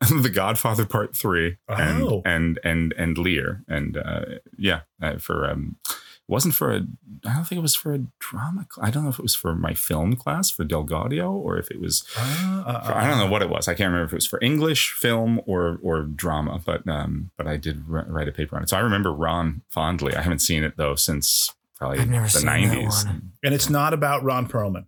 The 0.00 0.30
Godfather 0.30 0.84
Part 0.86 1.16
Three, 1.16 1.58
and 1.68 2.02
Oh. 2.02 2.22
and 2.24 2.58
and 2.64 2.92
and 2.96 3.18
Lear, 3.18 3.62
and 3.68 3.96
uh, 3.96 4.20
yeah, 4.56 4.80
uh, 5.02 5.18
for 5.18 5.48
um, 5.50 5.76
it 5.88 5.96
wasn't 6.28 6.54
for 6.54 6.72
a. 6.72 6.86
I 7.26 7.34
don't 7.34 7.44
think 7.44 7.58
it 7.58 7.62
was 7.62 7.74
for 7.74 7.92
a 7.94 8.00
drama. 8.20 8.66
Cl- 8.72 8.86
I 8.86 8.90
don't 8.90 9.02
know 9.04 9.08
if 9.10 9.18
it 9.18 9.22
was 9.22 9.34
for 9.34 9.54
my 9.54 9.74
film 9.74 10.14
class 10.14 10.50
for 10.50 10.62
Del 10.64 10.84
Gaudio 10.84 11.30
or 11.32 11.58
if 11.58 11.70
it 11.70 11.80
was. 11.80 12.04
Ah, 12.16 12.64
ah, 12.66 12.80
For, 12.86 12.92
I 12.94 13.08
don't 13.08 13.18
know 13.18 13.26
what 13.26 13.42
it 13.42 13.48
was. 13.50 13.66
I 13.66 13.74
can't 13.74 13.88
remember 13.88 14.04
if 14.06 14.12
it 14.12 14.16
was 14.16 14.26
for 14.26 14.38
English, 14.42 14.92
film, 14.92 15.40
or 15.46 15.80
or 15.82 16.02
drama. 16.02 16.60
But 16.64 16.86
um, 16.88 17.30
but 17.36 17.46
I 17.48 17.56
did 17.56 17.86
wri- 17.86 18.06
write 18.08 18.28
a 18.28 18.32
paper 18.32 18.56
on 18.56 18.62
it. 18.62 18.68
So 18.68 18.76
I 18.76 18.80
remember 18.80 19.12
Ran 19.12 19.62
fondly. 19.68 20.14
I 20.14 20.22
haven't 20.22 20.40
seen 20.40 20.62
it 20.62 20.76
though 20.76 20.94
since 20.94 21.52
probably 21.76 22.00
I've 22.00 22.08
never 22.10 22.24
the 22.26 22.30
seen 22.30 22.46
that 22.46 22.60
nineties. 22.60 23.04
one. 23.04 23.32
and 23.42 23.54
it's 23.54 23.70
not 23.70 23.92
about 23.94 24.22
Ron 24.22 24.46
Perlman. 24.48 24.86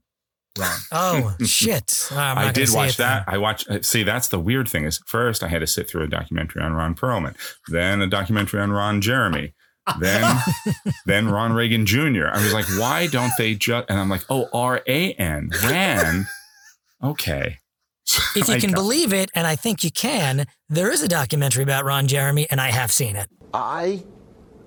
Ron. 0.59 0.79
Oh, 0.93 1.37
shit. 1.47 2.09
I'm 2.13 2.37
I 2.39 2.53
did 2.53 2.69
watch 2.73 2.91
it 2.91 2.97
then. 2.99 3.09
that. 3.09 3.25
I 3.29 3.39
watched. 3.39 3.69
uh, 3.71 3.81
See, 3.83 4.03
that's 4.03 4.29
the 4.29 4.39
weird 4.41 4.69
thing 4.69 4.85
is 4.85 4.99
first 5.07 5.43
I 5.45 5.49
had 5.49 5.61
to 5.61 5.67
sit 5.67 5.89
through 5.89 6.03
a 6.03 6.09
documentary 6.09 6.63
on 6.63 6.73
Ron 6.75 6.95
Perlman, 6.95 7.35
then 7.69 8.03
a 8.03 8.07
documentary 8.09 8.61
on 8.61 8.73
Ron 8.73 9.01
Jeremy, 9.01 9.55
then 9.99 10.37
then 11.07 11.29
Ron 11.29 11.53
Reagan 11.53 11.87
Jr. 11.87 12.29
I 12.33 12.43
was 12.43 12.53
like, 12.53 12.67
why 12.79 13.07
don't 13.07 13.33
they 13.39 13.55
just? 13.55 13.89
And 13.89 13.99
I'm 13.99 14.09
like, 14.09 14.25
oh, 14.29 14.49
R 14.53 14.83
A 14.87 15.13
N 15.15 15.51
Ran. 15.65 16.27
Okay. 17.03 17.59
If 18.35 18.49
you 18.49 18.59
can 18.59 18.73
believe 18.73 19.13
it, 19.13 19.31
and 19.35 19.47
I 19.47 19.55
think 19.55 19.85
you 19.85 19.91
can, 19.91 20.47
there 20.69 20.91
is 20.91 21.03
a 21.03 21.09
documentary 21.09 21.63
about 21.63 21.85
Ron 21.85 22.09
Jeremy, 22.09 22.47
and 22.51 22.61
I 22.61 22.71
have 22.71 22.91
seen 22.91 23.15
it. 23.15 23.29
I 23.55 24.03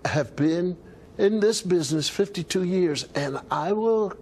have 0.05 0.35
been 0.35 0.77
in 1.17 1.39
this 1.39 1.61
business 1.61 2.09
52 2.09 2.63
years, 2.63 3.05
and 3.15 3.39
I 3.51 3.73
will. 3.73 4.13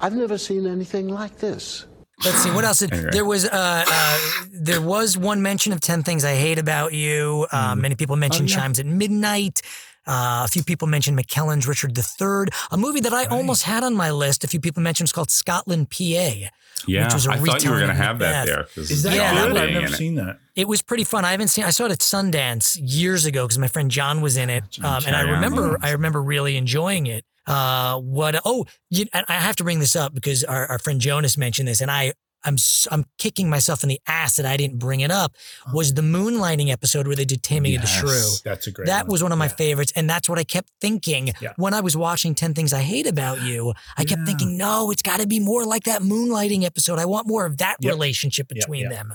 I've 0.00 0.14
never 0.14 0.38
seen 0.38 0.66
anything 0.66 1.08
like 1.08 1.36
this. 1.38 1.86
Let's 2.24 2.38
see 2.42 2.50
what 2.50 2.64
else. 2.64 2.80
Did, 2.80 2.92
Anyway. 2.92 3.10
There 3.12 3.24
was 3.24 3.44
uh, 3.44 3.84
uh, 3.88 4.18
there 4.52 4.80
was 4.80 5.16
one 5.16 5.40
mention 5.42 5.72
of 5.72 5.80
ten 5.80 6.02
things 6.02 6.24
I 6.24 6.34
hate 6.34 6.58
about 6.58 6.92
you. 6.92 7.46
Uh, 7.52 7.74
Many 7.76 7.94
people 7.94 8.16
mentioned 8.16 8.48
Oh, 8.48 8.52
yeah. 8.52 8.58
Chimes 8.60 8.78
at 8.80 8.86
Midnight. 8.86 9.62
Uh, 10.06 10.42
a 10.44 10.48
few 10.48 10.64
people 10.64 10.88
mentioned 10.88 11.18
McKellen's 11.18 11.68
Richard 11.68 11.96
III, 11.96 12.46
a 12.70 12.78
movie 12.78 13.00
that 13.00 13.12
I 13.12 13.26
almost 13.26 13.64
had 13.64 13.84
on 13.84 13.94
my 13.94 14.10
list. 14.10 14.42
A 14.42 14.48
few 14.48 14.58
people 14.58 14.82
mentioned 14.82 15.04
it's 15.06 15.12
called 15.12 15.30
Scotland, 15.30 15.90
PA. 15.90 16.48
Yeah, 16.86 17.04
which 17.04 17.12
was 17.14 17.26
a 17.26 17.32
I 17.32 17.38
thought 17.38 17.62
you 17.62 17.70
were 17.70 17.76
going 17.76 17.88
to 17.90 17.94
have 17.94 18.18
that 18.20 18.46
Macbeth. 18.46 18.46
there. 18.46 18.64
'cause 18.84 18.90
Is 18.90 19.02
that 19.02 19.14
Yeah, 19.14 19.34
good? 19.48 19.56
I've 19.58 19.68
being 19.68 19.82
never 19.82 19.94
seen 19.94 20.14
that. 20.14 20.38
It 20.56 20.66
was 20.66 20.80
pretty 20.80 21.04
fun. 21.04 21.24
I 21.26 21.32
haven't 21.32 21.48
seen. 21.48 21.64
I 21.64 21.70
saw 21.70 21.84
it 21.86 21.92
at 21.92 21.98
Sundance 21.98 22.78
years 22.80 23.26
ago 23.26 23.44
because 23.46 23.58
my 23.58 23.68
friend 23.68 23.90
John 23.90 24.20
was 24.22 24.36
in 24.38 24.48
it, 24.48 24.64
um, 24.82 25.02
and 25.06 25.14
I 25.14 25.22
remember. 25.22 25.76
I 25.82 25.90
remember 25.90 26.22
really 26.22 26.56
enjoying 26.56 27.06
it. 27.06 27.24
Uh, 27.48 27.98
what? 27.98 28.40
Oh, 28.44 28.66
you, 28.90 29.06
and 29.12 29.24
I 29.28 29.34
have 29.34 29.56
to 29.56 29.64
bring 29.64 29.80
this 29.80 29.96
up 29.96 30.14
because 30.14 30.44
our, 30.44 30.66
our 30.66 30.78
friend 30.78 31.00
Jonas 31.00 31.36
mentioned 31.36 31.66
this, 31.68 31.80
and 31.80 31.90
I. 31.90 32.12
I'm 32.44 32.54
s- 32.54 32.86
I'm 32.92 33.04
kicking 33.18 33.50
myself 33.50 33.82
in 33.82 33.88
the 33.88 34.00
ass 34.06 34.36
that 34.36 34.46
I 34.46 34.56
didn't 34.56 34.78
bring 34.78 35.00
it 35.00 35.10
up. 35.10 35.34
Was 35.74 35.92
the 35.94 36.02
moonlighting 36.02 36.70
episode 36.70 37.08
where 37.08 37.16
they 37.16 37.24
did 37.24 37.42
Taming 37.42 37.74
of 37.74 37.80
the 37.82 37.88
Shrew? 37.88 38.22
That's 38.44 38.68
a 38.68 38.70
great. 38.70 38.86
That 38.86 39.06
one. 39.06 39.10
was 39.12 39.22
one 39.24 39.32
of 39.32 39.38
my 39.38 39.48
favorites, 39.48 39.92
and 39.96 40.08
that's 40.08 40.28
what 40.28 40.38
I 40.38 40.44
kept 40.44 40.70
thinking 40.80 41.32
Yeah. 41.40 41.54
when 41.56 41.74
I 41.74 41.80
was 41.80 41.96
watching 41.96 42.36
Ten 42.36 42.54
Things 42.54 42.72
I 42.72 42.78
Hate 42.82 43.08
About 43.08 43.42
You. 43.42 43.74
I 43.96 44.04
kept 44.04 44.24
thinking, 44.24 44.56
no, 44.56 44.92
it's 44.92 45.02
got 45.02 45.18
to 45.18 45.26
be 45.26 45.40
more 45.40 45.64
like 45.64 45.82
that 45.84 46.00
moonlighting 46.02 46.62
episode. 46.62 47.00
I 47.00 47.06
want 47.06 47.26
more 47.26 47.44
of 47.44 47.56
that 47.58 47.78
Yep. 47.80 47.92
relationship 47.92 48.46
Yep, 48.50 48.54
between 48.60 48.82
yep. 48.82 48.92
them. 48.92 49.14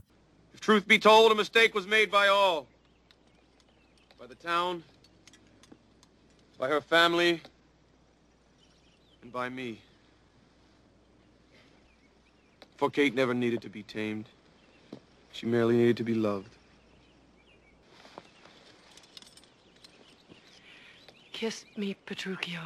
If 0.54 0.60
truth 0.60 0.86
be 0.86 1.00
told, 1.00 1.32
a 1.32 1.36
mistake 1.36 1.74
was 1.74 1.88
made 1.88 2.12
by 2.12 2.28
all. 2.28 2.68
By 4.20 4.28
the 4.28 4.36
town, 4.36 4.84
by 6.58 6.68
her 6.68 6.82
family, 6.82 7.42
and 9.24 9.32
by 9.32 9.50
me. 9.50 9.80
For 12.78 12.90
Kate 12.92 13.16
never 13.16 13.34
needed 13.34 13.62
to 13.62 13.70
be 13.70 13.82
tamed. 13.84 14.26
She 15.32 15.46
merely 15.46 15.78
needed 15.78 15.98
to 15.98 16.04
be 16.04 16.14
loved. 16.14 16.50
Kiss 21.32 21.66
me, 21.78 21.96
Petruchio. 22.06 22.60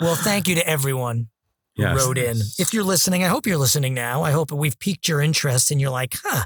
Well, 0.00 0.14
thank 0.14 0.46
you 0.46 0.54
to 0.54 0.66
everyone 0.68 1.28
who 1.76 1.82
Yes. 1.82 1.96
wrote 1.96 2.18
in. 2.18 2.36
If 2.58 2.72
you're 2.72 2.84
listening, 2.84 3.24
I 3.24 3.28
hope 3.28 3.46
you're 3.46 3.56
listening 3.56 3.94
now. 3.94 4.22
I 4.22 4.30
hope 4.30 4.52
we've 4.52 4.78
piqued 4.78 5.08
your 5.08 5.20
interest 5.20 5.70
and 5.70 5.80
you're 5.80 5.90
like, 5.90 6.16
huh, 6.22 6.44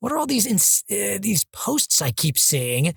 what 0.00 0.12
are 0.12 0.18
all 0.18 0.26
these 0.26 0.46
ins- 0.46 0.84
uh, 0.90 1.18
these 1.20 1.44
posts 1.44 2.02
I 2.02 2.10
keep 2.10 2.38
seeing? 2.38 2.94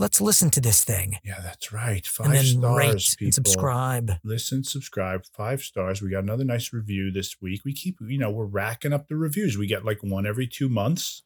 Let's 0.00 0.20
listen 0.20 0.50
to 0.50 0.60
this 0.60 0.84
thing. 0.84 1.18
Yeah, 1.24 1.40
that's 1.42 1.72
right. 1.72 2.06
Five 2.06 2.26
And 2.26 2.34
then 2.36 2.44
stars. 2.44 2.76
rate 2.78 3.14
people. 3.18 3.26
and 3.26 3.34
subscribe. 3.34 4.12
Listen, 4.22 4.62
subscribe. 4.62 5.24
Five 5.32 5.60
stars. 5.62 6.00
We 6.00 6.08
got 6.10 6.22
another 6.22 6.44
nice 6.44 6.72
review 6.72 7.10
this 7.10 7.40
week. 7.42 7.62
We 7.64 7.72
keep, 7.72 7.96
you 8.00 8.16
know, 8.18 8.30
we're 8.30 8.44
racking 8.46 8.92
up 8.92 9.08
the 9.08 9.16
reviews. 9.16 9.58
We 9.58 9.66
get 9.66 9.84
like 9.84 9.98
one 10.02 10.24
every 10.24 10.46
two 10.46 10.68
months, 10.68 11.22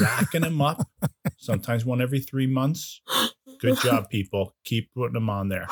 racking 0.00 0.42
them 0.42 0.60
up. 0.62 0.86
Sometimes 1.36 1.84
one 1.84 2.00
every 2.00 2.20
three 2.20 2.46
months. 2.46 3.00
Good 3.60 3.78
job, 3.78 4.08
people. 4.08 4.54
Keep 4.64 4.94
putting 4.94 5.14
them 5.14 5.28
on 5.28 5.48
there. 5.48 5.66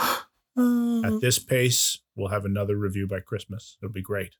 At 0.58 1.20
this 1.20 1.38
pace, 1.38 1.98
we'll 2.16 2.28
have 2.30 2.44
another 2.44 2.76
review 2.76 3.06
by 3.06 3.20
Christmas. 3.20 3.76
It'll 3.80 3.92
be 3.92 4.02
great. 4.02 4.34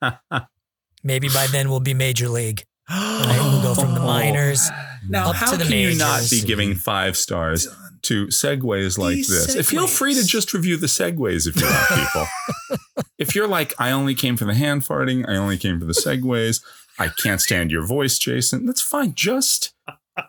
Maybe 1.04 1.28
by 1.28 1.46
then 1.52 1.68
we'll 1.68 1.80
be 1.80 1.92
major 1.94 2.28
league. 2.30 2.64
Right? 2.88 3.38
We'll 3.42 3.62
go 3.62 3.74
from 3.74 3.94
the 3.94 4.00
oh. 4.02 4.06
minors 4.06 4.70
Now, 5.08 5.30
up 5.30 5.36
how 5.36 5.50
to 5.52 5.56
the 5.56 5.64
can 5.64 5.70
majors. 5.72 5.92
you 5.94 5.98
not 5.98 6.30
be 6.30 6.40
giving 6.40 6.74
five 6.74 7.16
stars 7.16 7.68
to 8.02 8.26
segues 8.28 8.98
like 8.98 9.16
These 9.16 9.54
this? 9.54 9.68
Feel 9.68 9.86
free 9.86 10.14
to 10.14 10.24
just 10.24 10.52
review 10.54 10.76
the 10.76 10.86
segues 10.86 11.46
if 11.46 11.56
you 11.56 11.66
want, 11.66 11.88
people. 11.88 13.04
if 13.18 13.34
you're 13.34 13.48
like, 13.48 13.74
I 13.78 13.90
only 13.90 14.14
came 14.14 14.36
for 14.36 14.44
the 14.44 14.54
hand 14.54 14.82
farting, 14.82 15.28
I 15.28 15.36
only 15.36 15.58
came 15.58 15.80
for 15.80 15.86
the 15.86 15.92
segues, 15.92 16.62
I 16.98 17.08
can't 17.08 17.40
stand 17.40 17.70
your 17.70 17.84
voice, 17.84 18.18
Jason. 18.18 18.66
That's 18.66 18.80
fine. 18.80 19.14
Just 19.14 19.74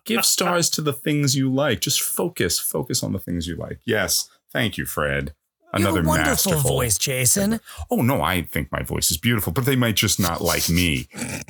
give 0.06 0.26
stars 0.26 0.70
to 0.72 0.82
the 0.82 0.94
things 0.94 1.36
you 1.36 1.54
like. 1.54 1.80
Just 1.82 2.02
focus, 2.02 2.60
focus 2.60 3.04
on 3.04 3.14
the 3.14 3.20
things 3.20 3.48
you 3.48 3.56
like. 3.56 3.80
Yes, 3.86 4.30
thank 4.52 4.78
you, 4.78 4.86
Fred. 4.86 5.34
You 5.78 5.86
have 5.86 5.94
Another 5.94 6.06
a 6.06 6.10
wonderful 6.10 6.52
masterful 6.52 6.70
voice, 6.70 6.98
Jason. 6.98 7.60
Oh 7.90 8.02
no, 8.02 8.22
I 8.22 8.42
think 8.42 8.72
my 8.72 8.84
voice 8.84 9.12
is 9.12 9.18
beautiful, 9.18 9.54
but 9.54 9.66
they 9.66 9.76
might 9.76 9.96
just 9.96 10.20
not 10.20 10.42
like 10.42 10.70
me. 10.70 11.08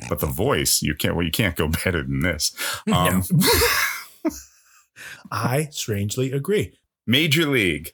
But 0.08 0.20
the 0.20 0.26
voice, 0.26 0.82
you 0.82 0.94
can't. 0.94 1.14
Well, 1.14 1.24
you 1.24 1.30
can't 1.30 1.56
go 1.56 1.68
better 1.84 2.02
than 2.02 2.20
this. 2.20 2.52
Um, 2.92 3.24
I 5.30 5.68
strangely 5.70 6.32
agree. 6.32 6.78
Major 7.06 7.46
League. 7.46 7.92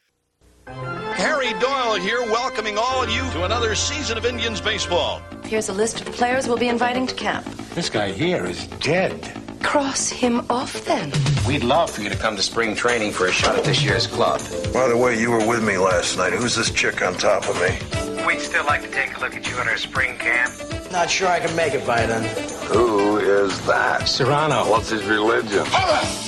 Harry 0.67 1.53
Doyle 1.61 1.97
here, 1.97 2.23
welcoming 2.23 2.79
all 2.79 3.03
of 3.03 3.11
you 3.11 3.21
to 3.33 3.45
another 3.45 3.75
season 3.75 4.19
of 4.19 4.25
Indians 4.25 4.61
baseball. 4.61 5.21
Here's 5.45 5.69
a 5.69 5.73
list 5.73 6.01
of 6.01 6.07
players 6.13 6.49
we'll 6.49 6.57
be 6.57 6.69
inviting 6.69 7.07
to 7.07 7.15
camp. 7.15 7.45
This 7.75 7.91
guy 7.91 8.13
here 8.13 8.47
is 8.47 8.67
dead. 8.81 9.44
Cross 9.65 10.11
him 10.11 10.45
off 10.51 10.85
then. 10.85 11.11
We'd 11.49 11.65
love 11.65 11.91
for 11.91 12.03
you 12.03 12.09
to 12.09 12.17
come 12.17 12.37
to 12.37 12.43
spring 12.43 12.77
training 12.77 13.11
for 13.13 13.27
a 13.27 13.33
shot 13.33 13.57
at 13.59 13.65
this 13.65 13.83
year's 13.83 14.07
club. 14.07 14.41
By 14.73 14.87
the 14.89 14.97
way, 14.97 15.19
you 15.19 15.31
were 15.33 15.45
with 15.45 15.65
me 15.65 15.79
last 15.79 16.17
night. 16.17 16.33
Who's 16.33 16.55
this 16.55 16.71
chick 16.71 17.03
on 17.03 17.15
top 17.15 17.49
of 17.49 17.57
me? 17.61 18.25
We'd 18.27 18.41
still 18.41 18.65
like 18.67 18.83
to 18.83 18.91
take 18.91 19.17
a 19.17 19.21
look 19.21 19.35
at 19.35 19.51
you 19.51 19.57
at 19.59 19.67
our 19.67 19.77
spring 19.77 20.17
camp. 20.19 20.53
Not 20.93 21.11
sure 21.11 21.27
I 21.29 21.41
can 21.41 21.55
make 21.57 21.75
it 21.75 21.85
by 21.87 22.07
then. 22.07 22.23
Who 22.69 23.17
is 23.19 23.59
that? 23.67 24.07
Serrano. 24.09 24.71
What's 24.71 24.91
his 24.91 25.05
religion? 25.07 25.65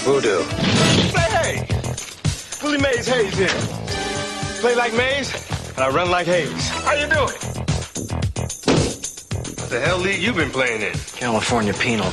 Voodoo. 0.03 0.43
Say 0.43 1.21
Hey! 1.37 1.69
Willie 2.65 2.79
Mays 2.79 3.07
Hayes 3.07 3.37
here. 3.39 4.61
Play 4.61 4.75
like 4.75 4.93
Mays, 4.95 5.31
and 5.77 5.85
I 5.85 5.91
run 5.91 6.11
like 6.11 6.27
Hayes. 6.27 6.69
How 6.71 6.95
you 6.95 7.07
doing? 7.07 7.37
What 9.55 9.71
the 9.71 9.81
hell 9.81 9.99
league 9.99 10.21
you 10.21 10.33
been 10.33 10.51
playing 10.51 10.83
in? 10.83 10.95
California 11.15 11.75
Penal. 11.75 12.11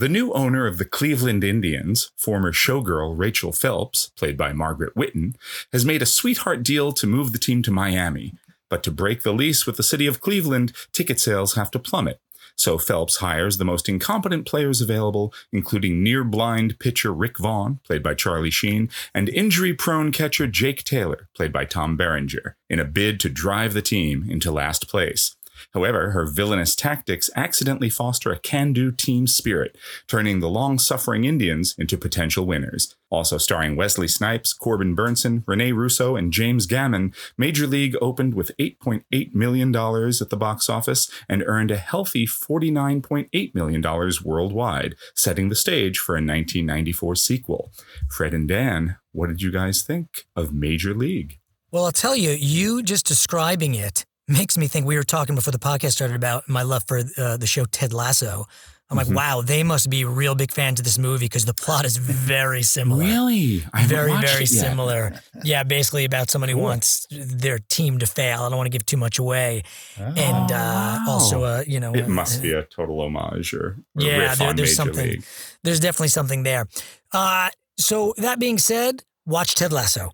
The 0.00 0.08
new 0.08 0.32
owner 0.32 0.66
of 0.66 0.78
the 0.78 0.86
Cleveland 0.86 1.44
Indians, 1.44 2.10
former 2.16 2.52
showgirl 2.52 3.18
Rachel 3.18 3.52
Phelps, 3.52 4.12
played 4.16 4.34
by 4.34 4.54
Margaret 4.54 4.96
Whitton, 4.96 5.36
has 5.74 5.84
made 5.84 6.00
a 6.00 6.06
sweetheart 6.06 6.62
deal 6.62 6.90
to 6.92 7.06
move 7.06 7.32
the 7.32 7.38
team 7.38 7.62
to 7.64 7.70
Miami. 7.70 8.32
But 8.70 8.82
to 8.84 8.90
break 8.90 9.24
the 9.24 9.34
lease 9.34 9.66
with 9.66 9.76
the 9.76 9.82
city 9.82 10.06
of 10.06 10.22
Cleveland, 10.22 10.72
ticket 10.92 11.20
sales 11.20 11.52
have 11.52 11.70
to 11.72 11.78
plummet. 11.78 12.18
So 12.56 12.78
Phelps 12.78 13.18
hires 13.18 13.58
the 13.58 13.66
most 13.66 13.90
incompetent 13.90 14.46
players 14.46 14.80
available, 14.80 15.34
including 15.52 16.02
near 16.02 16.24
blind 16.24 16.78
pitcher 16.78 17.12
Rick 17.12 17.36
Vaughn, 17.36 17.80
played 17.84 18.02
by 18.02 18.14
Charlie 18.14 18.50
Sheen, 18.50 18.88
and 19.14 19.28
injury 19.28 19.74
prone 19.74 20.12
catcher 20.12 20.46
Jake 20.46 20.82
Taylor, 20.82 21.28
played 21.34 21.52
by 21.52 21.66
Tom 21.66 21.98
Berenger, 21.98 22.56
in 22.70 22.80
a 22.80 22.86
bid 22.86 23.20
to 23.20 23.28
drive 23.28 23.74
the 23.74 23.82
team 23.82 24.24
into 24.30 24.50
last 24.50 24.88
place. 24.88 25.36
However, 25.74 26.10
her 26.10 26.26
villainous 26.26 26.74
tactics 26.74 27.30
accidentally 27.36 27.90
foster 27.90 28.32
a 28.32 28.38
can 28.38 28.72
do 28.72 28.90
team 28.92 29.26
spirit, 29.26 29.76
turning 30.06 30.40
the 30.40 30.48
long 30.48 30.78
suffering 30.78 31.24
Indians 31.24 31.74
into 31.78 31.96
potential 31.96 32.46
winners. 32.46 32.94
Also 33.10 33.38
starring 33.38 33.74
Wesley 33.74 34.06
Snipes, 34.06 34.52
Corbin 34.52 34.94
Bernsen, 34.94 35.42
Rene 35.46 35.72
Russo, 35.72 36.16
and 36.16 36.32
James 36.32 36.66
Gammon, 36.66 37.12
Major 37.36 37.66
League 37.66 37.96
opened 38.00 38.34
with 38.34 38.52
$8.8 38.58 39.34
million 39.34 39.74
at 39.74 40.30
the 40.30 40.36
box 40.38 40.70
office 40.70 41.10
and 41.28 41.42
earned 41.46 41.70
a 41.70 41.76
healthy 41.76 42.26
$49.8 42.26 43.54
million 43.54 44.12
worldwide, 44.24 44.94
setting 45.14 45.48
the 45.48 45.56
stage 45.56 45.98
for 45.98 46.14
a 46.14 46.22
1994 46.22 47.16
sequel. 47.16 47.72
Fred 48.08 48.32
and 48.32 48.48
Dan, 48.48 48.96
what 49.12 49.28
did 49.28 49.42
you 49.42 49.50
guys 49.50 49.82
think 49.82 50.24
of 50.36 50.54
Major 50.54 50.94
League? 50.94 51.38
Well, 51.72 51.84
I'll 51.84 51.92
tell 51.92 52.16
you, 52.16 52.30
you 52.30 52.82
just 52.82 53.06
describing 53.06 53.74
it 53.74 54.04
makes 54.30 54.56
me 54.56 54.66
think 54.68 54.86
we 54.86 54.96
were 54.96 55.02
talking 55.02 55.34
before 55.34 55.52
the 55.52 55.58
podcast 55.58 55.92
started 55.92 56.16
about 56.16 56.48
my 56.48 56.62
love 56.62 56.84
for 56.86 57.00
uh, 57.18 57.36
the 57.36 57.46
show 57.46 57.64
Ted 57.64 57.92
Lasso. 57.92 58.46
I'm 58.92 58.96
like, 58.96 59.06
Mhm. 59.06 59.14
wow, 59.14 59.40
they 59.40 59.62
must 59.62 59.88
be 59.88 60.04
real 60.04 60.34
big 60.34 60.50
fans 60.50 60.80
of 60.80 60.84
this 60.84 60.98
movie 60.98 61.26
because 61.26 61.44
the 61.44 61.54
plot 61.54 61.84
is 61.84 61.96
very 61.96 62.62
similar. 62.64 63.04
Really? 63.04 63.64
I 63.72 63.86
very, 63.86 64.10
very 64.20 64.46
similar. 64.46 65.20
Yeah, 65.44 65.62
basically 65.62 66.04
about 66.04 66.28
somebody 66.28 66.54
who 66.54 66.58
wants 66.58 67.06
their 67.10 67.60
team 67.60 67.98
to 68.00 68.06
fail. 68.06 68.42
I 68.42 68.48
don't 68.48 68.56
want 68.56 68.66
to 68.66 68.70
give 68.76 68.84
too 68.84 68.96
much 68.96 69.20
away. 69.20 69.62
And 69.96 70.50
uh, 70.50 70.98
also, 71.06 71.44
uh, 71.44 71.62
you 71.68 71.78
know, 71.78 71.92
Oh, 71.94 71.98
it 71.98 72.08
must 72.08 72.42
be 72.42 72.50
a 72.52 72.64
total 72.64 73.00
homage 73.00 73.54
or, 73.54 73.76
or 73.94 74.02
yeah, 74.02 74.34
there, 74.34 74.52
there's 74.54 74.70
Major 74.70 74.74
something. 74.74 75.06
League. 75.10 75.24
There's 75.62 75.78
definitely 75.78 76.08
something 76.08 76.42
there. 76.42 76.66
Uh, 77.12 77.50
so 77.78 78.12
that 78.16 78.40
being 78.40 78.58
said, 78.58 79.04
watch 79.24 79.54
Ted 79.54 79.72
Lasso. 79.72 80.10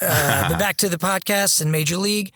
Uh, 0.00 0.48
but 0.50 0.58
back 0.66 0.76
to 0.78 0.88
the 0.88 0.98
podcast 0.98 1.60
and 1.60 1.72
Major 1.72 1.96
League. 1.96 2.32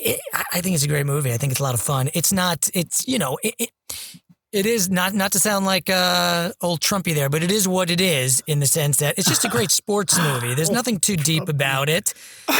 It, 0.00 0.20
I 0.52 0.60
think 0.60 0.74
it's 0.74 0.84
a 0.84 0.88
great 0.88 1.06
movie. 1.06 1.32
I 1.32 1.36
think 1.38 1.50
it's 1.52 1.60
a 1.60 1.64
lot 1.64 1.74
of 1.74 1.80
fun. 1.80 2.08
It's 2.14 2.32
not. 2.32 2.68
It's 2.74 3.06
you 3.08 3.18
know. 3.18 3.38
It, 3.42 3.54
it, 3.58 3.70
it 4.50 4.64
is 4.66 4.88
not 4.88 5.12
not 5.12 5.32
to 5.32 5.40
sound 5.40 5.66
like 5.66 5.90
uh, 5.90 6.52
old 6.62 6.80
Trumpy 6.80 7.14
there, 7.14 7.28
but 7.28 7.42
it 7.42 7.50
is 7.50 7.68
what 7.68 7.90
it 7.90 8.00
is 8.00 8.42
in 8.46 8.60
the 8.60 8.66
sense 8.66 8.98
that 8.98 9.18
it's 9.18 9.28
just 9.28 9.44
a 9.44 9.48
great 9.48 9.70
sports 9.82 10.18
movie. 10.18 10.54
There's 10.54 10.70
nothing 10.70 10.98
too 11.00 11.16
deep 11.16 11.48
about 11.48 11.88
it. 11.88 12.14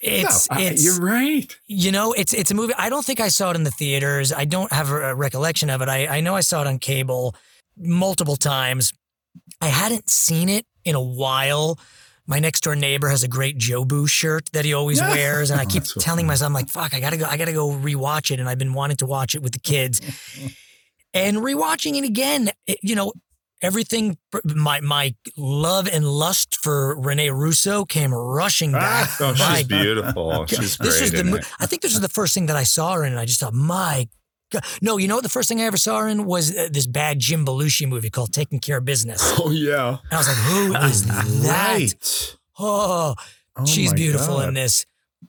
It's 0.00 0.48
No, 0.48 0.56
I- 0.58 0.62
it's 0.62 0.84
you're 0.84 1.00
right. 1.00 1.52
You 1.66 1.90
know, 1.90 2.12
it's 2.12 2.32
it's 2.32 2.52
a 2.52 2.54
movie. 2.54 2.72
I 2.78 2.88
don't 2.88 3.04
think 3.04 3.18
I 3.18 3.26
saw 3.28 3.50
it 3.50 3.56
in 3.56 3.64
the 3.64 3.72
theaters. 3.72 4.32
I 4.32 4.44
don't 4.44 4.70
have 4.72 4.92
a, 4.92 5.10
a 5.10 5.14
recollection 5.16 5.70
of 5.70 5.82
it. 5.82 5.88
I, 5.88 6.06
I 6.06 6.20
know 6.20 6.36
I 6.36 6.40
saw 6.40 6.60
it 6.60 6.68
on 6.68 6.78
cable 6.78 7.34
multiple 7.76 8.36
times. 8.36 8.92
I 9.60 9.66
hadn't 9.66 10.08
seen 10.08 10.48
it 10.48 10.66
in 10.84 10.94
a 10.94 11.02
while. 11.02 11.80
My 12.28 12.38
next 12.38 12.60
door 12.60 12.76
neighbor 12.76 13.08
has 13.08 13.22
a 13.24 13.28
great 13.28 13.56
Jobu 13.58 14.06
shirt 14.08 14.50
that 14.52 14.64
he 14.66 14.74
always 14.74 14.98
Yeah. 15.00 15.08
wears, 15.14 15.50
and 15.50 15.58
I 15.60 15.64
Oh, 15.64 15.66
keep 15.66 15.82
that's 15.82 15.94
so 15.94 16.00
telling 16.00 16.26
myself, 16.26 16.46
I'm 16.46 16.52
like, 16.52 16.68
"Fuck, 16.68 16.92
I 16.94 17.00
gotta 17.00 17.16
go, 17.16 17.24
I 17.24 17.36
gotta 17.38 17.54
go 17.54 17.70
rewatch 17.70 18.30
it." 18.30 18.38
And 18.38 18.48
I've 18.48 18.58
been 18.58 18.74
wanting 18.74 18.98
to 18.98 19.06
watch 19.06 19.34
it 19.34 19.42
with 19.42 19.52
the 19.52 19.58
kids, 19.58 20.00
and 21.14 21.38
rewatching 21.38 21.96
it 21.96 22.04
again. 22.04 22.50
it- 22.66 22.78
you 22.82 22.94
know, 22.94 23.12
everything. 23.62 24.18
My 24.44 24.80
my 24.80 25.14
love 25.36 25.88
and 25.88 26.06
lust 26.06 26.58
for 26.62 27.00
Rene 27.00 27.30
Russo 27.30 27.84
came 27.86 28.12
rushing 28.12 28.74
ah, 28.74 28.78
back. 28.78 29.20
Oh, 29.20 29.34
My 29.34 29.56
she's 29.58 29.66
beautiful. 29.66 30.46
She's 30.46 30.76
great. 30.76 30.90
this 30.90 31.00
was 31.00 31.12
the. 31.12 31.20
in 31.20 31.30
mo- 31.30 31.36
it. 31.38 31.46
I 31.58 31.66
think 31.66 31.80
this 31.82 31.94
is 31.94 32.00
the 32.00 32.08
first 32.10 32.34
thing 32.34 32.46
that 32.46 32.56
I 32.56 32.62
saw 32.64 32.92
her 32.94 33.04
in, 33.04 33.12
and 33.12 33.20
I 33.20 33.24
just 33.24 33.40
thought, 33.40 33.54
my 33.54 34.00
God. 34.00 34.08
No, 34.80 34.96
you 34.96 35.08
know 35.08 35.16
what? 35.16 35.22
The 35.24 35.28
first 35.28 35.48
thing 35.48 35.60
I 35.60 35.64
ever 35.64 35.76
saw 35.76 35.98
her 36.00 36.08
in 36.08 36.24
was 36.24 36.56
uh, 36.56 36.68
this 36.72 36.86
bad 36.86 37.18
Jim 37.18 37.44
Belushi 37.44 37.88
movie 37.88 38.10
called 38.10 38.32
Taking 38.32 38.60
Care 38.60 38.78
of 38.78 38.84
Business. 38.84 39.20
Oh 39.40 39.50
yeah. 39.50 39.98
And 40.10 40.12
I 40.12 40.16
was 40.16 40.28
like, 40.28 40.36
who 40.36 40.74
is 40.86 41.06
that? 41.06 41.48
Right. 41.48 42.36
Oh, 42.58 43.14
Oh, 43.60 43.64
she's 43.66 43.92
beautiful 43.92 44.36
God. 44.36 44.48
in 44.48 44.54
this. 44.54 44.86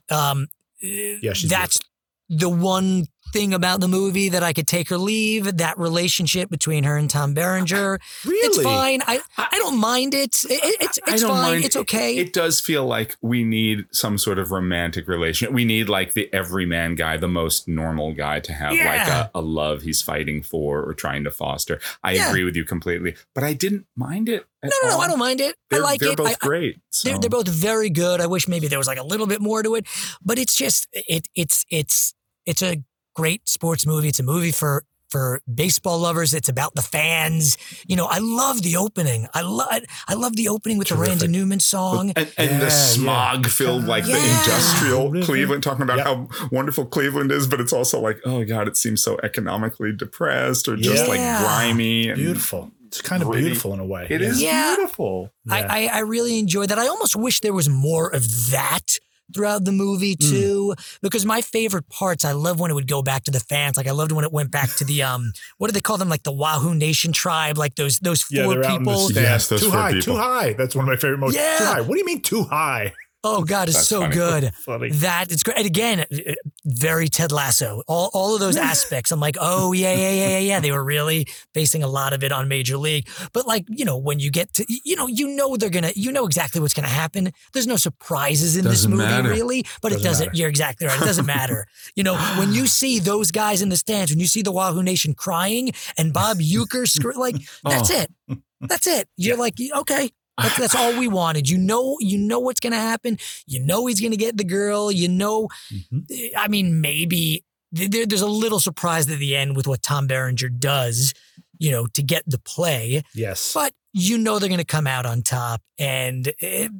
Um, 0.08 0.46
Yeah, 0.80 1.32
she's 1.32 1.50
that's 1.50 1.80
the 2.28 2.48
one 2.48 3.06
thing 3.32 3.54
about 3.54 3.80
the 3.80 3.88
movie 3.88 4.28
that 4.30 4.42
I 4.42 4.52
could 4.52 4.66
take 4.66 4.90
or 4.90 4.98
leave. 4.98 5.58
That 5.58 5.78
relationship 5.78 6.50
between 6.50 6.84
her 6.84 6.96
and 6.96 7.08
Tom 7.08 7.32
Berenger. 7.34 7.98
Really? 8.24 8.46
It's 8.46 8.62
fine. 8.62 9.02
I 9.06 9.20
I 9.38 9.58
don't 9.58 9.78
mind 9.78 10.14
it. 10.14 10.42
It- 10.44 10.62
it- 10.64 10.76
it's 10.80 10.98
I 11.06 11.12
it's 11.14 11.22
fine. 11.22 11.32
mind. 11.52 11.64
It's 11.64 11.76
okay. 11.76 12.16
It, 12.16 12.28
it 12.28 12.32
does 12.32 12.60
feel 12.60 12.84
like 12.86 13.16
we 13.22 13.44
need 13.44 13.84
some 13.92 14.18
sort 14.18 14.38
of 14.38 14.50
romantic 14.50 15.06
relationship. 15.08 15.54
We 15.54 15.64
need 15.64 15.88
like 15.88 16.14
the 16.14 16.32
everyman 16.34 16.94
guy, 16.96 17.16
the 17.16 17.28
most 17.28 17.68
normal 17.68 18.12
guy 18.14 18.40
to 18.40 18.52
have 18.52 18.72
like 18.72 19.06
a, 19.08 19.30
a 19.34 19.40
love 19.40 19.82
he's 19.82 20.02
fighting 20.02 20.42
for 20.42 20.82
or 20.82 20.94
trying 20.94 21.24
to 21.24 21.30
foster. 21.30 21.80
I 22.02 22.12
Yeah. 22.12 22.28
agree 22.30 22.44
with 22.44 22.56
you 22.56 22.64
completely, 22.64 23.14
but 23.34 23.44
I 23.44 23.52
didn't 23.52 23.86
mind 23.96 24.28
it. 24.28 24.46
No, 24.62 24.70
no, 24.82 24.88
no. 24.90 24.98
I 24.98 25.06
don't 25.08 25.18
mind 25.18 25.40
it. 25.40 25.52
I 25.52 25.76
They're, 25.76 25.82
like 25.82 26.00
they're 26.00 26.10
it. 26.12 26.16
both 26.18 26.28
I- 26.28 26.32
I- 26.32 26.36
great. 26.46 26.80
They're, 27.04 27.18
they're 27.18 27.30
both 27.30 27.48
very 27.48 27.90
good. 27.90 28.20
I 28.20 28.26
wish 28.26 28.48
maybe 28.48 28.66
there 28.66 28.78
was 28.78 28.88
like 28.88 28.98
a 28.98 29.04
little 29.06 29.26
bit 29.26 29.40
more 29.40 29.62
to 29.62 29.74
it, 29.76 29.86
but 30.22 30.38
it's 30.38 30.54
just 30.56 30.88
it 30.92 31.28
it's 31.34 31.64
it's 31.70 32.14
it's 32.46 32.62
a 32.62 32.82
great 33.14 33.48
sports 33.48 33.86
movie. 33.86 34.08
It's 34.08 34.20
a 34.20 34.24
movie 34.24 34.52
for 34.52 34.84
for 35.10 35.40
baseball 35.52 35.98
lovers. 35.98 36.32
It's 36.34 36.48
about 36.48 36.76
the 36.76 36.82
fans. 36.82 37.58
You 37.88 37.96
know, 37.96 38.06
I 38.06 38.18
love 38.20 38.62
the 38.62 38.76
opening. 38.76 39.26
I 39.34 39.40
love 39.42 39.68
I 40.06 40.14
love 40.14 40.36
the 40.36 40.48
opening 40.48 40.78
with 40.78 40.88
the 40.88 40.94
Randy 40.96 41.26
Newman 41.26 41.58
song. 41.58 42.12
and, 42.14 42.32
and 42.38 42.50
Yeah, 42.50 42.58
the 42.58 42.64
yeah. 42.66 42.68
smog 42.70 43.46
filled 43.48 43.86
like 43.86 44.04
the 44.04 44.14
industrial 44.14 45.10
Cleveland 45.24 45.62
talking 45.64 45.82
about 45.82 45.98
Yep. 45.98 46.06
how 46.06 46.28
wonderful 46.52 46.84
Cleveland 46.86 47.32
is, 47.32 47.48
but 47.48 47.60
it's 47.60 47.72
also 47.72 47.98
like, 48.00 48.20
oh 48.24 48.44
god, 48.44 48.68
it 48.68 48.76
seems 48.76 49.02
so 49.02 49.18
economically 49.22 49.92
depressed 49.92 50.68
or 50.68 50.76
just 50.76 51.08
like 51.08 51.18
grimy 51.18 52.08
and 52.08 52.16
Beautiful. 52.16 52.70
It's 52.86 53.00
kind 53.00 53.22
of 53.22 53.28
Really- 53.28 53.42
beautiful 53.42 53.72
in 53.74 53.80
a 53.80 53.84
way. 53.86 54.06
It 54.10 54.20
is 54.22 54.40
Yeah. 54.40 54.74
beautiful. 54.76 55.32
I, 55.48 55.62
I 55.62 55.86
I 55.86 55.98
really 56.00 56.38
enjoy 56.38 56.66
that. 56.66 56.78
I 56.78 56.86
almost 56.86 57.16
wish 57.16 57.40
there 57.40 57.52
was 57.52 57.68
more 57.68 58.08
of 58.14 58.50
that 58.52 58.98
throughout 59.32 59.64
the 59.64 59.72
movie 59.72 60.16
too 60.16 60.74
because 61.02 61.24
my 61.26 61.40
favorite 61.40 61.88
parts 61.88 62.24
i 62.24 62.32
love 62.32 62.58
when 62.60 62.70
it 62.70 62.74
would 62.74 62.88
go 62.88 63.02
back 63.02 63.24
to 63.24 63.30
the 63.30 63.40
fans 63.40 63.76
like 63.76 63.86
i 63.86 63.90
loved 63.90 64.12
when 64.12 64.24
it 64.24 64.32
went 64.32 64.50
back 64.50 64.68
to 64.76 64.84
the 64.84 65.02
um 65.10 65.32
what 65.58 65.68
do 65.68 65.72
they 65.72 65.80
call 65.80 65.96
them 65.98 66.08
like 66.08 66.22
the 66.22 66.32
wahoo 66.32 66.74
nation 66.74 67.12
tribe 67.12 67.56
like 67.58 67.74
those 67.76 67.98
those 68.00 68.24
Yeah, 68.30 68.44
four 68.44 68.54
they're 68.54 68.64
out 68.64 68.76
in 68.76 68.84
the 68.84 68.90
people 68.90 68.96
stands. 69.08 69.16
Yes, 69.16 69.48
those 69.48 69.60
too 69.60 69.70
four 69.70 69.78
high, 69.80 69.92
people. 69.92 70.14
too 70.14 70.16
high. 70.20 70.52
That's 70.54 70.74
one 70.74 70.84
of 70.84 70.88
my 70.88 70.96
favorite 70.96 71.18
moments. 71.18 71.36
Yeah. 71.38 71.56
Too 71.58 71.64
high. 71.64 71.80
What 71.80 71.94
do 71.94 71.98
you 71.98 72.04
mean 72.06 72.22
too 72.22 72.42
high? 72.44 72.92
Oh 73.22 73.44
God, 73.44 73.68
it's 73.68 73.76
That's 73.76 73.88
so 73.88 74.00
funny. 74.00 74.14
good. 74.22 74.54
Funny. 74.54 74.90
That 74.92 75.30
it's 75.30 75.42
great. 75.42 75.58
And 75.58 75.66
again, 75.66 76.00
uh, 76.00 76.32
very 76.64 77.08
Ted 77.08 77.32
Lasso. 77.32 77.82
All 77.86 78.10
all 78.14 78.34
of 78.34 78.40
those 78.40 78.56
aspects. 78.72 79.12
I'm 79.12 79.20
like, 79.20 79.36
oh 79.40 79.72
yeah, 79.72 79.92
yeah, 79.92 80.10
yeah, 80.10 80.28
yeah, 80.28 80.38
yeah. 80.38 80.60
They 80.60 80.72
were 80.72 80.82
really 80.82 81.26
basing 81.52 81.82
a 81.82 81.86
lot 81.86 82.12
of 82.14 82.24
it 82.24 82.32
on 82.32 82.48
Major 82.48 82.78
League. 82.78 83.08
But 83.34 83.46
like, 83.46 83.66
you 83.68 83.84
know, 83.84 83.98
when 83.98 84.20
you 84.20 84.30
get 84.30 84.54
to, 84.54 84.64
you 84.84 84.96
know, 84.96 85.06
you 85.06 85.28
know 85.28 85.56
they're 85.56 85.68
gonna, 85.68 85.92
you 85.94 86.12
know 86.12 86.24
exactly 86.24 86.60
what's 86.62 86.72
gonna 86.74 86.88
happen. 86.88 87.30
There's 87.52 87.66
no 87.66 87.76
surprises 87.76 88.56
in 88.56 88.64
Doesn't 88.64 88.90
this 88.90 88.98
movie, 88.98 89.10
matter. 89.10 89.28
really. 89.28 89.64
But 89.82 89.90
Doesn't 89.92 90.00
it 90.00 90.08
doesn't. 90.08 90.26
matter. 90.28 90.36
You're 90.38 90.48
exactly 90.48 90.86
right. 90.86 91.00
It 91.00 91.04
doesn't 91.04 91.26
matter. 91.26 91.66
You 91.96 92.04
know, 92.04 92.16
when 92.38 92.52
you 92.54 92.66
see 92.66 92.98
those 93.00 93.30
guys 93.30 93.60
in 93.60 93.68
the 93.68 93.76
stands, 93.76 94.10
when 94.12 94.20
you 94.20 94.26
see 94.26 94.40
the 94.42 94.52
Wahoo 94.52 94.82
Nation 94.82 95.12
crying 95.12 95.72
and 95.98 96.12
Bob 96.12 96.38
Uecker, 96.38 96.86
like 97.16 97.36
that's 97.64 97.90
Oh. 97.90 98.00
it. 98.00 98.38
That's 98.60 98.86
it. 98.86 99.08
You're 99.16 99.36
like, 99.36 99.54
okay. 99.78 100.10
That's, 100.42 100.56
that's 100.56 100.74
all 100.74 100.98
we 100.98 101.08
wanted. 101.08 101.48
You 101.48 101.58
know, 101.58 101.96
you 102.00 102.18
know 102.18 102.40
what's 102.40 102.60
going 102.60 102.72
to 102.72 102.78
happen. 102.78 103.18
You 103.46 103.60
know 103.60 103.86
he's 103.86 104.00
going 104.00 104.12
to 104.12 104.16
get 104.16 104.36
the 104.36 104.44
girl. 104.44 104.90
You 104.90 105.08
know, 105.08 105.48
mm-hmm. 105.72 106.36
I 106.36 106.48
mean, 106.48 106.80
maybe 106.80 107.44
there, 107.72 108.06
there's 108.06 108.22
a 108.22 108.26
little 108.26 108.60
surprise 108.60 109.10
at 109.10 109.18
the 109.18 109.36
end 109.36 109.56
with 109.56 109.66
what 109.66 109.82
Tom 109.82 110.06
Berenger 110.06 110.48
does, 110.48 111.14
you 111.58 111.70
know, 111.70 111.86
to 111.88 112.02
get 112.02 112.24
the 112.26 112.38
play. 112.38 113.02
Yes. 113.14 113.52
But 113.52 113.72
you 113.92 114.18
know 114.18 114.38
they're 114.38 114.48
going 114.48 114.58
to 114.58 114.64
come 114.64 114.86
out 114.86 115.06
on 115.06 115.22
top, 115.22 115.62
and 115.78 116.32
it, 116.38 116.70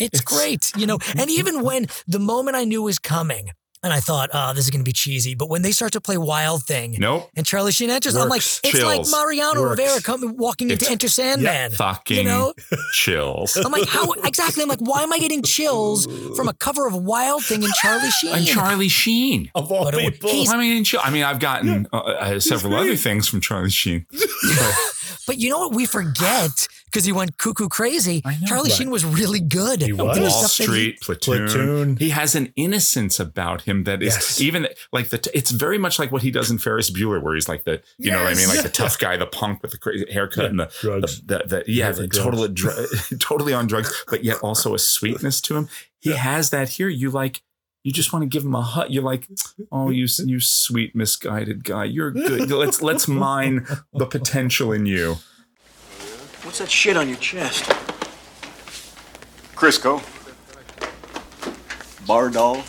it's 0.00 0.20
great, 0.24 0.72
you 0.76 0.86
know. 0.86 0.98
And 1.16 1.30
even 1.30 1.62
when 1.64 1.86
the 2.06 2.18
moment 2.18 2.56
I 2.56 2.64
knew 2.64 2.82
was 2.82 2.98
coming, 2.98 3.50
and 3.82 3.92
I 3.92 4.00
thought, 4.00 4.30
oh, 4.32 4.52
this 4.54 4.64
is 4.64 4.70
going 4.70 4.80
to 4.84 4.88
be 4.88 4.92
cheesy, 4.92 5.34
but 5.34 5.48
when 5.48 5.62
they 5.62 5.72
start 5.72 5.92
to 5.92 6.00
play 6.00 6.16
Wild 6.16 6.64
Thing, 6.64 6.96
Nope. 6.98 7.30
and 7.36 7.44
Charlie 7.44 7.72
Sheen 7.72 7.90
enters, 7.90 8.14
I'm 8.14 8.28
like, 8.28 8.36
Works. 8.38 8.60
it's 8.64 8.82
like 8.82 9.02
Mariano 9.10 9.60
Works. 9.62 9.80
Rivera 9.80 10.00
coming 10.02 10.36
walking 10.36 10.70
into 10.70 10.84
It's- 10.84 10.90
Enter 10.92 11.08
Sandman. 11.08 11.72
Fucking 11.72 12.18
You 12.18 12.24
know, 12.24 12.54
chills. 12.92 13.56
I'm 13.56 13.72
like, 13.72 13.88
how 13.88 14.10
exactly? 14.24 14.62
I'm 14.62 14.68
like, 14.68 14.78
why 14.80 15.02
am 15.02 15.12
I 15.12 15.18
getting 15.18 15.42
chills 15.42 16.06
from 16.36 16.48
a 16.48 16.54
cover 16.54 16.86
of 16.86 16.94
Wild 16.94 17.44
Thing 17.44 17.64
and 17.64 17.72
Charlie 17.74 18.10
Sheen? 18.20 18.34
And 18.34 18.46
Charlie 18.46 18.88
Sheen. 18.88 19.50
Of 19.54 19.72
all 19.72 19.84
But 19.84 19.94
people. 19.96 20.30
he's- 20.30 20.50
I 20.52 20.56
mean, 20.56 20.84
I 21.02 21.10
mean, 21.10 21.24
I've 21.24 21.40
gotten 21.40 21.88
uh, 21.92 21.96
uh, 21.96 22.40
several 22.40 22.74
other 22.74 22.94
things 22.96 23.28
from 23.28 23.40
Charlie 23.40 23.70
Sheen. 23.70 24.06
But 25.26 25.38
you 25.38 25.50
know 25.50 25.58
what 25.60 25.72
we 25.72 25.86
forget 25.86 26.66
because 26.92 27.06
he 27.06 27.12
went 27.12 27.38
cuckoo 27.38 27.68
crazy. 27.68 28.22
Charlie 28.46 28.68
Sheen 28.70 28.90
was 28.90 29.04
really 29.04 29.40
good. 29.40 29.80
He 29.82 29.92
was. 29.92 30.18
Wall 30.18 30.30
stuff 30.30 30.56
that 30.58 30.62
he- 30.64 30.64
Street, 30.64 31.00
Platoon. 31.00 31.46
Platoon. 31.48 31.96
He 31.96 32.10
has 32.10 32.34
an 32.34 32.52
innocence 32.56 33.18
about 33.18 33.62
him 33.62 33.84
that 33.84 34.02
is 34.02 34.14
Yes. 34.14 34.40
even 34.40 34.68
like 34.92 35.08
the. 35.08 35.30
It's 35.34 35.50
very 35.50 35.78
much 35.78 35.98
like 35.98 36.12
what 36.12 36.22
he 36.22 36.30
does 36.30 36.50
in 36.50 36.58
Ferris 36.58 36.90
Bueller, 36.90 37.22
where 37.22 37.34
he's 37.34 37.48
like 37.48 37.64
the, 37.64 37.80
you 37.98 38.10
know 38.10 38.22
what 38.22 38.32
I 38.32 38.34
mean, 38.34 38.48
like 38.48 38.62
the 38.62 38.68
tough 38.68 38.98
guy, 38.98 39.16
the 39.16 39.26
punk 39.26 39.62
with 39.62 39.70
the 39.72 39.78
crazy 39.78 40.04
haircut 40.12 40.44
and 40.46 40.60
the 40.60 40.70
Drugs. 40.80 41.22
the, 41.22 41.38
the, 41.38 41.64
the 41.64 41.64
yeah, 41.66 41.90
the 41.92 42.06
drugs. 42.06 42.18
total 42.18 42.48
dr- 42.48 42.88
totally 43.20 43.54
on 43.54 43.66
drugs, 43.66 44.04
but 44.08 44.22
yet 44.22 44.38
also 44.40 44.74
a 44.74 44.78
sweetness 44.78 45.40
to 45.42 45.56
him. 45.56 45.68
He 46.00 46.12
has 46.12 46.50
that 46.50 46.68
here. 46.70 46.88
You 46.88 47.10
like. 47.10 47.42
You 47.84 47.90
just 47.90 48.12
want 48.12 48.22
to 48.22 48.28
give 48.28 48.44
him 48.44 48.54
a 48.54 48.62
hug. 48.62 48.90
You're 48.90 49.02
like, 49.02 49.26
oh, 49.72 49.90
you 49.90 50.06
you 50.24 50.38
sweet 50.38 50.94
misguided 50.94 51.64
guy. 51.64 51.82
You're 51.84 52.12
good. 52.12 52.48
Let's 52.48 52.80
let's 52.80 53.08
mine 53.08 53.66
the 53.92 54.06
potential 54.06 54.70
in 54.70 54.86
you. 54.86 55.16
What's 56.52 56.60
that 56.60 56.70
shit 56.70 56.98
on 56.98 57.08
your 57.08 57.16
chest? 57.16 57.64
Crisco. 59.56 60.02
Bardol. 62.04 62.62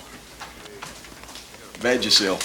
Vagisil. 1.81 2.39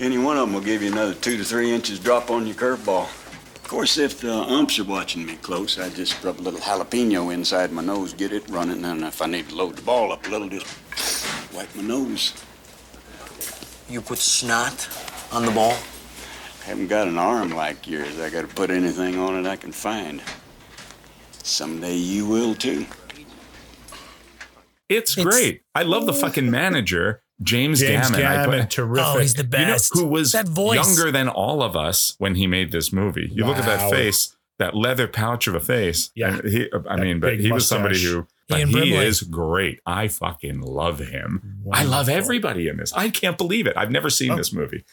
Any 0.00 0.18
one 0.18 0.36
of 0.36 0.48
them 0.48 0.54
will 0.54 0.60
give 0.60 0.82
you 0.82 0.90
another 0.90 1.14
two 1.14 1.36
to 1.36 1.44
three 1.44 1.70
inches 1.70 2.00
drop 2.00 2.28
on 2.28 2.44
your 2.44 2.56
curveball. 2.56 3.04
Of 3.04 3.68
course, 3.68 3.98
if 3.98 4.20
the 4.20 4.34
umps 4.34 4.80
are 4.80 4.84
watching 4.84 5.24
me 5.24 5.36
close, 5.36 5.78
I 5.78 5.90
just 5.90 6.24
rub 6.24 6.40
a 6.40 6.42
little 6.42 6.58
jalapeno 6.58 7.32
inside 7.32 7.70
my 7.70 7.82
nose, 7.82 8.12
get 8.12 8.32
it 8.32 8.48
running, 8.48 8.84
and 8.84 9.04
if 9.04 9.22
I 9.22 9.26
need 9.26 9.48
to 9.50 9.54
load 9.54 9.76
the 9.76 9.82
ball 9.82 10.10
up 10.10 10.26
a 10.26 10.28
little, 10.28 10.48
just 10.48 11.54
wipe 11.54 11.72
my 11.76 11.82
nose. 11.82 12.34
You 13.88 14.00
put 14.00 14.18
snot 14.18 14.88
on 15.30 15.46
the 15.46 15.52
ball? 15.52 15.76
I 16.62 16.64
haven't 16.64 16.88
got 16.88 17.06
an 17.06 17.16
arm 17.16 17.50
like 17.50 17.86
yours. 17.86 18.18
I 18.18 18.28
gotta 18.28 18.48
put 18.48 18.70
anything 18.70 19.20
on 19.20 19.36
it 19.36 19.48
I 19.48 19.54
can 19.54 19.70
find. 19.70 20.20
Someday 21.50 21.96
you 21.96 22.26
will 22.26 22.54
too. 22.54 22.86
It's, 24.88 25.14
great. 25.14 25.62
I 25.74 25.82
love 25.84 26.06
the 26.06 26.12
fucking 26.12 26.50
manager, 26.50 27.22
James, 27.42 27.78
James 27.80 28.10
Gammon. 28.10 28.26
I 28.26 28.44
Gammon, 28.44 28.68
terrific. 28.68 29.06
Oh, 29.06 29.18
he's 29.18 29.34
the 29.34 29.44
best. 29.44 29.94
You 29.94 30.00
know, 30.02 30.06
who 30.08 30.12
was 30.12 30.32
That 30.32 30.48
voice. 30.48 30.76
younger 30.84 31.12
than 31.12 31.28
all 31.28 31.62
of 31.62 31.76
us 31.76 32.14
when 32.18 32.34
he 32.34 32.46
made 32.48 32.72
this 32.72 32.92
movie. 32.92 33.30
You 33.32 33.44
look 33.46 33.56
at 33.56 33.66
that 33.66 33.88
face, 33.90 34.36
that 34.58 34.74
leather 34.74 35.06
pouch 35.06 35.46
of 35.46 35.54
a 35.54 35.60
face. 35.60 36.10
Yeah. 36.16 36.38
and 36.38 36.48
he, 36.48 36.70
uh, 36.72 36.80
I 36.88 36.96
mean, 36.96 37.20
but 37.20 37.30
big 37.30 37.40
he 37.40 37.52
was 37.52 37.68
somebody 37.68 38.02
who. 38.02 38.26
But 38.48 38.58
Ian 38.58 38.68
he 38.68 38.74
Brimley. 38.74 38.96
is 39.06 39.22
great. 39.22 39.78
I 39.86 40.08
fucking 40.08 40.60
love 40.60 40.98
him. 40.98 41.62
I 41.72 41.84
love 41.84 42.08
everybody 42.08 42.66
in 42.66 42.78
this. 42.78 42.92
I 42.92 43.08
can't 43.10 43.38
believe 43.38 43.68
it. 43.68 43.76
I've 43.76 43.92
never 43.92 44.10
seen 44.10 44.32
Oh. 44.32 44.36
this 44.36 44.52
movie. 44.52 44.84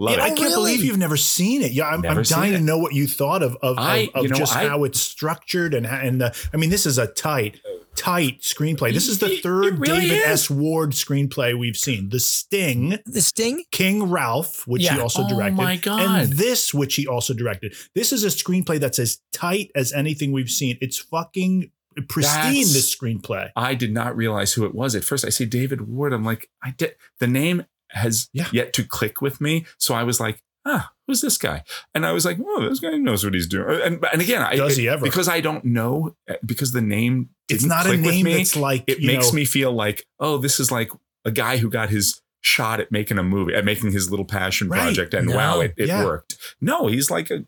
Love 0.00 0.16
Yeah, 0.16 0.24
I 0.24 0.30
can't 0.30 0.54
believe 0.54 0.82
you've 0.82 0.96
never 0.98 1.16
seen 1.18 1.60
it. 1.62 1.72
Yeah, 1.72 1.84
I'm, 1.88 2.04
I'm 2.06 2.22
dying 2.22 2.52
to 2.54 2.58
know 2.60 2.78
what 2.78 2.94
you 2.94 3.06
thought 3.06 3.42
of 3.42 3.56
of, 3.62 3.78
I- 3.78 4.08
of, 4.14 4.14
of 4.14 4.22
you 4.24 4.28
know, 4.30 4.36
just 4.36 4.56
I- 4.56 4.66
how 4.66 4.84
it's 4.84 4.98
structured 5.00 5.74
and 5.74 5.86
how- 5.86 6.00
and 6.00 6.20
the, 6.20 6.34
I 6.52 6.56
mean, 6.56 6.70
this 6.70 6.86
is 6.86 6.96
a 6.96 7.06
tight, 7.06 7.60
tight 7.96 8.40
screenplay. 8.40 8.94
This 8.94 9.08
is 9.08 9.18
the 9.18 9.36
third 9.42 9.78
really 9.78 10.00
David 10.08 10.16
is. 10.18 10.24
S. 10.24 10.50
Ward 10.50 10.92
screenplay 10.92 11.56
we've 11.58 11.76
seen. 11.76 12.08
The 12.08 12.18
Sting, 12.18 12.98
The 13.04 13.20
Sting? 13.20 13.64
King 13.72 14.04
Ralph, 14.04 14.66
which 14.66 14.88
he 14.88 14.94
Yeah. 14.96 15.02
also 15.02 15.22
Oh 15.24 15.28
directed, 15.28 15.56
my 15.56 15.76
God. 15.76 16.00
and 16.00 16.32
this, 16.32 16.72
which 16.72 16.94
he 16.94 17.06
also 17.06 17.34
directed. 17.34 17.74
This 17.94 18.10
is 18.12 18.24
a 18.24 18.28
screenplay 18.28 18.80
that's 18.80 18.98
as 18.98 19.18
tight 19.34 19.70
as 19.74 19.92
anything 19.92 20.32
we've 20.32 20.48
seen. 20.50 20.78
It's 20.80 20.98
fucking 20.98 21.72
pristine. 22.08 22.54
That's- 22.54 22.72
this 22.72 22.96
screenplay. 22.96 23.50
I 23.54 23.74
did 23.74 23.92
not 23.92 24.16
realize 24.16 24.54
who 24.54 24.64
it 24.64 24.74
was 24.74 24.94
at 24.94 25.04
first. 25.04 25.26
I 25.26 25.28
see 25.28 25.44
David 25.44 25.82
Ward. 25.82 26.14
I'm 26.14 26.24
like, 26.24 26.48
I 26.62 26.70
did. 26.70 26.94
The 27.18 27.26
name 27.26 27.66
has 27.92 28.28
Yeah. 28.32 28.48
yet 28.52 28.72
to 28.74 28.84
click 28.84 29.20
with 29.20 29.40
me. 29.40 29.66
So 29.78 29.94
I 29.94 30.02
was 30.04 30.20
like, 30.20 30.42
ah, 30.66 30.90
who's 31.06 31.20
this 31.20 31.38
guy? 31.38 31.64
And 31.94 32.04
I 32.06 32.12
was 32.12 32.24
like, 32.24 32.38
oh, 32.44 32.68
this 32.68 32.80
guy 32.80 32.96
knows 32.96 33.24
what 33.24 33.34
he's 33.34 33.46
doing. 33.46 33.80
And 33.82 34.04
and 34.12 34.20
again, 34.22 34.42
I, 34.42 34.56
Does 34.56 34.76
he 34.76 34.88
ever? 34.88 35.02
Because 35.04 35.28
I 35.28 35.40
don't 35.40 35.64
know 35.64 36.14
uh, 36.28 36.34
because 36.44 36.72
the 36.72 36.80
name 36.82 37.30
It's 37.48 37.62
didn't 37.62 37.86
a 37.86 37.96
name 37.96 38.24
me, 38.24 38.34
that's 38.36 38.56
like 38.56 38.84
it 38.86 39.00
makes 39.02 39.28
know, 39.28 39.32
me 39.36 39.44
feel 39.44 39.72
like 39.72 40.06
oh, 40.18 40.38
this 40.38 40.60
is 40.60 40.70
like 40.70 40.90
a 41.24 41.30
guy 41.30 41.56
who 41.58 41.68
got 41.70 41.90
his 41.90 42.20
shot 42.42 42.80
at 42.80 42.90
making 42.90 43.18
a 43.18 43.22
movie, 43.22 43.54
at 43.54 43.64
making 43.64 43.92
his 43.92 44.10
little 44.10 44.24
passion 44.24 44.68
Right. 44.68 44.80
project, 44.80 45.12
and 45.14 45.28
No. 45.28 45.36
wow, 45.36 45.60
it, 45.60 45.74
it 45.76 45.88
Yeah. 45.88 46.04
worked. 46.04 46.36
No, 46.60 46.86
he's 46.86 47.10
like 47.10 47.30
a. 47.30 47.44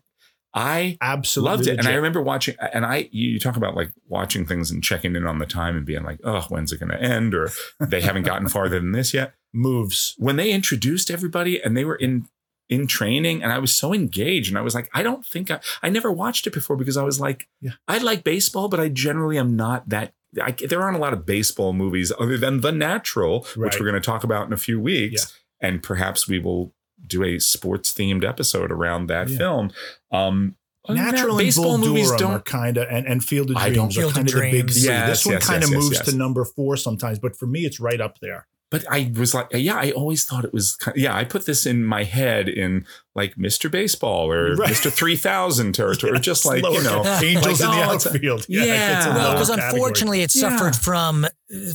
I 0.53 0.97
absolutely 1.01 1.51
loved 1.51 1.67
it, 1.67 1.79
and 1.79 1.87
I 1.87 1.95
remember 1.95 2.21
watching. 2.21 2.55
And 2.73 2.85
I, 2.85 3.09
you 3.11 3.39
talk 3.39 3.57
about 3.57 3.75
like 3.75 3.91
watching 4.07 4.45
things 4.45 4.69
and 4.69 4.83
checking 4.83 5.15
in 5.15 5.25
on 5.25 5.39
the 5.39 5.47
time 5.47 5.75
and 5.75 5.85
being 5.85 6.03
like, 6.03 6.19
"Oh, 6.23 6.41
when's 6.49 6.71
it 6.71 6.79
going 6.79 6.91
to 6.91 7.01
end?" 7.01 7.33
Or 7.33 7.49
they 7.79 8.01
haven't 8.01 8.23
gotten 8.23 8.47
farther 8.49 8.79
than 8.79 8.91
this 8.91 9.13
yet. 9.13 9.33
moves. 9.51 10.13
When 10.17 10.35
they 10.35 10.51
introduced 10.51 11.09
everybody 11.09 11.61
and 11.61 11.75
they 11.75 11.85
were 11.85 11.95
in 11.95 12.27
in 12.69 12.87
training, 12.87 13.41
and 13.43 13.51
I 13.51 13.59
was 13.59 13.73
so 13.73 13.93
engaged, 13.93 14.49
and 14.49 14.57
I 14.57 14.61
was 14.61 14.75
like, 14.75 14.89
I 14.93 15.01
don't 15.03 15.25
think 15.25 15.49
I, 15.51 15.59
I 15.81 15.89
never 15.89 16.11
watched 16.11 16.45
it 16.47 16.53
before 16.53 16.75
because 16.75 16.97
I 16.97 17.03
was 17.03 17.19
like, 17.19 17.47
Yeah. 17.59 17.71
I 17.87 17.97
like 17.97 18.23
baseball, 18.23 18.69
but 18.69 18.79
I 18.79 18.89
generally 18.89 19.37
am 19.37 19.55
not 19.55 19.89
that. 19.89 20.13
I, 20.41 20.51
there 20.51 20.81
aren't 20.81 20.97
a 20.97 21.01
lot 21.01 21.13
of 21.13 21.25
baseball 21.25 21.73
movies 21.73 22.11
other 22.19 22.37
than 22.37 22.61
The 22.61 22.71
Natural, 22.71 23.45
which 23.55 23.79
we're 23.79 23.85
going 23.85 24.01
to 24.01 24.05
talk 24.05 24.23
about 24.23 24.47
in 24.47 24.53
a 24.53 24.57
few 24.57 24.79
weeks, 24.79 25.33
and 25.59 25.83
perhaps 25.83 26.27
we 26.27 26.39
will 26.39 26.73
do 27.13 27.23
a 27.23 27.39
sports 27.39 27.93
themed 27.93 28.23
episode 28.23 28.71
around 28.71 29.07
that 29.07 29.29
Yeah. 29.29 29.37
film. 29.37 29.71
Um, 30.11 30.55
other 30.85 30.99
Natural 30.99 31.37
and 31.39 31.45
baseball 31.47 31.77
Bull 31.77 31.87
movies 31.87 32.09
Durham 32.09 32.19
don't. 32.19 32.45
kind 32.45 32.75
of 32.77 32.87
and, 32.89 33.07
and 33.07 33.23
Field 33.23 33.51
of 33.51 33.57
Dreams 33.57 33.97
are 33.97 34.01
kind 34.11 34.27
of 34.27 34.33
the 34.33 34.41
big 34.41 34.51
Dreams. 34.65 34.73
three. 34.73 34.89
Yes, 34.89 35.07
this 35.09 35.25
one 35.25 35.33
yes, 35.35 35.47
kind 35.47 35.63
of 35.63 35.69
yes, 35.69 35.75
yes, 35.77 35.83
moves 35.83 35.97
yes. 35.97 36.05
to 36.07 36.15
number 36.17 36.43
four 36.43 36.75
sometimes, 36.75 37.19
but 37.19 37.37
for 37.37 37.45
me, 37.47 37.61
it's 37.61 37.79
right 37.79 38.01
up 38.01 38.19
there. 38.19 38.47
But 38.69 38.83
I 38.91 39.11
was 39.15 39.33
like, 39.35 39.47
yeah, 39.51 39.75
I 39.75 39.91
always 39.91 40.25
thought 40.25 40.43
it 40.43 40.51
was. 40.51 40.75
Kind 40.75 40.97
yeah, 40.97 41.15
I 41.15 41.23
put 41.25 41.45
this 41.45 41.65
in 41.67 41.85
my 41.85 42.03
head 42.03 42.49
in 42.49 42.85
like 43.15 43.35
Mr. 43.35 43.69
Baseball 43.71 44.29
or 44.29 44.55
Right. 44.57 44.71
Mr. 44.71 44.91
Three 44.91 45.15
Thousand 45.15 45.73
territory, 45.73 46.11
or 46.11 46.15
just 46.19 46.43
like 46.43 46.63
you 46.63 46.81
know, 46.83 47.03
Angels 47.23 47.61
like, 47.61 47.69
in 47.69 47.77
the 47.77 47.83
oh, 47.85 47.89
a- 47.91 47.93
outfield. 47.93 48.45
Yeah, 48.49 48.97
it's 48.97 49.05
a 49.05 49.09
Well, 49.11 49.33
because 49.33 49.49
unfortunately 49.51 50.21
it 50.23 50.35
Yeah. 50.35 50.49
suffered 50.49 50.75
from 50.75 51.27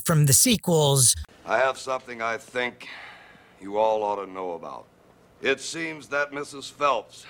from 0.04 0.26
the 0.26 0.32
sequels. 0.34 1.14
I 1.46 1.56
have 1.58 1.78
something 1.78 2.20
I 2.20 2.36
think 2.36 2.88
you 3.62 3.78
all 3.78 4.02
ought 4.02 4.22
to 4.24 4.30
know 4.30 4.52
about. 4.52 4.86
It 5.40 5.60
seems 5.60 6.08
that 6.08 6.32
Mrs. 6.32 6.70
Phelps 6.70 7.24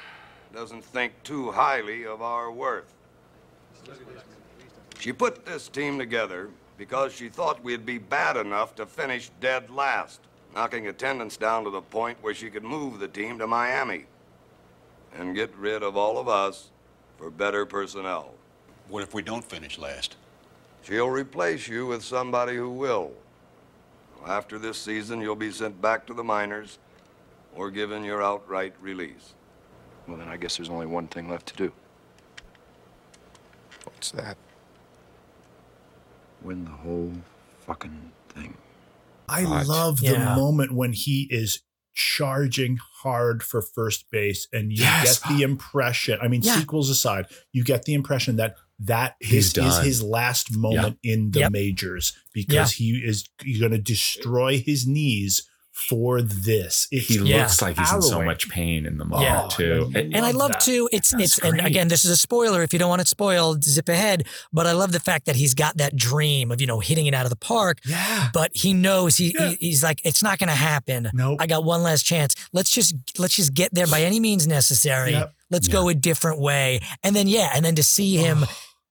doesn't 0.55 0.85
think 0.85 1.13
too 1.23 1.51
highly 1.51 2.07
of 2.07 2.23
our 2.23 2.51
worth. 2.51 2.95
She 4.99 5.13
put 5.13 5.45
this 5.45 5.69
team 5.69 5.99
together 5.99 6.49
because 6.79 7.13
she 7.13 7.29
thought 7.29 7.63
we'd 7.63 7.85
be 7.85 7.99
bad 7.99 8.37
enough 8.37 8.75
to 8.77 8.87
finish 8.87 9.31
dead 9.41 9.69
last, 9.69 10.21
knocking 10.55 10.87
attendance 10.87 11.37
down 11.37 11.65
to 11.65 11.71
the 11.71 11.83
point 11.83 12.17
where 12.23 12.35
she 12.35 12.49
could 12.49 12.65
move 12.65 12.99
the 12.99 13.09
team 13.09 13.39
to 13.39 13.47
Miami 13.47 14.07
and 15.17 15.35
get 15.35 15.55
rid 15.57 15.83
of 15.83 15.97
all 15.97 16.19
of 16.19 16.29
us 16.29 16.71
for 17.19 17.31
better 17.31 17.67
personnel. 17.67 18.33
What 18.89 19.03
if 19.03 19.13
we 19.13 19.23
don't 19.23 19.45
finish 19.45 19.79
last? 19.79 20.17
She'll 20.83 21.11
replace 21.11 21.69
you 21.69 21.87
with 21.87 22.03
somebody 22.03 22.57
who 22.57 22.71
will. 22.71 23.13
After 24.27 24.59
this 24.59 24.79
season, 24.79 25.21
you'll 25.21 25.37
be 25.37 25.53
sent 25.53 25.81
back 25.83 26.07
to 26.07 26.15
the 26.15 26.25
minors 26.25 26.79
or 27.55 27.71
given 27.71 28.05
your 28.05 28.23
outright 28.23 28.75
release. 28.81 29.35
Well, 30.07 30.17
then 30.17 30.29
I 30.29 30.37
guess 30.37 30.57
there's 30.57 30.71
only 30.71 30.87
one 30.87 31.07
thing 31.09 31.29
left 31.29 31.47
to 31.47 31.57
do. 31.57 31.73
What's 33.85 34.11
that? 34.13 34.37
Win 36.43 36.65
the 36.65 36.71
whole 36.71 37.13
fucking 37.67 38.13
thing. 38.31 38.57
I 39.29 39.43
God. 39.43 39.67
love 39.67 40.01
the 40.01 40.07
Yeah. 40.13 40.35
moment 40.35 40.73
when 40.73 40.93
he 40.93 41.27
is 41.31 41.61
charging 41.95 42.79
hard 43.03 43.43
for 43.43 43.61
first 43.61 44.09
base, 44.11 44.47
and 44.53 44.71
you 44.73 44.79
Yes. 44.85 45.19
get 45.21 45.29
the 45.29 45.43
impression. 45.43 46.19
I 46.23 46.29
mean, 46.29 46.43
Yeah. 46.43 46.55
sequels 46.55 46.89
aside, 46.89 47.27
you 47.53 47.65
get 47.65 47.85
the 47.85 47.95
impression 47.95 48.37
that 48.37 48.57
that 48.81 49.17
He's 49.21 49.53
this 49.53 49.65
is 49.81 49.85
his 49.85 50.03
last 50.05 50.57
moment 50.57 51.01
in 51.03 51.33
the 51.33 51.41
Yep. 51.41 51.51
majors 51.51 52.13
because 52.33 52.75
he 52.75 52.93
is 53.05 53.25
going 53.59 53.73
to 53.73 53.79
destroy 53.79 54.61
his 54.61 54.87
knees 54.87 55.43
for 55.79 56.21
this. 56.21 56.89
It's 56.91 57.07
he 57.07 57.19
Yeah. 57.19 57.43
looks 57.43 57.63
like 57.63 57.79
he's 57.79 57.93
in 57.93 58.03
so 58.03 58.09
harrowing. 58.11 58.27
much 58.27 58.49
pain 58.49 58.85
in 58.85 58.99
the 58.99 59.05
moment 59.05 59.23
Yeah. 59.31 59.49
too. 59.51 59.93
I 59.95 59.99
And- 60.01 60.17
And 60.17 60.25
I 60.27 60.31
Love 60.33 60.35
love 60.37 60.51
that. 60.53 60.61
too. 60.61 60.89
It's 60.93 61.11
That's 61.11 61.23
it's 61.37 61.39
and 61.39 61.61
again, 61.61 61.89
this 61.89 62.05
is 62.05 62.11
a 62.11 62.17
spoiler. 62.17 62.63
If 62.63 62.73
you 62.73 62.79
don't 62.79 62.89
want 62.89 63.01
it 63.01 63.09
spoiled, 63.09 63.63
zip 63.65 63.89
ahead. 63.89 64.27
But 64.53 64.67
I 64.67 64.73
love 64.73 64.93
the 64.93 65.01
fact 65.01 65.27
that 65.27 65.37
he's 65.37 65.55
got 65.55 65.77
that 65.77 65.95
dream 65.97 66.51
of 66.51 66.61
you 66.61 66.67
know 66.67 66.81
hitting 66.81 67.07
it 67.07 67.15
out 67.15 67.25
of 67.27 67.31
the 67.31 67.37
park. 67.37 67.79
Yeah. 67.87 68.29
But 68.33 68.51
he 68.55 68.73
knows 68.75 69.17
he, 69.17 69.35
Yeah. 69.39 69.51
he 69.51 69.69
he's 69.69 69.83
like 69.83 70.01
it's 70.05 70.23
not 70.23 70.39
going 70.39 70.49
to 70.49 70.55
happen. 70.55 71.11
Nope. 71.15 71.39
I 71.41 71.47
got 71.47 71.65
one 71.65 71.83
last 71.83 72.03
chance. 72.05 72.35
Let's 72.53 72.71
just 72.71 72.95
let's 73.19 73.37
just 73.37 73.55
get 73.55 73.73
there 73.75 73.87
by 73.87 74.03
any 74.03 74.19
means 74.21 74.47
necessary. 74.47 75.13
Yep. 75.13 75.33
Let's 75.51 75.69
go 75.69 75.89
a 75.89 75.95
different 75.95 76.41
way. 76.41 76.81
And 77.03 77.15
then 77.17 77.29
yeah, 77.29 77.53
and 77.55 77.65
then 77.65 77.75
to 77.77 77.83
see 77.83 78.17
him. 78.17 78.45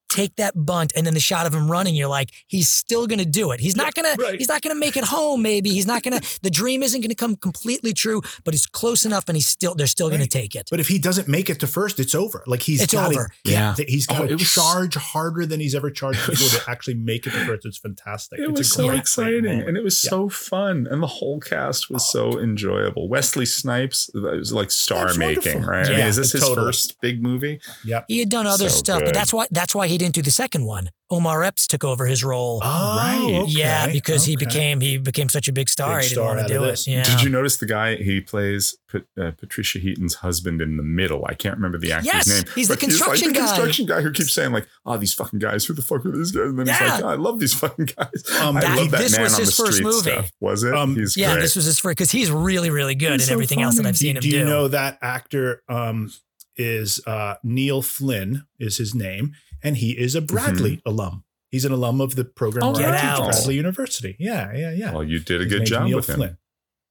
Take 0.10 0.36
that 0.38 0.54
bunt, 0.66 0.94
and 0.96 1.06
then 1.06 1.14
the 1.14 1.20
shot 1.20 1.46
of 1.46 1.54
him 1.54 1.70
running. 1.70 1.94
You're 1.96 2.08
like, 2.08 2.32
he's 2.48 2.70
still 2.70 3.08
gonna 3.08 3.26
do 3.26 3.52
it. 3.52 3.60
He's 3.60 3.76
not 3.76 3.94
gonna. 3.94 4.16
right. 4.18 4.38
He's 4.40 4.48
not 4.48 4.62
gonna 4.62 4.76
make 4.80 4.96
it 4.96 5.04
home. 5.04 5.42
Maybe 5.42 5.70
he's 5.72 5.86
not 5.88 6.02
gonna. 6.04 6.22
The 6.42 6.50
dream 6.50 6.82
isn't 6.84 7.02
gonna 7.02 7.16
come 7.16 7.36
completely 7.36 7.94
true, 7.94 8.22
but 8.46 8.54
he's 8.54 8.66
close 8.66 9.06
enough, 9.06 9.26
and 9.28 9.36
he's 9.36 9.48
still. 9.48 9.76
They're 9.76 9.86
still 9.88 10.10
gonna 10.10 10.28
take 10.28 10.56
it. 10.56 10.68
But 10.72 10.80
if 10.80 10.88
he 10.88 10.98
doesn't 10.98 11.28
make 11.28 11.50
it 11.50 11.60
to 11.60 11.68
first, 11.68 12.00
it's 12.00 12.16
over. 12.16 12.44
Like 12.48 12.62
he's 12.62 12.82
It's 12.82 12.94
got 12.94 13.12
over. 13.12 13.30
Yeah. 13.44 13.74
get, 13.76 13.90
he's 13.90 14.06
got 14.06 14.22
Oh, 14.22 14.28
to 14.28 14.34
it 14.34 14.40
was- 14.40 14.54
charge 14.54 14.96
harder 14.96 15.46
than 15.46 15.60
he's 15.60 15.76
ever 15.76 15.90
charged 15.92 16.26
before 16.30 16.60
to 16.62 16.70
actually 16.70 16.94
make 16.96 17.28
it 17.28 17.32
to 17.32 17.46
first. 17.46 17.66
It's 17.66 17.78
fantastic. 17.78 18.40
It 18.40 18.50
it's 18.50 18.60
was 18.60 18.72
so 18.72 18.84
great, 18.84 18.90
great 18.90 19.00
exciting 19.02 19.44
moment. 19.46 19.68
and 19.68 19.78
it 19.78 19.84
was 19.84 20.02
Yeah. 20.04 20.10
so 20.12 20.30
fun 20.30 20.88
and 20.90 21.02
the 21.04 21.08
whole 21.08 21.40
cast 21.40 21.90
was 21.90 22.10
so 22.10 22.34
oh, 22.36 22.40
enjoyable. 22.40 23.10
Wesley 23.10 23.46
Snipes 23.46 24.10
it 24.14 24.20
was 24.22 24.54
like 24.54 24.72
star 24.72 25.06
That's 25.08 25.18
making, 25.18 25.54
wonderful. 25.64 25.70
right? 25.72 25.88
I 25.88 25.90
mean, 25.98 26.00
is 26.08 26.16
this 26.16 26.32
his 26.32 26.42
totally. 26.42 26.68
first 26.68 27.00
big 27.02 27.22
movie? 27.22 27.60
Yep. 27.86 28.06
He 28.08 28.20
had 28.20 28.30
done 28.30 28.46
other 28.48 28.70
So 28.70 28.76
stuff, 28.78 29.00
good. 29.00 29.06
but 29.06 29.14
that's 29.14 29.34
why 29.34 29.48
that's 29.52 29.74
why 29.76 29.88
he 29.88 29.97
didn't 29.98 30.16
do 30.16 30.22
the 30.22 30.32
second 30.32 30.66
one. 30.66 30.90
Omar 31.10 31.42
Epps 31.44 31.68
took 31.68 31.86
over 31.86 32.06
his 32.06 32.22
role. 32.22 32.60
Oh, 32.62 32.98
right. 32.98 33.40
okay, 33.44 33.52
yeah, 33.52 33.90
because 33.90 34.26
he 34.26 34.36
became 34.36 34.82
he 34.82 34.98
became 34.98 35.30
such 35.30 35.48
a 35.48 35.54
big 35.54 35.70
star. 35.70 36.00
Big 36.00 36.04
he 36.04 36.10
didn't 36.10 36.16
star 36.24 36.36
want 36.36 36.40
to 36.40 36.56
of 36.56 36.62
do 36.62 36.68
this. 36.68 36.86
it. 36.86 36.92
Yeah. 36.92 37.04
Did 37.04 37.22
you 37.24 37.30
notice 37.30 37.58
the 37.58 37.66
guy 37.66 37.96
he 37.96 38.20
plays 38.20 38.76
Pat, 38.92 39.04
uh, 39.18 39.32
Patricia 39.32 39.80
Heaton's 39.80 40.16
husband 40.16 40.62
in 40.62 40.76
the 40.76 40.84
middle? 40.84 41.24
I 41.26 41.34
can't 41.34 41.56
remember 41.56 41.78
the 41.78 41.94
actor's 41.94 42.14
Yes, 42.14 42.28
name. 42.28 42.44
he's 42.56 42.68
the 42.68 42.74
but 42.74 42.82
construction 42.82 43.28
like 43.30 43.36
the 43.36 43.40
guy. 43.40 43.48
construction 43.48 43.86
guy 43.86 44.02
who 44.02 44.12
keeps 44.12 44.34
saying 44.34 44.52
like, 44.52 44.68
"Oh, 44.86 44.98
these 44.98 45.14
fucking 45.14 45.40
guys. 45.40 45.64
Who 45.66 45.74
the 45.74 45.82
fuck 45.82 46.06
are 46.06 46.12
these 46.12 46.32
guys?" 46.34 46.48
And 46.50 46.60
then 46.60 46.68
he's 46.68 46.80
Yeah. 46.82 46.96
like, 46.96 47.04
oh, 47.06 47.08
"I 47.08 47.16
love 47.16 47.40
these 47.40 47.54
fucking 47.54 47.86
guys." 47.98 48.24
Um, 48.42 48.58
I 48.58 48.62
that- 48.62 48.78
love 48.78 48.92
that 48.92 48.98
this 49.00 49.14
man 49.14 49.22
was 49.24 49.34
on 49.36 49.40
his 49.40 49.56
the 49.56 49.64
first 49.66 49.82
movie. 49.82 50.12
stuff. 50.12 50.32
Was 50.42 50.64
it? 50.64 50.74
Um, 50.74 50.96
he's 50.98 51.16
yeah, 51.16 51.32
great. 51.36 51.42
this 51.44 51.56
was 51.56 51.64
his 51.66 51.80
first 51.80 51.96
because 51.98 52.12
he's 52.12 52.30
really 52.32 52.70
really 52.70 52.96
good 52.96 53.14
in 53.14 53.20
so 53.20 53.32
everything 53.32 53.62
else 53.62 53.78
that. 53.78 53.86
I've 53.86 53.98
seen 53.98 54.16
do, 54.16 54.18
him 54.18 54.22
do 54.24 54.32
do. 54.32 54.38
you 54.40 54.44
know 54.46 54.68
that 54.68 54.98
actor 55.02 55.64
um, 55.70 56.12
is 56.58 57.00
uh, 57.08 57.36
Neil 57.44 57.82
Flynn 57.82 58.44
is 58.60 58.78
his 58.78 58.94
name, 58.96 59.34
and 59.64 59.78
he 59.78 59.92
is 59.92 60.16
a 60.16 60.22
Bradley 60.22 60.82
alum. 60.86 61.24
He's 61.50 61.66
an 61.66 61.72
alum 61.72 62.02
of 62.02 62.16
the 62.16 62.26
program 62.26 62.64
Oh, 62.66 62.72
where 62.74 62.88
I 62.90 62.92
get 62.92 63.02
teach, 63.02 63.10
out. 63.10 63.32
Bradley 63.32 63.56
University. 63.56 64.16
Yeah, 64.20 64.52
yeah, 64.54 64.72
yeah. 64.72 64.92
well, 64.92 65.04
you 65.04 65.20
did 65.20 65.42
a 65.42 65.44
His 65.46 65.54
good 65.54 65.66
job 65.66 65.86
Neil 65.88 65.98
with 65.98 66.10
him. 66.10 66.16
Flynn. 66.16 66.38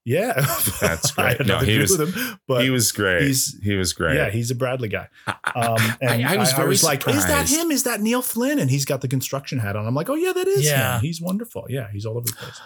Yeah, 0.03 0.33
That's 0.81 1.11
I 1.19 1.21
great. 1.35 1.37
had 1.39 1.47
No, 1.47 1.59
he 1.59 1.77
was 1.79 1.99
him, 1.99 2.13
but 2.47 2.63
he 2.63 2.69
was 2.69 2.93
great. 2.93 3.23
he's- 3.23 3.53
he 3.61 3.75
was 3.75 3.91
great. 3.91 4.15
Yeah, 4.15 4.29
he's 4.29 4.49
a 4.49 4.55
Bradley 4.55 4.87
guy. 4.87 5.09
Um, 5.53 5.75
and 6.01 6.25
I- 6.25 6.35
I 6.35 6.37
was 6.37 6.53
very 6.53 6.77
like, 6.77 7.05
is 7.09 7.25
that 7.25 7.49
him? 7.49 7.71
Is 7.71 7.83
that 7.83 7.99
Neil 7.99 8.21
Flynn? 8.21 8.57
And 8.57 8.71
he's 8.71 8.85
got 8.85 9.01
the 9.01 9.09
construction 9.09 9.59
hat 9.59 9.75
on. 9.75 9.85
I'm 9.85 9.93
like, 9.93 10.09
oh 10.09 10.15
yeah, 10.15 10.31
that 10.31 10.47
is 10.47 10.63
Yeah. 10.65 10.95
him. 10.95 11.01
He's 11.01 11.19
wonderful. 11.21 11.65
Yeah, 11.69 11.91
he's 11.91 12.05
all 12.05 12.17
over 12.17 12.25
the 12.25 12.33
place. 12.33 12.59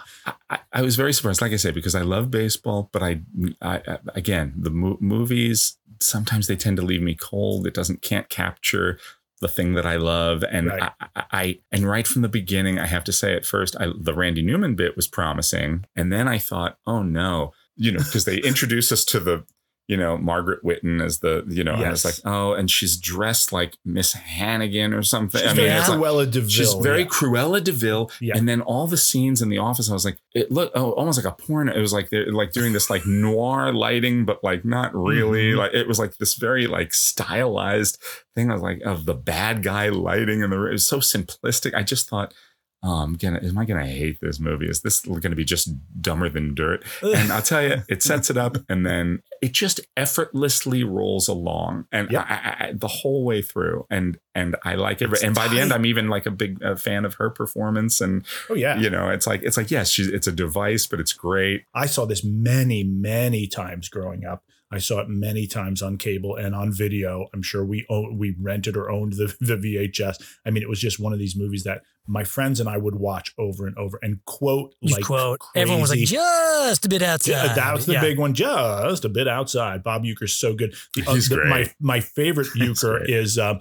I, 0.52 0.60
I 0.72 0.82
was 0.84 0.95
very 0.95 1.14
surprised, 1.14 1.41
like 1.41 1.52
I 1.52 1.56
say, 1.56 1.72
because 1.72 1.95
I 1.95 2.02
love 2.03 2.30
baseball, 2.30 2.90
but 2.94 3.02
I, 3.02 3.22
I, 3.60 3.78
I 3.88 3.98
again, 4.14 4.53
the 4.56 4.69
mo- 4.69 4.98
movies 5.02 5.78
sometimes 5.99 6.45
they 6.45 6.56
tend 6.56 6.78
to 6.78 6.84
leave 6.84 7.02
me 7.02 7.15
cold. 7.15 7.65
It 7.65 7.73
doesn't 7.73 8.03
can't 8.03 8.30
capture 8.30 8.99
the 9.42 9.48
thing 9.48 9.74
that 9.74 9.86
I 9.86 9.98
love, 9.98 10.44
and 10.50 10.68
Right. 10.68 10.92
I, 11.00 11.06
I, 11.16 11.24
I, 11.32 11.60
and 11.72 11.84
right 11.90 12.08
from 12.08 12.22
the 12.22 12.30
beginning, 12.30 12.80
I 12.80 12.86
have 12.86 13.04
to 13.06 13.12
say, 13.12 13.36
at 13.36 13.46
first, 13.46 13.76
I, 13.80 13.88
the 14.00 14.14
Randy 14.14 14.42
Newman 14.42 14.76
bit 14.76 14.96
was 14.96 15.08
promising, 15.08 15.86
and 15.96 16.12
then 16.14 16.28
I 16.28 16.38
thought, 16.38 16.78
oh 16.88 17.04
no, 17.04 17.52
you 17.76 17.92
know, 17.92 18.00
because 18.00 18.26
they 18.26 18.38
introduce 18.44 18.92
us 18.92 19.04
to 19.06 19.20
the. 19.20 19.44
You 19.92 19.98
know, 19.98 20.18
Margaret 20.18 20.64
Whitton 20.64 21.02
as 21.02 21.20
the, 21.20 21.44
you 21.50 21.66
know, 21.66 21.74
and 21.74 21.92
it's 21.92 22.06
like, 22.06 22.16
oh, 22.24 22.54
and 22.54 22.72
she's 22.72 22.96
dressed 22.96 23.52
like 23.52 23.76
Miss 23.84 24.14
Hannigan 24.14 24.94
or 24.94 25.04
something. 25.04 25.42
She's 25.42 25.52
very 25.52 25.70
it's 25.70 25.90
like- 25.90 26.00
Cruella 26.00 26.32
de 26.32 26.50
She's 26.50 26.74
very 26.76 27.02
yeah. 27.02 27.08
Cruella 27.08 27.62
de 27.62 27.74
Vil. 27.74 28.10
Yeah. 28.22 28.38
And 28.38 28.48
then 28.48 28.62
all 28.62 28.88
the 28.88 28.96
scenes 28.96 29.42
in 29.42 29.50
the 29.50 29.58
office, 29.58 29.90
I 29.90 29.94
was 29.94 30.06
like, 30.06 30.20
it 30.34 30.50
looked 30.50 30.78
oh, 30.78 30.92
almost 30.94 31.22
like 31.22 31.32
a 31.32 31.36
porn. 31.36 31.68
It 31.68 31.78
was 31.78 31.92
like 31.92 32.10
they're 32.10 32.32
like 32.32 32.54
doing 32.54 32.72
this 32.72 32.90
like 32.90 33.06
noir 33.06 33.74
lighting, 33.74 34.24
but 34.24 34.42
like 34.44 34.64
not 34.64 34.96
really. 34.96 35.52
Mhm. 35.52 35.58
Like 35.58 35.74
it 35.74 35.90
was 35.90 36.00
like 36.00 36.18
this 36.20 36.36
very 36.36 36.68
like 36.68 36.94
stylized 36.94 38.02
thing. 38.34 38.50
I 38.50 38.54
was 38.54 38.64
like 38.64 38.82
of 38.86 39.06
the 39.06 39.14
bad 39.14 39.62
guy 39.62 39.90
lighting 39.90 40.42
and 40.42 40.54
the 40.54 40.66
it 40.68 40.72
was 40.72 40.88
so 40.88 41.00
simplistic. 41.00 41.74
I 41.74 41.84
just 41.84 42.08
thought, 42.10 42.34
oh, 42.84 43.03
I'm 43.03 43.14
gonna 43.14 43.40
am 43.44 43.58
I 43.58 43.66
gonna 43.66 43.86
hate 43.86 44.20
this 44.22 44.40
movie? 44.40 44.68
Is 44.68 44.82
this 44.82 45.02
gonna 45.02 45.36
be 45.36 45.44
just 45.44 45.70
dumber 46.02 46.30
than 46.30 46.56
dirt? 46.56 46.84
And 47.02 47.32
I'll 47.32 47.41
tell 47.41 47.62
you, 47.62 47.84
it 47.88 48.02
sets 48.02 48.30
it 48.30 48.38
up 48.38 48.58
and 48.70 48.86
then 48.86 49.22
it 49.41 49.52
just 49.52 49.80
effortlessly 49.98 50.84
rolls 50.84 51.28
along 51.28 51.86
and 51.91 52.16
I, 52.16 52.22
I, 52.22 52.66
I, 52.68 52.74
the 52.74 52.88
whole 52.88 53.24
way 53.24 53.41
through. 53.41 53.86
And 53.90 54.18
and 54.34 54.56
I 54.64 54.76
like 54.76 55.02
it. 55.02 55.12
It's 55.12 55.24
and 55.24 55.36
by 55.36 55.48
the 55.48 55.60
end. 55.60 55.74
I'm 55.74 55.86
even 55.86 56.08
like 56.10 56.26
a 56.26 56.32
big 56.32 56.64
uh, 56.64 56.76
fan 56.76 57.06
of 57.06 57.16
her 57.16 57.30
performance. 57.30 58.02
And 58.02 58.26
Oh 58.49 58.56
yeah, 58.56 58.78
you 58.78 58.90
know, 58.90 59.10
it's 59.10 59.28
like 59.28 59.44
it's 59.44 59.58
like 59.58 59.72
yes, 59.72 59.90
she's 59.90 60.08
it's 60.08 60.28
a 60.28 60.32
device, 60.32 60.88
but 60.88 60.99
it's 60.99 61.14
great. 61.14 61.66
I 61.74 61.86
saw 61.86 62.06
this 62.06 62.24
many, 62.24 62.84
many 62.84 63.48
times 63.48 63.90
growing 63.90 64.26
up. 64.26 64.44
I 64.72 64.78
saw 64.78 65.02
it 65.02 65.10
many 65.10 65.48
times 65.48 65.82
on 65.82 65.98
cable 65.98 66.38
and 66.38 66.56
on 66.56 66.72
video. 66.72 67.28
I'm 67.34 67.41
sure 67.41 67.66
we 67.66 67.86
own, 67.90 68.18
we 68.18 68.36
rented 68.40 68.78
or 68.78 68.90
owned 68.90 69.14
the, 69.14 69.36
the 69.41 69.58
VHS. 69.58 70.24
I 70.45 70.49
mean, 70.49 70.64
it 70.64 70.70
was 70.70 70.80
just 70.80 70.99
one 70.99 71.12
of 71.12 71.20
these 71.20 71.36
movies 71.36 71.64
that 71.64 71.82
my 72.07 72.23
friends 72.23 72.60
and 72.60 72.68
I 72.68 72.78
would 72.78 72.95
watch 72.95 73.34
over 73.38 73.68
and 73.68 73.78
over 73.78 73.99
and 74.02 74.23
quote 74.26 74.73
You 74.82 74.95
like 74.95 75.03
quote. 75.06 75.40
Everyone 75.56 75.82
was 75.82 75.91
like, 75.91 75.99
just 75.99 76.86
a 76.86 76.90
bit 76.90 77.02
outside. 77.02 77.32
Yeah, 77.32 77.53
that 77.53 77.73
was 77.73 77.86
the 77.86 77.94
Yeah. 77.94 78.02
big 78.02 78.18
one. 78.19 78.34
Just 78.34 79.06
a 79.06 79.10
bit 79.10 79.28
outside. 79.28 79.84
Bob 79.84 80.03
Uecker's 80.03 80.36
so 80.36 80.53
good. 80.53 80.76
The, 80.95 81.03
He's 81.03 81.30
the- 81.30 81.36
great. 81.36 81.49
My 81.49 81.73
my 81.80 81.99
favorite 81.99 82.48
Uecker 82.57 83.07
is 83.07 83.38
uh, 83.38 83.60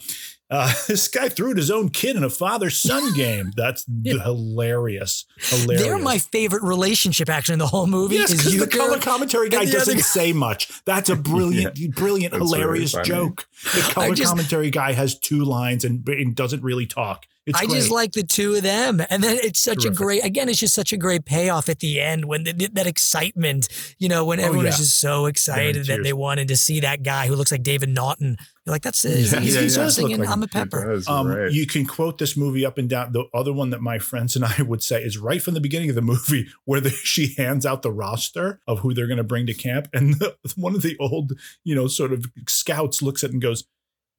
uh, 0.50 0.72
this 0.88 1.06
guy 1.06 1.28
threw 1.28 1.52
at 1.52 1.56
his 1.58 1.70
own 1.70 1.90
kid 1.90 2.16
in 2.16 2.24
a 2.24 2.30
father 2.30 2.70
son 2.70 3.12
game. 3.16 3.52
That's 3.56 3.84
hilarious. 4.04 5.24
Hilarious. 5.38 5.82
They're 5.82 5.98
my 5.98 6.18
favorite 6.18 6.62
relationship 6.62 7.28
actually 7.28 7.54
in 7.54 7.58
the 7.60 7.66
whole 7.66 7.86
movie. 7.86 8.16
Yes, 8.16 8.32
is 8.32 8.38
because 8.38 8.58
the 8.58 8.66
color 8.66 8.98
commentary 8.98 9.48
guy 9.48 9.60
and 9.62 9.68
the 9.68 9.72
other 9.76 9.78
doesn't 9.80 9.96
guy. 9.98 10.02
say 10.02 10.32
much. 10.32 10.82
That's 10.84 11.08
a 11.10 11.16
brilliant, 11.16 11.94
brilliant, 11.94 12.32
That's 12.32 12.44
hilarious 12.44 12.92
funny. 12.92 13.04
joke. 13.08 13.46
The 13.74 13.80
color 13.92 14.14
just- 14.14 14.28
commentary 14.28 14.70
guy 14.70 14.92
has 14.92 15.18
two 15.18 15.44
lines 15.44 15.84
and, 15.84 16.08
and 16.08 16.34
doesn't 16.34 16.62
really 16.62 16.86
talk. 16.86 17.26
It's 17.46 17.58
I 17.58 17.64
great. 17.64 17.76
just 17.76 17.90
like 17.90 18.12
the 18.12 18.22
two 18.22 18.54
of 18.54 18.62
them, 18.62 19.00
and 19.10 19.24
then 19.24 19.38
it's 19.42 19.60
such 19.60 19.82
Terrific. 19.82 19.92
a 19.92 19.96
great. 20.02 20.24
Again, 20.24 20.48
it's 20.48 20.58
just 20.60 20.74
such 20.74 20.92
a 20.92 20.96
great 20.96 21.24
payoff 21.24 21.68
at 21.68 21.80
the 21.80 21.98
end 22.00 22.26
when 22.26 22.44
the, 22.44 22.52
that 22.74 22.86
excitement. 22.86 23.68
You 23.98 24.08
know, 24.08 24.24
when 24.24 24.38
everyone 24.40 24.66
is 24.66 24.74
Oh, 24.74 24.76
yeah. 24.76 24.82
just 24.84 25.00
so 25.00 25.26
excited 25.26 25.86
that 25.86 26.02
they 26.02 26.12
wanted 26.12 26.48
to 26.48 26.56
see 26.56 26.80
that 26.80 27.02
guy 27.02 27.26
who 27.26 27.34
looks 27.34 27.50
like 27.50 27.62
David 27.62 27.88
Naughton. 27.88 28.36
You're 28.66 28.74
like, 28.74 28.82
that's 28.82 29.04
it. 29.06 29.10
Yeah, 29.10 29.16
he's, 29.40 29.54
yeah, 29.54 29.60
he's 29.62 29.76
yeah. 29.76 29.84
just 29.84 29.96
singing 29.96 30.18
like 30.18 30.28
"I'm 30.28 30.42
a 30.42 30.48
Pepper." 30.48 30.92
does, 30.94 31.08
Um, 31.08 31.28
right. 31.28 31.50
You 31.50 31.66
can 31.66 31.86
quote 31.86 32.18
this 32.18 32.36
movie 32.36 32.64
up 32.66 32.76
and 32.76 32.88
down. 32.90 33.12
The 33.12 33.24
other 33.32 33.52
one 33.54 33.70
that 33.70 33.80
my 33.80 33.98
friends 33.98 34.36
and 34.36 34.44
I 34.58 34.62
would 34.62 34.82
say 34.82 35.02
is 35.02 35.16
right 35.18 35.42
from 35.42 35.54
the 35.54 35.60
beginning 35.60 35.88
of 35.88 35.94
the 35.94 36.02
movie, 36.02 36.46
where 36.66 36.80
the, 36.80 36.90
she 36.90 37.34
hands 37.38 37.64
out 37.64 37.80
the 37.82 37.90
roster 37.92 38.60
of 38.68 38.80
who 38.80 38.92
they're 38.92 39.06
going 39.08 39.16
to 39.16 39.24
bring 39.24 39.46
to 39.46 39.54
camp, 39.54 39.88
and 39.94 40.14
the, 40.18 40.36
one 40.56 40.74
of 40.74 40.82
the 40.82 40.96
old, 40.98 41.32
you 41.64 41.74
know, 41.74 41.86
sort 41.88 42.12
of 42.12 42.26
scouts 42.46 43.00
looks 43.00 43.24
at 43.24 43.30
it 43.30 43.32
and 43.32 43.42
goes, 43.42 43.64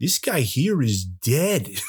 "This 0.02 0.20
guy 0.20 0.42
here 0.42 0.82
is 0.82 1.06
dead." 1.06 1.70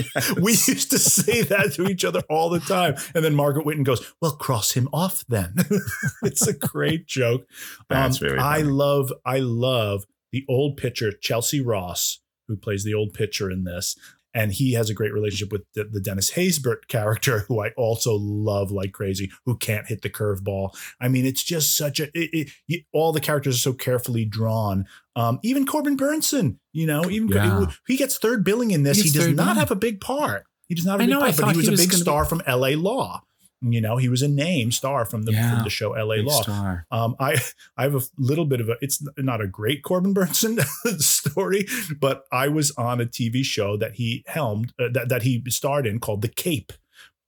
we 0.40 0.52
used 0.52 0.90
to 0.90 0.98
say 0.98 1.42
that 1.42 1.72
to 1.74 1.86
each 1.86 2.04
other 2.04 2.22
all 2.30 2.48
the 2.48 2.60
time, 2.60 2.94
and 3.14 3.24
then 3.24 3.34
Margaret 3.34 3.66
Whitton 3.66 3.84
goes, 3.84 4.14
"Well, 4.20 4.36
cross 4.36 4.72
him 4.72 4.88
off 4.92 5.24
then." 5.28 5.56
it's 6.22 6.46
a 6.46 6.54
great 6.54 7.06
joke. 7.06 7.46
That's 7.90 8.22
Um, 8.22 8.28
really 8.28 8.38
I 8.38 8.58
love, 8.58 9.12
I 9.26 9.40
love 9.40 10.06
the 10.30 10.44
old 10.48 10.76
pitcher 10.78 11.12
Chelsea 11.12 11.60
Ross, 11.60 12.20
who 12.48 12.56
plays 12.56 12.84
the 12.84 12.94
old 12.94 13.12
pitcher 13.12 13.50
in 13.50 13.64
this, 13.64 13.96
and 14.34 14.52
he 14.52 14.72
has 14.72 14.88
a 14.90 14.94
great 14.94 15.12
relationship 15.12 15.52
with 15.52 15.62
the, 15.74 15.84
the 15.84 16.00
Dennis 16.00 16.30
Haysbert 16.32 16.88
character, 16.88 17.40
who 17.48 17.60
I 17.62 17.70
also 17.76 18.14
love 18.14 18.70
like 18.70 18.92
crazy, 18.92 19.30
who 19.46 19.56
can't 19.56 19.86
hit 19.86 20.02
the 20.02 20.10
curveball. 20.10 20.76
I 21.00 21.08
mean, 21.08 21.24
it's 21.26 21.42
just 21.42 21.76
such 21.76 22.00
a. 22.00 22.04
It, 22.14 22.50
it, 22.68 22.84
all 22.92 23.12
the 23.12 23.20
characters 23.20 23.56
are 23.56 23.58
so 23.58 23.72
carefully 23.72 24.24
drawn. 24.24 24.86
Um, 25.16 25.38
even 25.42 25.66
Corbin 25.66 25.96
Bernsen, 25.96 26.56
you 26.72 26.86
know, 26.86 27.10
even 27.10 27.28
Yeah. 27.28 27.66
he 27.86 27.96
gets 27.96 28.16
third 28.18 28.44
billing 28.44 28.70
in 28.70 28.82
this. 28.82 28.96
He 28.96 29.04
He, 29.04 29.10
does 29.10 29.28
not 29.28 29.36
billing. 29.44 29.56
have 29.58 29.70
a 29.70 29.76
big 29.76 30.00
part. 30.00 30.44
He 30.68 30.74
does 30.74 30.86
not 30.86 30.92
have 30.92 31.00
a 31.00 31.02
I 31.02 31.06
big 31.06 31.10
know, 31.10 31.18
I 31.20 31.24
part, 31.24 31.36
but 31.36 31.42
thought 31.42 31.50
he 31.52 31.56
was 31.58 31.66
he 31.68 31.74
a 31.74 31.76
big 31.76 31.90
gonna 31.90 31.98
be- 31.98 32.02
star 32.02 32.24
from 32.24 32.42
L.A. 32.46 32.76
Law. 32.76 33.22
You 33.64 33.80
know, 33.80 33.96
he 33.96 34.08
was 34.08 34.22
a 34.22 34.28
name 34.28 34.72
star 34.72 35.04
from 35.04 35.22
the 35.22 35.32
Yeah. 35.32 35.54
from 35.54 35.64
the 35.64 35.70
show 35.70 35.92
L.A. 35.92 36.16
Law. 36.22 36.78
Um, 36.90 37.14
I 37.20 37.36
I 37.76 37.84
have 37.84 37.94
a 37.94 38.00
little 38.18 38.44
bit 38.44 38.60
of 38.60 38.68
a. 38.68 38.76
It's 38.80 39.02
not 39.16 39.40
a 39.40 39.46
great 39.46 39.82
Corbin 39.84 40.12
Bernsen 40.18 40.60
story, 41.00 41.66
but 42.00 42.24
I 42.32 42.48
was 42.48 42.72
on 42.72 43.00
a 43.00 43.06
TV 43.06 43.44
show 43.44 43.76
that 43.76 43.94
he 43.94 44.24
helmed 44.26 44.72
uh, 44.80 44.88
that 44.92 45.08
that 45.08 45.22
he 45.22 45.42
starred 45.48 45.86
in 45.86 46.00
called 46.00 46.22
The 46.22 46.28
Cape. 46.28 46.72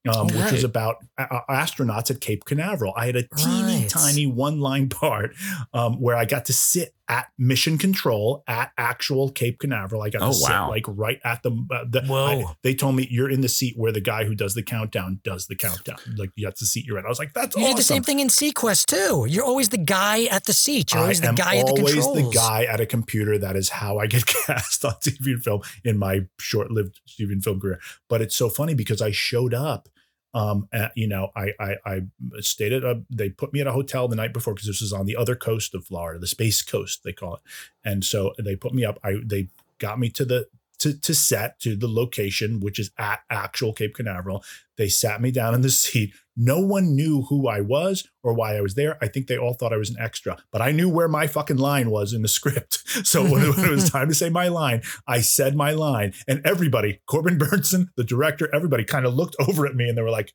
Um, 0.06 0.15
Oh, 0.16 0.24
which 0.24 0.35
was 0.35 0.52
right. 0.52 0.65
about 0.65 0.97
a- 1.16 1.23
a- 1.23 1.44
astronauts 1.52 2.11
at 2.11 2.20
Cape 2.20 2.44
Canaveral. 2.44 2.93
I 2.94 3.06
had 3.06 3.16
a 3.16 3.23
teeny 3.39 3.81
Right. 3.82 3.89
tiny 3.89 4.27
one 4.27 4.61
line 4.61 4.89
part 4.90 5.31
um, 5.73 5.98
where 5.98 6.15
I 6.15 6.27
got 6.27 6.44
to 6.47 6.52
sit 6.52 6.94
at 7.09 7.26
mission 7.39 7.76
control 7.76 8.43
at 8.47 8.72
actual 8.78 9.31
Cape 9.31 9.59
Canaveral. 9.59 10.02
I 10.02 10.10
got 10.10 10.22
Oh, 10.22 10.28
to 10.28 10.35
sit 10.35 10.51
wow. 10.51 10.70
like 10.70 10.85
right 10.89 11.20
at 11.24 11.43
the. 11.43 11.51
Uh, 11.70 11.85
the 11.89 12.02
Whoa. 12.06 12.24
I- 12.48 12.55
they 12.62 12.74
told 12.74 12.97
me 12.97 13.06
you're 13.10 13.31
in 13.31 13.40
the 13.43 13.48
seat 13.48 13.74
where 13.76 13.93
the 13.93 14.01
guy 14.01 14.24
who 14.24 14.35
does 14.35 14.55
the 14.55 14.62
countdown 14.62 15.20
does 15.22 15.47
the 15.47 15.55
countdown. 15.56 15.97
Like 16.16 16.31
that's 16.36 16.60
the 16.60 16.66
seat 16.66 16.86
you're 16.86 16.98
in. 16.98 17.05
I 17.05 17.09
was 17.09 17.18
like, 17.18 17.35
that's 17.35 17.56
You 17.56 17.62
awesome. 17.64 17.72
did 17.74 17.78
the 17.78 17.82
same 17.85 18.02
thing 18.02 18.20
in 18.20 18.28
seaQuest 18.28 18.86
too. 18.86 19.26
You're 19.28 19.44
always 19.44 19.68
the 19.68 19.76
guy 19.78 20.24
at 20.24 20.44
the 20.44 20.52
seat. 20.55 20.93
You're 20.94 21.02
always 21.02 21.22
I 21.22 21.26
the 21.28 21.32
guy 21.35 21.56
at 21.59 21.66
the 21.66 21.72
always 21.72 21.94
controls. 21.94 22.16
the 22.16 22.31
guy 22.35 22.64
at 22.64 22.81
a 22.81 22.86
computer. 22.86 23.36
That 23.39 23.56
is 23.56 23.68
how 23.68 23.98
I 23.98 24.06
get 24.06 24.24
cast 24.47 24.85
on 24.85 24.94
TV 24.94 25.32
and 25.35 25.43
film 25.44 25.60
in 25.85 25.98
my 25.98 26.22
short-lived 26.39 27.01
TV 27.06 27.32
and 27.32 27.44
film 27.44 27.60
career. 27.60 27.81
But 28.09 28.22
it's 28.22 28.35
so 28.36 28.48
funny 28.48 28.74
because 28.74 29.02
I 29.02 29.10
showed 29.10 29.52
up. 29.52 29.89
Um, 30.35 30.69
you 30.94 31.06
know, 31.06 31.31
I 31.36 31.52
I, 31.59 31.77
I 31.86 32.01
stayed 32.40 32.73
at 32.73 32.85
a. 32.85 33.02
They 33.09 33.31
put 33.31 33.52
me 33.52 33.61
at 33.61 33.66
a 33.66 33.73
hotel 33.73 34.09
the 34.09 34.16
night 34.16 34.32
before 34.32 34.55
because 34.55 34.66
this 34.66 34.81
was 34.81 34.93
on 34.93 35.06
the 35.06 35.16
other 35.16 35.36
coast 35.36 35.74
of 35.74 35.86
Florida, 35.86 36.19
the 36.19 36.27
Space 36.27 36.61
Coast 36.61 37.05
they 37.05 37.12
call 37.12 37.36
it. 37.36 37.40
And 37.85 38.05
so 38.05 38.35
they 38.39 38.56
put 38.56 38.74
me 38.74 38.85
up. 38.85 38.98
I 39.05 39.16
they 39.24 39.48
got 39.78 39.98
me 39.98 40.11
to 40.11 40.24
the 40.24 40.48
to, 40.81 40.93
to 41.01 41.15
set 41.15 41.61
to 41.61 41.77
the 41.77 41.89
location, 41.89 42.61
which 42.61 42.78
is 42.78 42.90
at 42.98 43.20
actual 43.31 43.73
Cape 43.73 43.94
Canaveral. 43.94 44.44
They 44.77 44.89
sat 44.89 45.20
me 45.20 45.31
down 45.31 45.55
in 45.55 45.62
the 45.62 45.70
seat. 45.70 46.12
No 46.36 46.59
one 46.59 46.97
knew 46.97 47.23
who 47.23 47.48
I 47.48 47.61
was 47.61 48.09
or 48.23 48.35
why 48.35 48.56
I 48.56 48.61
was 48.61 48.74
there. 48.74 48.98
I 49.02 49.09
think 49.09 49.27
they 49.27 49.39
all 49.39 49.55
thought 49.55 49.73
I 49.73 49.77
was 49.77 49.90
an 49.90 49.97
extra, 50.01 50.39
but 50.51 50.61
I 50.61 50.73
knew 50.73 50.89
where 50.89 51.09
my 51.09 51.27
fucking 51.27 51.59
line 51.59 51.90
was 51.90 52.12
in 52.12 52.23
the 52.23 52.28
script. 52.28 52.82
So 53.05 53.23
when 53.23 53.43
it, 53.43 53.70
was 53.70 53.90
time 53.90 54.09
to 54.09 54.15
say 54.15 54.31
my 54.31 54.48
line, 54.48 54.82
I 55.06 55.20
said 55.20 55.56
my 55.56 55.73
line, 55.73 56.15
and 56.28 56.40
everybody, 56.44 57.01
Corbin 57.06 57.39
Bernsen, 57.39 57.89
the 57.97 58.05
director, 58.05 58.48
everybody 58.55 58.85
kind 58.85 59.05
of 59.05 59.15
looked 59.15 59.36
over 59.40 59.66
at 59.66 59.74
me 59.74 59.89
and 59.89 59.98
they 59.98 60.02
were 60.02 60.11
like, 60.11 60.32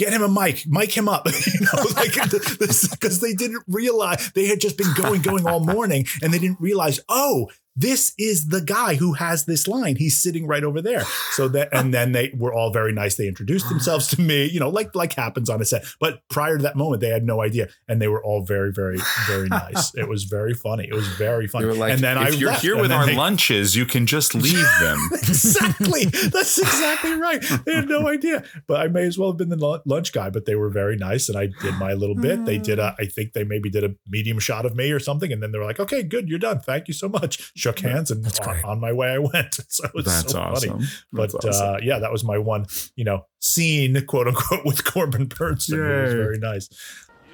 get 0.00 0.12
him 0.12 0.22
a 0.22 0.28
mic, 0.28 0.64
mic 0.66 0.96
him 0.96 1.08
up, 1.08 1.26
you 1.46 1.60
know, 1.60 1.84
like 1.94 2.14
because 2.14 3.20
they 3.20 3.34
didn't 3.34 3.62
realize 3.68 4.30
they 4.34 4.46
had 4.46 4.60
just 4.60 4.78
been 4.78 4.92
going, 4.94 5.20
going 5.20 5.46
all 5.46 5.60
morning, 5.60 6.06
and 6.22 6.32
they 6.32 6.38
didn't 6.38 6.60
realize, 6.60 7.00
oh, 7.08 7.50
this 7.76 8.12
is 8.18 8.48
the 8.48 8.60
guy 8.60 8.96
who 8.96 9.14
has 9.14 9.44
this 9.44 9.68
line. 9.68 9.96
He's 9.96 10.20
sitting 10.20 10.46
right 10.46 10.64
over 10.64 10.82
there. 10.82 11.04
So 11.32 11.48
that, 11.48 11.68
and 11.72 11.94
then 11.94 12.12
they 12.12 12.32
were 12.36 12.52
all 12.52 12.72
very 12.72 12.92
nice. 12.92 13.16
They 13.16 13.28
introduced 13.28 13.68
themselves 13.68 14.06
to 14.08 14.20
me, 14.20 14.46
you 14.46 14.60
know, 14.60 14.68
like 14.68 14.94
like 14.94 15.14
happens 15.14 15.48
on 15.48 15.60
a 15.60 15.64
set. 15.64 15.84
But 16.00 16.22
prior 16.28 16.56
to 16.56 16.62
that 16.64 16.76
moment, 16.76 17.00
they 17.00 17.08
had 17.08 17.24
no 17.24 17.42
idea, 17.42 17.68
and 17.88 18.02
they 18.02 18.08
were 18.08 18.22
all 18.22 18.44
very, 18.44 18.72
very, 18.72 18.98
very 19.26 19.48
nice. 19.48 19.94
It 19.94 20.08
was 20.08 20.24
very 20.24 20.54
funny. 20.54 20.88
It 20.88 20.94
was 20.94 21.06
very 21.08 21.46
funny. 21.46 21.66
They 21.66 21.70
were 21.70 21.76
like, 21.76 21.92
and 21.92 22.00
then 22.00 22.18
if 22.18 22.22
I 22.22 22.28
you're 22.30 22.50
left, 22.50 22.62
here 22.62 22.72
and 22.74 22.82
with 22.82 22.92
our 22.92 23.06
they- 23.06 23.14
lunches, 23.14 23.76
you 23.76 23.86
can 23.86 24.06
just 24.06 24.34
leave 24.34 24.68
them. 24.80 24.98
exactly. 25.12 26.06
That's 26.06 26.58
exactly 26.58 27.14
right. 27.14 27.42
They 27.64 27.74
had 27.74 27.88
no 27.88 28.08
idea, 28.08 28.44
but 28.66 28.80
I 28.80 28.88
may 28.88 29.04
as 29.04 29.16
well 29.16 29.30
have 29.30 29.38
been 29.38 29.48
the 29.48 29.80
lunch 29.86 30.12
guy. 30.12 30.30
But 30.30 30.44
they 30.44 30.56
were 30.56 30.70
very 30.70 30.96
nice, 30.96 31.28
and 31.28 31.38
I 31.38 31.48
did 31.62 31.74
my 31.76 31.92
little 31.92 32.16
bit. 32.16 32.44
They 32.44 32.58
did 32.58 32.78
a, 32.78 32.90
mm. 32.90 32.94
I 32.98 33.04
think 33.06 33.32
they 33.32 33.44
maybe 33.44 33.70
did 33.70 33.84
a 33.84 33.94
medium 34.08 34.38
shot 34.38 34.66
of 34.66 34.74
me 34.74 34.90
or 34.90 34.98
something, 34.98 35.32
and 35.32 35.42
then 35.42 35.52
they 35.52 35.58
were 35.58 35.64
like, 35.64 35.80
"Okay, 35.80 36.02
good, 36.02 36.28
you're 36.28 36.38
done. 36.38 36.60
Thank 36.60 36.88
you 36.88 36.94
so 36.94 37.08
much." 37.08 37.52
Shook 37.60 37.80
hands, 37.80 38.10
and 38.10 38.26
on, 38.46 38.64
on 38.64 38.80
my 38.80 38.92
way 38.92 39.08
I 39.10 39.18
went. 39.18 39.60
So 39.68 39.84
it 39.84 39.94
was 39.94 40.06
That's 40.06 40.32
so 40.32 40.40
awesome. 40.40 40.70
funny. 40.70 40.84
But 41.12 41.32
That's 41.32 41.44
awesome. 41.44 41.74
uh, 41.74 41.78
yeah, 41.82 41.98
that 41.98 42.10
was 42.10 42.24
my 42.24 42.38
one, 42.38 42.64
you 42.96 43.04
know, 43.04 43.26
scene, 43.38 44.00
quote 44.06 44.28
unquote, 44.28 44.64
with 44.64 44.84
Corbin 44.84 45.28
Bernsen. 45.28 45.74
It 45.74 46.02
was 46.04 46.14
very 46.14 46.38
nice. 46.38 46.68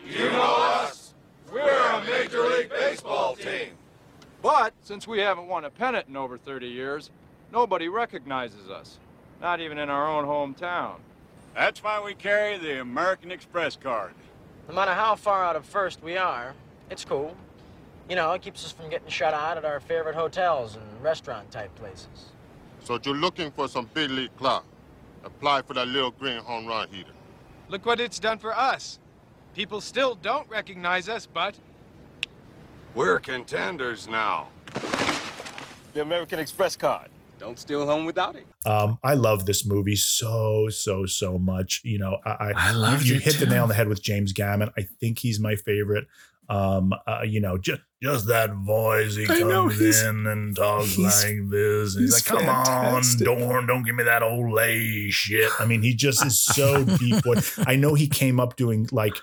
You 0.06 0.30
know 0.30 0.56
us. 0.58 1.14
We're 1.52 1.62
a 1.68 2.04
Major 2.04 2.42
League 2.42 2.68
Baseball 2.70 3.36
team. 3.36 3.70
But 4.42 4.74
since 4.82 5.06
we 5.06 5.20
haven't 5.20 5.46
won 5.46 5.64
a 5.64 5.70
pennant 5.70 6.08
in 6.08 6.16
over 6.16 6.36
30 6.38 6.66
years, 6.66 7.10
nobody 7.52 7.88
recognizes 7.88 8.68
us. 8.68 8.98
Not 9.40 9.60
even 9.60 9.78
in 9.78 9.88
our 9.90 10.08
own 10.08 10.24
hometown. 10.24 10.96
That's 11.54 11.82
why 11.82 12.02
we 12.04 12.14
carry 12.14 12.58
the 12.58 12.80
American 12.80 13.30
Express 13.30 13.76
card. 13.76 14.12
No 14.68 14.74
matter 14.74 14.92
how 14.92 15.14
far 15.14 15.44
out 15.44 15.56
of 15.56 15.64
first 15.64 16.02
we 16.02 16.16
are, 16.16 16.54
it's 16.90 17.04
cool. 17.04 17.36
You 18.08 18.14
know, 18.14 18.32
it 18.32 18.42
keeps 18.42 18.64
us 18.64 18.70
from 18.72 18.88
getting 18.88 19.08
shut 19.08 19.34
out 19.34 19.56
at 19.56 19.64
our 19.64 19.80
favorite 19.80 20.14
hotels 20.14 20.76
and 20.76 21.02
restaurant 21.02 21.50
type 21.50 21.74
places. 21.74 22.30
So 22.84 22.98
you're 23.02 23.16
looking 23.16 23.50
for 23.50 23.66
some 23.68 23.88
big 23.94 24.10
league 24.10 24.36
clout. 24.36 24.64
Apply 25.24 25.62
for 25.62 25.74
that 25.74 25.88
little 25.88 26.12
green 26.12 26.38
home 26.38 26.66
run 26.66 26.88
heater. 26.88 27.10
Look 27.68 27.84
what 27.84 27.98
it's 27.98 28.20
done 28.20 28.38
for 28.38 28.56
us. 28.56 29.00
People 29.54 29.80
still 29.80 30.14
don't 30.14 30.48
recognize 30.48 31.08
us, 31.08 31.26
but 31.26 31.58
We're 32.94 33.18
contenders 33.18 34.06
now. 34.06 34.48
The 35.94 36.02
American 36.02 36.38
Express 36.38 36.76
card. 36.76 37.08
Don't 37.38 37.58
steal 37.58 37.84
home 37.84 38.06
without 38.06 38.36
it. 38.36 38.46
Um, 38.64 38.98
I 39.02 39.14
love 39.14 39.44
this 39.44 39.66
movie 39.66 39.96
so 39.96 40.68
so 40.70 41.04
so 41.04 41.38
much. 41.38 41.82
You 41.84 41.98
know, 41.98 42.18
I, 42.24 42.30
I, 42.30 42.52
I 42.56 42.72
loved 42.72 43.04
you, 43.04 43.14
you 43.14 43.20
it 43.20 43.24
hit 43.24 43.34
the 43.38 43.46
nail 43.46 43.64
on 43.64 43.68
the 43.68 43.74
head 43.74 43.88
with 43.88 44.02
James 44.02 44.32
Gammon. 44.32 44.70
I 44.78 44.82
think 45.00 45.18
he's 45.18 45.38
my 45.38 45.54
favorite. 45.54 46.06
Um, 46.48 46.93
uh, 47.06 47.23
you 47.27 47.40
know, 47.40 47.59
just 47.59 47.81
just 48.02 48.28
that 48.28 48.52
voice. 48.55 49.16
He 49.16 49.24
I 49.24 49.39
comes 49.40 49.78
he's- 49.78 50.02
in 50.05 50.27
and 50.27 50.55
talks 50.55 50.97
like 50.98 51.12
this. 51.12 51.24
And 51.24 51.52
he's, 51.52 51.97
he's 51.97 52.12
like, 52.12 52.24
"Come 52.24 52.47
fantastic. 52.47 53.27
on, 53.28 53.39
Dorn, 53.39 53.66
don't 53.66 53.82
give 53.85 53.94
me 53.94 54.05
that 54.05 54.23
old 54.23 54.52
lay 54.52 55.09
shit." 55.10 55.51
I 55.59 55.64
mean, 55.66 55.82
he 55.82 55.94
just 55.94 56.24
is 56.24 56.39
so 56.39 56.85
deep. 56.85 57.23
I 57.66 57.77
know, 57.77 57.94
he 57.94 58.06
came 58.06 58.39
up 58.40 58.56
doing 58.56 58.89
like. 58.93 59.14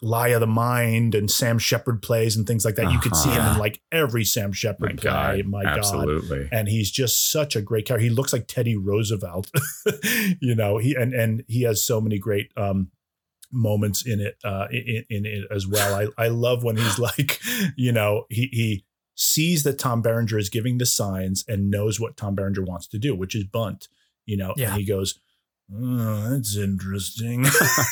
Lie 0.00 0.28
of 0.28 0.38
the 0.38 0.46
Mind 0.46 1.16
and 1.16 1.28
Sam 1.28 1.58
Shepard 1.58 2.02
plays 2.02 2.36
and 2.36 2.46
things 2.46 2.64
like 2.64 2.76
that. 2.76 2.92
You 2.92 3.00
could 3.00 3.16
see 3.16 3.30
him 3.30 3.38
in 3.40 3.44
Uh-huh. 3.46 3.58
like 3.58 3.80
every 3.90 4.24
Sam 4.24 4.52
Shepard 4.52 4.90
My 4.90 4.94
play. 4.94 5.42
God, 5.42 5.46
My 5.46 5.64
God 5.64 5.78
absolutely. 5.78 6.48
and 6.52 6.68
he's 6.68 6.92
just 6.92 7.32
such 7.32 7.56
a 7.56 7.60
great 7.60 7.84
character. 7.84 8.04
He 8.04 8.08
looks 8.08 8.32
like 8.32 8.46
Teddy 8.46 8.76
Roosevelt, 8.76 9.50
you 10.40 10.54
know. 10.54 10.78
He 10.78 10.94
and 10.94 11.12
and 11.12 11.42
he 11.48 11.62
has 11.62 11.82
so 11.82 12.00
many 12.00 12.16
great 12.16 12.52
um, 12.56 12.92
moments 13.50 14.04
in 14.06 14.20
it 14.20 14.36
uh, 14.44 14.66
in, 14.70 15.04
in 15.10 15.26
it 15.26 15.44
as 15.50 15.66
well. 15.66 15.94
I 15.94 16.24
I 16.24 16.28
love 16.28 16.62
when 16.64 16.76
he's 16.76 16.98
like, 17.08 17.40
you 17.76 17.92
know, 17.92 18.24
he 18.30 18.48
he 18.52 18.84
sees 19.14 19.62
that 19.64 19.78
Tom 19.78 20.00
Berenger 20.02 20.38
is 20.38 20.48
giving 20.48 20.78
the 20.78 20.86
signs 20.86 21.44
and 21.48 21.70
knows 21.70 21.98
what 21.98 22.16
Tom 22.16 22.34
Berenger 22.34 22.62
wants 22.62 22.86
to 22.88 22.98
do, 22.98 23.14
which 23.14 23.34
is 23.34 23.44
bunt, 23.44 23.88
you 24.26 24.36
know, 24.36 24.54
Yeah. 24.56 24.70
and 24.70 24.78
he 24.80 24.84
goes. 24.86 25.18
Oh, 25.70 26.30
that's 26.30 26.56
interesting. 26.56 27.44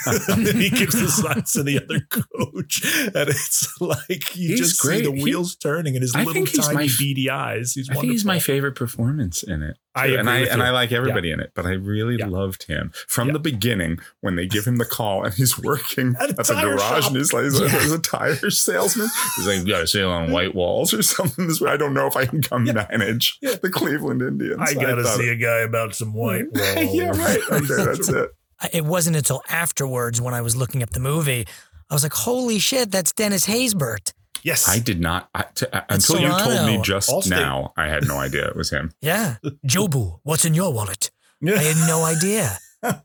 and 0.07 0.21
then 0.47 0.57
he 0.57 0.71
gives 0.71 0.99
the 0.99 1.09
signs 1.09 1.53
to 1.53 1.63
the 1.63 1.77
other 1.83 2.01
coach, 2.09 2.83
and 3.15 3.29
it's 3.29 3.79
like 3.81 4.35
you 4.35 4.49
He's 4.51 4.61
just 4.61 4.81
great. 4.81 5.05
see 5.05 5.11
the 5.11 5.17
He- 5.17 5.23
wheels 5.25 5.57
turning 5.57 5.95
and 5.95 6.03
his 6.03 6.15
I 6.15 6.21
little 6.21 6.33
think 6.33 6.49
he's 6.49 6.61
tiny 6.67 6.75
my 6.75 6.89
beady 6.99 7.29
eyes. 7.29 7.75
He's 7.75 7.91
I 7.91 7.95
think 7.95 8.13
he's 8.13 8.25
my 8.25 8.39
favorite 8.39 8.77
performance 8.77 9.43
in 9.43 9.63
it. 9.63 9.77
I 9.95 10.09
and 10.09 10.29
I 10.29 10.41
and 10.41 10.59
you. 10.59 10.65
I 10.67 10.71
like 10.71 10.91
Yeah. 10.91 10.99
everybody 10.99 11.31
in 11.31 11.41
it, 11.41 11.53
but 11.55 11.65
I 11.65 11.71
really 11.71 12.19
loved 12.19 12.65
him 12.65 12.93
from 13.09 13.33
the 13.33 13.39
beginning 13.39 13.99
when 14.21 14.37
they 14.37 14.47
give 14.47 14.67
him 14.67 14.77
the 14.77 14.85
call 14.85 15.25
and 15.25 15.33
he's 15.33 15.59
working 15.59 16.15
At 16.21 16.31
at, 16.39 16.51
a 16.51 16.53
the 16.55 16.61
garage 16.61 16.81
shop. 17.05 17.07
and 17.09 17.17
he's 17.17 17.33
like, 17.33 17.45
he's, 17.45 17.59
Yeah. 17.61 17.95
a 17.95 17.99
tire 17.99 18.51
salesman. 18.51 19.09
He's 19.37 19.47
like, 19.47 19.59
you 19.61 19.67
got 19.73 19.81
to 19.81 19.87
sail 19.87 20.11
on 20.11 20.31
white 20.33 20.55
walls 20.55 20.93
or 20.93 21.01
something. 21.03 21.47
This 21.49 21.63
way, 21.63 21.71
I 21.71 21.79
don't 21.79 21.95
know 21.95 22.07
if 22.07 22.15
I 22.15 22.27
can 22.27 22.43
come 22.43 22.65
manage 22.65 23.39
the 23.41 23.71
Cleveland 23.73 24.21
Indians. 24.21 24.59
I 24.61 24.75
gotta 24.75 25.03
thought 25.03 25.19
see 25.19 25.31
a 25.31 25.37
guy 25.37 25.61
about 25.61 25.95
some 25.95 26.13
white 26.13 26.45
walls. 26.53 26.77
yeah, 26.95 27.17
right. 27.17 27.41
Okay, 27.71 27.85
that's 27.85 28.09
it. 28.09 28.31
It 28.73 28.85
wasn't 28.85 29.17
until 29.17 29.43
afterwards 29.49 30.21
when 30.21 30.33
I 30.35 30.41
was 30.41 30.57
looking 30.57 30.83
up 30.83 30.91
the 30.91 31.01
movie, 31.01 31.47
I 31.91 31.95
was 31.95 32.03
like, 32.03 32.15
holy 32.15 32.59
shit, 32.59 32.91
that's 32.91 33.13
Dennis 33.13 33.47
Haysbert. 33.47 34.13
Yes. 34.43 34.69
I 34.69 34.79
did 34.79 35.01
not 35.01 35.29
I, 35.35 35.45
t- 35.55 35.67
uh, 35.73 35.83
It's 35.91 36.09
until 36.09 36.23
you 36.23 36.29
told 36.39 36.67
me 36.67 36.81
just 36.83 37.11
Allstate. 37.11 37.31
now. 37.31 37.73
I 37.77 37.89
had 37.89 38.07
no 38.07 38.17
idea 38.19 38.47
it 38.49 38.57
was 38.57 38.71
him. 38.71 38.93
Yeah. 39.01 39.37
Jobu, 39.67 40.21
what's 40.23 40.45
in 40.45 40.55
your 40.55 40.73
wallet? 40.73 41.11
I 41.47 41.51
had 41.59 41.77
no 41.89 42.05
idea. 42.05 42.57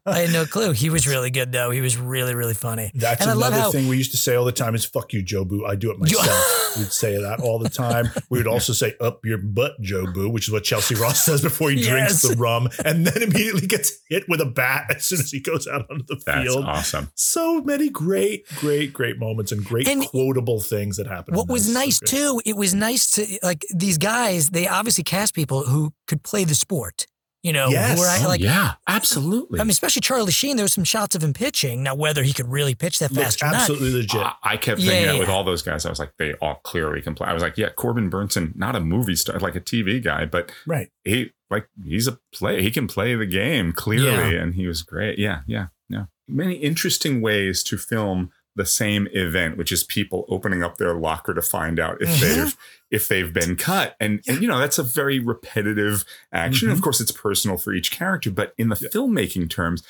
I 0.05 0.19
had 0.19 0.31
no 0.33 0.45
clue. 0.45 0.71
He 0.71 0.89
was 0.89 1.07
really 1.07 1.31
good 1.31 1.51
though. 1.51 1.71
He 1.71 1.81
was 1.81 1.97
really, 1.97 2.35
really 2.35 2.53
funny. 2.53 2.91
That's 2.93 3.21
and 3.21 3.29
I 3.29 3.33
love 3.33 3.47
another 3.53 3.61
how 3.63 3.71
thing 3.71 3.87
we 3.87 3.97
used 3.97 4.11
to 4.11 4.17
say 4.17 4.35
all 4.35 4.45
the 4.45 4.51
time 4.51 4.75
is 4.75 4.85
"fuck 4.85 5.13
you, 5.13 5.23
Jobu." 5.23 5.67
I 5.67 5.75
do 5.75 5.91
it 5.91 5.99
myself. 5.99 6.75
We'd 6.77 6.91
say 6.91 7.21
that 7.21 7.41
all 7.41 7.59
the 7.59 7.69
time. 7.69 8.09
We 8.29 8.37
would 8.37 8.47
also 8.47 8.73
say 8.73 8.95
"up 9.01 9.25
your 9.25 9.37
butt, 9.37 9.81
Jobu," 9.81 10.31
which 10.31 10.47
is 10.47 10.51
what 10.53 10.63
Chelsea 10.63 10.95
Ross 10.95 11.21
says 11.25 11.41
before 11.41 11.69
he 11.71 11.81
drinks 11.81 12.21
the 12.21 12.35
rum, 12.35 12.69
and 12.85 13.05
then 13.05 13.21
immediately 13.23 13.67
gets 13.67 13.91
hit 14.09 14.27
with 14.29 14.41
a 14.41 14.45
bat 14.45 14.85
as 14.95 15.03
soon 15.05 15.19
as 15.19 15.31
he 15.31 15.39
goes 15.39 15.67
out 15.67 15.85
onto 15.89 16.05
the 16.05 16.21
That's 16.25 16.43
field. 16.43 16.65
awesome. 16.65 17.11
So 17.15 17.61
many 17.61 17.89
great, 17.89 18.45
great, 18.57 18.93
great 18.93 19.17
moments 19.19 19.51
and 19.51 19.63
great 19.63 19.87
And 19.87 20.05
quotable 20.05 20.59
things 20.59 20.97
that 20.97 21.07
happened. 21.07 21.37
What 21.37 21.47
was 21.49 21.65
this. 21.65 21.73
nice 21.73 21.99
too, 21.99 22.41
it 22.45 22.55
was 22.55 22.73
nice 22.73 23.09
to 23.11 23.25
like 23.43 23.65
these 23.73 23.97
guys, 23.97 24.49
they 24.49 24.67
obviously 24.67 25.03
cast 25.03 25.33
people 25.33 25.63
who 25.63 25.93
could 26.07 26.23
play 26.23 26.43
the 26.43 26.55
sport. 26.55 27.05
You 27.43 27.53
know, 27.53 27.69
Yes. 27.69 27.97
who 27.97 28.05
are 28.27 28.31
Oh, 28.31 28.34
yeah, 28.34 28.73
absolutely. 28.88 29.59
I 29.59 29.63
mean, 29.63 29.72
especially 29.72 30.01
Charlie 30.01 30.31
Sheen, 30.31 30.57
there 30.57 30.63
were 30.63 30.68
some 30.69 30.84
shots 30.84 31.15
of 31.15 31.23
him 31.23 31.34
pitching. 31.34 31.81
Now, 31.81 31.95
whether 31.95 32.22
he 32.22 32.34
could 32.34 32.47
really 32.51 32.76
pitch 32.76 32.99
that 32.99 33.11
Looked 33.11 33.23
fast 33.23 33.41
or 33.41 33.47
not. 33.47 33.55
absolutely 33.55 33.93
legit. 33.93 34.22
I, 34.22 34.34
I 34.43 34.57
kept 34.57 34.80
Yeah, 34.80 34.89
thinking 34.91 35.05
yeah, 35.07 35.11
that 35.13 35.19
with 35.19 35.30
all 35.30 35.43
those 35.43 35.63
guys. 35.63 35.85
I 35.85 35.89
was 35.89 35.97
like, 35.97 36.13
they 36.19 36.34
all 36.35 36.55
clearly 36.63 37.01
can 37.01 37.15
play. 37.15 37.27
I 37.27 37.34
was 37.34 37.41
like, 37.41 37.57
yeah, 37.57 37.69
Corbin 37.69 38.11
Bernsen, 38.11 38.55
not 38.55 38.76
a 38.76 38.80
movie 38.80 39.15
star, 39.15 39.39
like 39.39 39.55
a 39.55 39.61
TV 39.61 40.03
guy, 40.03 40.26
but 40.26 40.51
right. 40.68 40.89
he 41.03 41.31
like 41.49 41.68
he's 41.84 42.07
a 42.07 42.19
play. 42.34 42.61
He 42.61 42.69
can 42.69 42.88
play 42.88 43.15
the 43.15 43.26
game 43.26 43.73
clearly, 43.73 44.38
and 44.38 44.53
he 44.53 44.68
was 44.68 44.84
great. 44.84 45.18
Yeah, 45.18 45.39
yeah, 45.47 45.68
yeah. 45.89 46.05
Many 46.27 46.53
interesting 46.55 47.22
ways 47.22 47.63
to 47.63 47.77
film 47.77 48.31
the 48.55 48.65
same 48.65 49.07
event, 49.13 49.57
which 49.57 49.71
is 49.71 49.83
people 49.83 50.25
opening 50.27 50.61
up 50.63 50.77
their 50.77 50.93
locker 50.93 51.33
to 51.33 51.41
find 51.41 51.79
out 51.79 52.01
if 52.01 52.09
Mhm. 52.09 52.19
they've 52.21 52.57
if 52.91 53.07
they've 53.07 53.31
been 53.31 53.55
cut, 53.55 53.95
and, 54.01 54.21
and 54.27 54.41
you 54.41 54.47
know 54.49 54.59
that's 54.59 54.77
a 54.77 54.83
very 54.83 55.17
repetitive 55.19 56.03
action. 56.33 56.67
Mhm. 56.67 56.73
Of 56.73 56.81
course, 56.81 56.99
it's 56.99 57.11
personal 57.13 57.55
for 57.57 57.73
each 57.73 57.89
character, 57.91 58.29
but 58.29 58.53
in 58.57 58.67
the 58.67 58.75
filmmaking 58.75 59.49
terms, 59.49 59.81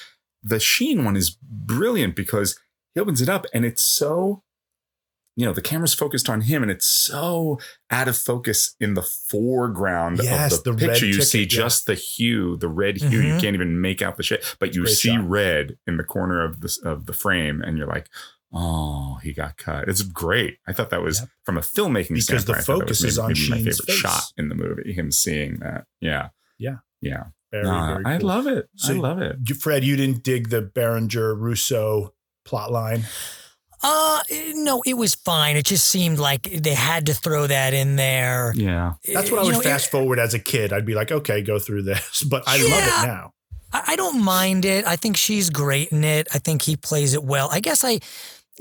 the 0.43 0.59
Sheen 0.59 1.03
one 1.03 1.15
is 1.17 1.31
brilliant 1.41 2.15
because 2.15 2.59
he 2.93 3.01
opens 3.01 3.19
it 3.21 3.29
up 3.29 3.45
and 3.53 3.65
it's 3.65 3.81
so 3.83 4.43
you 5.38 5.45
know 5.45 5.53
the 5.53 5.61
camera's 5.61 5.93
focused 5.93 6.29
on 6.29 6.41
him 6.41 6.61
and 6.61 6.69
it's 6.69 6.85
so 6.85 7.57
out 7.89 8.07
of 8.09 8.17
focus 8.17 8.75
in 8.81 8.95
the 8.95 9.01
foreground 9.01 10.19
Yes, 10.21 10.57
of 10.57 10.63
the, 10.65 10.73
the 10.73 10.88
picture 10.88 11.05
you 11.05 11.13
ticket, 11.13 11.27
see 11.27 11.41
yeah. 11.43 11.47
just 11.47 11.85
the 11.85 11.95
hue 11.95 12.57
the 12.57 12.67
red 12.67 12.97
hue 12.97 13.21
you 13.21 13.33
Mhm. 13.35 13.41
can't 13.41 13.53
even 13.55 13.79
make 13.79 14.01
out 14.01 14.17
the 14.17 14.23
shape 14.23 14.41
but 14.59 14.75
you 14.75 14.83
Great 14.83 14.95
see 14.97 15.09
shot. 15.09 15.29
red 15.29 15.77
in 15.88 15.95
the 15.97 16.03
corner 16.03 16.43
of 16.43 16.59
the 16.59 16.77
of 16.83 17.05
the 17.05 17.13
frame 17.13 17.61
and 17.61 17.77
you're 17.77 17.88
like 17.88 18.09
oh 18.53 19.18
he 19.23 19.32
got 19.34 19.56
cut 19.57 19.88
it's 19.88 20.02
great 20.02 20.57
i 20.68 20.73
thought 20.73 20.90
that 20.90 21.02
was 21.02 21.19
Yep. 21.22 21.30
from 21.45 21.57
a 21.57 21.61
filmmaking 21.61 22.15
Because 22.15 22.45
the 22.45 22.53
standpoint, 22.53 22.57
I 22.57 22.61
thought 22.61 22.80
focus 22.82 23.02
was 23.03 23.14
is 23.14 23.18
maybe, 23.18 23.23
on 23.23 23.28
maybe 23.30 23.49
my 23.49 23.56
Sheen's 23.57 23.78
favorite 23.80 23.86
face. 23.94 23.95
shot 23.99 24.23
in 24.38 24.49
the 24.49 24.56
movie 24.56 24.94
him 24.94 25.11
seeing 25.11 25.60
that 25.60 25.86
yeah 26.02 26.30
Yeah. 26.57 26.78
yeah 27.02 27.23
Very, 27.52 27.64
No, 27.65 27.72
very 28.03 28.06
i 28.06 28.18
cool. 28.18 28.28
love 28.28 28.48
it 28.48 28.69
So 28.76 28.94
i 28.94 28.98
love 28.98 29.19
it 29.22 29.38
You, 29.48 29.56
Fred, 29.56 29.84
you 29.84 29.95
didn't 29.95 30.23
dig 30.23 30.49
the 30.49 30.61
Berenger 30.61 31.34
Russo 31.36 32.14
plot 32.45 32.72
line. 32.72 33.03
Uh, 33.84 34.19
no, 34.53 34.84
it 34.86 34.94
was 34.95 35.15
fine. 35.15 35.57
It 35.57 35.65
just 35.65 35.88
seemed 35.88 36.19
like 36.19 36.44
they 36.44 36.76
had 36.76 37.07
to 37.07 37.15
throw 37.15 37.48
that 37.48 37.73
in 37.73 37.95
there. 37.95 38.53
yeah 38.56 38.94
That's 39.11 39.32
what 39.32 39.40
I 39.40 39.44
You 39.44 39.48
would 39.48 39.53
know, 39.56 39.61
fast 39.61 39.90
forward 39.90 40.19
as 40.19 40.36
a 40.36 40.40
kid. 40.40 40.72
I'd 40.72 40.86
be 40.86 40.94
like, 40.94 41.11
okay, 41.11 41.41
go 41.41 41.57
through 41.57 41.84
this. 41.84 42.23
But 42.30 42.44
I 42.45 42.57
love 42.57 42.84
it 42.88 43.07
now. 43.07 43.34
I, 43.73 43.84
I 43.88 43.95
don't 43.95 44.23
mind 44.23 44.65
it. 44.65 44.86
I 44.86 44.98
think 44.98 45.18
she's 45.18 45.49
great 45.49 45.91
in 45.91 46.03
it. 46.03 46.28
I 46.32 46.38
think 46.38 46.61
he 46.61 46.76
plays 46.76 47.15
it 47.15 47.23
well. 47.23 47.49
I 47.52 47.60
guess 47.60 47.84
I, 47.84 47.99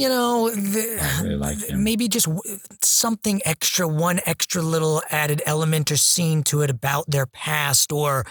you 0.00 0.08
know, 0.08 0.48
the, 0.50 1.20
really 1.22 1.36
like 1.36 1.58
maybe 1.74 2.08
just 2.08 2.26
w- 2.26 2.58
something 2.80 3.40
extra, 3.44 3.86
one 3.86 4.20
extra 4.24 4.62
little 4.62 5.02
added 5.10 5.42
element 5.44 5.90
or 5.92 5.96
scene 5.96 6.42
to 6.44 6.62
it 6.62 6.70
about 6.70 7.10
their 7.10 7.26
past 7.26 7.92
or, 7.92 8.24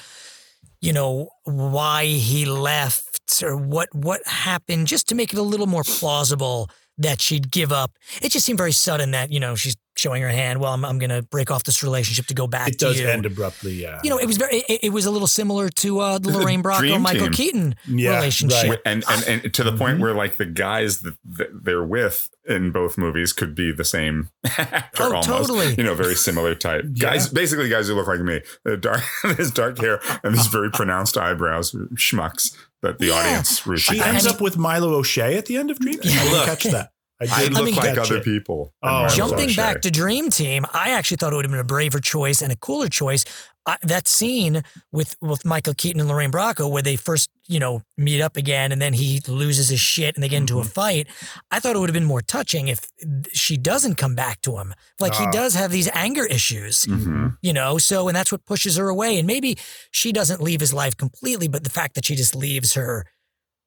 you 0.81 0.91
know, 0.91 1.29
why 1.43 2.05
he 2.05 2.45
left 2.45 3.43
or 3.43 3.55
what 3.55 3.93
what 3.93 4.25
happened, 4.25 4.87
just 4.87 5.07
to 5.09 5.15
make 5.15 5.31
it 5.31 5.37
a 5.39 5.43
little 5.43 5.67
more 5.67 5.83
plausible 5.83 6.69
that 6.97 7.21
she'd 7.21 7.51
give 7.51 7.71
up. 7.71 7.91
It 8.21 8.31
just 8.31 8.45
seemed 8.45 8.57
very 8.57 8.71
sudden 8.71 9.11
that 9.11 9.31
you 9.31 9.39
know 9.39 9.55
she's 9.55 9.77
showing 9.99 10.21
her 10.21 10.29
hand. 10.29 10.59
Well, 10.59 10.73
I'm 10.73 10.83
I'm 10.85 10.97
going 10.97 11.09
to 11.11 11.21
break 11.21 11.51
off 11.51 11.63
this 11.63 11.83
relationship 11.83 12.25
to 12.27 12.33
go 12.33 12.47
back. 12.47 12.69
It 12.69 12.71
to 12.79 12.85
does 12.85 12.99
you. 12.99 13.07
end 13.07 13.25
abruptly, 13.25 13.73
yeah. 13.73 13.99
You 14.03 14.09
know, 14.09 14.17
it 14.17 14.25
was 14.25 14.37
very. 14.37 14.63
It, 14.69 14.79
it 14.85 14.89
was 14.93 15.05
a 15.05 15.11
little 15.11 15.27
similar 15.27 15.69
to 15.69 15.99
uh, 15.99 16.17
the 16.17 16.29
Lorraine 16.37 16.63
Bracco 16.63 16.99
Michael 16.99 17.25
Team. 17.27 17.33
Keaton 17.33 17.75
Yeah, 17.87 18.15
relationship. 18.15 18.69
right. 18.69 18.79
and 18.85 19.03
and, 19.09 19.43
and 19.43 19.53
to 19.53 19.63
the 19.63 19.75
point 19.75 19.99
where 19.99 20.13
like 20.13 20.37
the 20.37 20.45
guys 20.45 21.01
that, 21.01 21.15
that 21.25 21.49
they're 21.65 21.83
with 21.83 22.29
in 22.47 22.71
both 22.71 22.97
movies 22.97 23.31
could 23.33 23.53
be 23.53 23.71
the 23.71 23.83
same 23.83 24.29
actor 24.57 25.03
Oh, 25.03 25.07
almost. 25.15 25.27
totally. 25.27 25.75
You 25.75 25.83
know, 25.83 25.93
very 25.93 26.15
similar 26.15 26.55
type 26.55 26.85
guys. 26.99 27.27
Basically, 27.29 27.69
guys 27.69 27.87
who 27.87 27.93
look 27.95 28.07
like 28.07 28.21
me. 28.21 28.41
They're 28.65 28.77
dark, 28.77 29.01
his 29.37 29.51
dark 29.51 29.77
hair 29.77 29.99
and 30.23 30.33
these 30.33 30.47
very 30.47 30.71
pronounced 30.71 31.17
eyebrows, 31.17 31.71
schmucks 31.95 32.55
that 32.81 32.97
the 32.97 33.07
Yeah. 33.07 33.13
audience 33.15 33.67
roots 33.67 33.81
She 33.83 33.99
against. 33.99 34.07
ends 34.25 34.27
up 34.27 34.41
with 34.41 34.57
Milo 34.57 34.93
O'Shea 34.95 35.37
at 35.37 35.45
the 35.45 35.57
end 35.57 35.69
of 35.69 35.79
Dream 35.79 35.99
Team. 35.99 36.11
I 36.17 36.23
didn't 36.23 36.31
Look. 36.37 36.45
catch 36.45 36.63
that. 36.65 36.91
I 37.21 37.25
I 37.29 37.43
did 37.43 37.53
look 37.53 37.65
mean, 37.65 37.75
like 37.75 37.95
catch 37.95 38.11
other 38.11 38.21
people. 38.21 38.73
Oh, 38.81 39.07
Jumping 39.09 39.53
back 39.53 39.81
to 39.81 39.91
Dream 39.91 40.29
Team, 40.29 40.65
I 40.73 40.91
actually 40.91 41.17
thought 41.17 41.33
it 41.33 41.35
would 41.35 41.45
have 41.45 41.51
been 41.51 41.59
a 41.59 41.65
braver 41.65 41.99
choice 41.99 42.41
and 42.41 42.51
a 42.51 42.55
cooler 42.55 42.87
choice. 42.87 43.25
I, 43.65 43.75
that 43.83 44.07
scene 44.07 44.63
with 44.93 45.17
with 45.21 45.43
Michael 45.43 45.73
Keaton 45.73 45.99
and 45.99 46.09
Lorraine 46.09 46.31
Bracco, 46.31 46.71
where 46.71 46.81
they 46.81 46.95
first 46.95 47.29
you 47.47 47.59
know 47.59 47.81
meet 47.97 48.21
up 48.21 48.37
again, 48.37 48.71
and 48.71 48.81
then 48.81 48.93
he 48.93 49.19
loses 49.27 49.67
his 49.67 49.81
shit 49.81 50.15
and 50.15 50.23
they 50.23 50.29
get 50.29 50.37
into 50.37 50.53
Mm-hmm. 50.53 50.67
a 50.67 50.71
fight. 50.71 51.07
I 51.51 51.59
thought 51.59 51.75
it 51.75 51.79
would 51.79 51.89
have 51.89 51.93
been 51.93 52.05
more 52.05 52.21
touching 52.21 52.69
if 52.69 52.87
she 53.33 53.57
doesn't 53.57 53.95
come 53.95 54.15
back 54.15 54.39
to 54.43 54.57
him. 54.57 54.73
Like 54.99 55.13
he 55.13 55.25
Ah. 55.25 55.31
does 55.31 55.55
have 55.55 55.71
these 55.71 55.89
anger 55.93 56.25
issues, 56.25 56.85
Mhm. 56.85 57.37
you 57.41 57.51
know. 57.51 57.77
So 57.77 58.07
and 58.07 58.15
that's 58.15 58.31
what 58.31 58.45
pushes 58.45 58.77
her 58.77 58.87
away. 58.87 59.17
And 59.19 59.27
maybe 59.27 59.57
she 59.91 60.13
doesn't 60.13 60.41
leave 60.41 60.61
his 60.61 60.73
life 60.73 60.95
completely, 60.95 61.49
but 61.49 61.65
the 61.65 61.69
fact 61.69 61.95
that 61.95 62.05
she 62.05 62.15
just 62.15 62.33
leaves 62.33 62.73
her, 62.75 63.05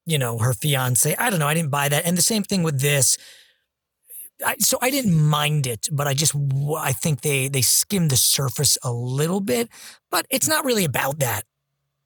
you 0.07 0.17
know, 0.17 0.39
her 0.39 0.53
fiance. 0.53 1.15
I 1.17 1.29
don't 1.29 1.39
know. 1.39 1.47
I 1.47 1.53
didn't 1.53 1.69
buy 1.69 1.87
that. 1.87 2.03
And 2.03 2.17
the 2.17 2.23
same 2.23 2.43
thing 2.43 2.63
with 2.63 2.81
this. 2.81 3.15
I, 4.45 4.55
so 4.59 4.77
I 4.81 4.89
didn't 4.89 5.15
mind 5.21 5.67
it, 5.67 5.87
but 5.91 6.07
I 6.07 6.13
just 6.13 6.35
I 6.77 6.91
think 6.91 7.21
they 7.21 7.47
they 7.47 7.61
skimmed 7.61 8.11
the 8.11 8.17
surface 8.17 8.77
a 8.83 8.91
little 8.91 9.39
bit. 9.41 9.69
But 10.11 10.25
it's 10.29 10.47
not 10.47 10.65
really 10.65 10.85
about 10.85 11.19
that. 11.19 11.43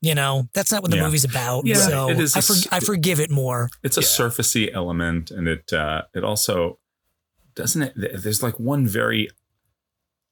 You 0.01 0.13
know, 0.13 0.47
that's 0.53 0.71
not 0.71 0.83
what 0.83 0.91
the 0.91 0.97
Yeah. 0.97 1.05
movie's 1.05 1.23
about. 1.25 1.65
Yeah, 1.65 1.75
so 1.75 2.09
it 2.09 2.19
is 2.19 2.35
I, 2.35 2.39
a 2.39 2.41
for, 2.43 2.53
s- 2.53 2.67
I 2.71 2.79
forgive 2.79 3.19
it 3.19 3.31
more. 3.31 3.69
It's 3.83 3.97
a 3.97 4.01
surfacey 4.01 4.71
element, 4.73 5.31
and 5.31 5.47
it 5.47 5.73
uh, 5.73 6.03
it 6.13 6.23
also 6.23 6.77
doesn't 7.55 7.81
it. 7.81 7.93
There's 8.21 8.43
like 8.43 8.59
one 8.59 8.85
very 8.87 9.29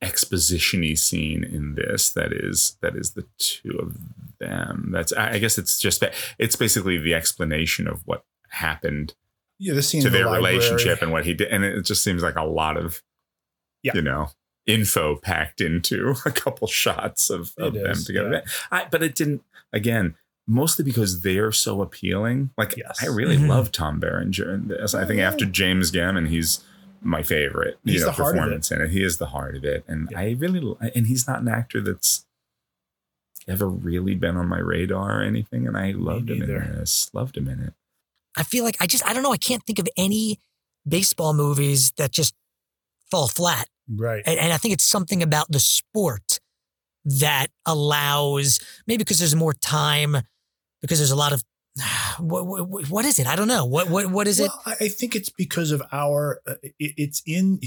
exposition-y 0.02 0.94
scene 0.94 1.44
in 1.44 1.76
this 1.76 2.12
that 2.12 2.32
is 2.32 2.78
that 2.82 2.96
is 2.96 3.12
the 3.14 3.26
two 3.38 3.78
of 3.82 3.98
them. 4.40 4.90
That's 4.92 5.12
I 5.14 5.34
I 5.34 5.40
guess 5.40 5.58
it's 5.58 5.80
just 5.80 6.00
ba- 6.02 6.12
it's 6.38 6.56
basically 6.56 6.98
the 6.98 7.14
explanation 7.14 7.88
of 7.88 8.02
what 8.06 8.24
happened 8.50 9.16
Yeah, 9.60 9.74
the 9.74 9.82
scene 9.84 10.02
to 10.02 10.10
the 10.10 10.18
their 10.18 10.26
library. 10.26 10.56
relationship 10.58 11.02
and 11.02 11.12
what 11.12 11.26
he 11.26 11.34
did, 11.34 11.48
and 11.50 11.64
it 11.64 11.82
just 11.84 12.04
seems 12.04 12.22
like 12.24 12.36
a 12.36 12.44
lot 12.44 12.78
of 12.78 13.02
Yeah. 13.84 13.94
you 13.96 14.02
know 14.02 14.30
info 14.66 15.16
packed 15.16 15.62
into 15.62 16.16
a 16.26 16.32
couple 16.32 16.68
shots 16.68 17.30
of, 17.30 17.54
of 17.58 17.76
It 17.76 17.84
them 17.84 17.92
is, 17.92 18.04
together. 18.06 18.32
yeah. 18.32 18.42
I, 18.72 18.88
but 18.90 19.04
it 19.04 19.16
didn't 19.16 19.44
again. 19.72 20.16
Mostly 20.48 20.86
because 20.86 21.22
they're 21.22 21.52
so 21.52 21.82
appealing. 21.82 22.52
Like 22.56 22.76
I 23.02 23.08
really 23.08 23.36
Mhm. 23.38 23.48
love 23.48 23.72
Tom 23.72 24.00
Berenger 24.00 24.54
in 24.54 24.68
this. 24.68 24.94
I 24.94 25.04
think 25.06 25.20
after 25.20 25.44
James 25.46 25.90
Gammon, 25.90 26.28
he's 26.28 26.64
my 27.02 27.24
favorite. 27.24 27.80
He's 27.84 27.96
you 27.96 28.00
know, 28.02 28.06
the 28.08 28.12
heart 28.12 28.36
of 28.36 28.36
it. 28.36 28.40
performance 28.42 28.72
in 28.72 28.82
it. 28.82 28.90
He 28.92 29.02
is 29.04 29.18
the 29.18 29.26
heart 29.28 29.56
of 29.56 29.64
it, 29.66 29.84
and 29.88 30.08
I 30.16 30.32
really 30.38 30.76
and 30.94 31.08
he's 31.08 31.28
not 31.28 31.42
an 31.42 31.48
actor 31.48 31.82
that's 31.82 32.26
ever 33.48 33.68
really 33.68 34.14
been 34.16 34.38
on 34.38 34.48
my 34.48 34.60
radar 34.60 35.20
or 35.20 35.24
anything. 35.24 35.68
And 35.68 35.76
I 35.78 35.92
loved 35.92 36.30
him 36.30 36.42
in 36.44 36.48
this. 36.50 37.10
Loved 37.14 37.38
him 37.38 37.48
in 37.48 37.60
it. 37.62 37.74
I 38.38 38.44
feel 38.44 38.64
like 38.64 38.78
I 38.80 38.88
just 38.88 39.06
I 39.08 39.14
don't 39.14 39.24
know. 39.24 39.34
I 39.34 39.38
can't 39.38 39.64
think 39.64 39.80
of 39.80 39.88
any 39.98 40.40
baseball 40.88 41.34
movies 41.34 41.92
that 41.98 42.12
just 42.12 42.34
fall 43.10 43.28
flat. 43.28 43.68
Right. 43.94 44.24
And, 44.26 44.40
and 44.40 44.54
I 44.54 44.58
think 44.58 44.74
it's 44.74 44.86
something 44.86 45.22
about 45.22 45.48
the 45.50 45.60
sport 45.60 46.40
that 47.06 47.48
allows 47.66 48.60
maybe 48.88 49.04
because 49.04 49.20
there's 49.20 49.36
more 49.36 49.54
time, 49.54 50.18
because 50.82 51.00
there's 51.00 51.12
a 51.12 51.16
lot 51.16 51.34
of 51.34 51.44
what, 52.20 52.46
what, 52.46 52.90
what 52.90 53.06
is 53.06 53.20
it? 53.20 53.28
I 53.28 53.36
don't 53.36 53.48
know. 53.48 53.66
What 53.66 53.90
what 53.90 54.08
what 54.08 54.28
is 54.28 54.40
it? 54.40 54.50
Well, 54.50 54.62
I 54.66 54.86
I 54.86 54.88
think 54.88 55.16
it's 55.16 55.30
because 55.30 55.72
of 55.72 55.82
our. 55.92 56.42
Uh, 56.48 56.56
it, 56.64 56.94
it's 56.98 57.22
in. 57.26 57.60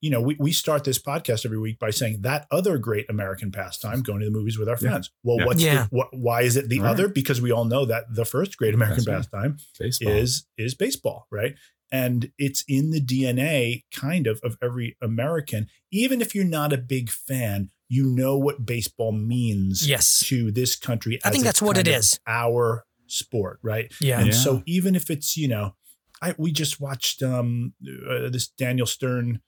You 0.00 0.10
know, 0.10 0.20
we, 0.20 0.36
we 0.38 0.52
start 0.52 0.84
this 0.84 0.98
podcast 1.00 1.44
every 1.44 1.58
week 1.58 1.78
by 1.78 1.90
saying 1.90 2.22
that 2.22 2.46
other 2.50 2.78
great 2.78 3.06
American 3.10 3.50
pastime, 3.50 4.00
going 4.02 4.20
to 4.20 4.26
the 4.26 4.30
movies 4.30 4.56
with 4.58 4.68
our 4.68 4.76
Yeah. 4.80 4.90
friends. 4.90 5.10
Well, 5.24 5.38
Yeah. 5.38 5.44
what's 5.46 5.62
Yeah. 5.62 5.82
the, 5.84 5.96
what? 5.96 6.08
Why 6.16 6.42
is 6.42 6.56
it 6.56 6.68
the 6.68 6.80
Right. 6.80 6.90
other? 6.90 7.08
Because 7.08 7.40
we 7.40 7.50
all 7.50 7.64
know 7.64 7.84
that 7.86 8.14
the 8.14 8.24
first 8.24 8.56
great 8.56 8.74
American 8.74 9.04
That's 9.04 9.26
pastime 9.26 9.56
Baseball. 9.78 10.12
is 10.12 10.46
is 10.56 10.74
baseball, 10.74 11.26
right? 11.32 11.54
And 11.90 12.30
it's 12.38 12.64
in 12.68 12.90
the 12.90 13.00
DNA, 13.00 13.84
kind 13.90 14.26
of, 14.26 14.40
of 14.44 14.56
every 14.62 14.96
American. 15.02 15.68
Even 15.90 16.20
if 16.20 16.34
you're 16.34 16.44
not 16.44 16.72
a 16.72 16.78
big 16.78 17.08
fan, 17.10 17.70
you 17.88 18.04
know 18.06 18.36
what 18.36 18.66
baseball 18.66 19.10
means 19.12 19.88
Yes. 19.88 20.20
to 20.26 20.52
this 20.52 20.76
country. 20.76 21.18
I 21.24 21.30
think 21.30 21.44
that's 21.44 21.62
what 21.62 21.78
it 21.78 21.86
kind 21.86 21.96
of 21.96 22.00
is. 22.00 22.20
Our 22.26 22.84
sport, 23.06 23.58
right? 23.62 23.90
Yeah. 24.00 24.18
And 24.20 24.28
Yeah. 24.28 24.34
so 24.34 24.62
even 24.66 24.94
if 24.94 25.10
it's 25.10 25.36
you 25.36 25.48
know, 25.48 25.74
I 26.20 26.34
we 26.38 26.52
just 26.52 26.78
watched 26.80 27.22
um 27.22 27.72
uh, 27.82 28.28
this 28.28 28.46
Daniel 28.48 28.86
Stern 28.86 29.40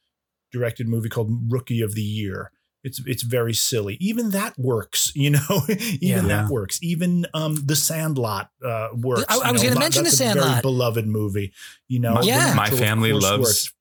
directed 0.53 0.89
movie 0.89 1.09
called 1.09 1.31
Rookie 1.53 1.81
of 1.83 1.95
the 1.95 2.03
Year. 2.03 2.51
It's 2.83 3.01
it's 3.07 3.23
very 3.23 3.53
silly. 3.53 3.97
Even 4.01 4.31
that 4.31 4.59
works, 4.59 5.13
you 5.15 5.31
know. 5.31 5.63
Even 5.69 5.99
Yeah. 6.01 6.23
that 6.23 6.49
works. 6.49 6.79
Even 6.83 7.27
um 7.35 7.57
The 7.67 7.77
Sandlot 7.77 8.51
uh, 8.65 8.89
works. 8.95 9.25
I- 9.29 9.49
I 9.49 9.53
was 9.53 9.63
gonna 9.63 9.79
mention 9.79 10.05
that's 10.05 10.17
The 10.19 10.25
a 10.25 10.29
very 10.29 10.41
Sandlot. 10.41 10.63
beloved 10.63 11.07
movie. 11.07 11.53
You 11.89 12.01
know, 12.01 12.15
my, 12.15 12.23
Yeah. 12.23 12.55
my 12.55 12.71
family 12.71 13.13
loves 13.13 13.43
works. 13.43 13.73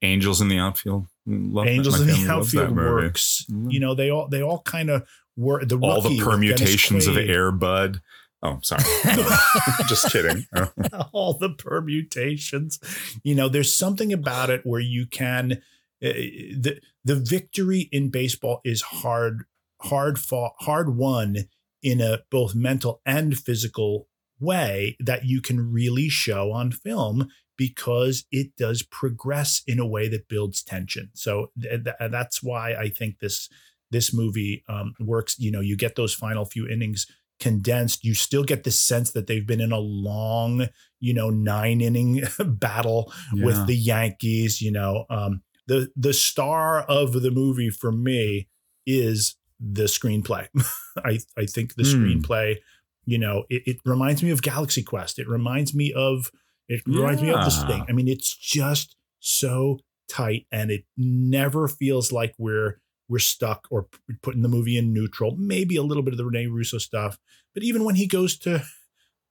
Angels 0.00 0.40
in 0.40 0.48
the 0.48 0.58
Outfield. 0.58 1.06
Love. 1.26 1.66
Angels 1.66 2.00
in 2.00 2.06
the 2.06 2.12
family 2.14 2.28
loves 2.28 2.52
that 2.52 2.58
Outfield 2.62 2.76
movie. 2.76 2.90
works. 2.90 3.44
Mhm. 3.50 3.72
You 3.72 3.80
know, 3.80 3.94
they 3.94 4.10
all 4.10 4.28
they 4.28 4.42
all 4.42 4.62
kind 4.62 4.88
of 4.90 5.06
were 5.36 5.62
the 5.64 5.76
All 5.78 6.00
the 6.00 6.18
permutations 6.18 7.06
of 7.06 7.14
Quaid. 7.16 7.28
Air 7.28 7.52
Bud. 7.52 8.00
Oh, 8.42 8.60
sorry. 8.62 8.82
Just 9.88 10.10
kidding. 10.10 10.46
Oh. 10.54 10.68
all 11.12 11.34
the 11.34 11.50
permutations. 11.50 12.78
You 13.22 13.34
know, 13.34 13.48
there's 13.48 13.72
something 13.76 14.12
about 14.12 14.50
it 14.50 14.62
where 14.64 14.80
you 14.80 15.06
can 15.06 15.60
the 16.00 16.80
the 17.04 17.16
victory 17.16 17.88
in 17.92 18.10
baseball 18.10 18.60
is 18.64 18.82
hard 18.82 19.44
hard 19.82 20.18
fought 20.18 20.52
hard 20.60 20.96
won 20.96 21.36
in 21.82 22.00
a 22.00 22.20
both 22.30 22.54
mental 22.54 23.00
and 23.06 23.36
physical 23.38 24.08
way 24.40 24.96
that 25.00 25.24
you 25.24 25.40
can 25.40 25.72
really 25.72 26.08
show 26.08 26.52
on 26.52 26.70
film 26.70 27.28
because 27.56 28.24
it 28.30 28.56
does 28.56 28.82
progress 28.82 29.62
in 29.66 29.80
a 29.80 29.86
way 29.86 30.08
that 30.08 30.28
builds 30.28 30.62
tension. 30.62 31.10
So 31.14 31.50
th- 31.60 31.84
th- 31.84 32.10
that's 32.10 32.42
why 32.42 32.74
I 32.74 32.88
think 32.88 33.18
this 33.18 33.48
this 33.90 34.12
movie 34.14 34.62
um, 34.68 34.94
works. 35.00 35.36
You 35.38 35.50
know, 35.50 35.60
you 35.60 35.76
get 35.76 35.96
those 35.96 36.14
final 36.14 36.44
few 36.44 36.68
innings 36.68 37.06
condensed. 37.40 38.04
You 38.04 38.14
still 38.14 38.44
get 38.44 38.64
the 38.64 38.70
sense 38.70 39.10
that 39.12 39.26
they've 39.26 39.46
been 39.46 39.60
in 39.60 39.72
a 39.72 39.78
long, 39.78 40.66
you 41.00 41.14
know, 41.14 41.30
nine 41.30 41.80
inning 41.80 42.22
battle 42.44 43.12
Yeah. 43.34 43.44
with 43.46 43.66
the 43.66 43.76
Yankees. 43.76 44.60
You 44.60 44.72
know, 44.72 45.04
um, 45.10 45.42
the 45.68 45.90
the 45.94 46.12
star 46.12 46.82
of 46.82 47.12
the 47.22 47.30
movie 47.30 47.70
for 47.70 47.92
me 47.92 48.48
is 48.86 49.36
the 49.60 49.84
screenplay. 49.84 50.48
I 51.04 51.20
I 51.36 51.46
think 51.46 51.74
the 51.74 51.84
Hmm. 51.84 51.94
screenplay, 51.94 52.56
you 53.04 53.18
know, 53.18 53.44
it, 53.48 53.62
it 53.66 53.76
reminds 53.84 54.22
me 54.22 54.30
of 54.30 54.42
Galaxy 54.42 54.82
Quest. 54.82 55.18
It 55.18 55.28
reminds 55.28 55.74
me 55.74 55.92
of 55.92 56.30
it 56.68 56.82
reminds 56.86 57.22
me 57.22 57.30
of 57.30 57.44
the 57.44 57.50
thing. 57.68 57.86
I 57.88 57.92
mean, 57.92 58.08
it's 58.08 58.36
just 58.36 58.96
so 59.20 59.78
tight, 60.08 60.46
and 60.52 60.70
it 60.70 60.84
never 60.96 61.68
feels 61.68 62.12
like 62.12 62.34
we're 62.38 62.80
we're 63.08 63.18
stuck 63.18 63.66
or 63.70 63.88
putting 64.22 64.42
the 64.42 64.48
movie 64.48 64.76
in 64.76 64.92
neutral. 64.92 65.34
Maybe 65.36 65.76
a 65.76 65.82
little 65.82 66.02
bit 66.02 66.12
of 66.12 66.18
the 66.18 66.26
Rene 66.26 66.48
Russo 66.48 66.78
stuff, 66.78 67.18
but 67.54 67.62
even 67.62 67.84
when 67.84 67.94
he 67.94 68.06
goes 68.06 68.36
to 68.40 68.62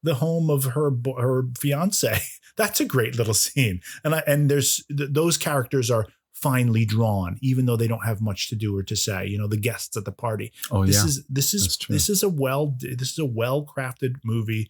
the 0.04 0.16
home 0.16 0.50
of 0.50 0.64
her 0.76 0.92
her 1.20 1.44
fiance, 1.60 2.20
that's 2.58 2.80
a 2.80 2.86
great 2.86 3.16
little 3.18 3.34
scene. 3.36 3.82
And 4.04 4.16
I, 4.16 4.24
and 4.28 4.50
there's 4.50 4.84
th- 4.96 5.10
those 5.12 5.38
characters 5.38 5.90
are 5.92 6.08
finely 6.42 6.86
drawn, 6.86 7.38
even 7.42 7.66
though 7.66 7.76
they 7.76 7.88
don't 7.88 8.06
have 8.06 8.22
much 8.22 8.50
to 8.50 8.56
do 8.56 8.78
or 8.78 8.84
to 8.84 8.96
say. 8.96 9.26
You 9.28 9.38
know, 9.38 9.48
the 9.48 9.58
guests 9.58 9.98
at 9.98 10.06
the 10.06 10.12
party. 10.12 10.52
Oh, 10.72 10.86
this 10.86 10.98
yeah. 10.98 11.06
is 11.06 11.26
this 11.28 11.54
is 11.54 11.78
this 11.90 12.10
is 12.10 12.24
a 12.24 12.30
well 12.30 12.76
this 12.80 13.12
is 13.12 13.20
a 13.20 13.26
well 13.26 13.66
crafted 13.66 14.16
movie 14.24 14.70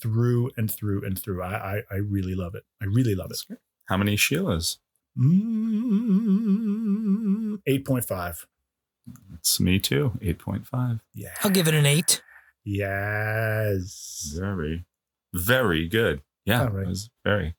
through 0.00 0.50
and 0.56 0.70
through 0.70 1.04
and 1.04 1.18
through. 1.18 1.42
I, 1.42 1.54
I 1.54 1.82
I 1.90 1.96
really 1.96 2.34
love 2.34 2.54
it. 2.54 2.64
I 2.80 2.86
really 2.86 3.14
love 3.14 3.30
it. 3.30 3.42
How 3.86 3.96
many 3.96 4.16
Sheilas? 4.16 4.78
Mm, 5.18 6.52
Eight 7.66 7.84
point 7.84 8.04
five. 8.04 8.46
It's 9.34 9.58
me 9.60 9.78
too. 9.80 10.12
8.5. 10.22 11.00
Yeah. 11.12 11.30
I'll 11.42 11.50
give 11.50 11.66
it 11.68 11.74
an 11.74 11.86
eight. 11.86 12.22
Yes. 12.64 14.32
Very, 14.38 14.84
very 15.34 15.88
good. 15.88 16.22
Yeah. 16.44 16.62
All 16.62 16.68
right. 16.68 16.86
I 16.86 16.88
was 16.88 17.10
very, 17.24 17.56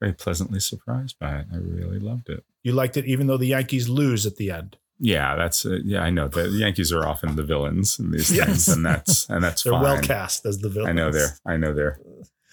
very 0.00 0.12
pleasantly 0.12 0.58
surprised 0.60 1.18
by 1.20 1.36
it. 1.36 1.46
I 1.52 1.56
really 1.56 2.00
loved 2.00 2.28
it. 2.28 2.44
You 2.62 2.72
liked 2.72 2.96
it, 2.96 3.06
even 3.06 3.26
though 3.26 3.36
the 3.36 3.46
Yankees 3.46 3.88
lose 3.88 4.26
at 4.26 4.36
the 4.36 4.50
end. 4.50 4.76
Yeah, 4.98 5.34
that's 5.34 5.66
uh, 5.66 5.78
yeah. 5.84 6.00
I 6.02 6.10
know 6.10 6.28
the 6.28 6.48
Yankees 6.48 6.92
are 6.92 7.06
often 7.06 7.34
the 7.34 7.42
villains 7.42 7.98
in 7.98 8.12
these 8.12 8.30
Yes. 8.36 8.46
things, 8.46 8.68
and 8.68 8.86
that's 8.86 9.28
and 9.28 9.42
that's 9.42 9.64
They're 9.64 9.72
fine. 9.72 9.82
well 9.82 10.00
cast 10.00 10.46
as 10.46 10.58
the 10.58 10.68
villains. 10.68 10.90
I 10.90 10.92
know 10.92 11.10
they're 11.10 11.36
I 11.44 11.56
know 11.56 11.74
they're 11.74 12.00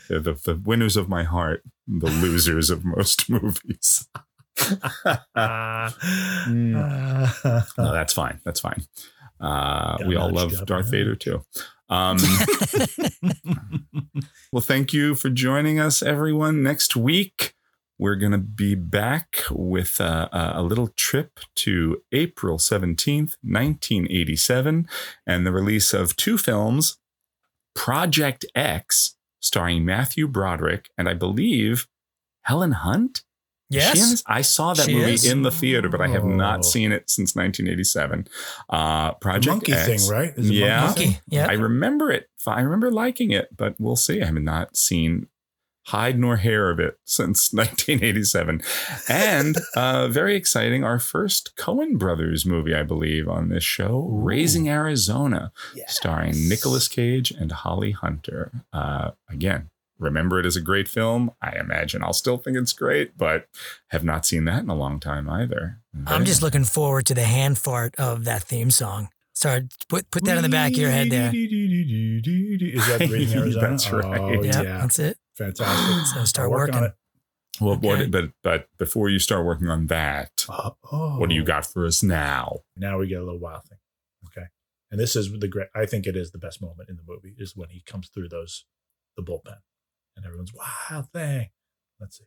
they're 0.09 0.19
the, 0.19 0.33
the 0.33 0.55
winners 0.55 0.97
of 0.97 1.07
my 1.09 1.23
heart, 1.23 1.61
the 1.87 2.09
losers 2.09 2.71
of 2.71 2.83
most 2.83 3.29
movies. 3.29 4.07
Mm. 5.37 7.67
No, 7.77 7.93
that's 7.93 8.13
fine. 8.13 8.41
That's 8.43 8.59
fine. 8.59 8.81
Uh, 9.39 9.97
we 10.07 10.15
all 10.15 10.31
love 10.31 10.53
up, 10.55 10.65
Darth 10.65 10.85
yeah. 10.87 10.91
Vader 10.91 11.15
too. 11.15 11.45
Um, 11.89 12.17
well, 14.51 14.61
thank 14.61 14.93
you 14.93 15.13
for 15.15 15.29
joining 15.29 15.79
us, 15.79 16.01
everyone. 16.03 16.61
Next 16.63 16.95
week, 16.95 17.53
we're 17.99 18.15
going 18.15 18.31
to 18.31 18.37
be 18.37 18.73
back 18.75 19.37
with 19.51 19.99
uh, 20.01 20.29
a, 20.31 20.51
a 20.55 20.63
little 20.63 20.87
trip 20.95 21.39
to 21.55 22.01
April 22.13 22.57
17th, 22.57 23.35
1987, 23.43 24.87
and 25.27 25.45
the 25.45 25.51
release 25.51 25.93
of 25.93 26.15
two 26.15 26.37
films 26.37 26.97
Project 27.75 28.45
X, 28.55 29.15
starring 29.41 29.85
Matthew 29.85 30.27
Broderick, 30.27 30.89
and 30.97 31.07
I 31.07 31.13
believe 31.13 31.87
Helen 32.43 32.71
Hunt. 32.71 33.21
Yes. 33.69 33.93
She 33.95 33.99
is? 33.99 34.23
I 34.25 34.41
saw 34.41 34.73
that 34.73 34.87
She 34.87 34.95
movie 34.95 35.13
is. 35.13 35.25
in 35.31 35.43
the 35.43 35.51
theater, 35.51 35.89
but 35.89 36.01
I 36.01 36.07
have 36.07 36.23
Oh. 36.25 36.29
not 36.29 36.65
seen 36.65 36.91
it 36.91 37.07
since 37.09 37.35
1987. 37.35 38.27
Uh, 38.67 39.13
Project 39.13 39.47
monkey 39.53 39.73
X. 39.73 39.85
thing, 40.07 40.11
right? 40.11 40.33
Is 40.35 40.49
it 40.49 40.53
yeah, 40.55 40.85
monkey 40.87 41.05
thing? 41.05 41.17
Yeah. 41.27 41.45
I 41.47 41.53
remember 41.53 42.09
it. 42.11 42.27
I 42.47 42.61
remember 42.61 42.89
liking 42.91 43.29
it, 43.31 43.49
but 43.55 43.75
we'll 43.79 43.95
see. 43.95 44.21
I 44.23 44.25
have 44.25 44.33
not 44.35 44.75
seen 44.75 45.27
hide 45.89 46.19
nor 46.19 46.37
hair 46.37 46.69
of 46.69 46.79
it 46.79 46.97
since 47.05 47.51
1987. 47.53 48.61
And 49.07 49.57
uh, 49.75 50.07
very 50.07 50.35
exciting, 50.35 50.83
our 50.83 50.99
first 50.99 51.55
Coen 51.57 51.97
Brothers 51.97 52.45
movie, 52.45 52.75
I 52.75 52.83
believe, 52.83 53.27
on 53.27 53.49
this 53.49 53.63
show, 53.63 54.07
Raising 54.11 54.69
Arizona, 54.69 55.51
starring 55.87 56.47
Nicolas 56.49 56.87
Cage 56.87 57.31
and 57.31 57.51
Holly 57.51 57.91
Hunter. 57.91 58.51
Uh, 58.73 59.11
again, 59.29 59.69
remember 59.97 60.39
it 60.39 60.45
as 60.45 60.55
a 60.55 60.61
great 60.61 60.87
film. 60.87 61.31
I 61.41 61.57
imagine 61.59 62.03
I'll 62.03 62.13
still 62.13 62.37
think 62.37 62.55
it's 62.57 62.73
great, 62.73 63.17
but 63.17 63.47
have 63.89 64.03
not 64.03 64.25
seen 64.25 64.45
that 64.45 64.63
in 64.63 64.69
a 64.69 64.75
long 64.75 64.99
time 64.99 65.29
either. 65.29 65.79
I'm 66.07 66.23
just 66.25 66.41
looking 66.41 66.63
forward 66.65 67.05
to 67.07 67.13
the 67.13 67.23
hand 67.23 67.57
fart 67.57 67.95
of 67.97 68.25
that 68.25 68.43
theme 68.43 68.71
song. 68.71 69.09
Sorry, 69.33 69.67
put 69.87 70.11
put 70.11 70.25
that 70.25 70.35
in 70.37 70.43
the 70.43 70.49
back 70.49 70.71
of 70.73 70.77
your 70.77 70.91
head 70.91 71.09
there. 71.09 71.31
Is 71.33 72.87
that 72.87 73.07
Raising 73.09 73.39
Arizona? 73.39 73.69
That's 73.69 73.89
right. 73.91 74.19
Oh, 74.19 74.31
Yeah, 74.43 74.61
yeah. 74.61 74.77
that's 74.79 74.99
it. 74.99 75.17
Fantastic. 75.39 76.05
So 76.19 76.23
start 76.25 76.45
I'll 76.45 76.51
work 76.51 76.69
on 76.73 76.81
working. 76.81 76.87
it. 76.89 76.95
Well, 77.61 77.71
Okay. 77.75 77.87
what, 77.87 78.11
but 78.11 78.31
but 78.43 78.69
before 78.77 79.09
you 79.09 79.19
start 79.19 79.45
working 79.45 79.69
on 79.69 79.87
that, 79.87 80.45
Oh. 80.49 81.17
what 81.19 81.29
do 81.29 81.35
you 81.35 81.41
oh. 81.41 81.45
got 81.45 81.65
for 81.65 81.85
us 81.85 82.03
now? 82.03 82.59
Now 82.75 82.99
we 82.99 83.07
get 83.07 83.21
a 83.21 83.23
little 83.23 83.39
wild 83.39 83.63
thing. 83.65 83.79
Okay. 84.27 84.47
And 84.91 84.99
this 84.99 85.15
is 85.15 85.31
the 85.31 85.47
great, 85.47 85.67
I 85.75 85.85
think 85.85 86.05
it 86.07 86.15
is 86.15 86.31
the 86.31 86.37
best 86.37 86.61
moment 86.61 86.89
in 86.89 86.95
the 86.97 87.03
movie 87.07 87.35
is 87.37 87.55
when 87.55 87.69
he 87.69 87.81
comes 87.85 88.09
through 88.09 88.29
those, 88.29 88.65
the 89.17 89.23
bullpen 89.23 89.59
and 90.15 90.25
everyone's 90.25 90.53
wild 90.53 91.09
thing. 91.11 91.49
Let's 91.99 92.17
see. 92.17 92.25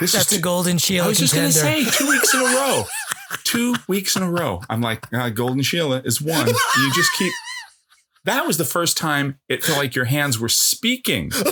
This 0.00 0.12
That's 0.12 0.32
is 0.32 0.38
a 0.38 0.40
golden 0.40 0.78
shield. 0.78 1.06
I 1.06 1.08
was 1.08 1.18
just 1.18 1.34
going 1.34 1.46
to 1.46 1.52
say 1.52 1.84
two 1.84 2.08
weeks 2.08 2.32
in 2.32 2.40
a 2.40 2.44
row. 2.44 2.84
two 3.44 3.74
weeks 3.88 4.16
in 4.16 4.22
a 4.22 4.30
row. 4.30 4.62
I'm 4.70 4.80
like, 4.80 5.12
uh, 5.12 5.30
Golden 5.30 5.62
Sheila 5.62 6.02
is 6.04 6.20
one. 6.20 6.46
You 6.46 6.92
just 6.94 7.12
keep. 7.18 7.32
That 8.24 8.46
was 8.46 8.58
the 8.58 8.64
first 8.64 8.96
time 8.96 9.38
it 9.48 9.64
felt 9.64 9.78
like 9.78 9.94
your 9.94 10.04
hands 10.04 10.38
were 10.38 10.48
speaking 10.48 11.30
to 11.30 11.46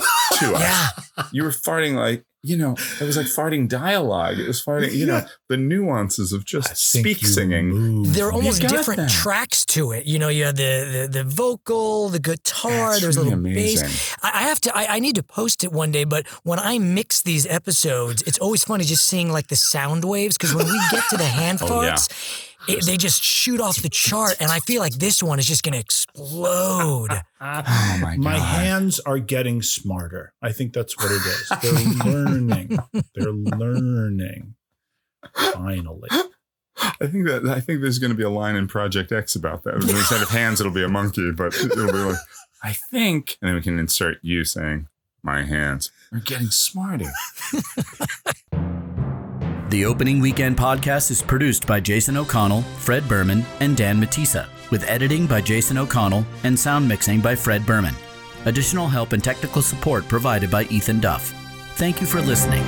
us. 0.53 0.61
Yeah. 0.61 0.87
You 1.31 1.43
were 1.43 1.49
farting 1.49 1.95
like, 1.95 2.23
you 2.43 2.55
know, 2.55 2.75
it 3.01 3.03
was 3.03 3.17
like 3.17 3.25
farting 3.25 3.67
dialogue. 3.67 4.39
It 4.39 4.47
was 4.47 4.63
farting, 4.63 4.93
you 4.93 5.05
know, 5.05 5.25
the 5.49 5.57
nuances 5.57 6.31
of 6.31 6.45
just 6.45 6.77
speak 6.77 7.17
singing. 7.17 8.03
There 8.03 8.27
are 8.27 8.31
almost 8.31 8.61
different 8.61 9.01
that. 9.01 9.09
tracks 9.09 9.65
to 9.67 9.91
it. 9.91 10.05
You 10.05 10.19
know, 10.19 10.29
you 10.29 10.45
had 10.45 10.55
the 10.55 11.07
the, 11.11 11.19
the 11.19 11.23
vocal, 11.23 12.09
the 12.09 12.19
guitar. 12.19 12.91
That's 12.91 13.01
there's 13.01 13.17
really 13.17 13.33
a 13.33 13.35
little 13.35 13.51
amazing. 13.51 13.87
bass. 13.87 14.15
I, 14.21 14.31
I 14.33 14.41
have 14.43 14.61
to. 14.61 14.77
I, 14.77 14.95
I 14.95 14.99
need 14.99 15.15
to 15.15 15.23
post 15.23 15.63
it 15.63 15.71
one 15.71 15.91
day. 15.91 16.03
But 16.03 16.27
when 16.43 16.59
I 16.59 16.79
mix 16.79 17.21
these 17.21 17.45
episodes, 17.47 18.21
it's 18.23 18.37
always 18.39 18.63
funny 18.63 18.83
just 18.85 19.05
seeing 19.07 19.31
like 19.31 19.47
the 19.47 19.55
sound 19.55 20.05
waves 20.05 20.37
because 20.37 20.53
when 20.55 20.67
we 20.67 20.79
get 20.91 21.03
to 21.09 21.17
the 21.17 21.25
hand 21.25 21.59
Oh, 21.69 21.81
yeah. 21.81 21.97
Farts. 22.67 22.77
It, 22.77 22.85
they 22.85 22.97
just 22.97 23.23
shoot 23.23 23.61
off 23.61 23.81
the 23.81 23.89
chart, 23.89 24.37
and 24.39 24.51
I 24.51 24.59
feel 24.59 24.81
like 24.81 24.93
this 24.93 25.21
one 25.23 25.39
is 25.39 25.45
just 25.45 25.63
going 25.63 25.73
to 25.73 25.79
explode. 25.79 27.09
Oh, 27.39 27.61
oh 27.67 27.99
my, 28.01 28.17
My 28.17 28.39
hands 28.39 28.99
are 29.01 29.19
getting 29.19 29.61
smarter. 29.61 30.33
I 30.41 30.51
think 30.51 30.73
that's 30.73 30.97
what 30.97 31.11
it 31.11 31.21
is. 31.23 31.51
They're 31.61 32.05
learning. 32.11 32.79
They're 33.13 33.31
learning. 33.31 34.55
Finally. 35.53 36.09
I 36.99 37.05
think 37.05 37.27
that 37.27 37.45
I 37.47 37.59
think 37.59 37.81
there's 37.81 37.99
going 37.99 38.09
to 38.09 38.17
be 38.17 38.23
a 38.23 38.29
line 38.31 38.55
in 38.55 38.67
Project 38.67 39.11
X 39.11 39.35
about 39.35 39.63
that. 39.65 39.75
Instead 39.75 40.23
of 40.23 40.29
hands, 40.29 40.59
it'll 40.59 40.73
be 40.73 40.83
a 40.83 40.89
monkey, 40.89 41.31
but 41.31 41.53
it'll 41.55 41.91
be 41.91 41.91
like, 41.93 42.17
I 42.63 42.73
think, 42.73 43.37
and 43.39 43.49
then 43.49 43.55
we 43.55 43.61
can 43.61 43.77
insert 43.77 44.17
you 44.23 44.43
saying, 44.43 44.87
"My 45.21 45.43
hands 45.43 45.91
are 46.11 46.19
getting 46.19 46.47
smarter." 46.47 47.11
The 49.69 49.83
Opening 49.83 50.21
Weekend 50.21 50.55
podcast 50.55 51.11
is 51.11 51.21
produced 51.21 51.67
by 51.67 51.81
Jason 51.81 52.15
O'Connell, 52.15 52.61
Fred 52.61 53.05
Berman, 53.05 53.43
and 53.59 53.75
Dan 53.75 53.99
Matissa, 53.99 54.47
with 54.71 54.87
editing 54.87 55.27
by 55.27 55.41
Jason 55.41 55.77
O'Connell 55.77 56.25
and 56.45 56.57
sound 56.57 56.87
mixing 56.87 57.19
by 57.19 57.35
Fred 57.35 57.65
Berman. 57.65 57.93
Additional 58.45 58.87
help 58.87 59.11
and 59.11 59.21
technical 59.21 59.61
support 59.61 60.07
provided 60.07 60.49
by 60.49 60.63
Ethan 60.65 61.01
Duff. 61.01 61.33
Thank 61.75 61.99
you 61.99 62.07
for 62.07 62.21
listening. 62.21 62.63